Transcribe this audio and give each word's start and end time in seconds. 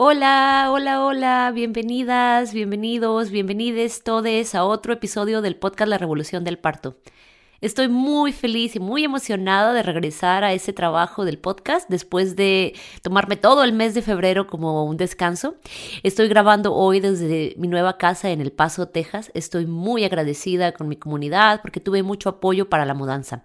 Hola, 0.00 0.68
hola, 0.70 1.04
hola, 1.04 1.50
bienvenidas, 1.52 2.54
bienvenidos, 2.54 3.32
bienvenides 3.32 4.04
todos 4.04 4.54
a 4.54 4.64
otro 4.64 4.92
episodio 4.92 5.42
del 5.42 5.56
podcast 5.56 5.88
La 5.88 5.98
Revolución 5.98 6.44
del 6.44 6.56
Parto. 6.56 6.98
Estoy 7.60 7.88
muy 7.88 8.30
feliz 8.30 8.76
y 8.76 8.78
muy 8.78 9.02
emocionada 9.02 9.72
de 9.72 9.82
regresar 9.82 10.44
a 10.44 10.52
ese 10.52 10.72
trabajo 10.72 11.24
del 11.24 11.38
podcast 11.38 11.90
después 11.90 12.36
de 12.36 12.76
tomarme 13.02 13.34
todo 13.34 13.64
el 13.64 13.72
mes 13.72 13.94
de 13.94 14.02
febrero 14.02 14.46
como 14.46 14.84
un 14.84 14.96
descanso. 14.96 15.56
Estoy 16.04 16.28
grabando 16.28 16.72
hoy 16.72 17.00
desde 17.00 17.56
mi 17.58 17.66
nueva 17.66 17.98
casa 17.98 18.30
en 18.30 18.40
El 18.40 18.52
Paso, 18.52 18.86
Texas. 18.86 19.32
Estoy 19.34 19.66
muy 19.66 20.04
agradecida 20.04 20.70
con 20.70 20.86
mi 20.86 20.94
comunidad 20.94 21.60
porque 21.60 21.80
tuve 21.80 22.04
mucho 22.04 22.28
apoyo 22.28 22.68
para 22.68 22.84
la 22.84 22.94
mudanza. 22.94 23.42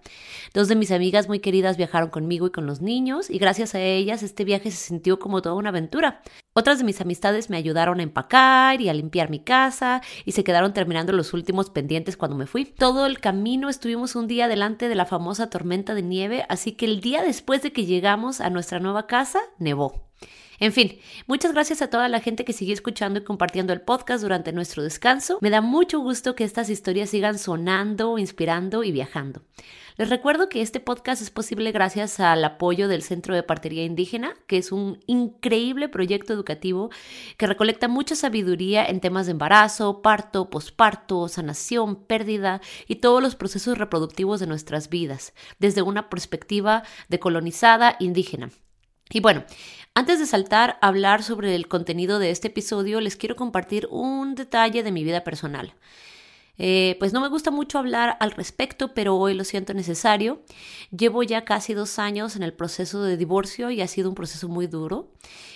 Dos 0.52 0.68
de 0.68 0.76
mis 0.76 0.92
amigas 0.92 1.26
muy 1.26 1.40
queridas 1.40 1.76
viajaron 1.76 2.10
conmigo 2.10 2.46
y 2.46 2.52
con 2.52 2.66
los 2.66 2.80
niños 2.80 3.30
y 3.30 3.38
gracias 3.38 3.74
a 3.74 3.80
ellas 3.80 4.22
este 4.22 4.44
viaje 4.44 4.70
se 4.70 4.76
sintió 4.76 5.18
como 5.18 5.42
toda 5.42 5.56
una 5.56 5.70
aventura. 5.70 6.22
Otras 6.56 6.78
de 6.78 6.84
mis 6.84 7.00
amistades 7.00 7.50
me 7.50 7.56
ayudaron 7.56 7.98
a 7.98 8.04
empacar 8.04 8.80
y 8.80 8.88
a 8.88 8.94
limpiar 8.94 9.28
mi 9.28 9.40
casa 9.40 10.02
y 10.24 10.30
se 10.32 10.44
quedaron 10.44 10.72
terminando 10.72 11.12
los 11.12 11.32
últimos 11.32 11.68
pendientes 11.68 12.16
cuando 12.16 12.36
me 12.36 12.46
fui. 12.46 12.64
Todo 12.64 13.06
el 13.06 13.18
camino 13.18 13.68
estuvimos 13.68 14.14
un 14.14 14.28
día 14.28 14.46
delante 14.46 14.88
de 14.88 14.94
la 14.94 15.04
famosa 15.04 15.50
tormenta 15.50 15.96
de 15.96 16.02
nieve, 16.02 16.46
así 16.48 16.70
que 16.70 16.86
el 16.86 17.00
día 17.00 17.24
después 17.24 17.62
de 17.62 17.72
que 17.72 17.86
llegamos 17.86 18.40
a 18.40 18.50
nuestra 18.50 18.78
nueva 18.78 19.08
casa, 19.08 19.40
nevó. 19.58 20.06
En 20.60 20.72
fin, 20.72 21.00
muchas 21.26 21.52
gracias 21.52 21.82
a 21.82 21.90
toda 21.90 22.08
la 22.08 22.20
gente 22.20 22.44
que 22.44 22.52
siguió 22.52 22.72
escuchando 22.72 23.18
y 23.18 23.24
compartiendo 23.24 23.72
el 23.72 23.80
podcast 23.80 24.22
durante 24.22 24.52
nuestro 24.52 24.84
descanso. 24.84 25.38
Me 25.40 25.50
da 25.50 25.60
mucho 25.60 25.98
gusto 25.98 26.36
que 26.36 26.44
estas 26.44 26.70
historias 26.70 27.10
sigan 27.10 27.36
sonando, 27.36 28.16
inspirando 28.16 28.84
y 28.84 28.92
viajando. 28.92 29.42
Les 29.96 30.10
recuerdo 30.10 30.48
que 30.48 30.60
este 30.60 30.80
podcast 30.80 31.22
es 31.22 31.30
posible 31.30 31.70
gracias 31.70 32.18
al 32.18 32.44
apoyo 32.44 32.88
del 32.88 33.04
Centro 33.04 33.32
de 33.32 33.44
Partería 33.44 33.84
Indígena, 33.84 34.34
que 34.48 34.58
es 34.58 34.72
un 34.72 34.98
increíble 35.06 35.88
proyecto 35.88 36.32
educativo 36.32 36.90
que 37.36 37.46
recolecta 37.46 37.86
mucha 37.86 38.16
sabiduría 38.16 38.84
en 38.84 38.98
temas 38.98 39.26
de 39.26 39.32
embarazo, 39.32 40.02
parto, 40.02 40.50
posparto, 40.50 41.28
sanación, 41.28 41.94
pérdida 41.94 42.60
y 42.88 42.96
todos 42.96 43.22
los 43.22 43.36
procesos 43.36 43.78
reproductivos 43.78 44.40
de 44.40 44.48
nuestras 44.48 44.88
vidas, 44.88 45.32
desde 45.60 45.82
una 45.82 46.10
perspectiva 46.10 46.82
decolonizada 47.08 47.94
indígena. 48.00 48.50
Y 49.10 49.20
bueno, 49.20 49.44
antes 49.94 50.18
de 50.18 50.26
saltar 50.26 50.76
a 50.80 50.88
hablar 50.88 51.22
sobre 51.22 51.54
el 51.54 51.68
contenido 51.68 52.18
de 52.18 52.30
este 52.30 52.48
episodio, 52.48 53.00
les 53.00 53.14
quiero 53.14 53.36
compartir 53.36 53.86
un 53.92 54.34
detalle 54.34 54.82
de 54.82 54.90
mi 54.90 55.04
vida 55.04 55.22
personal. 55.22 55.72
Eh, 56.56 56.96
pues 57.00 57.12
no 57.12 57.20
me 57.20 57.28
gusta 57.28 57.50
mucho 57.50 57.78
hablar 57.78 58.16
al 58.20 58.30
respecto, 58.30 58.94
pero 58.94 59.16
hoy 59.16 59.34
lo 59.34 59.44
siento 59.44 59.74
necesario. 59.74 60.42
Llevo 60.96 61.22
ya 61.22 61.44
casi 61.44 61.74
dos 61.74 61.98
años 61.98 62.36
en 62.36 62.42
el 62.42 62.52
proceso 62.52 63.02
de 63.02 63.16
divorcio 63.16 63.70
y 63.70 63.80
ha 63.80 63.88
sido 63.88 64.08
un 64.08 64.14
proceso 64.14 64.48
muy 64.48 64.66
duro. 64.66 65.10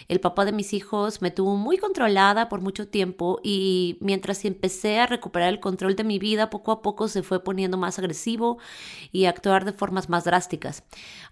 El 0.09 0.21
papá 0.21 0.47
de 0.47 0.53
mis 0.53 0.73
hijos 0.73 1.21
me 1.21 1.31
tuvo 1.31 1.55
muy 1.57 1.77
controlada 1.77 2.49
por 2.49 2.63
mucho 2.63 2.89
tiempo 2.89 3.41
y 3.43 3.99
mientras 4.01 4.43
empecé 4.47 4.99
a 4.99 5.07
recuperar 5.07 5.51
el 5.51 5.61
control 5.61 5.97
de 5.97 6.05
mi 6.05 6.19
vida, 6.19 6.49
poco 6.49 6.73
a 6.73 6.81
poco 6.81 7.09
se 7.09 7.23
fue 7.23 7.45
poniendo 7.45 7.77
más 7.77 7.99
agresivo 7.99 8.57
y 9.13 9.27
actuar 9.27 9.67
de 9.67 9.75
formas 9.75 10.09
más 10.09 10.25
drásticas. 10.25 10.83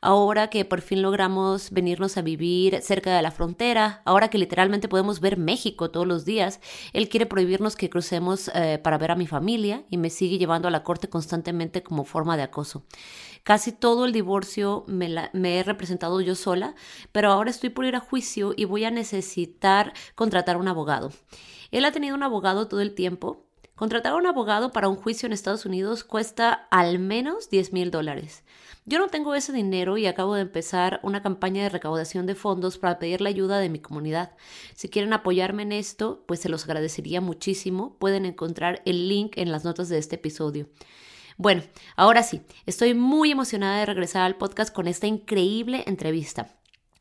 Ahora 0.02 0.50
que 0.50 0.66
por 0.66 0.82
fin 0.82 1.00
logramos 1.00 1.70
venirnos 1.70 2.18
a 2.18 2.22
vivir 2.22 2.82
cerca 2.82 3.16
de 3.16 3.22
la 3.22 3.30
frontera, 3.30 4.02
ahora 4.04 4.28
que 4.28 4.36
literalmente 4.36 4.88
podemos 4.88 5.20
ver 5.20 5.38
México 5.38 5.90
todos 5.90 6.06
los 6.06 6.26
días, 6.26 6.60
él 6.92 7.08
quiere 7.08 7.24
prohibirnos 7.24 7.76
que 7.76 7.88
crucemos 7.88 8.50
eh, 8.54 8.78
para 8.82 8.98
ver 8.98 9.10
a 9.10 9.16
mi 9.16 9.26
familia 9.26 9.84
y 9.88 9.96
me 9.96 10.10
sigue 10.10 10.36
llevando 10.36 10.68
a 10.68 10.70
la 10.70 10.82
corte 10.82 11.08
constantemente 11.08 11.82
como 11.82 12.04
forma 12.04 12.36
de 12.36 12.42
acoso. 12.42 12.84
Casi 13.46 13.70
todo 13.70 14.06
el 14.06 14.12
divorcio 14.12 14.82
me, 14.88 15.30
he 15.32 15.62
representado 15.62 16.20
yo 16.20 16.34
sola, 16.34 16.74
pero 17.12 17.30
ahora 17.30 17.48
estoy 17.48 17.70
por 17.70 17.84
ir 17.84 17.94
a 17.94 18.00
juicio 18.00 18.52
y 18.56 18.64
voy 18.64 18.82
a 18.82 18.90
necesitar 18.90 19.92
contratar 20.16 20.56
un 20.56 20.66
abogado. 20.66 21.12
Él 21.70 21.84
ha 21.84 21.92
tenido 21.92 22.16
un 22.16 22.24
abogado 22.24 22.66
todo 22.66 22.80
el 22.80 22.96
tiempo. 22.96 23.46
Contratar 23.76 24.14
a 24.14 24.16
un 24.16 24.26
abogado 24.26 24.72
para 24.72 24.88
un 24.88 24.96
juicio 24.96 25.28
en 25.28 25.32
Estados 25.32 25.64
Unidos 25.64 26.02
cuesta 26.02 26.66
al 26.72 26.98
menos 26.98 27.48
10 27.48 27.72
mil 27.72 27.92
dólares. 27.92 28.42
Yo 28.84 28.98
no 28.98 29.06
tengo 29.06 29.32
ese 29.36 29.52
dinero 29.52 29.96
y 29.96 30.06
acabo 30.06 30.34
de 30.34 30.42
empezar 30.42 30.98
una 31.04 31.22
campaña 31.22 31.62
de 31.62 31.68
recaudación 31.68 32.26
de 32.26 32.34
fondos 32.34 32.78
para 32.78 32.98
pedir 32.98 33.20
la 33.20 33.28
ayuda 33.28 33.60
de 33.60 33.68
mi 33.68 33.78
comunidad. 33.78 34.32
Si 34.74 34.88
quieren 34.88 35.12
apoyarme 35.12 35.62
en 35.62 35.70
esto, 35.70 36.24
pues 36.26 36.40
se 36.40 36.48
los 36.48 36.64
agradecería 36.64 37.20
muchísimo. 37.20 37.96
Pueden 38.00 38.26
encontrar 38.26 38.82
el 38.86 39.08
link 39.08 39.38
en 39.38 39.52
las 39.52 39.64
notas 39.64 39.88
de 39.88 39.98
este 39.98 40.16
episodio. 40.16 40.66
Bueno, 41.38 41.62
ahora 41.96 42.22
sí, 42.22 42.40
estoy 42.64 42.94
muy 42.94 43.30
emocionada 43.30 43.80
de 43.80 43.86
regresar 43.86 44.22
al 44.22 44.36
podcast 44.36 44.74
con 44.74 44.88
esta 44.88 45.06
increíble 45.06 45.84
entrevista. 45.86 46.48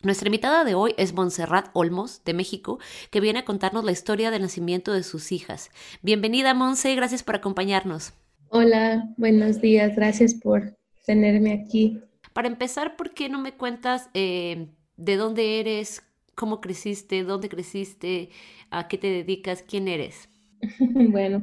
Nuestra 0.01 0.27
invitada 0.27 0.65
de 0.65 0.75
hoy 0.75 0.93
es 0.97 1.13
Montserrat 1.13 1.69
Olmos, 1.71 2.21
de 2.25 2.33
México, 2.33 2.77
que 3.11 3.21
viene 3.21 3.39
a 3.39 3.45
contarnos 3.45 3.85
la 3.85 3.93
historia 3.93 4.31
del 4.31 4.41
nacimiento 4.41 4.91
de 4.91 5.03
sus 5.03 5.31
hijas. 5.31 5.71
Bienvenida, 6.01 6.53
Monse, 6.53 6.93
gracias 6.95 7.23
por 7.23 7.35
acompañarnos. 7.35 8.11
Hola, 8.49 9.09
buenos 9.15 9.61
días, 9.61 9.95
gracias 9.95 10.33
por 10.33 10.75
tenerme 11.05 11.53
aquí. 11.53 12.01
Para 12.33 12.49
empezar, 12.49 12.97
¿por 12.97 13.13
qué 13.13 13.29
no 13.29 13.39
me 13.39 13.53
cuentas 13.53 14.09
eh, 14.13 14.67
de 14.97 15.15
dónde 15.15 15.61
eres, 15.61 16.03
cómo 16.35 16.59
creciste, 16.59 17.23
dónde 17.23 17.47
creciste, 17.47 18.31
a 18.69 18.89
qué 18.89 18.97
te 18.97 19.07
dedicas, 19.07 19.63
quién 19.63 19.87
eres? 19.87 20.27
bueno, 20.79 21.41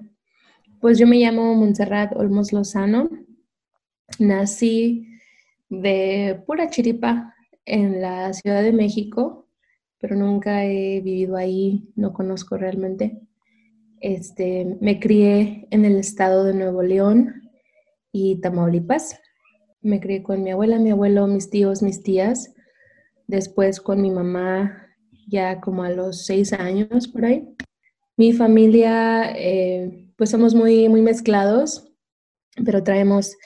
pues 0.83 0.99
yo 0.99 1.07
me 1.07 1.19
llamo 1.19 1.55
Montserrat 1.55 2.13
Olmos 2.17 2.53
Lozano. 2.53 3.09
Nací 4.19 5.07
de 5.69 6.43
pura 6.45 6.71
chiripa 6.71 7.37
en 7.65 8.03
la 8.03 8.33
Ciudad 8.33 8.65
de 8.65 8.73
México, 8.73 9.47
pero 10.01 10.17
nunca 10.17 10.65
he 10.65 11.01
vivido 11.01 11.37
ahí, 11.37 11.89
no 11.95 12.13
conozco 12.13 12.57
realmente. 12.57 13.21
Este, 14.01 14.77
me 14.81 14.99
crié 14.99 15.69
en 15.71 15.85
el 15.85 15.99
estado 15.99 16.43
de 16.43 16.53
Nuevo 16.53 16.83
León 16.83 17.49
y 18.11 18.41
Tamaulipas. 18.41 19.21
Me 19.83 20.01
crié 20.01 20.25
con 20.25 20.43
mi 20.43 20.51
abuela, 20.51 20.81
mi 20.81 20.91
abuelo, 20.91 21.29
mis 21.29 21.49
tíos, 21.49 21.81
mis 21.81 22.03
tías. 22.03 22.57
Después 23.29 23.81
con 23.81 24.03
mi 24.03 24.11
mamá 24.11 24.89
ya 25.29 25.61
como 25.61 25.85
a 25.85 25.91
los 25.91 26.27
seis 26.27 26.53
años 26.53 27.07
por 27.07 27.25
ahí. 27.25 27.49
Mi 28.17 28.33
familia 28.33 29.33
eh, 29.37 30.02
pues 30.17 30.31
somos 30.31 30.55
muy, 30.55 30.89
muy 30.89 31.03
mezclados, 31.03 31.93
pero 32.65 32.83
traemos 32.83 33.37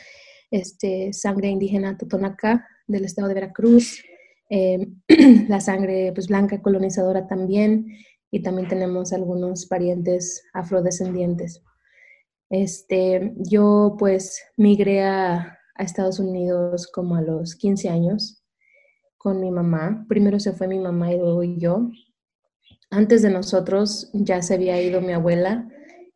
este, 0.51 1.13
sangre 1.13 1.49
indígena 1.49 1.97
totonaca 1.97 2.67
del 2.87 3.05
estado 3.05 3.29
de 3.29 3.35
Veracruz, 3.35 4.03
eh, 4.51 4.87
la 5.49 5.61
sangre 5.61 6.13
pues, 6.15 6.29
blanca 6.29 6.63
colonizadora 6.63 7.27
también, 7.27 7.87
y 8.31 8.43
también 8.43 8.69
tenemos 8.69 9.13
algunos 9.13 9.67
parientes 9.67 10.43
afrodescendientes. 10.53 11.63
Este, 12.51 13.33
yo 13.37 13.97
pues 13.99 14.43
migré 14.57 15.03
a, 15.03 15.59
a 15.75 15.83
Estados 15.83 16.19
Unidos 16.19 16.87
como 16.93 17.17
a 17.17 17.23
los 17.23 17.55
15 17.55 17.89
años 17.89 18.45
con 19.17 19.41
mi 19.41 19.51
mamá. 19.51 20.05
Primero 20.09 20.39
se 20.39 20.53
fue 20.53 20.69
mi 20.69 20.79
mamá 20.79 21.13
y 21.13 21.19
luego 21.19 21.43
yo. 21.43 21.91
Antes 22.91 23.23
de 23.23 23.31
nosotros 23.31 24.11
ya 24.13 24.43
se 24.43 24.55
había 24.55 24.81
ido 24.81 25.01
mi 25.01 25.13
abuela 25.13 25.69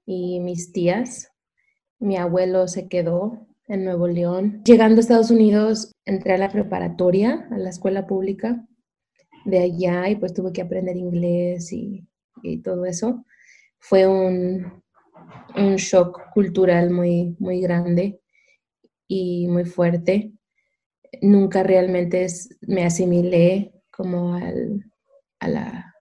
y 0.07 0.41
mis 0.41 0.73
tías. 0.73 1.31
Mi 1.99 2.17
abuelo 2.17 2.69
se 2.69 2.89
quedó 2.89 3.47
en 3.69 3.85
Nuevo 3.85 4.09
León. 4.09 4.63
Llegando 4.65 4.99
a 4.99 5.01
Estados 5.01 5.31
Unidos, 5.31 5.93
entré 6.05 6.35
a 6.35 6.39
la 6.39 6.51
preparatoria, 6.51 7.47
a 7.51 7.59
la 7.59 7.71
escuela 7.71 8.07
pública 8.07 8.67
de 9.45 9.59
allá 9.61 10.09
y 10.09 10.17
pues 10.17 10.35
tuve 10.35 10.53
que 10.53 10.63
aprender 10.63 10.97
inglés 10.97 11.73
y, 11.73 12.07
todo 12.65 12.87
eso. 12.87 13.25
Fue 13.79 14.07
un, 14.07 14.83
un, 15.57 15.77
shock 15.77 16.33
cultural 16.33 16.91
muy, 16.91 17.37
muy 17.39 17.61
grande 17.61 18.21
y 19.07 19.47
muy 19.47 19.67
fuerte. 19.67 20.33
Nunca 21.21 21.63
realmente 21.63 22.27
me 22.63 22.85
asimilé 22.85 23.73
como 23.91 24.35
al, 24.35 24.91
a, 25.39 25.49
la, 25.49 25.95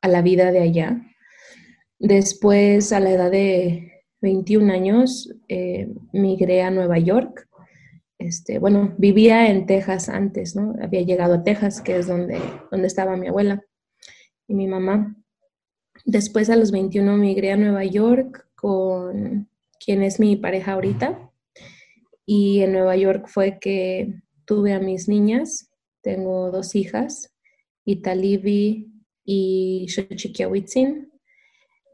a 0.00 0.08
la 0.08 0.22
vida 0.22 0.52
de 0.52 0.60
allá. 0.60 1.02
Después, 2.04 2.92
a 2.92 3.00
la 3.00 3.12
edad 3.12 3.30
de 3.30 4.02
21 4.20 4.70
años, 4.70 5.32
eh, 5.48 5.88
migré 6.12 6.60
a 6.60 6.70
Nueva 6.70 6.98
York. 6.98 7.48
Este, 8.18 8.58
bueno, 8.58 8.94
vivía 8.98 9.48
en 9.48 9.64
Texas 9.64 10.10
antes, 10.10 10.54
¿no? 10.54 10.74
Había 10.82 11.00
llegado 11.00 11.32
a 11.32 11.42
Texas, 11.42 11.80
que 11.80 11.96
es 11.96 12.06
donde, 12.06 12.38
donde 12.70 12.88
estaba 12.88 13.16
mi 13.16 13.28
abuela 13.28 13.64
y 14.46 14.52
mi 14.52 14.66
mamá. 14.66 15.16
Después 16.04 16.50
a 16.50 16.56
los 16.56 16.72
21 16.72 17.16
migré 17.16 17.52
a 17.52 17.56
Nueva 17.56 17.84
York 17.84 18.48
con 18.54 19.48
quien 19.82 20.02
es 20.02 20.20
mi 20.20 20.36
pareja 20.36 20.74
ahorita. 20.74 21.32
Y 22.26 22.60
en 22.60 22.72
Nueva 22.72 22.96
York 22.96 23.28
fue 23.28 23.58
que 23.58 24.20
tuve 24.44 24.74
a 24.74 24.78
mis 24.78 25.08
niñas. 25.08 25.70
Tengo 26.02 26.50
dos 26.50 26.74
hijas, 26.74 27.34
Italivi 27.86 28.92
y 29.24 29.86
Xochiquiahuitzin. 29.88 31.13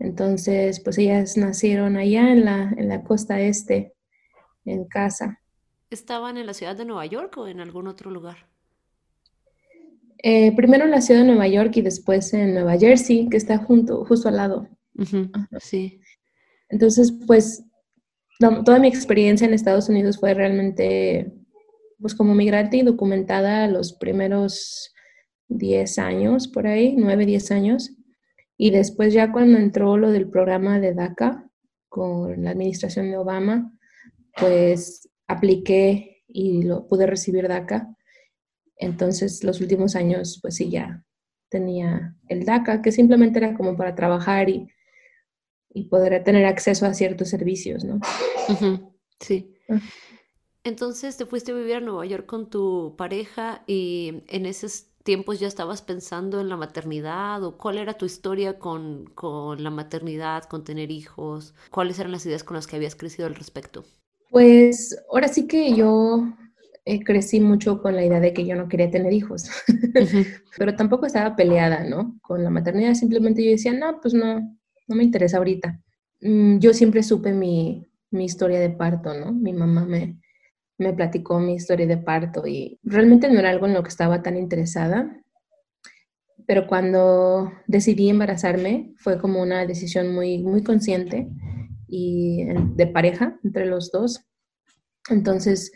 Entonces, 0.01 0.81
pues 0.81 0.97
ellas 0.99 1.37
nacieron 1.37 1.97
allá 1.97 2.33
en 2.33 2.47
la, 2.47 2.75
en 2.77 2.89
la 2.89 3.05
costa 3.05 3.39
este, 3.39 3.95
en 4.65 4.87
casa. 4.87 5.41
¿Estaban 5.91 6.39
en 6.39 6.47
la 6.47 6.55
ciudad 6.55 6.75
de 6.75 6.87
Nueva 6.87 7.05
York 7.05 7.37
o 7.37 7.47
en 7.47 7.61
algún 7.61 7.87
otro 7.87 8.11
lugar? 8.11 8.49
Eh, 10.23 10.55
primero 10.57 10.85
en 10.85 10.91
la 10.91 11.03
ciudad 11.03 11.21
de 11.21 11.27
Nueva 11.27 11.49
York 11.49 11.73
y 11.77 11.83
después 11.83 12.33
en 12.33 12.55
Nueva 12.55 12.79
Jersey, 12.79 13.29
que 13.29 13.37
está 13.37 13.59
junto, 13.59 14.05
justo 14.07 14.29
al 14.29 14.37
lado. 14.37 14.69
Sí. 15.61 16.01
Entonces, 16.71 17.13
pues, 17.27 17.65
toda 18.39 18.79
mi 18.79 18.89
experiencia 18.89 19.47
en 19.47 19.55
Estados 19.55 19.89
Unidos 19.89 20.19
fue 20.19 20.33
realmente, 20.33 21.33
pues, 21.99 22.15
como 22.15 22.35
migrante 22.35 22.79
y 22.79 22.83
documentada 22.83 23.67
los 23.67 23.93
primeros 23.93 24.95
10 25.49 25.99
años, 25.99 26.49
por 26.49 26.67
ahí, 26.67 26.95
9, 26.97 27.27
10 27.27 27.51
años. 27.51 27.91
Y 28.61 28.71
después 28.71 29.15
ya 29.15 29.33
cuando 29.33 29.59
entró 29.59 29.97
lo 29.97 30.11
del 30.11 30.29
programa 30.29 30.79
de 30.81 30.93
DACA 30.93 31.49
con 31.89 32.45
la 32.45 32.51
administración 32.51 33.11
de 33.11 33.17
Obama, 33.17 33.73
pues 34.39 35.09
apliqué 35.27 36.25
y 36.29 36.63
lo 36.65 36.87
pude 36.87 37.07
recibir 37.07 37.49
DACA 37.49 37.97
entonces, 38.81 39.45
los 39.45 39.61
últimos 39.61 39.95
años, 39.95 40.39
pues 40.41 40.57
sí, 40.57 40.71
ya 40.71 41.05
tenía 41.51 42.17
el 42.29 42.45
DACA, 42.45 42.81
que 42.81 42.93
simplemente 42.93 43.39
era 43.39 43.55
como 43.55 43.77
para 43.77 43.95
trabajar 43.95 44.49
y, 44.49 44.69
y 45.69 45.85
poder 45.85 46.25
tener 46.25 46.47
acceso 46.47 46.87
a 46.87 46.95
ciertos 46.95 47.29
servicios, 47.29 47.85
¿no? 47.85 48.01
Sí. 49.21 49.55
Ah. 49.69 49.79
Entonces, 50.65 51.19
te 51.19 51.27
fuiste 51.27 51.53
a 51.53 51.55
vivir 51.55 51.75
a 51.75 51.81
Nueva 51.81 52.07
York 52.07 52.25
con 52.25 52.49
tu 52.49 52.95
pareja 52.97 53.65
y 53.67 54.23
en 54.29 54.47
esos 54.47 54.90
tiempos 55.11 55.41
ya 55.41 55.49
estabas 55.49 55.83
pensando 55.83 56.41
en 56.41 56.49
la 56.49 56.57
maternidad 56.57 57.43
o 57.43 57.59
cuál 57.59 57.79
era 57.79 57.95
tu 57.95 58.07
historia 58.07 58.61
con, 58.61 59.07
con 59.07 59.61
la 59.61 59.71
maternidad, 59.71 60.45
con 60.45 60.63
tener 60.63 60.93
hijos, 60.93 61.53
cuáles 61.73 61.99
eran 61.99 62.13
las 62.13 62.25
ideas 62.27 62.45
con 62.45 62.55
las 62.55 62.69
que 62.69 62.77
habías 62.77 62.95
crecido 62.95 63.27
al 63.27 63.35
respecto. 63.35 63.85
Pues 64.31 64.97
ahora 65.11 65.27
sí 65.27 65.49
que 65.49 65.75
yo 65.75 66.29
eh, 66.85 67.03
crecí 67.03 67.41
mucho 67.41 67.83
con 67.83 67.97
la 67.97 68.05
idea 68.05 68.21
de 68.21 68.33
que 68.33 68.47
yo 68.47 68.55
no 68.55 68.69
quería 68.69 68.89
tener 68.89 69.13
hijos, 69.13 69.51
pero 70.57 70.77
tampoco 70.77 71.07
estaba 71.07 71.35
peleada, 71.35 71.83
¿no? 71.83 72.17
Con 72.23 72.45
la 72.45 72.51
maternidad, 72.51 72.95
simplemente 72.95 73.45
yo 73.45 73.51
decía, 73.51 73.73
no, 73.73 74.01
pues 74.01 74.15
no, 74.15 74.39
no 74.87 74.95
me 74.95 75.03
interesa 75.03 75.39
ahorita. 75.39 75.83
Mm, 76.21 76.59
yo 76.59 76.73
siempre 76.73 77.03
supe 77.03 77.33
mi, 77.33 77.85
mi 78.13 78.27
historia 78.27 78.61
de 78.61 78.71
parto, 78.71 79.13
¿no? 79.13 79.33
Mi 79.33 79.53
mamá 79.53 79.85
me, 79.85 80.21
me 80.81 80.95
platicó 80.95 81.39
mi 81.39 81.55
historia 81.55 81.87
de 81.87 81.99
parto 81.99 82.47
y 82.47 82.81
realmente 82.83 83.29
no 83.29 83.39
era 83.39 83.51
algo 83.51 83.67
en 83.67 83.75
lo 83.75 83.83
que 83.83 83.91
estaba 83.91 84.23
tan 84.23 84.39
interesada, 84.39 85.15
pero 86.47 86.67
cuando 86.67 87.53
decidí 87.67 88.09
embarazarme 88.09 88.95
fue 88.97 89.21
como 89.21 89.43
una 89.43 89.67
decisión 89.67 90.15
muy, 90.15 90.43
muy 90.43 90.65
consciente 90.65 91.29
y 91.87 92.47
de 92.75 92.87
pareja 92.87 93.39
entre 93.45 93.67
los 93.67 93.93
dos. 93.93 94.25
Entonces, 95.11 95.71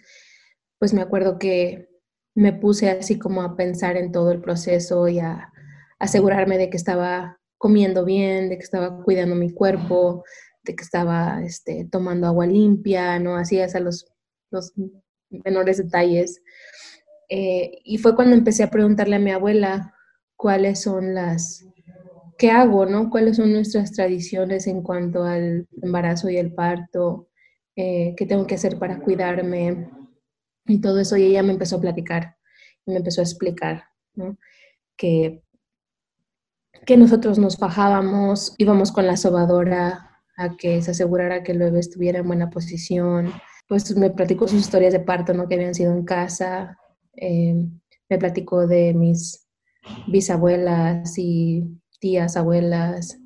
pues 0.79 0.95
me 0.95 1.03
acuerdo 1.03 1.39
que 1.39 1.91
me 2.35 2.55
puse 2.55 2.89
así 2.89 3.19
como 3.19 3.43
a 3.43 3.57
pensar 3.57 3.99
en 3.99 4.11
todo 4.11 4.33
el 4.33 4.41
proceso 4.41 5.07
y 5.07 5.19
a 5.19 5.53
asegurarme 5.99 6.57
de 6.57 6.71
que 6.71 6.79
estaba 6.79 7.39
comiendo 7.59 8.07
bien, 8.07 8.49
de 8.49 8.57
que 8.57 8.65
estaba 8.65 9.03
cuidando 9.03 9.35
mi 9.35 9.53
cuerpo, 9.53 10.25
de 10.63 10.75
que 10.75 10.83
estaba 10.83 11.43
este, 11.43 11.87
tomando 11.91 12.27
agua 12.27 12.47
limpia, 12.47 13.19
¿no? 13.19 13.37
Así 13.37 13.61
a 13.61 13.69
los, 13.81 14.14
los 14.55 14.73
menores 15.29 15.79
detalles. 15.79 16.43
Eh, 17.29 17.79
y 17.85 17.99
fue 17.99 18.17
cuando 18.17 18.35
empecé 18.35 18.63
a 18.63 18.71
preguntarle 18.71 19.17
a 19.17 19.21
mi 19.21 19.31
abuela 19.31 19.95
cuáles 20.37 20.83
son 20.83 21.15
las, 21.15 21.67
qué 22.39 22.51
hago, 22.51 22.87
¿no? 22.87 23.11
¿Cuáles 23.11 23.37
son 23.37 23.53
nuestras 23.53 23.93
tradiciones 23.93 24.67
en 24.67 24.83
cuanto 24.83 25.25
al 25.25 25.69
embarazo 25.83 26.31
y 26.31 26.39
el 26.39 26.55
parto? 26.55 27.29
Eh, 27.77 28.15
¿Qué 28.17 28.27
tengo 28.27 28.47
que 28.47 28.55
hacer 28.55 28.79
para 28.79 29.01
cuidarme? 29.01 29.91
y 30.67 30.81
todo 30.81 31.01
eso, 31.01 31.17
y 31.17 31.25
ella 31.25 31.43
me 31.43 31.53
empezó 31.53 31.77
a 31.77 31.81
platicar, 31.81 32.37
me 32.87 32.97
empezó 32.97 33.21
a 33.21 33.25
explicar, 33.25 33.85
¿no? 34.15 34.39
Que, 34.97 35.43
que 36.87 36.97
nosotros 36.97 37.39
nos 37.39 37.57
fajábamos, 37.57 38.55
íbamos 38.59 38.93
con 38.93 39.07
la 39.07 39.17
sobadora 39.17 40.23
a 40.37 40.57
que 40.57 40.83
se 40.83 40.93
asegurara 40.93 41.43
que 41.43 41.53
el 41.53 41.59
bebé 41.59 41.81
estuviera 41.81 42.21
en 42.21 42.27
buena 42.27 42.51
posición, 42.51 43.33
pues 43.69 43.97
me 43.97 44.11
platicó 44.11 44.49
sus 44.49 44.61
historias 44.61 44.93
de 44.93 45.01
parto, 45.01 45.33
¿no? 45.35 45.49
Que 45.49 45.55
habían 45.55 45.75
sido 45.75 45.93
en 45.93 46.05
casa, 46.05 46.79
eh, 47.17 47.55
me 48.09 48.19
platicó 48.19 48.67
de 48.67 48.95
mis 48.95 49.47
bisabuelas 50.07 51.15
y 51.19 51.65
tías, 52.01 52.37
abuelas, 52.37 53.19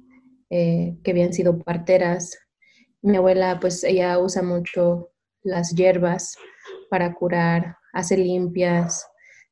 eh, 0.50 0.96
que 1.02 1.10
habían 1.10 1.32
sido 1.32 1.58
parteras. 1.58 2.38
Mi 3.02 3.16
abuela, 3.16 3.58
pues 3.60 3.84
ella 3.84 4.18
usa 4.18 4.42
mucho 4.42 5.10
las 5.42 5.74
hierbas 5.74 6.36
para 6.90 7.14
curar, 7.14 7.76
hace 7.92 8.16
limpias 8.16 9.06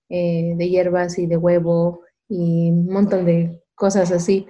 eh, 0.09 0.55
de 0.57 0.69
hierbas 0.69 1.19
y 1.19 1.27
de 1.27 1.37
huevo 1.37 2.03
y 2.29 2.71
un 2.71 2.87
montón 2.87 3.25
de 3.25 3.63
cosas 3.75 4.11
así. 4.13 4.47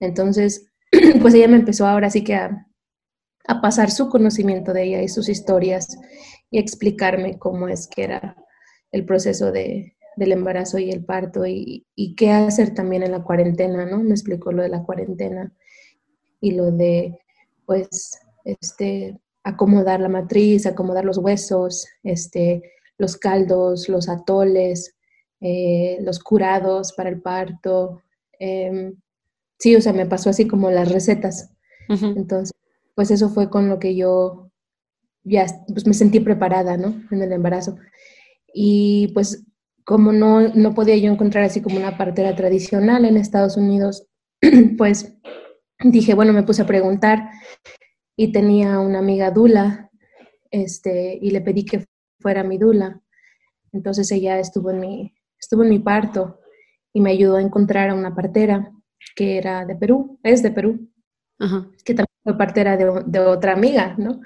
Entonces, 0.00 0.72
pues 1.20 1.34
ella 1.34 1.48
me 1.48 1.56
empezó 1.56 1.86
ahora 1.86 2.10
sí 2.10 2.24
que 2.24 2.34
a, 2.34 2.65
pasar 3.60 3.90
su 3.90 4.08
conocimiento 4.08 4.72
de 4.72 4.84
ella 4.84 5.02
y 5.02 5.08
sus 5.08 5.28
historias 5.28 5.98
y 6.50 6.58
explicarme 6.58 7.38
cómo 7.38 7.68
es 7.68 7.86
que 7.86 8.04
era 8.04 8.36
el 8.92 9.04
proceso 9.04 9.52
de, 9.52 9.96
del 10.16 10.32
embarazo 10.32 10.78
y 10.78 10.90
el 10.90 11.04
parto 11.04 11.46
y, 11.46 11.86
y, 11.94 12.14
qué 12.14 12.30
hacer 12.30 12.74
también 12.74 13.02
en 13.02 13.12
la 13.12 13.22
cuarentena, 13.22 13.86
¿no? 13.86 13.98
Me 13.98 14.10
explicó 14.10 14.52
lo 14.52 14.62
de 14.62 14.68
la 14.68 14.82
cuarentena 14.82 15.52
y 16.40 16.52
lo 16.52 16.70
de, 16.70 17.18
pues, 17.66 18.18
este, 18.44 19.18
acomodar 19.42 20.00
la 20.00 20.08
matriz, 20.08 20.66
acomodar 20.66 21.04
los 21.04 21.18
huesos, 21.18 21.86
este, 22.02 22.72
los 22.98 23.16
caldos, 23.16 23.88
los 23.88 24.08
atoles, 24.08 24.96
eh, 25.40 25.98
los 26.00 26.18
curados 26.18 26.92
para 26.94 27.10
el 27.10 27.20
parto. 27.20 28.02
Em, 28.38 28.94
sí, 29.58 29.76
o 29.76 29.80
sea, 29.80 29.92
me 29.92 30.06
pasó 30.06 30.30
así 30.30 30.48
como 30.48 30.70
las 30.70 30.90
recetas. 30.90 31.50
Entonces, 31.88 32.55
pues 32.96 33.12
eso 33.12 33.28
fue 33.28 33.50
con 33.50 33.68
lo 33.68 33.78
que 33.78 33.94
yo 33.94 34.50
ya 35.22 35.46
pues 35.68 35.86
me 35.86 35.94
sentí 35.94 36.18
preparada, 36.18 36.76
¿no? 36.76 37.02
En 37.10 37.22
el 37.22 37.32
embarazo. 37.32 37.76
Y 38.52 39.08
pues 39.14 39.44
como 39.84 40.12
no, 40.12 40.48
no 40.48 40.74
podía 40.74 40.96
yo 40.96 41.12
encontrar 41.12 41.44
así 41.44 41.60
como 41.60 41.76
una 41.76 41.96
partera 41.98 42.34
tradicional 42.34 43.04
en 43.04 43.16
Estados 43.16 43.56
Unidos, 43.56 44.08
pues 44.78 45.14
dije, 45.84 46.14
bueno, 46.14 46.32
me 46.32 46.42
puse 46.42 46.62
a 46.62 46.66
preguntar 46.66 47.30
y 48.16 48.32
tenía 48.32 48.80
una 48.80 49.00
amiga 49.00 49.30
Dula, 49.30 49.90
este, 50.50 51.18
y 51.20 51.30
le 51.30 51.42
pedí 51.42 51.64
que 51.64 51.84
fuera 52.18 52.42
mi 52.42 52.56
Dula. 52.56 53.02
Entonces 53.72 54.10
ella 54.10 54.38
estuvo 54.38 54.70
en 54.70 54.80
mi, 54.80 55.14
estuvo 55.38 55.62
en 55.62 55.68
mi 55.68 55.80
parto 55.80 56.40
y 56.94 57.00
me 57.00 57.10
ayudó 57.10 57.36
a 57.36 57.42
encontrar 57.42 57.90
a 57.90 57.94
una 57.94 58.14
partera 58.14 58.72
que 59.14 59.36
era 59.36 59.66
de 59.66 59.76
Perú, 59.76 60.18
es 60.22 60.42
de 60.42 60.50
Perú, 60.50 60.90
que 61.84 61.94
también 62.26 62.34
fue 62.34 62.36
partera 62.36 62.76
de, 62.76 63.18
otra 63.20 63.52
amiga, 63.52 63.94
¿no? 63.98 64.20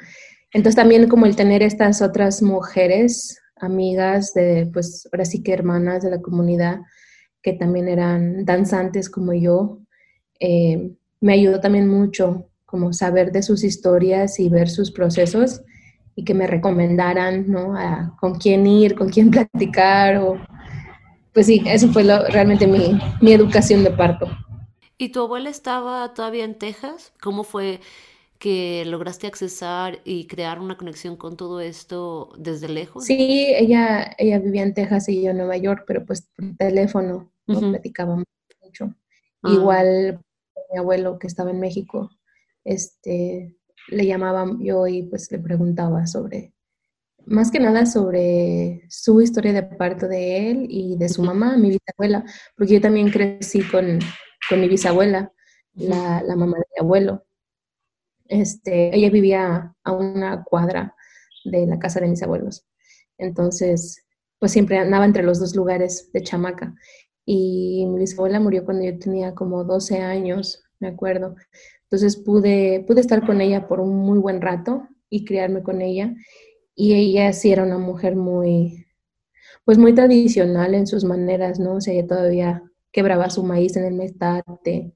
Entonces 0.52 0.76
también 0.76 1.08
como 1.08 1.26
el 1.26 1.36
tener 1.36 1.62
estas 1.62 2.02
otras 2.02 2.42
mujeres, 2.42 3.38
amigas 3.56 4.32
de, 4.34 4.68
pues 4.72 5.08
ahora 5.12 5.24
sí 5.24 5.42
que 5.42 5.52
hermanas 5.52 6.02
de 6.02 6.10
la 6.10 6.20
comunidad, 6.20 6.80
que 7.42 7.52
también 7.52 7.88
eran 7.88 8.44
danzantes 8.44 9.08
como 9.08 9.32
yo, 9.32 9.80
eh, 10.40 10.90
me 11.20 11.34
ayudó 11.34 11.60
también 11.60 11.88
mucho 11.88 12.46
como 12.64 12.92
saber 12.92 13.32
de 13.32 13.42
sus 13.42 13.64
historias 13.64 14.40
y 14.40 14.48
ver 14.48 14.68
sus 14.68 14.90
procesos 14.90 15.62
y 16.16 16.24
que 16.24 16.34
me 16.34 16.46
recomendaran, 16.46 17.46
¿no? 17.48 17.76
A, 17.76 18.16
con 18.20 18.34
quién 18.36 18.66
ir, 18.66 18.94
con 18.94 19.10
quién 19.10 19.30
platicar 19.52 20.16
o... 20.16 20.38
Pues 21.32 21.46
sí, 21.46 21.62
eso 21.66 21.92
fue 21.92 22.02
realmente 22.02 22.66
mi, 22.66 22.98
mi 23.20 23.32
educación 23.32 23.84
de 23.84 23.90
parto. 23.92 24.26
¿Y 25.00 25.08
tu 25.08 25.20
abuela 25.20 25.48
estaba 25.48 26.12
todavía 26.12 26.44
en 26.44 26.58
Texas? 26.58 27.14
¿Cómo 27.22 27.42
fue 27.42 27.80
que 28.38 28.84
lograste 28.84 29.26
accesar 29.26 30.00
y 30.04 30.26
crear 30.26 30.60
una 30.60 30.76
conexión 30.76 31.16
con 31.16 31.38
todo 31.38 31.62
esto 31.62 32.34
desde 32.36 32.68
lejos? 32.68 33.06
Sí, 33.06 33.46
ella, 33.48 34.14
ella 34.18 34.38
vivía 34.38 34.62
en 34.62 34.74
Texas 34.74 35.08
y 35.08 35.22
yo 35.22 35.30
en 35.30 35.38
Nueva 35.38 35.56
York, 35.56 35.84
pero 35.86 36.04
pues 36.04 36.28
por 36.36 36.54
teléfono 36.58 37.32
no 37.46 37.60
platicábamos 37.60 38.26
mucho. 38.62 38.94
Ah. 39.42 39.50
Igual 39.50 40.20
mi 40.70 40.78
abuelo 40.78 41.18
que 41.18 41.28
estaba 41.28 41.50
en 41.50 41.60
México, 41.60 42.10
este, 42.62 43.56
le 43.88 44.06
llamaba 44.06 44.46
yo 44.58 44.86
y 44.86 45.04
pues 45.04 45.32
le 45.32 45.38
preguntaba 45.38 46.06
sobre, 46.06 46.52
más 47.24 47.50
que 47.50 47.58
nada 47.58 47.86
sobre 47.86 48.82
su 48.90 49.22
historia 49.22 49.54
de 49.54 49.62
parto 49.62 50.06
de 50.08 50.50
él 50.50 50.66
y 50.68 50.98
de 50.98 51.08
su 51.08 51.22
mamá, 51.22 51.56
mi 51.56 51.70
bisabuela, 51.70 52.22
porque 52.54 52.74
yo 52.74 52.80
también 52.82 53.10
crecí 53.10 53.62
con, 53.62 53.98
con 54.50 54.60
mi 54.60 54.68
bisabuela. 54.68 55.32
la, 55.74 56.22
la 56.22 56.36
mamá 56.36 56.58
de 56.58 56.64
mi 56.74 56.86
abuelo. 56.86 57.24
Este, 58.28 58.94
ella 58.94 59.10
vivía 59.10 59.74
a 59.82 59.92
una 59.92 60.44
cuadra 60.44 60.94
de 61.44 61.66
la 61.66 61.78
casa 61.78 62.00
de 62.00 62.08
mis 62.08 62.22
abuelos. 62.22 62.66
Entonces, 63.18 64.04
pues 64.38 64.52
siempre 64.52 64.78
andaba 64.78 65.04
entre 65.04 65.22
los 65.22 65.40
dos 65.40 65.56
lugares 65.56 66.10
de 66.12 66.22
chamaca. 66.22 66.74
Y 67.24 67.86
mi 67.88 68.00
bisabuela 68.00 68.40
murió 68.40 68.64
cuando 68.64 68.84
yo 68.84 68.98
tenía 68.98 69.34
como 69.34 69.64
12 69.64 69.98
años, 69.98 70.62
me 70.80 70.88
acuerdo. 70.88 71.36
Entonces 71.84 72.16
pude, 72.16 72.84
pude 72.86 73.00
estar 73.00 73.26
con 73.26 73.40
ella 73.40 73.68
por 73.68 73.80
un 73.80 73.96
muy 73.96 74.18
buen 74.18 74.40
rato 74.40 74.88
y 75.08 75.24
criarme 75.24 75.62
con 75.62 75.82
ella. 75.82 76.14
Y 76.74 76.94
ella 76.94 77.32
sí 77.32 77.52
era 77.52 77.64
una 77.64 77.78
mujer 77.78 78.16
muy, 78.16 78.86
pues 79.64 79.78
muy 79.78 79.94
tradicional 79.94 80.74
en 80.74 80.86
sus 80.86 81.04
maneras, 81.04 81.58
¿no? 81.60 81.74
O 81.76 81.80
sea, 81.80 81.94
ella 81.94 82.06
todavía 82.06 82.69
quebraba 82.92 83.30
su 83.30 83.42
maíz 83.42 83.76
en 83.76 83.84
el 83.84 83.94
metate 83.94 84.92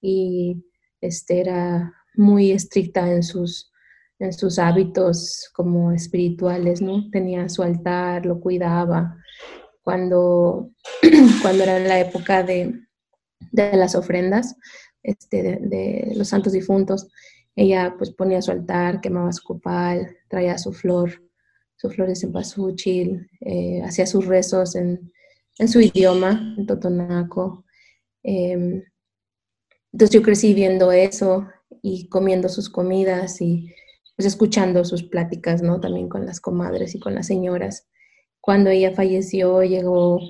y 0.00 0.64
este, 1.00 1.40
era 1.40 1.92
muy 2.14 2.50
estricta 2.52 3.10
en 3.10 3.22
sus, 3.22 3.72
en 4.18 4.32
sus 4.32 4.58
hábitos 4.58 5.50
como 5.54 5.92
espirituales, 5.92 6.80
¿no? 6.80 7.08
Tenía 7.10 7.48
su 7.48 7.62
altar, 7.62 8.26
lo 8.26 8.40
cuidaba. 8.40 9.16
Cuando, 9.82 10.70
cuando 11.42 11.64
era 11.64 11.78
la 11.78 12.00
época 12.00 12.42
de, 12.42 12.80
de 13.52 13.76
las 13.76 13.94
ofrendas 13.94 14.56
este, 15.02 15.42
de, 15.60 16.12
los 16.16 16.28
santos 16.28 16.52
difuntos, 16.52 17.08
ella 17.54 17.94
pues 17.96 18.10
ponía 18.10 18.42
su 18.42 18.50
altar, 18.50 19.00
quemaba 19.00 19.32
su 19.32 19.42
copal, 19.44 20.16
traía 20.28 20.58
su 20.58 20.72
flor, 20.72 21.22
sus 21.76 21.94
flores 21.94 22.22
en 22.24 22.32
pasúchil, 22.32 23.30
eh, 23.40 23.82
hacía 23.82 24.06
sus 24.06 24.26
rezos 24.26 24.74
en, 24.76 25.12
en, 25.58 25.68
su 25.68 25.80
idioma, 25.80 26.54
en 26.56 26.66
totonaco. 26.66 27.64
Em, 28.22 28.82
entonces 29.92 30.14
yo 30.14 30.22
crecí 30.22 30.54
viendo 30.54 30.92
eso 30.92 31.48
y 31.82 32.08
comiendo 32.08 32.48
sus 32.48 32.68
comidas 32.68 33.40
y 33.40 33.72
pues 34.16 34.26
escuchando 34.26 34.84
sus 34.84 35.02
pláticas, 35.02 35.62
¿no? 35.62 35.80
También 35.80 36.08
con 36.08 36.26
las 36.26 36.40
comadres 36.40 36.94
y 36.94 37.00
con 37.00 37.14
las 37.14 37.26
señoras. 37.26 37.86
Cuando 38.40 38.70
ella 38.70 38.92
falleció, 38.92 39.62
llegó 39.62 40.20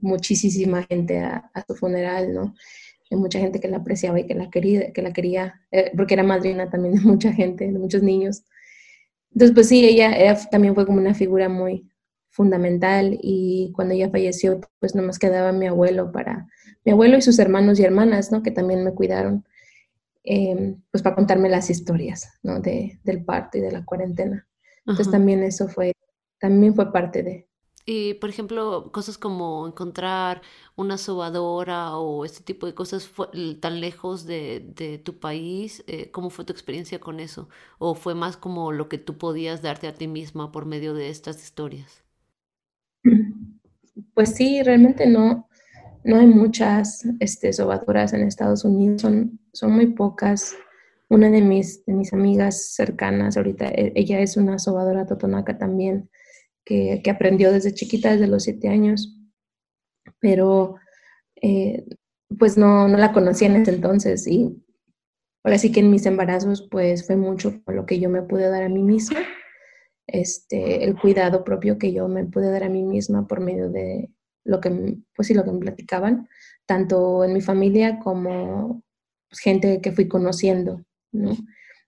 muchísima 0.00 0.84
gente 0.84 1.20
a, 1.20 1.50
su 1.66 1.74
funeral, 1.74 2.34
¿no? 2.34 2.54
Hay 3.10 3.18
mucha 3.18 3.40
gente 3.40 3.60
que 3.60 3.68
la 3.68 3.78
apreciaba 3.78 4.20
y 4.20 4.26
que 4.26 4.34
la 4.34 4.50
quería, 4.50 4.92
que 4.92 5.02
la 5.02 5.12
quería 5.12 5.60
eh, 5.72 5.90
porque 5.96 6.14
era 6.14 6.22
madrina 6.22 6.70
también 6.70 6.94
de 6.94 7.00
mucha 7.00 7.32
gente, 7.32 7.70
de 7.70 7.78
muchos 7.78 8.02
niños. 8.02 8.44
Entonces, 9.32 9.54
pues 9.54 9.68
sí, 9.68 9.84
ella, 9.84 10.36
también 10.50 10.74
fue 10.74 10.86
como 10.86 10.98
una 10.98 11.14
figura 11.14 11.48
muy 11.48 11.89
fundamental 12.30 13.18
y 13.20 13.72
cuando 13.74 13.94
ella 13.94 14.10
falleció, 14.10 14.60
pues 14.78 14.94
nomás 14.94 15.18
quedaba 15.18 15.52
mi 15.52 15.66
abuelo 15.66 16.12
para, 16.12 16.48
mi 16.84 16.92
abuelo 16.92 17.18
y 17.18 17.22
sus 17.22 17.38
hermanos 17.38 17.78
y 17.78 17.84
hermanas, 17.84 18.32
¿no? 18.32 18.42
Que 18.42 18.50
también 18.50 18.84
me 18.84 18.94
cuidaron. 18.94 19.44
Em, 20.22 20.82
pues 20.90 21.02
para 21.02 21.16
contarme 21.16 21.48
las 21.48 21.70
historias 21.70 22.38
¿no? 22.42 22.60
de, 22.60 23.00
del 23.04 23.24
parto 23.24 23.56
y 23.58 23.62
de 23.62 23.72
la 23.72 23.84
cuarentena. 23.84 24.46
Entonces 24.80 25.10
también 25.10 25.42
eso 25.42 25.68
fue, 25.68 25.92
también 26.38 26.74
fue 26.74 26.92
parte 26.92 27.22
de. 27.22 27.48
Y 27.86 28.14
por 28.14 28.28
ejemplo, 28.28 28.92
cosas 28.92 29.16
como 29.16 29.66
encontrar 29.66 30.42
una 30.76 30.98
sobadora 30.98 31.96
o 31.96 32.24
este 32.24 32.42
tipo 32.42 32.66
de 32.66 32.74
cosas 32.74 33.10
tan 33.60 33.80
lejos 33.80 34.26
de, 34.26 34.60
de 34.74 34.98
tu 34.98 35.18
país, 35.18 35.82
eh, 35.86 36.10
¿cómo 36.10 36.28
fue 36.30 36.44
tu 36.44 36.52
experiencia 36.52 37.00
con 37.00 37.18
eso? 37.20 37.48
¿O 37.78 37.94
fue 37.94 38.14
más 38.14 38.36
como 38.36 38.72
lo 38.72 38.88
que 38.88 38.98
tú 38.98 39.16
podías 39.16 39.62
darte 39.62 39.88
a 39.88 39.94
ti 39.94 40.06
misma 40.06 40.52
por 40.52 40.66
medio 40.66 40.92
de 40.94 41.08
estas 41.08 41.42
historias? 41.42 42.04
Pues 44.14 44.34
sí, 44.34 44.62
realmente 44.62 45.06
no, 45.06 45.48
no 46.04 46.16
hay 46.16 46.26
muchas 46.26 47.04
este, 47.20 47.52
sobadoras 47.52 48.12
en 48.12 48.22
Estados 48.22 48.64
Unidos, 48.64 49.02
son, 49.02 49.40
son 49.52 49.72
muy 49.72 49.86
pocas. 49.86 50.54
Una 51.08 51.28
de 51.28 51.40
mis, 51.40 51.84
de 51.86 51.92
mis 51.92 52.12
amigas 52.12 52.72
cercanas 52.74 53.36
ahorita, 53.36 53.68
e, 53.68 53.92
ella 53.96 54.20
es 54.20 54.36
una 54.36 54.58
sobadora 54.58 55.06
totonaca 55.06 55.58
también, 55.58 56.08
que, 56.64 57.00
que 57.02 57.10
aprendió 57.10 57.52
desde 57.52 57.74
chiquita, 57.74 58.12
desde 58.12 58.28
los 58.28 58.44
siete 58.44 58.68
años, 58.68 59.18
pero 60.20 60.76
eh, 61.42 61.84
pues 62.38 62.56
no, 62.56 62.86
no 62.88 62.96
la 62.96 63.12
conocía 63.12 63.48
en 63.48 63.56
ese 63.56 63.72
entonces 63.74 64.26
y 64.26 64.62
ahora 65.42 65.58
sí 65.58 65.72
que 65.72 65.80
en 65.80 65.90
mis 65.90 66.06
embarazos 66.06 66.68
pues 66.70 67.06
fue 67.06 67.16
mucho 67.16 67.60
por 67.64 67.74
lo 67.74 67.86
que 67.86 67.98
yo 67.98 68.08
me 68.08 68.22
pude 68.22 68.48
dar 68.48 68.62
a 68.62 68.68
mí 68.68 68.82
misma, 68.82 69.20
este, 70.12 70.84
el 70.84 70.98
cuidado 70.98 71.44
propio 71.44 71.78
que 71.78 71.92
yo 71.92 72.08
me 72.08 72.24
pude 72.24 72.50
dar 72.50 72.64
a 72.64 72.68
mí 72.68 72.82
misma 72.82 73.26
por 73.26 73.40
medio 73.40 73.70
de, 73.70 74.10
lo 74.44 74.60
que, 74.60 74.98
pues 75.14 75.28
sí, 75.28 75.34
lo 75.34 75.44
que 75.44 75.52
me 75.52 75.60
platicaban, 75.60 76.28
tanto 76.66 77.24
en 77.24 77.32
mi 77.32 77.40
familia 77.40 77.98
como 77.98 78.82
pues, 79.28 79.40
gente 79.40 79.80
que 79.80 79.92
fui 79.92 80.08
conociendo, 80.08 80.84
¿no? 81.12 81.36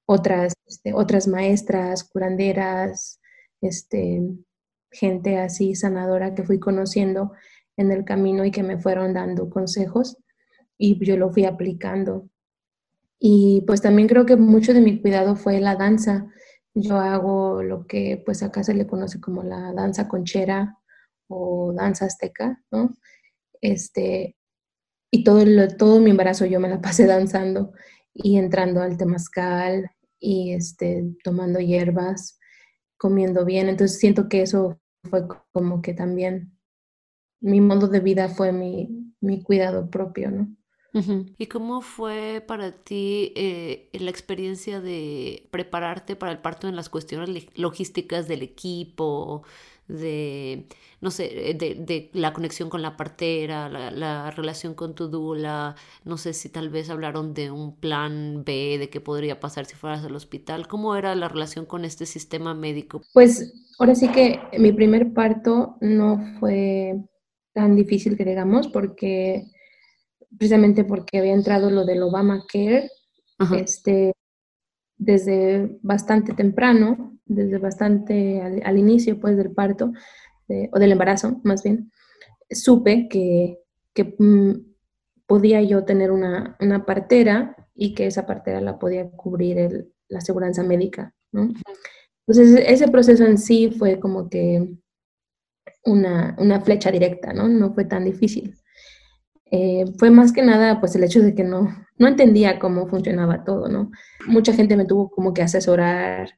Otras, 0.06 0.54
este, 0.66 0.92
otras 0.92 1.28
maestras, 1.28 2.04
curanderas, 2.04 3.20
este, 3.60 4.22
gente 4.90 5.38
así 5.38 5.74
sanadora 5.74 6.34
que 6.34 6.42
fui 6.42 6.58
conociendo 6.58 7.32
en 7.76 7.92
el 7.92 8.04
camino 8.04 8.44
y 8.44 8.50
que 8.50 8.62
me 8.62 8.78
fueron 8.78 9.14
dando 9.14 9.48
consejos 9.48 10.18
y 10.76 11.02
yo 11.04 11.16
lo 11.16 11.30
fui 11.30 11.44
aplicando. 11.44 12.28
Y 13.18 13.62
pues 13.66 13.80
también 13.80 14.08
creo 14.08 14.26
que 14.26 14.36
mucho 14.36 14.74
de 14.74 14.80
mi 14.80 15.00
cuidado 15.00 15.36
fue 15.36 15.60
la 15.60 15.76
danza. 15.76 16.26
Yo 16.74 16.96
hago 16.96 17.62
lo 17.62 17.86
que 17.86 18.22
pues 18.24 18.42
acá 18.42 18.64
se 18.64 18.74
le 18.74 18.86
conoce 18.86 19.20
como 19.20 19.42
la 19.42 19.72
danza 19.72 20.08
conchera 20.08 20.78
o 21.28 21.72
danza 21.74 22.06
azteca, 22.06 22.62
¿no? 22.70 22.94
Este, 23.60 24.36
y 25.10 25.24
todo, 25.24 25.44
todo 25.76 26.00
mi 26.00 26.10
embarazo 26.10 26.46
yo 26.46 26.60
me 26.60 26.68
la 26.68 26.80
pasé 26.82 27.06
danzando 27.06 27.72
y 28.14 28.38
entrando 28.38 28.82
al 28.82 28.96
temazcal 28.96 29.90
y 30.18 30.52
este, 30.52 31.04
tomando 31.24 31.60
hierbas, 31.60 32.38
comiendo 32.96 33.44
bien. 33.44 33.68
Entonces 33.68 33.98
siento 33.98 34.28
que 34.28 34.42
eso 34.42 34.80
fue 35.04 35.26
como 35.52 35.82
que 35.82 35.94
también 35.94 36.58
mi 37.40 37.60
modo 37.60 37.88
de 37.88 38.00
vida 38.00 38.28
fue 38.28 38.52
mi, 38.52 39.12
mi 39.20 39.42
cuidado 39.42 39.90
propio, 39.90 40.30
¿no? 40.30 40.56
¿Y 41.38 41.46
cómo 41.46 41.80
fue 41.80 42.44
para 42.46 42.72
ti 42.72 43.32
eh, 43.34 43.88
la 43.92 44.10
experiencia 44.10 44.80
de 44.80 45.48
prepararte 45.50 46.16
para 46.16 46.32
el 46.32 46.38
parto 46.38 46.68
en 46.68 46.76
las 46.76 46.90
cuestiones 46.90 47.46
logísticas 47.56 48.28
del 48.28 48.42
equipo, 48.42 49.42
de, 49.88 50.66
no 51.00 51.10
sé, 51.10 51.50
eh, 51.50 51.54
de, 51.54 52.10
la 52.12 52.32
conexión 52.32 52.68
con 52.68 52.82
la 52.82 52.96
partera, 52.96 53.68
la, 53.68 54.30
relación 54.30 54.74
con 54.74 54.94
tu 54.94 55.08
dula, 55.08 55.76
no 56.04 56.16
sé 56.16 56.32
si 56.34 56.48
tal 56.48 56.68
vez 56.68 56.90
hablaron 56.90 57.34
de 57.34 57.50
un 57.50 57.76
plan 57.76 58.44
B, 58.44 58.76
de 58.78 58.90
qué 58.90 59.00
podría 59.00 59.40
pasar 59.40 59.66
si 59.66 59.74
fueras 59.74 60.04
al 60.04 60.14
hospital, 60.14 60.68
¿cómo 60.68 60.94
era 60.96 61.14
la 61.14 61.28
relación 61.28 61.66
con 61.66 61.84
este 61.84 62.06
sistema 62.06 62.54
médico? 62.54 63.02
Pues 63.12 63.54
ahora 63.78 63.94
sí 63.94 64.08
que 64.08 64.40
mi 64.58 64.72
primer 64.72 65.12
parto 65.12 65.76
no 65.80 66.20
fue 66.38 67.02
tan 67.52 67.76
difícil 67.76 68.16
que 68.16 68.24
digamos, 68.24 68.68
porque 68.68 69.44
precisamente 70.38 70.84
porque 70.84 71.18
había 71.18 71.34
entrado 71.34 71.70
lo 71.70 71.84
del 71.84 72.02
Obamacare, 72.02 72.90
este, 73.56 74.12
desde 74.96 75.78
bastante 75.82 76.32
temprano, 76.32 77.18
desde 77.24 77.58
bastante 77.58 78.40
al, 78.40 78.78
inicio 78.78 79.18
pues 79.18 79.36
del 79.36 79.52
parto, 79.52 79.92
o 80.72 80.78
del 80.78 80.92
embarazo 80.92 81.40
más 81.44 81.62
bien, 81.62 81.90
supe 82.50 83.08
que, 83.08 83.58
que 83.94 84.14
mm, 84.18 84.52
podía 85.26 85.62
yo 85.62 85.84
tener 85.84 86.10
una, 86.10 86.56
una, 86.60 86.84
partera 86.84 87.56
y 87.74 87.94
que 87.94 88.06
esa 88.06 88.26
partera 88.26 88.60
la 88.60 88.78
podía 88.78 89.10
cubrir 89.10 89.58
el, 89.58 89.92
la 90.08 90.18
aseguranza 90.18 90.62
médica, 90.62 91.14
¿no? 91.32 91.52
Entonces 92.26 92.64
ese 92.66 92.88
proceso 92.88 93.24
en 93.24 93.38
sí 93.38 93.70
fue 93.70 93.98
como 93.98 94.28
que 94.28 94.76
una, 95.84 96.36
una 96.38 96.60
flecha 96.60 96.90
directa, 96.90 97.32
¿no? 97.32 97.48
No 97.48 97.72
fue 97.72 97.84
tan 97.84 98.04
difícil. 98.04 98.54
Eh, 99.54 99.84
fue 99.98 100.10
más 100.10 100.32
que 100.32 100.42
nada 100.42 100.80
pues 100.80 100.96
el 100.96 101.04
hecho 101.04 101.20
de 101.20 101.34
que 101.34 101.44
no, 101.44 101.68
no 101.98 102.08
entendía 102.08 102.58
cómo 102.58 102.88
funcionaba 102.88 103.44
todo, 103.44 103.68
¿no? 103.68 103.90
Mucha 104.26 104.54
gente 104.54 104.78
me 104.78 104.86
tuvo 104.86 105.10
como 105.10 105.34
que 105.34 105.42
asesorar, 105.42 106.30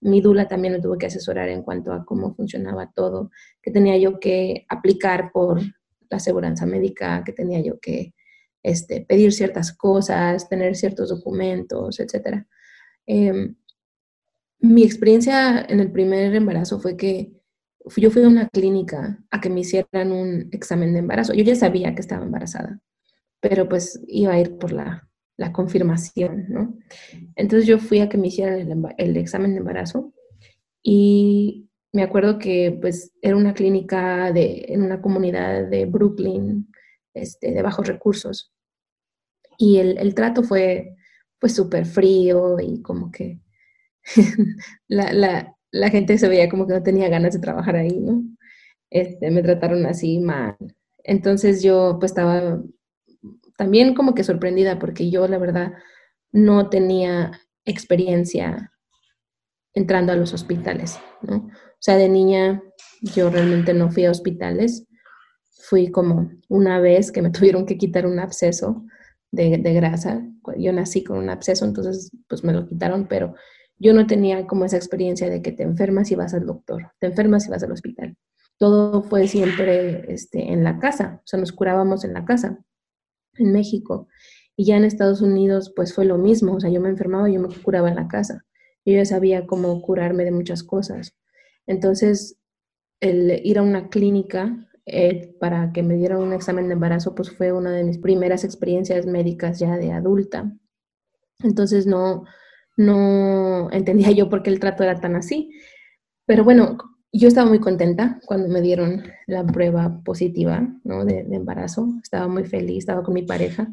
mi 0.00 0.22
dula 0.22 0.48
también 0.48 0.72
me 0.72 0.80
tuvo 0.80 0.96
que 0.96 1.04
asesorar 1.04 1.50
en 1.50 1.62
cuanto 1.62 1.92
a 1.92 2.02
cómo 2.06 2.34
funcionaba 2.34 2.90
todo, 2.90 3.30
que 3.60 3.70
tenía 3.70 3.98
yo 3.98 4.18
que 4.18 4.64
aplicar 4.70 5.32
por 5.32 5.60
la 5.60 6.16
aseguranza 6.16 6.64
médica, 6.64 7.22
que 7.26 7.34
tenía 7.34 7.60
yo 7.60 7.78
que 7.78 8.14
este, 8.62 9.02
pedir 9.02 9.34
ciertas 9.34 9.76
cosas, 9.76 10.48
tener 10.48 10.74
ciertos 10.74 11.10
documentos, 11.10 12.00
etc. 12.00 12.46
Em, 13.04 13.54
mi 14.60 14.82
experiencia 14.82 15.60
en 15.68 15.80
el 15.80 15.92
primer 15.92 16.34
embarazo 16.34 16.80
fue 16.80 16.96
que 16.96 17.32
yo 17.96 18.10
fui 18.10 18.22
a 18.22 18.28
una 18.28 18.48
clínica 18.48 19.18
a 19.30 19.40
que 19.40 19.50
me 19.50 19.60
hicieran 19.60 20.12
un 20.12 20.48
examen 20.52 20.92
de 20.92 21.00
embarazo. 21.00 21.34
Yo 21.34 21.44
ya 21.44 21.56
sabía 21.56 21.94
que 21.94 22.00
estaba 22.00 22.24
embarazada, 22.24 22.80
pero 23.40 23.68
pues 23.68 24.00
iba 24.06 24.32
a 24.32 24.40
ir 24.40 24.58
por 24.58 24.72
la, 24.72 25.08
la 25.36 25.52
confirmación, 25.52 26.46
¿no? 26.48 26.78
Entonces 27.36 27.66
yo 27.66 27.78
fui 27.78 28.00
a 28.00 28.08
que 28.08 28.18
me 28.18 28.28
hicieran 28.28 28.60
el, 28.60 28.84
el, 28.98 29.16
examen 29.16 29.52
de 29.52 29.58
embarazo 29.58 30.12
y 30.82 31.68
me 31.92 32.02
acuerdo 32.02 32.38
que 32.38 32.76
pues 32.80 33.12
era 33.20 33.36
una 33.36 33.54
clínica 33.54 34.32
de, 34.32 34.66
en 34.68 34.82
una 34.82 35.00
comunidad 35.02 35.68
de 35.68 35.86
Brooklyn, 35.86 36.68
este, 37.14 37.52
de 37.52 37.62
bajos 37.62 37.86
recursos. 37.86 38.52
Y 39.58 39.78
el, 39.78 39.98
el 39.98 40.14
trato 40.14 40.42
fue 40.42 40.96
pues 41.38 41.54
súper 41.54 41.86
frío 41.86 42.58
y 42.60 42.80
como 42.82 43.10
que 43.10 43.40
la, 44.88 45.12
la, 45.12 45.56
la, 45.72 45.90
gente 45.90 46.18
se 46.18 46.28
veía 46.28 46.48
como 46.48 46.66
que 46.66 46.74
no 46.74 46.82
tenía 46.82 47.08
ganas 47.08 47.34
de 47.34 47.40
trabajar 47.40 47.76
ahí, 47.76 47.98
¿no? 47.98 48.22
Este, 48.90 49.30
me 49.30 49.42
trataron 49.42 49.86
así 49.86 50.20
mal. 50.20 50.56
Entonces 51.02 51.62
yo 51.62 51.96
pues 51.98 52.12
estaba 52.12 52.62
también 53.56 53.94
como 53.94 54.14
que 54.14 54.24
sorprendida 54.24 54.78
porque 54.78 55.10
yo 55.10 55.26
la 55.28 55.38
verdad 55.38 55.72
no 56.30 56.68
tenía 56.70 57.32
experiencia 57.64 58.72
entrando 59.74 60.12
a 60.12 60.16
los 60.16 60.32
hospitales, 60.34 60.98
¿no? 61.22 61.36
O 61.36 61.84
sea, 61.84 61.96
de 61.96 62.08
niña 62.08 62.62
yo 63.02 63.30
realmente 63.30 63.74
no 63.74 63.90
fui 63.90 64.04
a 64.04 64.10
hospitales. 64.10 64.86
Fui 65.50 65.90
como 65.90 66.30
una 66.48 66.80
vez 66.80 67.10
que 67.10 67.22
me 67.22 67.30
tuvieron 67.32 67.66
que 67.66 67.78
quitar 67.78 68.06
un 68.06 68.18
absceso 68.18 68.84
de, 69.30 69.58
de 69.58 69.74
grasa. 69.74 70.22
Yo 70.58 70.72
nací 70.72 71.02
con 71.04 71.18
un 71.18 71.30
absceso, 71.30 71.64
entonces 71.64 72.10
pues 72.28 72.44
me 72.44 72.52
lo 72.52 72.66
quitaron, 72.66 73.06
pero 73.08 73.34
yo 73.82 73.92
no 73.92 74.06
tenía 74.06 74.46
como 74.46 74.64
esa 74.64 74.76
experiencia 74.76 75.28
de 75.28 75.42
que 75.42 75.50
te 75.50 75.64
enfermas 75.64 76.12
y 76.12 76.14
vas 76.14 76.34
al 76.34 76.46
doctor, 76.46 76.92
te 77.00 77.08
enfermas 77.08 77.46
y 77.46 77.50
vas 77.50 77.64
al 77.64 77.72
hospital. 77.72 78.16
Todo 78.56 79.02
fue 79.02 79.26
siempre 79.26 80.04
este, 80.12 80.52
en 80.52 80.62
la 80.62 80.78
casa, 80.78 81.20
o 81.24 81.26
sea, 81.26 81.40
nos 81.40 81.50
curábamos 81.50 82.04
en 82.04 82.14
la 82.14 82.24
casa, 82.24 82.64
en 83.34 83.52
México. 83.52 84.06
Y 84.56 84.66
ya 84.66 84.76
en 84.76 84.84
Estados 84.84 85.20
Unidos, 85.20 85.72
pues 85.74 85.94
fue 85.94 86.04
lo 86.04 86.16
mismo, 86.16 86.54
o 86.54 86.60
sea, 86.60 86.70
yo 86.70 86.80
me 86.80 86.90
enfermaba 86.90 87.28
y 87.28 87.34
yo 87.34 87.40
me 87.40 87.48
curaba 87.48 87.88
en 87.88 87.96
la 87.96 88.06
casa. 88.06 88.44
Yo 88.84 88.94
ya 88.94 89.04
sabía 89.04 89.46
cómo 89.46 89.82
curarme 89.82 90.24
de 90.24 90.30
muchas 90.30 90.62
cosas. 90.62 91.16
Entonces, 91.66 92.38
el 93.00 93.40
ir 93.44 93.58
a 93.58 93.62
una 93.62 93.88
clínica 93.88 94.68
eh, 94.86 95.34
para 95.40 95.72
que 95.72 95.82
me 95.82 95.96
dieran 95.96 96.18
un 96.18 96.32
examen 96.32 96.68
de 96.68 96.74
embarazo, 96.74 97.16
pues 97.16 97.32
fue 97.36 97.52
una 97.52 97.72
de 97.72 97.82
mis 97.82 97.98
primeras 97.98 98.44
experiencias 98.44 99.06
médicas 99.06 99.58
ya 99.58 99.76
de 99.76 99.90
adulta. 99.90 100.52
Entonces, 101.40 101.86
no, 101.86 102.24
no 102.84 103.70
entendía 103.72 104.10
yo 104.10 104.28
por 104.28 104.42
qué 104.42 104.50
el 104.50 104.60
trato 104.60 104.82
era 104.82 105.00
tan 105.00 105.16
así. 105.16 105.52
Pero 106.26 106.44
bueno, 106.44 106.78
yo 107.12 107.28
estaba 107.28 107.48
muy 107.48 107.60
contenta 107.60 108.20
cuando 108.26 108.48
me 108.48 108.60
dieron 108.60 109.04
la 109.26 109.44
prueba 109.44 110.02
positiva 110.04 110.68
¿no? 110.84 111.04
de, 111.04 111.20
embarazo. 111.30 111.88
Estaba 112.02 112.28
muy 112.28 112.44
feliz, 112.44 112.78
estaba 112.78 113.02
con 113.02 113.14
mi 113.14 113.22
pareja 113.22 113.68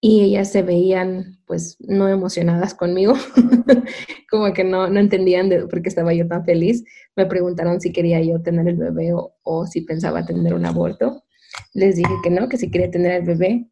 y 0.00 0.22
ellas 0.22 0.52
se 0.52 0.62
veían 0.62 1.40
pues 1.46 1.76
no 1.80 2.08
emocionadas 2.08 2.74
conmigo, 2.74 3.14
como 4.30 4.52
que 4.52 4.62
no, 4.62 4.88
no 4.88 5.00
entendían 5.00 5.48
de 5.48 5.66
por 5.66 5.82
qué 5.82 5.88
estaba 5.88 6.12
yo 6.12 6.28
tan 6.28 6.44
feliz. 6.44 6.84
Me 7.16 7.26
preguntaron 7.26 7.80
si 7.80 7.92
quería 7.92 8.20
yo 8.20 8.42
tener 8.42 8.68
el 8.68 8.76
bebé 8.76 9.12
o, 9.14 9.34
o 9.42 9.66
si 9.66 9.80
pensaba 9.80 10.26
tener 10.26 10.54
un 10.54 10.66
aborto. 10.66 11.24
Les 11.72 11.96
dije 11.96 12.12
que 12.22 12.30
no, 12.30 12.48
que 12.48 12.58
si 12.58 12.70
quería 12.70 12.90
tener 12.90 13.12
el 13.12 13.26
bebé. 13.26 13.70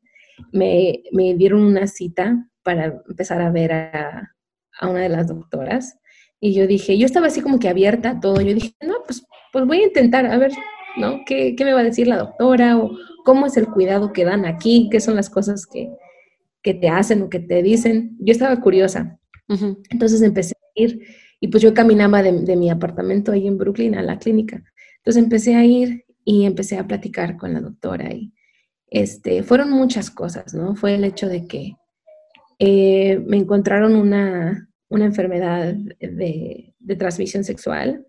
Me, 0.52 1.02
me 1.12 1.34
dieron 1.34 1.62
una 1.62 1.86
cita 1.86 2.48
para 2.62 3.02
empezar 3.08 3.40
a 3.40 3.50
ver 3.50 3.72
a, 3.72 4.35
a 4.80 4.88
una 4.88 5.00
de 5.00 5.08
las 5.08 5.28
doctoras 5.28 5.98
y 6.40 6.54
yo 6.54 6.66
dije, 6.66 6.98
yo 6.98 7.06
estaba 7.06 7.28
así 7.28 7.40
como 7.40 7.58
que 7.58 7.68
abierta 7.68 8.10
a 8.10 8.20
todo, 8.20 8.40
yo 8.40 8.54
dije, 8.54 8.74
no, 8.80 8.94
pues, 9.06 9.24
pues 9.52 9.66
voy 9.66 9.78
a 9.78 9.86
intentar, 9.86 10.26
a 10.26 10.36
ver, 10.36 10.52
¿no? 10.96 11.20
¿Qué, 11.26 11.54
¿Qué, 11.56 11.64
me 11.64 11.72
va 11.72 11.80
a 11.80 11.84
decir 11.84 12.06
la 12.06 12.18
doctora? 12.18 12.78
¿O 12.78 12.90
cómo 13.24 13.46
es 13.46 13.56
el 13.56 13.66
cuidado 13.68 14.12
que 14.12 14.24
dan 14.24 14.44
aquí? 14.44 14.88
¿Qué 14.90 15.00
son 15.00 15.16
las 15.16 15.30
cosas 15.30 15.66
que, 15.66 15.90
que 16.62 16.74
te 16.74 16.88
hacen 16.88 17.22
o 17.22 17.30
que 17.30 17.40
te 17.40 17.62
dicen? 17.62 18.16
Yo 18.20 18.32
estaba 18.32 18.60
curiosa. 18.60 19.18
Entonces 19.90 20.22
empecé 20.22 20.54
a 20.54 20.80
ir 20.80 21.00
y 21.40 21.48
pues 21.48 21.62
yo 21.62 21.72
caminaba 21.72 22.22
de, 22.22 22.32
de, 22.32 22.56
mi 22.56 22.68
apartamento 22.68 23.32
ahí 23.32 23.46
en 23.46 23.58
Brooklyn 23.58 23.94
a 23.94 24.02
la 24.02 24.18
clínica. 24.18 24.62
Entonces 24.98 25.22
empecé 25.22 25.54
a 25.54 25.64
ir 25.64 26.04
y 26.24 26.44
empecé 26.44 26.78
a 26.78 26.86
platicar 26.86 27.36
con 27.36 27.54
la 27.54 27.60
doctora 27.60 28.12
y 28.12 28.32
este, 28.88 29.42
fueron 29.42 29.70
muchas 29.70 30.10
cosas, 30.10 30.54
¿no? 30.54 30.74
Fue 30.74 30.94
el 30.94 31.04
hecho 31.04 31.28
de 31.28 31.46
que 31.46 31.76
eh, 32.58 33.22
me 33.26 33.36
encontraron 33.36 33.94
una, 33.94 34.65
una 34.88 35.04
enfermedad 35.04 35.74
de, 35.74 36.74
de, 36.78 36.96
transmisión 36.96 37.44
sexual 37.44 38.06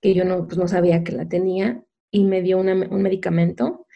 que 0.00 0.14
yo 0.14 0.24
no, 0.24 0.46
pues 0.46 0.58
no 0.58 0.68
sabía 0.68 1.02
que 1.02 1.12
la 1.12 1.28
tenía 1.28 1.82
y 2.10 2.24
me 2.24 2.42
dio 2.42 2.58
un 2.58 3.02
medicamento 3.02 3.86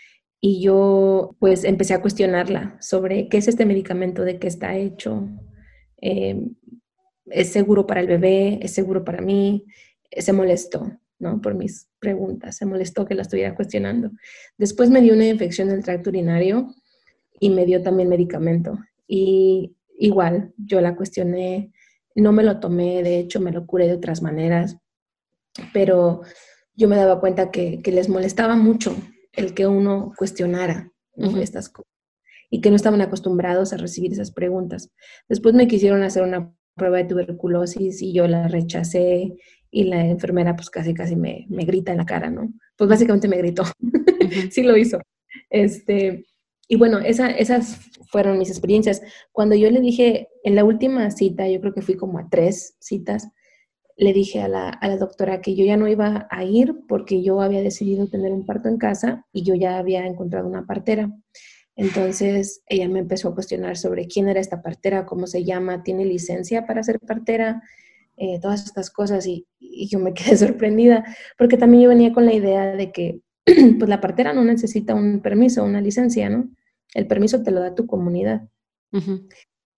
y 0.41 0.61
yo 0.61 1.37
pues 1.39 1.65
empecé 1.65 1.95
a 1.95 2.01
cuestionarla 2.01 2.77
sobre 2.81 3.29
qué 3.29 3.39
es 3.39 3.49
este 3.49 3.65
medicamento, 3.65 4.25
de 4.25 4.39
qué 4.39 4.49
está 4.49 4.77
hecho, 4.77 5.29
eh, 6.01 6.49
es 7.27 7.53
seguro 7.53 7.87
para 7.87 8.01
el 8.01 8.09
bebé, 8.09 8.59
es 8.63 8.73
seguro 8.73 9.05
para 9.05 9.23
mí, 9.23 9.65
se 10.11 10.33
molestó, 10.33 10.99
¿no? 11.19 11.41
Por 11.41 11.55
mis 11.55 11.89
preguntas, 12.01 12.57
se 12.57 12.67
molestó 12.67 13.07
que 13.07 13.15
la 13.15 13.23
estuviera 13.23 13.55
cuestionando. 13.55 14.11
Después 14.59 14.91
me 14.91 15.01
dio 15.01 15.15
una 15.15 15.27
infección 15.27 15.69
del 15.69 15.85
tracto 15.85 16.11
urinario 16.11 16.75
y 17.39 17.51
me 17.51 17.65
dio 17.65 17.83
también 17.83 18.09
medicamento. 18.09 18.79
Y 19.07 19.77
igual, 19.99 20.53
yo 20.57 20.81
la 20.81 20.97
cuestioné, 20.97 21.72
no 22.15 22.33
me 22.33 22.43
lo 22.43 22.61
tomé, 22.61 23.03
de 23.03 23.19
hecho 23.19 23.41
me 23.41 23.53
lo 23.53 23.67
curé 23.67 23.87
de 23.87 23.95
otras 23.95 24.23
maneras, 24.23 24.77
pero 25.73 26.23
yo 26.75 26.89
me 26.89 26.97
daba 26.97 27.21
cuenta 27.21 27.51
que, 27.51 27.81
les 27.85 28.09
molestaba 28.09 28.57
mucho 28.57 28.97
el 29.33 29.55
que 29.55 29.67
uno 29.67 30.13
cuestionara 30.17 30.93
estas 31.17 31.69
cosas 31.69 31.91
y 32.51 32.61
que 32.61 32.71
no 32.71 32.77
estaban 32.77 33.01
acostumbrados 33.01 33.73
a 33.73 33.79
recibir 33.79 34.13
esas 34.13 34.31
preguntas. 34.31 34.91
Después 35.29 35.55
me 35.55 35.69
quisieron 35.69 36.03
hacer 36.03 36.23
una 36.23 36.55
prueba 36.75 36.99
de 36.99 37.05
tuberculosis 37.05 38.03
y 38.03 38.13
yo 38.13 38.27
la 38.27 38.49
rechacé 38.49 39.35
y 39.71 39.85
la 39.85 40.05
enfermera 40.07 40.55
pues 40.55 40.69
casi 40.69 40.93
casi 40.93 41.17
me, 41.17 41.47
me 41.49 41.65
grita 41.65 41.93
en 41.93 41.99
la 41.99 42.07
cara, 42.07 42.31
¿no? 42.31 42.53
Pues 42.77 42.91
básicamente 42.91 43.29
me 43.29 43.39
gritó, 43.39 43.65
sí 44.51 44.63
lo 44.63 44.77
hizo. 44.77 44.99
Este, 45.49 46.27
y 46.69 46.77
bueno, 46.77 46.99
esas 46.99 47.81
fueron 48.13 48.39
mis 48.39 48.51
experiencias. 48.51 49.03
Cuando 49.33 49.57
yo 49.57 49.71
le 49.71 49.81
dije, 49.81 50.29
en 50.45 50.55
la 50.55 50.65
última 50.65 51.11
cita, 51.11 51.49
yo 51.49 51.61
creo 51.61 51.73
que 51.73 51.81
fui 51.83 51.97
como 51.97 52.19
a 52.19 52.29
tres 52.31 52.77
citas, 52.79 53.29
le 53.97 54.13
dije 54.13 54.43
a 54.43 54.49
la, 54.49 54.69
a 54.69 54.89
la, 54.89 54.99
doctora 54.99 55.41
que 55.41 55.55
yo 55.55 55.65
ya 55.65 55.77
no 55.77 55.89
iba 55.89 56.27
a 56.31 56.45
ir 56.45 56.75
porque 56.89 57.23
yo 57.23 57.41
había 57.41 57.63
decidido 57.63 58.07
tener 58.09 58.33
un 58.33 58.45
parto 58.45 58.69
en 58.69 58.77
casa 58.77 59.27
y 59.33 59.43
yo 59.43 59.55
ya 59.55 59.79
había 59.79 60.07
encontrado 60.07 60.47
una 60.47 60.67
partera. 60.67 61.11
Entonces 61.75 62.63
ella 62.67 62.89
me 62.89 62.99
empezó 62.99 63.29
a 63.29 63.35
cuestionar 63.35 63.77
sobre 63.79 64.07
quién 64.07 64.29
era 64.29 64.41
esta 64.41 64.63
partera, 64.63 65.07
cómo 65.07 65.27
se 65.27 65.45
llama, 65.45 65.83
tiene 65.83 66.05
licencia 66.05 66.67
para 66.67 66.83
ser 66.83 67.01
partera, 67.01 67.63
eh, 68.19 68.39
todas 68.41 68.65
estas 68.65 68.91
cosas 68.91 69.27
y, 69.27 69.47
y, 69.59 69.89
yo 69.89 69.99
me 69.99 70.13
quedé 70.15 70.37
sorprendida 70.37 71.05
porque 71.39 71.57
también 71.57 71.85
yo 71.85 71.89
venía 71.89 72.13
con 72.13 72.27
la 72.27 72.35
idea 72.35 72.77
de 72.77 72.93
que 72.93 73.21
pues 73.79 73.89
la 73.89 74.01
partera 74.01 74.35
no 74.35 74.45
necesita 74.45 74.95
un 74.95 75.21
permiso, 75.21 75.65
una 75.65 75.81
licencia, 75.81 76.29
¿no? 76.29 76.51
El 76.95 77.07
permiso 77.07 77.43
te 77.43 77.51
lo 77.51 77.61
da 77.61 77.75
tu 77.75 77.87
comunidad. 77.87 78.49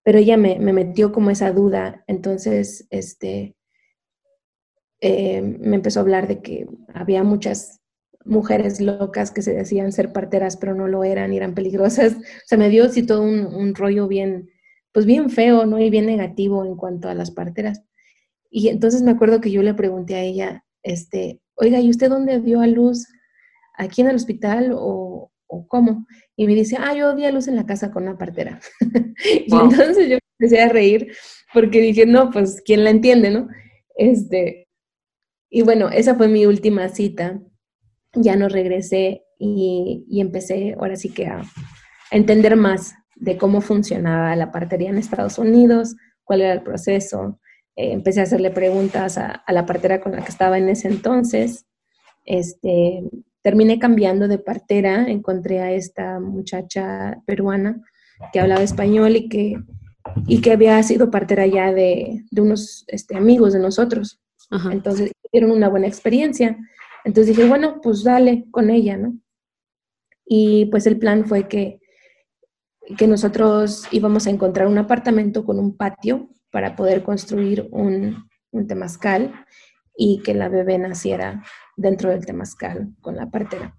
Pero 0.03 0.19
ella 0.19 0.37
me, 0.37 0.59
me, 0.59 0.73
metió 0.73 1.13
como 1.13 1.31
esa 1.31 1.53
duda, 1.53 2.05
entonces, 2.07 2.87
este, 2.91 3.57
eh, 5.01 5.41
me 5.43 5.77
empezó 5.77 6.01
a 6.01 6.03
hablar 6.03 6.27
de 6.27 6.43
que 6.43 6.67
había 6.93 7.23
muchas 7.23 7.81
mujeres 8.25 8.81
locas 8.81 9.31
que 9.31 9.43
se 9.43 9.55
decían 9.55 9.93
ser 9.93 10.13
parteras, 10.13 10.57
pero 10.57 10.75
no 10.75 10.89
lo 10.89 11.05
eran 11.05 11.33
y 11.33 11.37
eran 11.37 11.55
peligrosas. 11.55 12.15
O 12.15 12.47
sea, 12.47 12.59
me 12.59 12.71
dio 12.71 12.85
así 12.85 13.05
todo 13.05 13.23
un, 13.23 13.47
un 13.47 13.75
rollo 13.75 14.09
bien, 14.09 14.51
pues 14.93 15.07
bien 15.07 15.31
feo, 15.31 15.67
¿no? 15.67 15.79
Y 15.79 15.91
bien 15.91 16.07
negativo 16.07 16.65
en 16.65 16.77
cuanto 16.77 17.09
a 17.09 17.15
las 17.15 17.31
parteras. 17.31 17.83
Y 18.51 18.69
entonces 18.69 19.03
me 19.03 19.11
acuerdo 19.11 19.41
que 19.41 19.51
yo 19.51 19.63
le 19.63 19.75
pregunté 19.75 20.15
a 20.15 20.23
ella, 20.23 20.65
este, 20.83 21.41
oiga, 21.55 21.81
¿y 21.81 21.91
usted 21.91 22.09
dónde 22.09 22.41
dio 22.41 22.61
a 22.61 22.67
luz? 22.67 23.07
¿Aquí 23.77 24.01
en 24.01 24.09
el 24.09 24.17
hospital 24.17 24.73
o, 24.75 25.33
o 25.47 25.67
cómo? 25.67 26.07
Y 26.37 26.47
me 26.47 26.55
dice, 26.55 26.77
ah, 26.81 26.95
yo 26.95 27.15
di 27.15 27.25
a 27.25 27.31
luz 27.31 27.49
en 27.49 27.57
la 27.57 27.67
casa 27.67 27.91
con 27.91 28.05
una 28.05 28.19
partera. 28.19 28.61
y 29.25 29.55
entonces 29.55 30.09
yo 30.09 30.19
empecé 30.39 30.61
a 30.61 30.69
reír 30.69 31.13
porque 31.53 31.81
dije, 31.81 32.07
no, 32.07 32.31
pues, 32.31 32.61
¿quién 32.65 32.83
la 32.85 32.91
entiende, 32.91 33.31
no? 33.31 33.49
Este, 33.97 34.69
y 35.49 35.63
bueno, 35.63 35.89
esa 35.91 36.17
fue 36.17 36.29
mi 36.29 36.47
última 36.47 36.89
cita. 36.89 37.41
Ya 38.13 38.35
no 38.35 38.49
regresé 38.49 39.23
y, 39.39 40.05
y 40.09 40.21
empecé 40.21 40.75
ahora 40.79 40.97
sí 40.97 41.11
que 41.11 41.27
a, 41.27 41.41
a, 41.41 41.45
entender 42.11 42.57
más 42.57 42.95
de 43.15 43.37
cómo 43.37 43.61
funcionaba 43.61 44.35
la 44.35 44.51
partería 44.51 44.91
en 44.91 44.99
Estados 44.99 45.39
Unidos, 45.39 45.95
cuál 46.25 46.41
era 46.41 46.53
el 46.53 46.63
proceso. 46.63 47.39
Eh, 47.77 47.93
empecé 47.93 48.21
a 48.21 48.25
hacerle 48.25 48.51
preguntas 48.51 49.19
a, 49.19 49.31
a, 49.31 49.53
la 49.53 49.67
partera 49.67 50.01
con 50.01 50.13
la 50.13 50.23
que 50.23 50.31
estaba 50.31 50.59
en 50.59 50.69
ese 50.69 50.89
entonces. 50.89 51.67
Este, 52.25 53.03
terminé 53.45 53.79
cambiando 53.79 54.27
de 54.27 54.39
partera, 54.39 55.07
encontré 55.07 55.61
a 55.61 55.71
esta 55.71 56.19
muchacha 56.19 57.21
peruana 57.27 57.79
que 58.33 58.41
hablaba 58.41 58.63
español 58.63 59.17
y 59.17 59.29
que, 59.29 59.63
y 60.27 60.41
que 60.41 60.53
había 60.53 60.83
sido 60.83 61.11
partera 61.11 61.47
ya 61.47 61.71
de, 61.71 62.25
de 62.31 62.41
unos 62.41 62.85
este, 62.89 63.17
amigos 63.17 63.53
de 63.53 63.59
nosotros. 63.59 64.19
Ajá. 64.51 64.73
Entonces, 64.73 65.13
tuvieron 65.23 65.51
una 65.51 65.69
buena 65.69 65.87
experiencia. 65.87 66.57
Entonces 67.05 67.37
dije, 67.37 67.47
bueno, 67.47 67.83
pues 67.83 68.03
dale 68.03 68.47
con 68.51 68.71
ella, 68.71 68.97
¿no? 68.97 69.19
Y 70.25 70.65
pues 70.67 70.87
el 70.87 70.99
plan 70.99 71.27
fue 71.27 71.47
que, 71.47 71.81
que 72.97 73.07
nosotros 73.07 73.87
íbamos 73.91 74.27
a 74.27 74.31
encontrar 74.31 74.69
un 74.69 74.79
apartamento 74.79 75.45
con 75.45 75.59
un 75.59 75.77
patio 75.77 76.31
para 76.51 76.77
poder 76.77 77.03
construir 77.03 77.69
un, 77.73 78.27
un 78.53 78.67
temazcal 78.67 79.35
y 79.95 80.23
que 80.23 80.33
la 80.33 80.49
bebé 80.49 80.79
naciera 80.79 81.43
dentro 81.77 82.11
del 82.11 82.25
temazcal 82.27 82.95
con 83.01 83.17
la 83.17 83.31
partera. 83.31 83.77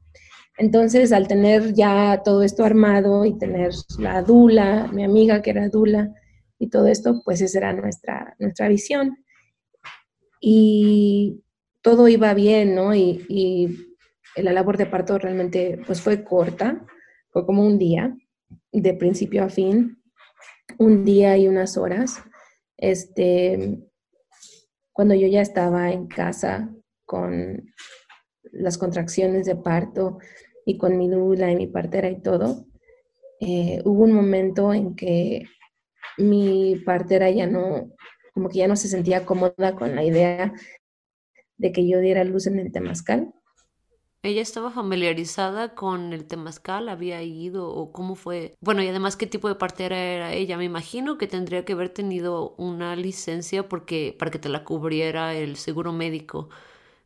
Entonces, 0.58 1.12
al 1.12 1.27
tener 1.27 1.73
ya 1.73 2.21
todo 2.23 2.43
esto 2.43 2.63
armado 2.63 3.25
y 3.25 3.38
tener 3.38 3.71
la 3.99 4.21
dula, 4.21 4.89
mi 4.93 5.03
amiga 5.03 5.41
que 5.41 5.49
era 5.49 5.67
dula 5.69 6.13
y 6.58 6.69
todo 6.69 6.88
esto, 6.88 7.21
pues 7.25 7.41
esa 7.41 7.58
era 7.60 7.73
nuestra, 7.73 8.36
nuestra 8.39 8.69
visión. 8.69 9.17
Y 10.39 11.43
todo 11.81 12.08
iba 12.08 12.34
bien, 12.34 12.75
¿no? 12.75 12.95
Y, 12.95 13.25
y 13.27 14.41
la 14.41 14.53
labor 14.53 14.77
de 14.77 14.86
parto 14.86 15.17
realmente 15.17 15.79
pues 15.86 16.01
fue 16.01 16.23
corta, 16.23 16.86
fue 17.29 17.45
como 17.45 17.65
un 17.65 17.77
día, 17.77 18.15
de 18.71 18.93
principio 18.93 19.43
a 19.43 19.49
fin, 19.49 20.01
un 20.77 21.03
día 21.03 21.38
y 21.38 21.47
unas 21.47 21.77
horas. 21.77 22.21
Este, 22.77 23.79
cuando 24.91 25.15
yo 25.15 25.27
ya 25.27 25.41
estaba 25.41 25.91
en 25.91 26.08
casa 26.08 26.73
con 27.06 27.74
las 28.52 28.78
contracciones 28.78 29.46
de 29.46 29.56
parto 29.56 30.20
y 30.65 30.78
con 30.78 30.98
mi 30.98 31.10
dula 31.10 31.52
y 31.52 31.56
mi 31.56 31.68
partera 31.68 32.10
y 32.10 32.22
todo, 32.22 32.65
eh, 33.39 33.82
hubo 33.86 34.04
un 34.04 34.13
momento 34.13 34.74
en 34.74 34.96
que 34.96 35.44
mi 36.18 36.78
partera 36.86 37.30
ya 37.30 37.48
no, 37.48 37.91
como 38.34 38.50
que 38.50 38.60
ya 38.60 38.68
no 38.68 38.76
se 38.76 38.88
sentía 38.88 39.26
cómoda 39.26 39.76
con 39.76 39.96
la 39.96 40.04
idea 40.04 40.54
de 41.58 41.72
que 41.72 41.88
yo 41.88 42.00
diera 42.00 42.24
luz 42.24 42.48
en 42.48 42.60
el 42.60 42.72
temazcal. 42.72 43.34
¿Ella 44.24 44.41
estaba 44.41 44.72
familiarizada 44.72 45.76
con 45.76 46.12
el 46.12 46.26
temazcal? 46.26 46.89
¿Había 46.89 47.22
ido 47.22 47.70
o 47.70 47.91
cómo 47.91 48.15
fue? 48.15 48.56
Bueno, 48.60 48.82
y 48.82 48.88
además, 48.88 49.15
¿qué 49.15 49.28
tipo 49.28 49.48
de 49.48 49.54
partera 49.54 50.00
era 50.00 50.34
ella? 50.34 50.58
Me 50.58 50.63
imagino 50.63 51.20
que 51.20 51.28
tendría 51.28 51.63
que 51.63 51.74
haber 51.74 51.89
tenido 51.89 52.56
una 52.58 52.96
licencia 52.96 53.70
porque 53.70 54.15
para 54.18 54.32
que 54.32 54.39
te 54.39 54.50
la 54.50 54.63
cubriera 54.63 55.36
el 55.36 55.58
seguro 55.58 55.94
médico 55.94 56.50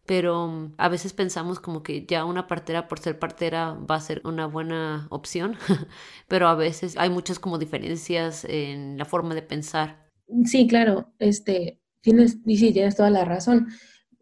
pero 0.10 0.48
mm, 0.48 0.74
a 0.80 0.90
veces 0.90 1.14
pensamos 1.14 1.60
como 1.60 1.84
que 1.84 2.04
ya 2.08 2.26
una 2.26 2.48
partera 2.48 2.88
por 2.88 2.98
ser 2.98 3.20
partera 3.20 3.74
va 3.74 3.94
a 3.94 4.02
ser 4.02 4.24
una 4.26 4.48
buena 4.48 5.06
opción, 5.12 5.56
pero 6.28 6.48
a 6.48 6.56
veces 6.56 6.98
hay 6.98 7.12
muchas 7.12 7.38
como 7.38 7.60
diferencias 7.60 8.44
en 8.44 8.98
la 8.98 9.06
forma 9.06 9.36
de 9.36 9.44
pensar. 9.44 10.10
Sí, 10.46 10.66
claro, 10.66 11.14
este, 11.20 11.80
tienes, 12.02 12.40
sí, 12.44 12.74
tienes 12.74 12.96
toda 12.96 13.12
la 13.12 13.24
razón. 13.24 13.68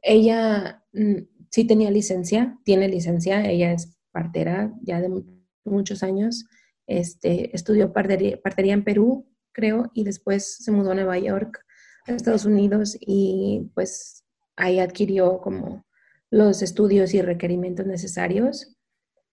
Ella 0.01 0.83
mm, 0.91 1.19
sí 1.51 1.63
tenía 1.65 1.89
licencia, 1.89 2.59
tiene 2.65 2.89
licencia, 2.89 3.49
ella 3.49 3.71
es 3.71 3.97
partera 4.11 4.73
ya 4.81 4.99
de 4.99 5.23
muchos 5.63 6.03
años, 6.03 6.47
este, 6.85 7.55
estudió 7.55 7.93
partería, 7.93 8.41
partería 8.41 8.73
en 8.73 8.83
Perú, 8.83 9.25
creo, 9.53 9.89
y 9.93 10.03
después 10.03 10.57
se 10.57 10.73
mudó 10.73 10.91
a 10.91 10.95
Nueva 10.95 11.17
York, 11.17 11.63
a 12.07 12.11
Estados 12.11 12.43
Unidos, 12.43 12.97
y 12.99 13.71
pues 13.73 14.16
ahí 14.57 14.79
adquirió 14.79 15.39
como 15.39 15.85
los 16.29 16.61
estudios 16.61 17.13
y 17.13 17.21
requerimientos 17.21 17.85
necesarios 17.85 18.75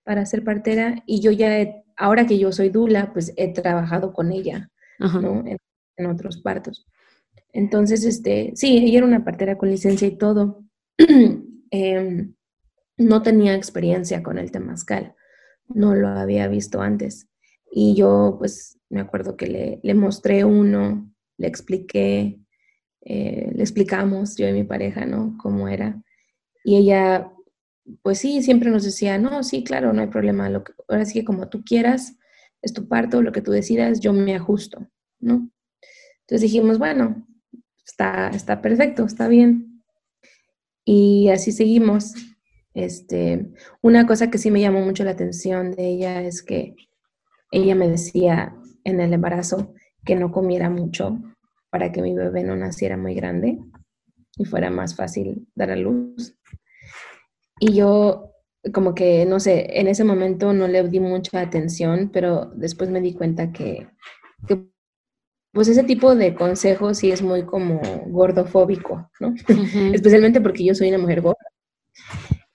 para 0.04 0.26
ser 0.26 0.44
partera 0.44 1.02
y 1.06 1.20
yo 1.20 1.32
ya, 1.32 1.82
ahora 1.96 2.26
que 2.26 2.38
yo 2.38 2.52
soy 2.52 2.68
Dula, 2.68 3.12
pues 3.12 3.32
he 3.36 3.52
trabajado 3.52 4.12
con 4.12 4.30
ella, 4.30 4.70
¿no? 4.98 5.44
En, 5.46 5.58
otros 6.06 6.38
partos. 6.38 6.86
Entonces, 7.52 8.04
este, 8.04 8.52
sí, 8.56 8.78
ella 8.78 8.98
era 8.98 9.06
una 9.06 9.24
partera 9.24 9.56
con 9.56 9.70
licencia 9.70 10.08
y 10.08 10.16
todo. 10.16 10.64
Em, 11.70 12.34
no 12.98 13.22
tenía 13.22 13.56
experiencia 13.56 14.22
con 14.22 14.38
el 14.38 14.52
temazcal, 14.52 15.16
no 15.66 15.94
lo 15.96 16.08
había 16.08 16.46
visto 16.46 16.80
antes. 16.80 17.26
Y 17.68 17.96
yo, 17.96 18.36
pues, 18.38 18.78
me 18.90 19.00
acuerdo 19.00 19.36
que 19.36 19.48
le, 19.48 19.80
le 19.82 19.94
mostré 19.94 20.44
uno, 20.44 21.10
le 21.36 21.48
expliqué, 21.48 22.43
eh, 23.04 23.52
le 23.54 23.62
explicamos, 23.62 24.36
yo 24.36 24.48
y 24.48 24.52
mi 24.52 24.64
pareja, 24.64 25.04
¿no? 25.04 25.36
Cómo 25.40 25.68
era. 25.68 26.02
Y 26.64 26.76
ella, 26.76 27.30
pues 28.02 28.18
sí, 28.18 28.42
siempre 28.42 28.70
nos 28.70 28.84
decía, 28.84 29.18
no, 29.18 29.42
sí, 29.42 29.62
claro, 29.62 29.92
no 29.92 30.00
hay 30.00 30.08
problema. 30.08 30.48
Lo 30.48 30.64
que, 30.64 30.72
ahora 30.88 31.04
sí 31.04 31.20
que 31.20 31.24
como 31.24 31.48
tú 31.48 31.62
quieras, 31.64 32.16
es 32.62 32.72
tu 32.72 32.88
parto, 32.88 33.20
lo 33.20 33.32
que 33.32 33.42
tú 33.42 33.50
decidas, 33.52 34.00
yo 34.00 34.14
me 34.14 34.34
ajusto, 34.34 34.88
¿no? 35.20 35.50
Entonces 36.20 36.40
dijimos, 36.40 36.78
bueno, 36.78 37.26
está, 37.86 38.30
está 38.30 38.62
perfecto, 38.62 39.04
está 39.04 39.28
bien. 39.28 39.82
Y 40.84 41.28
así 41.28 41.52
seguimos. 41.52 42.14
Este, 42.72 43.52
una 43.82 44.06
cosa 44.06 44.30
que 44.30 44.38
sí 44.38 44.50
me 44.50 44.60
llamó 44.60 44.80
mucho 44.80 45.04
la 45.04 45.12
atención 45.12 45.72
de 45.72 45.88
ella 45.88 46.22
es 46.22 46.42
que 46.42 46.74
ella 47.52 47.74
me 47.74 47.88
decía 47.88 48.56
en 48.82 49.00
el 49.00 49.12
embarazo 49.12 49.74
que 50.04 50.16
no 50.16 50.32
comiera 50.32 50.70
mucho 50.70 51.20
para 51.74 51.90
que 51.90 52.02
mi 52.02 52.14
bebé 52.14 52.44
no 52.44 52.54
naciera 52.54 52.96
muy 52.96 53.14
grande 53.16 53.58
y 54.36 54.44
fuera 54.44 54.70
más 54.70 54.94
fácil 54.94 55.48
dar 55.56 55.72
a 55.72 55.76
luz. 55.76 56.36
Y 57.58 57.74
yo 57.74 58.30
como 58.72 58.94
que, 58.94 59.26
no 59.26 59.40
sé, 59.40 59.80
en 59.80 59.88
ese 59.88 60.04
momento 60.04 60.52
no 60.52 60.68
le 60.68 60.88
di 60.88 61.00
mucha 61.00 61.40
atención, 61.40 62.10
pero 62.12 62.52
después 62.54 62.90
me 62.90 63.00
di 63.00 63.12
cuenta 63.12 63.50
que, 63.50 63.88
pues 65.52 65.66
ese 65.66 65.82
tipo 65.82 66.14
de 66.14 66.36
consejos 66.36 66.98
sí 66.98 67.10
es 67.10 67.22
muy 67.22 67.44
como 67.44 67.80
gordofóbico, 68.06 69.10
¿no? 69.18 69.34
Especialmente 69.92 70.40
porque 70.40 70.64
yo 70.64 70.76
soy 70.76 70.90
una 70.90 70.98
mujer 70.98 71.22
gorda. 71.22 71.50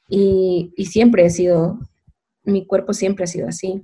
Y, 0.07 0.71
y, 0.77 0.85
siempre 0.85 1.25
he 1.25 1.29
sido, 1.29 1.77
mi 2.43 2.65
cuerpo 2.65 2.93
siempre 2.93 3.25
ha 3.25 3.27
sido 3.27 3.49
así. 3.49 3.81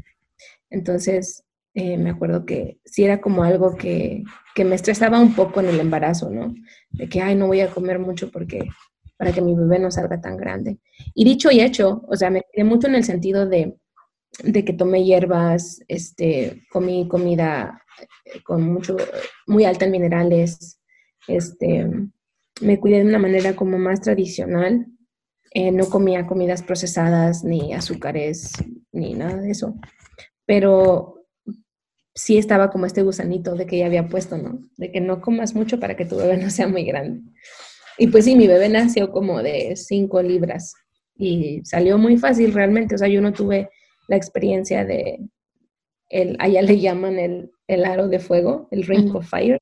Entonces, 0.70 1.44
eh, 1.74 1.98
me 1.98 2.12
acuerdo 2.12 2.46
que 2.46 2.80
sí 2.86 3.04
era 3.04 3.20
como 3.20 3.44
algo 3.44 3.76
que, 3.76 4.24
que, 4.56 4.66
me 4.66 4.76
estresaba 4.76 5.20
un 5.20 5.36
poco 5.36 5.60
en 5.60 5.68
el 5.68 5.80
embarazo, 5.80 6.30
¿no? 6.30 6.56
De 6.90 7.08
que, 7.10 7.22
ay, 7.22 7.36
no 7.36 7.48
voy 7.48 7.62
a 7.62 7.70
comer 7.70 8.00
mucho 8.00 8.32
porque 8.32 8.68
para 9.18 9.32
que 9.32 9.42
mi 9.42 9.56
bebé 9.56 9.80
no 9.80 9.92
salga 9.92 10.20
tan 10.20 10.38
grande. 10.38 10.80
Y 11.14 11.26
dicho 11.26 11.52
y 11.52 11.62
hecho, 11.62 12.04
o 12.08 12.16
sea, 12.16 12.30
me 12.30 12.44
quedé 12.52 12.64
mucho 12.64 12.88
en 12.88 12.96
el 12.96 13.04
sentido 13.04 13.46
de, 13.46 13.76
de 14.44 14.66
que 14.66 14.74
tomé 14.74 15.04
hierbas, 15.04 15.82
este, 15.88 16.64
comí 16.70 17.08
comida 17.08 17.82
eh, 18.26 18.42
con 18.44 18.62
mucho, 18.64 18.98
muy 19.48 19.66
alta 19.66 19.86
en 19.86 19.92
minerales, 19.92 20.80
este, 21.28 21.90
me 22.62 22.80
cuidé 22.80 23.00
de 23.00 23.10
una 23.10 23.20
manera 23.20 23.56
como 23.56 23.78
más 23.78 24.02
tradicional, 24.02 24.88
eh, 25.52 25.72
no 25.72 25.86
comía 25.86 26.28
comidas 26.28 26.64
procesadas, 26.64 27.44
ni 27.44 27.74
azúcares, 27.74 28.54
ni 28.92 29.14
nada 29.14 29.38
de 29.38 29.52
eso. 29.52 29.76
Pero 30.46 31.15
sí 32.16 32.38
estaba 32.38 32.72
como 32.72 32.86
este 32.86 33.04
gusanito 33.04 33.56
de 33.56 33.68
que 33.68 33.78
ya 33.78 33.86
había 33.86 34.08
puesto, 34.08 34.38
¿no? 34.38 34.60
De 34.78 34.92
que 34.92 35.02
no 35.02 35.22
comas 35.22 35.54
mucho 35.54 35.80
para 35.80 35.96
que 35.96 36.06
tu 36.06 36.16
bebé 36.16 36.38
no 36.38 36.50
sea 36.50 36.68
muy 36.68 36.86
grande. 36.86 37.22
Y 37.98 38.08
pues 38.08 38.26
sí, 38.26 38.36
mi 38.36 38.48
bebé 38.48 38.70
nació 38.70 39.12
como 39.12 39.44
de 39.44 39.76
5 39.76 40.22
libras 40.22 40.74
y 41.18 41.62
salió 41.66 41.98
muy 41.98 42.18
fácil 42.18 42.54
realmente. 42.54 42.96
O 42.96 42.98
sea, 42.98 43.10
yo 43.10 43.22
no 43.22 43.34
tuve 43.34 43.70
la 44.08 44.16
experiencia 44.16 44.86
de, 44.86 45.20
el, 46.10 46.36
allá 46.40 46.62
le 46.62 46.80
llaman 46.80 47.20
el, 47.20 47.52
el 47.68 47.86
aro 47.86 48.08
de 48.08 48.20
fuego, 48.20 48.68
el 48.72 48.84
ring 48.84 49.14
of 49.16 49.28
fire. 49.28 49.60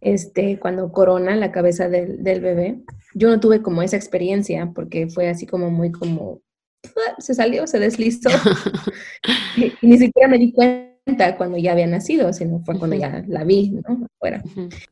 Este, 0.00 0.58
cuando 0.58 0.92
corona 0.92 1.36
la 1.36 1.52
cabeza 1.52 1.90
del, 1.90 2.24
del, 2.24 2.40
bebé. 2.40 2.80
Yo 3.14 3.28
no 3.28 3.38
tuve 3.38 3.60
como 3.60 3.82
esa 3.82 3.96
experiencia 3.96 4.72
porque 4.74 5.08
fue 5.08 5.28
así 5.28 5.46
como 5.46 5.70
muy 5.70 5.92
como 5.92 6.40
se 7.18 7.34
salió, 7.34 7.66
se 7.66 7.78
deslizó. 7.78 8.30
y, 9.56 9.72
ni 9.82 9.98
siquiera 9.98 10.28
me 10.28 10.38
di 10.38 10.52
cuenta 10.52 11.36
cuando 11.36 11.58
ya 11.58 11.72
había 11.72 11.86
nacido, 11.86 12.32
sino 12.32 12.62
fue 12.64 12.78
cuando 12.78 12.96
ya 12.96 13.24
la 13.26 13.44
vi, 13.44 13.70
¿no? 13.70 14.06
Afuera. 14.16 14.42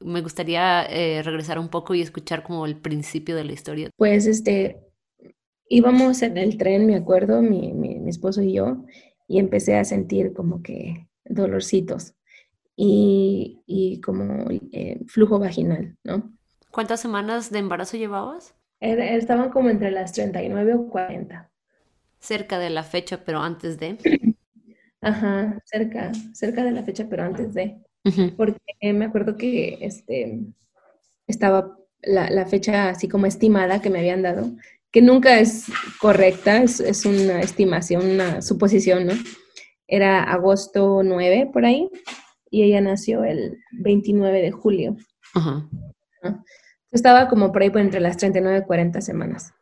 Me 0.00 0.22
gustaría 0.22 0.84
eh, 0.86 1.22
regresar 1.22 1.58
un 1.58 1.68
poco 1.68 1.94
y 1.94 2.00
escuchar 2.00 2.42
como 2.42 2.66
el 2.66 2.76
principio 2.76 3.36
de 3.36 3.44
la 3.44 3.52
historia. 3.52 3.90
Pues 3.96 4.26
este, 4.26 4.80
íbamos 5.68 6.22
en 6.22 6.38
el 6.38 6.56
tren, 6.56 6.86
me 6.86 6.96
acuerdo, 6.96 7.42
mi, 7.42 7.72
mi, 7.72 8.08
esposo 8.08 8.42
y 8.42 8.54
yo, 8.54 8.84
y 9.26 9.38
empecé 9.38 9.76
a 9.76 9.84
sentir 9.84 10.32
como 10.32 10.62
que 10.62 11.08
dolorcitos 11.24 12.14
y, 12.74 13.62
y 13.66 14.00
como 14.00 14.46
eh, 14.72 15.00
flujo 15.06 15.38
vaginal, 15.38 15.96
¿no? 16.04 16.32
¿Cuántas 16.70 17.00
semanas 17.00 17.50
de 17.50 17.58
embarazo 17.58 17.96
llevabas? 17.96 18.54
Estaban 18.80 19.50
como 19.50 19.70
entre 19.70 19.90
las 19.90 20.12
39 20.12 20.74
o 20.74 20.88
40 20.88 21.50
cerca 22.20 22.58
de 22.58 22.70
la 22.70 22.82
fecha, 22.82 23.24
pero 23.24 23.40
antes 23.40 23.78
de. 23.78 23.98
Ajá, 25.00 25.58
cerca, 25.64 26.12
cerca 26.32 26.64
de 26.64 26.72
la 26.72 26.82
fecha, 26.82 27.06
pero 27.08 27.24
antes 27.24 27.54
de. 27.54 27.78
Porque 28.36 28.58
me 28.82 29.04
acuerdo 29.04 29.36
que 29.36 29.78
este, 29.80 30.40
estaba 31.26 31.76
la, 32.02 32.46
fecha 32.46 32.90
así 32.90 33.08
como 33.08 33.26
estimada 33.26 33.82
que 33.82 33.90
me 33.90 33.98
habían 33.98 34.22
dado, 34.22 34.50
que 34.90 35.02
nunca 35.02 35.38
es 35.38 35.66
correcta, 36.00 36.62
es, 36.62 36.80
es, 36.80 37.04
una 37.04 37.40
estimación, 37.40 38.06
una 38.06 38.40
suposición, 38.40 39.06
¿no? 39.06 39.12
Era 39.86 40.22
agosto 40.22 41.02
9 41.02 41.50
por 41.52 41.64
ahí 41.64 41.90
y 42.50 42.62
ella 42.62 42.80
nació 42.80 43.24
el 43.24 43.58
29 43.72 44.40
de 44.40 44.50
julio. 44.50 44.96
Ajá. 45.34 45.68
Estaba 46.90 47.28
como 47.28 47.52
por 47.52 47.62
ahí 47.62 47.70
por 47.70 47.80
entre 47.80 48.00
las 48.00 48.16
39 48.16 48.60
y 48.62 48.66
40 48.66 49.00
semanas. 49.00 49.52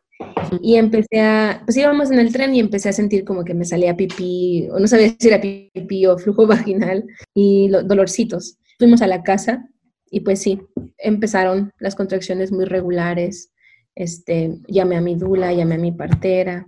Y 0.61 0.75
empecé 0.75 1.19
a, 1.19 1.61
pues 1.65 1.77
íbamos 1.77 2.11
en 2.11 2.19
el 2.19 2.31
tren 2.31 2.55
y 2.55 2.59
empecé 2.59 2.89
a 2.89 2.93
sentir 2.93 3.23
como 3.23 3.43
que 3.43 3.53
me 3.53 3.65
salía 3.65 3.95
pipí, 3.95 4.67
o 4.71 4.79
no 4.79 4.87
sabía 4.87 5.15
si 5.19 5.27
era 5.27 5.41
pipí 5.41 6.05
o 6.05 6.17
flujo 6.17 6.47
vaginal, 6.47 7.05
y 7.33 7.69
dolorcitos. 7.69 8.57
Fuimos 8.79 9.01
a 9.01 9.07
la 9.07 9.23
casa 9.23 9.67
y 10.09 10.21
pues 10.21 10.41
sí, 10.41 10.61
empezaron 10.97 11.71
las 11.79 11.95
contracciones 11.95 12.51
muy 12.51 12.65
regulares. 12.65 13.51
Este, 13.95 14.57
llamé 14.67 14.95
a 14.97 15.01
mi 15.01 15.15
dula, 15.15 15.53
llamé 15.53 15.75
a 15.75 15.79
mi 15.79 15.91
partera 15.91 16.67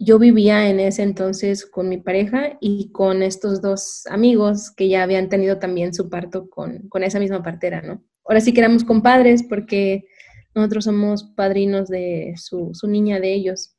yo 0.00 0.18
vivía 0.18 0.68
en 0.70 0.80
ese 0.80 1.02
entonces 1.02 1.66
con 1.66 1.90
mi 1.90 1.98
pareja 1.98 2.56
y 2.58 2.90
con 2.90 3.22
estos 3.22 3.60
dos 3.60 4.06
amigos 4.06 4.70
que 4.70 4.88
ya 4.88 5.02
habían 5.02 5.28
tenido 5.28 5.58
también 5.58 5.92
su 5.92 6.08
parto 6.08 6.48
con, 6.48 6.88
con 6.88 7.04
esa 7.04 7.18
misma 7.20 7.42
partera, 7.42 7.82
¿no? 7.82 8.02
Ahora 8.24 8.40
sí 8.40 8.54
que 8.54 8.60
éramos 8.60 8.82
compadres 8.82 9.42
porque 9.42 10.06
nosotros 10.54 10.84
somos 10.84 11.24
padrinos 11.34 11.88
de 11.88 12.34
su, 12.36 12.70
su 12.74 12.88
niña 12.88 13.20
de 13.20 13.34
ellos. 13.34 13.76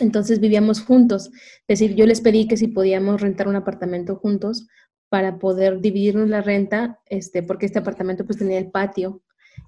Entonces 0.00 0.40
vivíamos 0.40 0.80
juntos. 0.80 1.30
Es 1.68 1.78
decir, 1.78 1.94
yo 1.94 2.06
les 2.06 2.20
pedí 2.20 2.48
que 2.48 2.56
si 2.56 2.68
podíamos 2.68 3.20
rentar 3.20 3.48
un 3.48 3.56
apartamento 3.56 4.16
juntos 4.16 4.66
para 5.08 5.38
poder 5.38 5.80
dividirnos 5.80 6.28
la 6.28 6.40
renta, 6.40 6.98
este, 7.06 7.42
porque 7.42 7.66
este 7.66 7.78
apartamento 7.78 8.24
pues 8.24 8.38
tenía 8.38 8.58
el 8.58 8.70
patio 8.70 9.22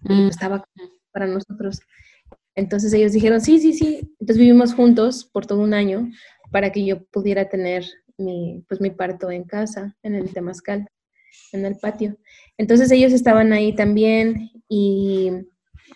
y 0.09 0.15
mm. 0.15 0.29
estaba 0.29 0.65
para 1.13 1.27
nosotros. 1.27 1.81
Entonces 2.55 2.93
ellos 2.93 3.13
dijeron, 3.13 3.41
sí, 3.41 3.59
sí, 3.59 3.73
sí. 3.73 4.01
Entonces 4.21 4.39
vivimos 4.39 4.75
juntos 4.75 5.25
por 5.25 5.47
todo 5.47 5.61
un 5.61 5.75
año 5.75 6.11
para 6.51 6.73
que 6.73 6.85
yo 6.85 7.05
pudiera 7.07 7.49
tener 7.49 7.85
mi, 8.17 8.65
pues, 8.69 8.81
mi 8.81 8.91
parto 8.91 9.31
en 9.31 9.45
casa, 9.45 9.97
en 10.03 10.15
el 10.15 10.33
Temazcal, 10.33 10.89
en 11.53 11.65
el 11.65 11.77
patio. 11.77 12.17
Entonces 12.57 12.91
ellos 12.91 13.13
estaban 13.13 13.53
ahí 13.53 13.75
también 13.75 14.51
y 14.69 15.31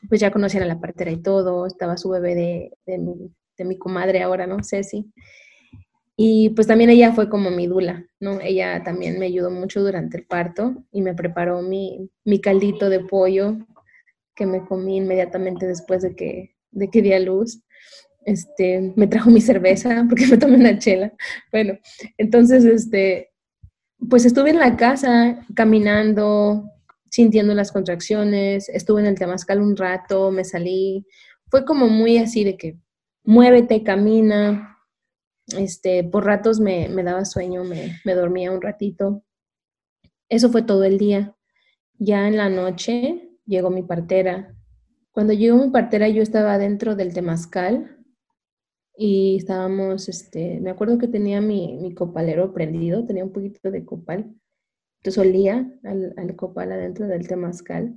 pues 0.09 0.21
ya 0.21 0.31
conocían 0.31 0.63
a 0.65 0.67
la 0.67 0.81
partera 0.81 1.11
y 1.11 1.23
todo. 1.23 1.67
Estaba 1.67 1.97
su 1.97 2.11
bebé 2.11 2.35
de, 2.35 2.73
de, 2.87 2.99
mi, 2.99 3.33
de 3.57 3.65
mi 3.65 3.79
comadre 3.79 4.23
ahora, 4.23 4.47
¿no? 4.47 4.59
Ceci. 4.63 5.13
Y 6.21 6.51
pues 6.51 6.67
también 6.67 6.91
ella 6.91 7.13
fue 7.13 7.29
como 7.29 7.51
mi 7.51 7.69
dula, 7.69 8.05
¿no? 8.19 8.41
Ella 8.41 8.83
también 8.83 9.21
me 9.21 9.27
ayudó 9.27 9.53
mucho 9.53 9.81
durante 9.81 10.17
el 10.17 10.27
parto 10.27 10.85
y 10.91 11.01
me 11.01 11.15
preparó 11.15 11.63
mi, 11.63 12.11
mi 12.25 12.41
caldito 12.41 12.91
de 12.91 13.01
pollo 13.01 13.57
que 14.35 14.45
me 14.45 14.65
comí 14.65 14.97
inmediatamente 14.97 15.67
después 15.67 16.03
de 16.03 16.17
que, 16.17 16.57
de 16.71 16.91
que 16.91 17.03
di 17.03 17.13
a 17.13 17.21
luz. 17.21 17.63
Este, 18.25 18.93
me 18.97 19.07
trajo 19.07 19.31
mi 19.31 19.41
cerveza 19.41 20.05
porque 20.09 20.27
me 20.27 20.39
tomé 20.39 20.57
una 20.57 20.79
chela. 20.79 21.13
Bueno, 21.53 21.79
entonces, 22.17 22.65
este, 22.65 23.31
pues 24.09 24.25
estuve 24.25 24.51
en 24.51 24.59
la 24.59 24.77
casa 24.77 25.47
caminando, 25.55 26.65
sintiendo 27.11 27.55
las 27.55 27.73
contracciones, 27.73 28.69
estuve 28.69 29.01
en 29.01 29.07
el 29.07 29.19
Temascal 29.19 29.61
un 29.61 29.77
rato, 29.77 30.31
me 30.31 30.45
salí. 30.45 31.07
Fue 31.47 31.65
como 31.65 31.89
muy 31.89 32.19
así 32.19 32.45
de 32.45 32.57
que 32.57 32.79
muévete, 33.25 33.83
camina. 33.83 34.77
Este, 35.57 36.05
por 36.05 36.27
ratos 36.27 36.61
me, 36.61 36.89
me 36.89 37.03
daba 37.03 37.25
sueño, 37.25 37.65
me, 37.65 37.99
me 38.05 38.15
dormía 38.15 38.53
un 38.53 38.61
ratito. 38.61 39.25
Eso 40.29 40.51
fue 40.51 40.63
todo 40.63 40.85
el 40.85 40.99
día. 40.99 41.35
Ya 41.99 42.29
en 42.29 42.37
la 42.37 42.49
noche 42.49 43.31
llegó 43.47 43.71
mi 43.71 43.83
partera. 43.83 44.55
Cuando 45.11 45.33
llegó 45.33 45.57
mi 45.57 45.71
partera 45.71 46.09
yo 46.09 46.23
estaba 46.23 46.59
dentro 46.59 46.95
del 46.95 47.13
temazcal 47.13 47.99
y 48.97 49.37
estábamos, 49.37 50.09
este, 50.09 50.61
me 50.61 50.71
acuerdo 50.71 50.99
que 50.99 51.09
tenía 51.09 51.41
mi, 51.41 51.79
mi 51.81 51.95
copalero 51.95 52.53
prendido, 52.53 53.07
tenía 53.07 53.25
un 53.25 53.33
poquito 53.33 53.71
de 53.71 53.85
copal, 53.85 54.35
entonces 55.09 55.27
olía 55.27 55.73
al, 55.85 56.13
al 56.19 56.37
copal 56.37 56.71
adentro 56.71 57.07
del 57.07 57.27
temazcal 57.27 57.95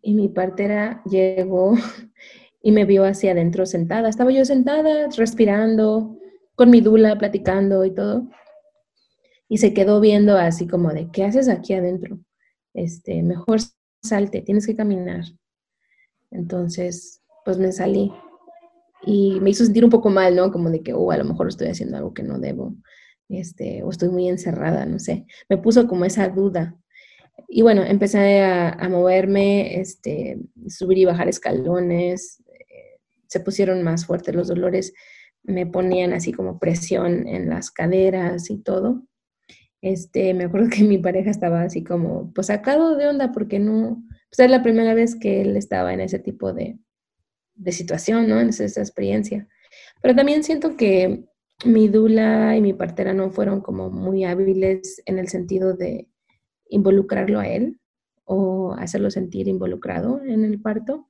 y 0.00 0.14
mi 0.14 0.28
partera 0.28 1.02
llegó 1.04 1.74
y 2.62 2.70
me 2.70 2.84
vio 2.84 3.04
hacia 3.04 3.32
adentro 3.32 3.66
sentada. 3.66 4.08
Estaba 4.08 4.30
yo 4.30 4.44
sentada, 4.44 5.08
respirando, 5.16 6.16
con 6.54 6.70
mi 6.70 6.80
dula, 6.80 7.18
platicando 7.18 7.84
y 7.84 7.92
todo. 7.92 8.28
Y 9.48 9.58
se 9.58 9.74
quedó 9.74 9.98
viendo 10.00 10.36
así 10.36 10.68
como 10.68 10.92
de, 10.92 11.10
¿qué 11.10 11.24
haces 11.24 11.48
aquí 11.48 11.74
adentro? 11.74 12.20
Este, 12.74 13.22
mejor 13.24 13.58
salte, 14.00 14.42
tienes 14.42 14.66
que 14.66 14.76
caminar. 14.76 15.24
Entonces, 16.30 17.22
pues 17.44 17.58
me 17.58 17.72
salí 17.72 18.12
y 19.04 19.40
me 19.40 19.50
hizo 19.50 19.64
sentir 19.64 19.84
un 19.84 19.90
poco 19.90 20.10
mal, 20.10 20.36
¿no? 20.36 20.52
Como 20.52 20.70
de 20.70 20.80
que, 20.80 20.92
oh, 20.92 21.10
a 21.10 21.16
lo 21.16 21.24
mejor 21.24 21.48
estoy 21.48 21.66
haciendo 21.66 21.96
algo 21.96 22.14
que 22.14 22.22
no 22.22 22.38
debo, 22.38 22.76
este, 23.30 23.82
o 23.82 23.90
estoy 23.90 24.08
muy 24.10 24.28
encerrada, 24.28 24.86
no 24.86 24.98
sé. 24.98 25.26
Me 25.48 25.58
puso 25.58 25.86
como 25.86 26.04
esa 26.04 26.28
duda. 26.28 26.76
Y 27.48 27.62
bueno, 27.62 27.82
empecé 27.82 28.42
a, 28.42 28.88
moverme, 28.88 29.80
este, 29.80 30.38
subir 30.68 30.98
y 30.98 31.04
bajar 31.04 31.28
escalones, 31.28 32.42
eh, 32.46 33.00
se 33.26 33.40
pusieron 33.40 33.82
más 33.82 34.06
fuertes 34.06 34.34
los 34.34 34.48
dolores, 34.48 34.92
me 35.42 35.66
ponían 35.66 36.12
así 36.12 36.32
como 36.32 36.58
presión 36.58 37.26
en 37.26 37.48
las 37.48 37.70
caderas 37.70 38.50
y 38.50 38.58
todo 38.58 39.04
este, 39.82 40.34
me 40.34 40.44
acuerdo 40.44 40.68
que 40.70 40.84
mi 40.84 40.98
pareja 40.98 41.30
estaba 41.30 41.62
así 41.62 41.82
como, 41.82 42.32
pues 42.34 42.48
sacado 42.48 42.96
de 42.96 43.08
onda 43.08 43.32
porque 43.32 43.58
no, 43.58 44.02
pues 44.28 44.38
era 44.38 44.48
la 44.48 44.62
primera 44.62 44.94
vez 44.94 45.16
que 45.16 45.40
él 45.40 45.56
estaba 45.56 45.94
en 45.94 46.00
ese 46.00 46.18
tipo 46.18 46.52
de, 46.52 46.78
de 47.54 47.72
situación, 47.72 48.28
¿no? 48.28 48.40
En 48.40 48.50
esa, 48.50 48.64
experiencia. 48.64 49.48
Pero 50.02 50.14
también 50.14 50.44
siento 50.44 50.76
que 50.76 51.24
mi 51.64 51.88
dula 51.88 52.56
y 52.56 52.62
mi 52.62 52.72
partera 52.72 53.12
no 53.12 53.30
fueron 53.30 53.60
como 53.60 53.90
muy 53.90 54.24
hábiles 54.24 55.02
en 55.06 55.18
el 55.18 55.28
sentido 55.28 55.74
de 55.74 56.08
involucrarlo 56.68 57.40
a 57.40 57.48
él 57.48 57.80
o 58.24 58.74
hacerlo 58.78 59.10
sentir 59.10 59.48
involucrado 59.48 60.22
en 60.22 60.44
el 60.44 60.60
parto. 60.60 61.08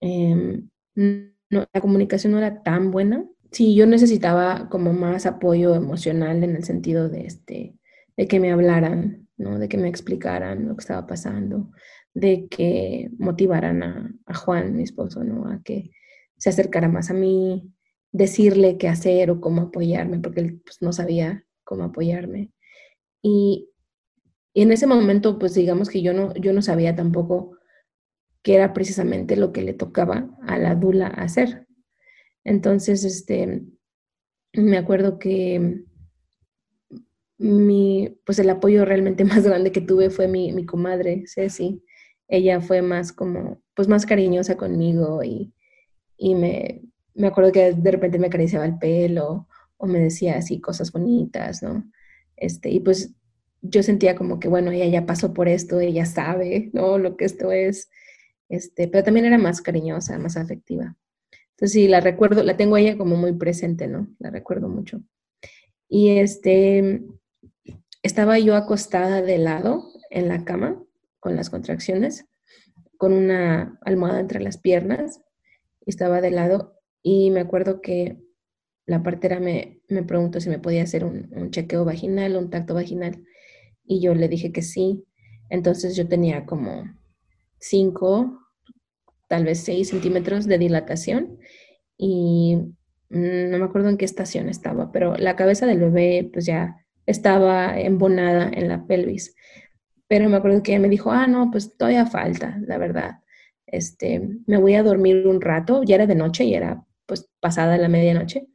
Em, 0.00 0.68
la 0.94 1.80
comunicación 1.80 2.32
no 2.32 2.38
era 2.38 2.62
tan 2.62 2.90
buena 2.90 3.24
sí, 3.54 3.74
yo 3.74 3.86
necesitaba 3.86 4.68
como 4.68 4.92
más 4.92 5.26
apoyo 5.26 5.74
emocional 5.74 6.42
en 6.42 6.56
el 6.56 6.64
sentido 6.64 7.08
de, 7.08 7.26
este, 7.26 7.78
de 8.16 8.28
que 8.28 8.40
me 8.40 8.52
hablaran, 8.52 9.28
¿no? 9.36 9.58
de 9.58 9.68
que 9.68 9.78
me 9.78 9.88
explicaran 9.88 10.66
lo 10.68 10.76
que 10.76 10.80
estaba 10.80 11.06
pasando, 11.06 11.70
de 12.12 12.48
que 12.48 13.10
motivaran 13.18 13.82
a, 13.82 14.34
Juan, 14.34 14.76
mi 14.76 14.82
esposo, 14.82 15.22
¿no? 15.24 15.48
a 15.48 15.62
que 15.62 15.92
se 16.36 16.50
acercara 16.50 16.88
más 16.88 17.10
a 17.10 17.14
mí, 17.14 17.72
decirle 18.14 18.78
qué 18.78 18.88
hacer 18.88 19.30
o 19.30 19.40
cómo 19.42 19.62
apoyarme, 19.62 20.20
porque 20.20 20.40
él 20.40 20.62
pues, 20.64 20.80
no 20.80 20.92
sabía 20.92 21.44
cómo 21.64 21.84
apoyarme. 21.84 22.52
Y, 23.22 23.70
en 24.54 24.70
ese 24.70 24.86
momento, 24.86 25.38
pues 25.38 25.54
digamos 25.54 25.90
que 25.90 26.00
yo 26.00 26.12
no, 26.14 26.32
yo 26.34 26.52
no 26.52 26.62
sabía 26.62 26.94
tampoco 26.94 27.58
qué 28.42 28.54
era 28.54 28.72
precisamente 28.72 29.36
lo 29.36 29.52
que 29.52 29.62
le 29.62 29.74
tocaba 29.74 30.30
a 30.46 30.58
la 30.58 30.76
dula 30.76 31.08
hacer, 31.08 31.66
entonces, 32.44 33.04
este, 33.04 33.62
me 34.52 34.76
acuerdo 34.76 35.18
que 35.18 35.82
mi, 37.38 38.16
pues 38.24 38.38
el 38.38 38.50
apoyo 38.50 38.84
realmente 38.84 39.24
más 39.24 39.44
grande 39.44 39.72
que 39.72 39.80
tuve 39.80 40.10
fue 40.10 40.28
mi, 40.28 40.52
mi 40.52 40.66
comadre, 40.66 41.24
Ceci. 41.26 41.82
Ella 42.28 42.60
fue 42.60 42.82
más 42.82 43.12
como, 43.12 43.62
pues 43.74 43.88
más 43.88 44.06
cariñosa 44.06 44.56
conmigo 44.56 45.22
y, 45.24 45.52
y 46.16 46.34
me, 46.34 46.82
me 47.14 47.28
acuerdo 47.28 47.52
que 47.52 47.72
de 47.72 47.90
repente 47.90 48.18
me 48.18 48.26
acariciaba 48.26 48.66
el 48.66 48.78
pelo 48.78 49.48
o 49.76 49.86
me 49.86 50.00
decía 50.00 50.36
así 50.36 50.60
cosas 50.60 50.92
bonitas, 50.92 51.62
¿no? 51.62 51.84
Este, 52.36 52.70
y 52.70 52.80
pues 52.80 53.14
yo 53.62 53.82
sentía 53.82 54.14
como 54.14 54.40
que, 54.40 54.48
bueno, 54.48 54.70
ella 54.70 54.86
ya 54.86 55.06
pasó 55.06 55.32
por 55.32 55.48
esto, 55.48 55.80
ella 55.80 56.04
sabe, 56.04 56.70
¿no? 56.72 56.98
Lo 56.98 57.16
que 57.16 57.24
esto 57.24 57.52
es, 57.52 57.90
este, 58.48 58.88
pero 58.88 59.04
también 59.04 59.26
era 59.26 59.38
más 59.38 59.62
cariñosa, 59.62 60.18
más 60.18 60.36
afectiva. 60.36 60.96
Entonces 61.50 61.72
sí, 61.72 61.88
la 61.88 62.00
recuerdo, 62.00 62.42
la 62.42 62.56
tengo 62.56 62.76
ella 62.76 62.98
como 62.98 63.16
muy 63.16 63.32
presente, 63.32 63.86
¿no? 63.86 64.08
La 64.18 64.30
recuerdo 64.30 64.68
mucho. 64.68 65.02
Y 65.88 66.18
este, 66.18 67.02
estaba 68.02 68.38
yo 68.38 68.56
acostada 68.56 69.22
de 69.22 69.38
lado 69.38 69.92
en 70.10 70.28
la 70.28 70.44
cama 70.44 70.82
con 71.20 71.36
las 71.36 71.48
contracciones, 71.48 72.26
con 72.98 73.12
una 73.12 73.78
almohada 73.82 74.20
entre 74.20 74.40
las 74.40 74.58
piernas, 74.58 75.22
estaba 75.86 76.20
de 76.20 76.30
lado 76.30 76.73
y 77.06 77.30
me 77.30 77.40
acuerdo 77.40 77.82
que 77.82 78.16
la 78.86 79.02
partera 79.02 79.38
me, 79.38 79.82
me 79.88 80.02
preguntó 80.02 80.40
si 80.40 80.48
me 80.48 80.58
podía 80.58 80.82
hacer 80.82 81.04
un, 81.04 81.50
chequeo 81.50 81.84
vaginal, 81.84 82.34
un 82.34 82.48
tacto 82.48 82.74
vaginal, 82.74 83.22
y 83.84 84.00
yo 84.00 84.14
le 84.14 84.26
dije 84.26 84.52
que 84.52 84.62
sí. 84.62 85.04
Entonces 85.50 85.96
yo 85.96 86.08
tenía 86.08 86.46
como 86.46 86.84
cinco 87.58 88.40
tal 89.28 89.44
vez 89.44 89.60
6 89.60 89.90
centímetros 89.90 90.46
de 90.46 90.58
dilatación 90.58 91.38
y 91.98 92.56
no 93.10 93.58
me 93.58 93.64
acuerdo 93.64 93.90
en 93.90 93.98
qué 93.98 94.06
estación 94.06 94.48
estaba, 94.48 94.90
pero 94.90 95.16
la 95.16 95.36
cabeza 95.36 95.66
del 95.66 95.80
bebé 95.80 96.30
pues 96.32 96.46
ya 96.46 96.76
estaba 97.04 97.78
embonada 97.78 98.50
en 98.50 98.68
la 98.68 98.86
pelvis. 98.86 99.36
Pero 100.08 100.30
me 100.30 100.36
acuerdo 100.38 100.62
que 100.62 100.72
ella 100.72 100.80
me 100.80 100.88
dijo, 100.88 101.10
ah, 101.12 101.26
no, 101.26 101.50
pues 101.50 101.76
todavía 101.76 102.06
falta, 102.06 102.58
la 102.66 102.78
verdad. 102.78 103.20
Este, 103.66 104.26
me 104.46 104.58
voy 104.58 104.74
a 104.74 104.82
dormir 104.82 105.26
un 105.26 105.40
rato, 105.40 105.82
ya 105.82 105.96
era 105.96 106.06
de 106.06 106.14
noche 106.14 106.44
y 106.44 106.54
era 106.54 106.84
pues 107.06 107.28
pasada 107.40 107.76
la 107.78 107.88
medianoche. 107.88 108.46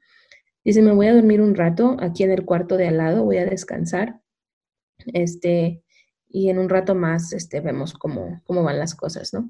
Dice, 0.63 0.81
me 0.81 0.93
voy 0.93 1.07
a 1.07 1.13
dormir 1.13 1.41
un 1.41 1.55
rato 1.55 1.97
aquí 1.99 2.23
en 2.23 2.31
el 2.31 2.45
cuarto 2.45 2.77
de 2.77 2.87
al 2.87 2.97
lado, 2.97 3.23
voy 3.23 3.37
a 3.37 3.45
descansar. 3.45 4.19
Este, 5.13 5.83
y 6.27 6.49
en 6.49 6.59
un 6.59 6.69
rato 6.69 6.95
más 6.95 7.33
este, 7.33 7.61
vemos 7.61 7.93
cómo, 7.93 8.41
cómo 8.43 8.63
van 8.63 8.79
las 8.79 8.95
cosas, 8.95 9.33
¿no? 9.33 9.49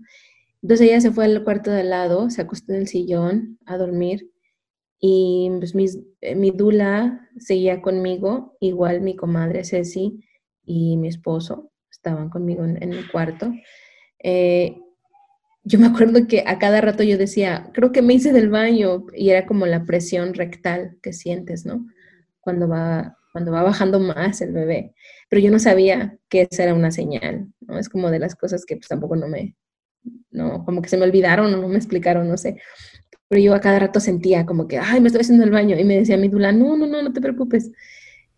Entonces 0.61 0.87
ella 0.87 1.01
se 1.01 1.11
fue 1.11 1.25
al 1.25 1.43
cuarto 1.43 1.71
de 1.71 1.81
al 1.81 1.89
lado, 1.89 2.29
se 2.29 2.41
acostó 2.41 2.73
en 2.73 2.79
el 2.79 2.87
sillón 2.87 3.59
a 3.65 3.77
dormir 3.77 4.29
y 4.99 5.49
pues 5.59 5.73
eh, 6.21 6.35
mi 6.35 6.51
dula 6.51 7.29
seguía 7.37 7.81
conmigo, 7.81 8.57
igual 8.59 9.01
mi 9.01 9.15
comadre 9.15 9.63
Ceci 9.63 10.25
y 10.65 10.97
mi 10.97 11.07
esposo 11.07 11.71
estaban 11.89 12.29
conmigo 12.29 12.65
en, 12.65 12.93
el 12.93 13.09
cuarto. 13.09 13.51
Eh, 14.21 14.81
yo 15.63 15.79
me 15.79 15.87
acuerdo 15.87 16.27
que 16.27 16.43
a 16.47 16.57
cada 16.59 16.81
rato 16.81 17.03
yo 17.03 17.17
decía, 17.17 17.69
creo 17.73 17.91
que 17.91 18.01
me 18.01 18.13
hice 18.13 18.31
del 18.31 18.49
baño 18.49 19.05
y 19.13 19.29
era 19.29 19.45
como 19.45 19.65
la 19.65 19.85
presión 19.85 20.33
rectal 20.33 20.97
que 21.01 21.13
sientes, 21.13 21.65
¿no? 21.65 21.85
Cuando 22.39 22.67
va, 22.67 23.17
cuando 23.33 23.51
va 23.51 23.63
bajando 23.63 23.99
más 23.99 24.41
el 24.41 24.53
bebé. 24.53 24.93
Pero 25.29 25.41
yo 25.41 25.51
no 25.51 25.59
sabía 25.59 26.17
que 26.29 26.47
esa 26.49 26.63
era 26.63 26.73
una 26.73 26.91
señal, 26.91 27.47
¿no? 27.61 27.77
Es 27.77 27.89
como 27.89 28.09
de 28.09 28.19
las 28.19 28.35
cosas 28.35 28.65
que 28.65 28.77
pues 28.77 28.87
tampoco 28.87 29.15
no 29.15 29.27
me, 29.27 29.55
no, 30.31 30.63
como 30.65 30.81
que 30.81 30.89
se 30.89 30.97
me 30.97 31.05
olvidaron 31.05 31.53
o 31.53 31.57
no 31.57 31.67
me 31.67 31.77
explicaron, 31.77 32.27
no 32.27 32.37
sé. 32.37 32.61
Pero 33.27 33.41
yo 33.41 33.53
a 33.53 33.61
cada 33.61 33.79
rato 33.79 33.99
sentía 33.99 34.45
como 34.45 34.67
que, 34.67 34.79
ay, 34.79 35.01
me 35.01 35.07
estoy 35.07 35.21
haciendo 35.21 35.43
el 35.43 35.51
baño. 35.51 35.77
Y 35.77 35.83
me 35.83 35.97
decía 35.97 36.17
mi 36.17 36.29
dula, 36.29 36.51
no, 36.51 36.77
no, 36.77 36.87
no, 36.87 37.01
no 37.01 37.13
te 37.13 37.21
preocupes. 37.21 37.71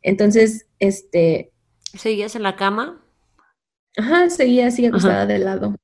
Entonces, 0.02 0.68
este... 0.80 1.52
¿Seguías 1.94 2.36
en 2.36 2.44
la 2.44 2.56
cama? 2.56 3.06
Ajá, 3.98 4.30
seguía 4.30 4.68
así 4.68 4.86
acostada 4.86 5.26
de 5.26 5.40
lado. 5.40 5.76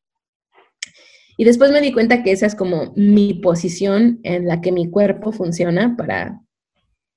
Y 1.37 1.45
después 1.45 1.71
me 1.71 1.81
di 1.81 1.93
cuenta 1.93 2.23
que 2.23 2.31
esa 2.31 2.47
es 2.47 2.55
como 2.55 2.93
mi 2.95 3.35
posición 3.35 4.19
en 4.23 4.47
la 4.47 4.59
que 4.59 4.71
mi 4.71 4.89
cuerpo 4.89 5.31
funciona 5.31 5.95
para, 5.95 6.41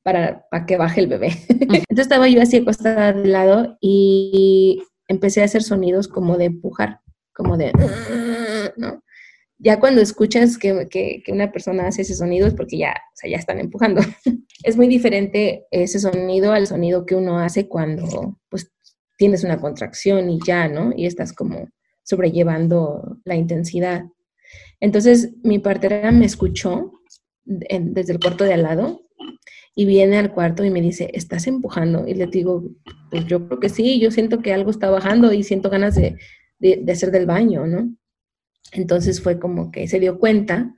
para, 0.03 0.47
para 0.51 0.67
que 0.67 0.77
baje 0.77 1.01
el 1.01 1.07
bebé. 1.07 1.31
Entonces 1.49 1.87
estaba 1.99 2.29
yo 2.29 2.43
así 2.43 2.59
acostada 2.59 3.15
de 3.15 3.27
lado 3.27 3.79
y 3.81 4.83
empecé 5.09 5.41
a 5.41 5.47
hacer 5.47 5.63
sonidos 5.63 6.07
como 6.07 6.37
de 6.37 6.45
empujar, 6.47 7.01
como 7.35 7.57
de, 7.57 7.73
¿no? 8.77 9.03
Ya 9.63 9.81
cuando 9.81 10.01
escuchas 10.01 10.57
que, 10.57 10.89
que, 10.89 11.23
que 11.25 11.33
una 11.33 11.53
persona 11.53 11.87
hace 11.87 12.03
ese 12.03 12.15
sonido 12.15 12.47
es 12.47 12.55
porque 12.55 12.79
ya, 12.79 12.93
o 12.93 13.15
sea, 13.15 13.31
ya 13.31 13.37
están 13.37 13.59
empujando. 13.59 14.03
es 14.65 14.77
muy 14.77 14.87
diferente 14.87 15.67
ese 15.71 15.99
sonido 15.99 16.53
al 16.53 16.67
sonido 16.67 17.07
que 17.07 17.15
uno 17.15 17.39
hace 17.39 17.69
cuando 17.69 18.39
pues 18.51 18.71
tienes 19.17 19.45
una 19.45 19.61
contracción 19.61 20.31
y 20.31 20.39
ya, 20.47 20.69
¿no? 20.69 20.93
Y 20.95 21.07
estás 21.07 21.33
como 21.33 21.69
sobrellevando 22.11 23.19
la 23.25 23.37
intensidad. 23.37 24.05
Entonces 24.81 25.31
mi 25.45 25.61
partera 25.61 26.11
me 26.11 26.27
escuchó 26.27 26.93
desde 27.45 28.13
el 28.13 28.21
cuarto 28.21 28.45
de 28.45 28.55
al 28.55 28.65
lado 28.65 29.03
y 29.77 29.85
viene 29.85 30.19
al 30.19 30.33
cuarto 30.33 30.65
y 30.65 30.71
me 30.71 30.83
dice, 30.83 31.11
¿estás 31.15 31.47
empujando? 31.47 32.07
Y 32.07 32.15
le 32.15 32.27
digo, 32.27 32.65
pues 33.11 33.27
yo 33.27 33.47
creo 33.47 33.61
que 33.61 33.69
sí, 33.69 34.01
yo 34.01 34.11
siento 34.11 34.41
que 34.41 34.53
algo 34.53 34.71
está 34.71 34.91
bajando 34.91 35.33
y 35.33 35.45
siento 35.45 35.71
ganas 35.71 35.95
de, 35.95 36.17
de, 36.59 36.93
hacer 36.93 37.13
del 37.13 37.27
baño, 37.27 37.67
¿no? 37.67 37.95
Entonces 38.73 39.23
fue 39.23 39.39
como 39.39 39.71
que 39.71 39.87
se 39.87 40.01
dio 40.01 40.19
cuenta 40.19 40.75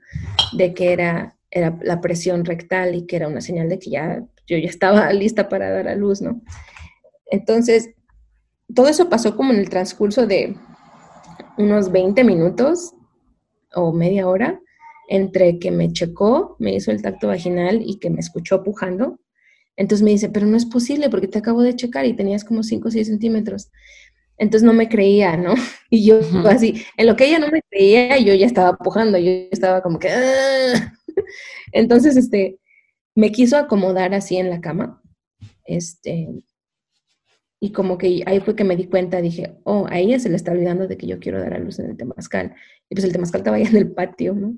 de 0.55 0.73
que 0.75 0.93
era, 0.93 1.37
era 1.49 1.77
la 1.81 1.99
presión 1.99 2.45
rectal 2.45 2.93
y 2.93 3.07
que 3.07 3.15
era 3.15 3.27
una 3.27 3.41
señal 3.41 3.69
de 3.69 3.79
que 3.79 3.89
ya 3.89 4.23
yo 4.45 4.57
ya 4.57 4.69
estaba 4.69 5.11
lista 5.13 5.49
para 5.49 5.71
dar 5.71 5.87
a 5.87 5.95
luz, 5.95 6.21
¿no? 6.21 6.41
Entonces, 7.25 7.89
todo 8.73 8.87
eso 8.87 9.09
pasó 9.09 9.35
como 9.35 9.53
en 9.53 9.59
el 9.59 9.69
transcurso 9.69 10.27
de 10.27 10.55
unos 11.57 11.91
20 11.91 12.23
minutos 12.23 12.93
o 13.73 13.91
media 13.91 14.27
hora 14.27 14.59
entre 15.09 15.59
que 15.59 15.71
me 15.71 15.91
checó, 15.91 16.55
me 16.59 16.75
hizo 16.75 16.91
el 16.91 17.01
tacto 17.01 17.27
vaginal 17.27 17.81
y 17.85 17.99
que 17.99 18.09
me 18.09 18.19
escuchó 18.19 18.63
pujando. 18.63 19.19
Entonces 19.75 20.03
me 20.03 20.11
dice, 20.11 20.29
pero 20.29 20.45
no 20.45 20.55
es 20.55 20.65
posible 20.65 21.09
porque 21.09 21.27
te 21.27 21.39
acabo 21.39 21.61
de 21.61 21.75
checar 21.75 22.05
y 22.05 22.13
tenías 22.13 22.43
como 22.43 22.63
5 22.63 22.87
o 22.87 22.91
6 22.91 23.07
centímetros. 23.07 23.69
Entonces 24.37 24.65
no 24.65 24.73
me 24.73 24.89
creía, 24.89 25.37
¿no? 25.37 25.53
Y 25.89 26.05
yo 26.05 26.19
así, 26.45 26.83
en 26.97 27.07
lo 27.07 27.15
que 27.15 27.25
ella 27.25 27.39
no 27.39 27.49
me 27.49 27.61
creía, 27.69 28.17
yo 28.17 28.33
ya 28.33 28.45
estaba 28.45 28.77
pujando, 28.77 29.17
yo 29.17 29.31
estaba 29.51 29.81
como 29.81 29.99
que... 29.99 30.09
¡ah! 30.09 30.93
Entonces, 31.71 32.17
este, 32.17 32.59
me 33.15 33.31
quiso 33.31 33.57
acomodar 33.57 34.13
así 34.13 34.37
en 34.37 34.49
la 34.49 34.61
cama. 34.61 35.01
Este, 35.65 36.29
y 37.63 37.71
como 37.71 37.97
que 37.97 38.23
ahí 38.25 38.41
fue 38.41 38.57
que 38.57 38.65
me 38.65 38.75
di 38.75 38.87
cuenta, 38.87 39.21
dije, 39.21 39.55
oh, 39.63 39.87
a 39.89 39.97
ella 39.97 40.19
se 40.19 40.27
le 40.27 40.35
está 40.35 40.51
olvidando 40.51 40.85
de 40.85 40.97
que 40.97 41.07
yo 41.07 41.17
quiero 41.21 41.39
dar 41.39 41.53
a 41.53 41.59
luz 41.59 41.79
en 41.79 41.91
el 41.91 41.95
temazcal. 41.95 42.53
Y 42.89 42.95
pues 42.95 43.05
el 43.05 43.13
temazcal 43.13 43.39
estaba 43.39 43.55
ahí 43.55 43.63
en 43.63 43.77
el 43.77 43.89
patio, 43.89 44.33
¿no? 44.33 44.57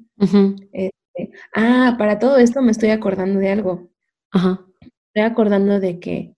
Este, 0.72 1.32
ah, 1.56 1.94
para 2.00 2.18
todo 2.18 2.38
esto 2.38 2.64
me 2.64 2.72
estoy 2.72 2.90
acordando 2.90 3.40
de 3.40 3.50
algo. 3.50 3.92
Ajá. 4.32 4.66
Estoy 4.82 5.22
acordando 5.22 5.80
de 5.80 6.00
que 6.00 6.34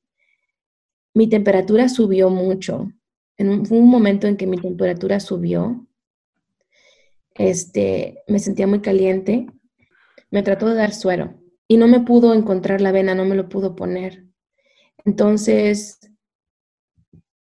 mi 1.14 1.30
temperatura 1.30 1.88
subió 1.88 2.30
mucho. 2.30 2.92
En 3.38 3.48
un, 3.48 3.64
un 3.70 3.90
momento 3.90 4.28
en 4.28 4.36
que 4.36 4.46
mi 4.46 4.58
temperatura 4.58 5.22
subió. 5.22 5.88
Este, 7.36 8.26
me 8.28 8.40
sentía 8.40 8.68
muy 8.68 8.82
caliente. 8.82 9.48
Me 10.32 10.44
trató 10.44 10.68
de 10.68 10.76
dar 10.76 10.94
suero 10.94 11.34
y 11.66 11.78
no 11.78 11.88
me 11.88 12.02
pudo 12.02 12.34
encontrar 12.34 12.82
la 12.82 12.92
vena, 12.92 13.16
no 13.16 13.24
me 13.24 13.36
lo 13.36 13.48
pudo 13.48 13.74
poner. 13.74 14.26
Entonces, 15.06 16.02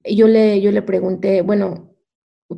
yo 0.04 0.28
le, 0.28 0.60
yo 0.60 0.70
le 0.72 0.82
pregunté, 0.82 1.42
bueno, 1.42 1.96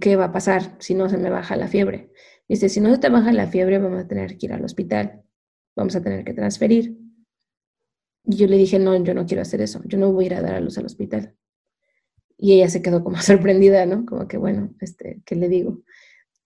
¿qué 0.00 0.16
va 0.16 0.26
a 0.26 0.32
pasar 0.32 0.76
si 0.78 0.94
no 0.94 1.08
se 1.08 1.18
me 1.18 1.30
baja 1.30 1.56
la 1.56 1.68
fiebre? 1.68 2.10
Dice, 2.48 2.68
si 2.68 2.80
no 2.80 2.92
se 2.92 2.98
te 2.98 3.08
baja 3.08 3.32
la 3.32 3.46
fiebre, 3.46 3.78
vamos 3.78 4.04
a 4.04 4.08
tener 4.08 4.36
que 4.36 4.46
ir 4.46 4.52
al 4.52 4.64
hospital, 4.64 5.22
vamos 5.74 5.96
a 5.96 6.02
tener 6.02 6.24
que 6.24 6.34
transferir. 6.34 6.96
Y 8.24 8.36
yo 8.36 8.46
le 8.46 8.56
dije, 8.56 8.78
no, 8.78 8.96
yo 9.02 9.14
no 9.14 9.26
quiero 9.26 9.42
hacer 9.42 9.60
eso, 9.60 9.80
yo 9.84 9.98
no 9.98 10.12
voy 10.12 10.24
a 10.24 10.26
ir 10.26 10.34
a 10.34 10.42
dar 10.42 10.54
a 10.54 10.60
luz 10.60 10.78
al 10.78 10.86
hospital. 10.86 11.36
Y 12.38 12.54
ella 12.54 12.68
se 12.68 12.82
quedó 12.82 13.02
como 13.02 13.16
sorprendida, 13.20 13.86
¿no? 13.86 14.04
Como 14.06 14.28
que, 14.28 14.36
bueno, 14.36 14.74
este, 14.80 15.22
¿qué 15.24 15.36
le 15.36 15.48
digo? 15.48 15.82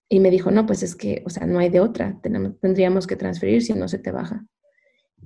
Y 0.08 0.20
me 0.20 0.30
dijo, 0.30 0.50
no, 0.50 0.66
pues 0.66 0.82
es 0.82 0.96
que, 0.96 1.22
o 1.24 1.30
sea, 1.30 1.46
no 1.46 1.58
hay 1.58 1.68
de 1.68 1.80
otra, 1.80 2.18
Tenemos, 2.22 2.58
tendríamos 2.60 3.06
que 3.06 3.16
transferir 3.16 3.62
si 3.62 3.74
no 3.74 3.88
se 3.88 3.98
te 3.98 4.10
baja. 4.10 4.46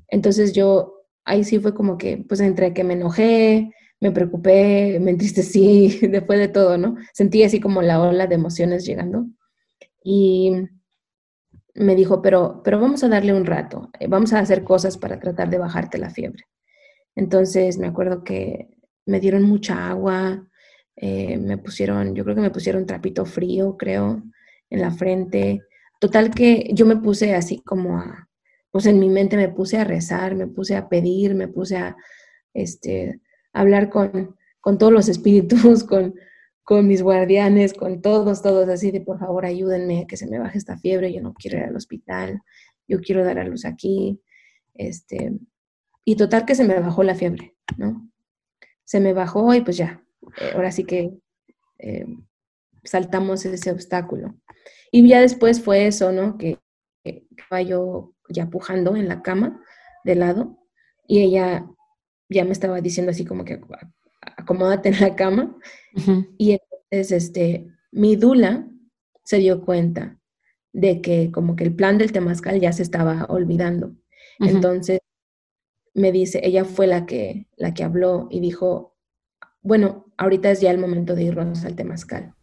Entonces 0.09 0.53
yo, 0.53 1.07
ahí 1.25 1.45
sí 1.45 1.59
fue 1.59 1.75
como 1.75 1.99
que, 1.99 2.19
pues 2.29 2.41
entre 2.41 2.75
que 2.75 2.85
me 2.85 2.95
enojé, 2.95 3.73
me 4.05 4.13
preocupé, 4.13 4.99
me 5.01 5.13
entristecí, 5.13 5.99
después 6.11 6.39
de 6.39 6.49
todo, 6.49 6.77
¿no? 6.77 6.97
Sentí 7.15 7.43
así 7.43 7.59
como 7.59 7.81
la 7.81 8.03
ola 8.03 8.27
de 8.27 8.35
emociones 8.35 8.85
llegando. 8.85 9.29
Y 10.05 10.53
me 11.75 11.95
dijo, 11.95 12.21
pero, 12.21 12.61
pero 12.63 12.79
vamos 12.79 13.03
a 13.03 13.09
darle 13.09 13.33
un 13.33 13.47
rato, 13.47 13.89
eh, 13.99 14.07
vamos 14.07 14.35
a 14.35 14.41
hacer 14.41 14.63
cosas 14.63 14.99
para 14.99 15.19
tratar 15.19 15.49
de 15.49 15.57
bajarte 15.57 15.97
la 15.97 16.11
fiebre. 16.11 16.45
Entonces 17.17 17.79
me 17.79 17.87
acuerdo 17.87 18.25
que 18.25 18.69
me 19.07 19.21
dieron 19.21 19.43
mucha 19.43 19.89
agua, 19.89 20.51
eh, 20.97 21.39
me 21.39 21.57
pusieron, 21.57 22.15
yo 22.15 22.25
creo 22.25 22.37
que 22.37 22.43
me 22.43 22.51
pusieron 22.51 22.85
trapito 22.85 23.25
frío, 23.25 23.79
creo, 23.79 24.23
en 24.69 24.81
la 24.83 24.91
frente. 24.91 25.63
Total 25.99 26.31
que 26.31 26.69
yo 26.75 26.85
me 26.85 26.99
puse 26.99 27.35
así 27.35 27.63
como 27.63 27.97
a, 27.97 28.29
pues 28.71 28.85
en 28.85 28.99
mi 28.99 29.09
mente 29.09 29.39
me 29.39 29.49
puse 29.49 29.79
a 29.79 29.85
rezar, 29.85 30.35
me 30.35 30.47
puse 30.47 30.77
a 30.77 30.91
pedir, 30.91 31.35
me 31.35 31.49
puse 31.49 31.79
a, 31.79 31.97
este, 32.53 33.23
hablar 33.55 33.89
con, 33.89 34.37
con 34.61 34.77
todos 34.77 34.93
los 34.93 35.09
espíritus, 35.09 35.85
con, 35.85 36.15
con 36.63 36.87
mis 36.87 37.03
guardianes, 37.03 37.73
con 37.73 38.03
todos, 38.03 38.43
todos 38.43 38.69
así 38.69 38.91
de 38.91 39.01
por 39.01 39.19
favor 39.19 39.47
ayúdenme, 39.47 40.07
que 40.07 40.17
se 40.17 40.27
me 40.27 40.39
baje 40.39 40.59
esta 40.59 40.77
fiebre, 40.79 41.13
yo 41.13 41.23
no 41.23 41.33
quiero 41.33 41.59
ir 41.59 41.65
al 41.65 41.77
hospital, 41.77 42.43
yo 42.87 43.01
quiero 43.01 43.25
dar 43.25 43.39
a 43.39 43.45
luz 43.45 43.65
aquí. 43.65 44.21
Este, 44.75 45.33
y 46.05 46.17
total 46.17 46.45
que 46.45 46.55
se 46.55 46.65
me 46.65 46.79
bajó 46.81 47.03
la 47.03 47.15
fiebre, 47.15 47.55
¿no? 47.79 48.11
Se 48.85 49.01
me 49.01 49.13
bajó 49.13 49.55
y 49.55 49.63
pues 49.63 49.77
ya, 49.77 50.05
eh, 50.41 50.53
ahora 50.55 50.73
sí 50.73 50.85
que 50.85 51.13
eh, 51.79 52.07
saltamos 52.83 53.45
ese 53.47 53.71
obstáculo. 53.71 54.35
Y 54.91 55.07
ya 55.09 55.21
después 55.21 55.63
fue 55.63 55.87
eso, 55.87 56.13
¿no? 56.13 56.37
Que, 56.37 56.59
que, 57.03 57.27
yo 57.67 58.15
ya 58.29 58.49
pujando 58.49 58.97
en 58.97 59.09
la 59.09 59.23
cama 59.23 59.61
de 60.05 60.15
lado 60.15 60.59
y 61.07 61.23
ella 61.23 61.67
ya 62.35 62.45
me 62.45 62.53
estaba 62.53 62.81
diciendo 62.81 63.11
así 63.11 63.25
como 63.25 63.45
que 63.45 63.61
acomódate 64.37 64.91
en 64.91 65.01
la 65.01 65.17
cama. 65.17 65.57
Y 66.39 66.53
entonces, 66.53 67.13
este, 67.13 67.67
mi 67.93 68.17
dula 68.17 68.69
se 69.25 69.39
dio 69.39 69.65
cuenta 69.65 70.19
de 70.73 71.01
que 71.01 71.31
como 71.31 71.57
que 71.57 71.65
el 71.65 71.75
plan 71.75 71.99
del 71.99 72.13
temazcal 72.13 72.61
ya 72.61 72.73
se 72.73 72.83
estaba 72.83 73.27
olvidando. 73.29 73.95
Entonces, 74.41 75.01
me 75.95 76.11
dice, 76.11 76.41
ella 76.43 76.65
fue 76.65 76.87
la 76.87 77.07
que, 77.07 77.47
la 77.57 77.73
que 77.73 77.85
habló 77.85 78.27
y 78.31 78.41
dijo, 78.41 78.97
bueno, 79.63 80.13
ahorita 80.17 80.51
es 80.51 80.61
ya 80.61 80.71
el 80.71 80.79
momento 80.79 81.15
de 81.15 81.23
irnos 81.25 81.65
al 81.65 81.77
temazcal, 81.77 82.35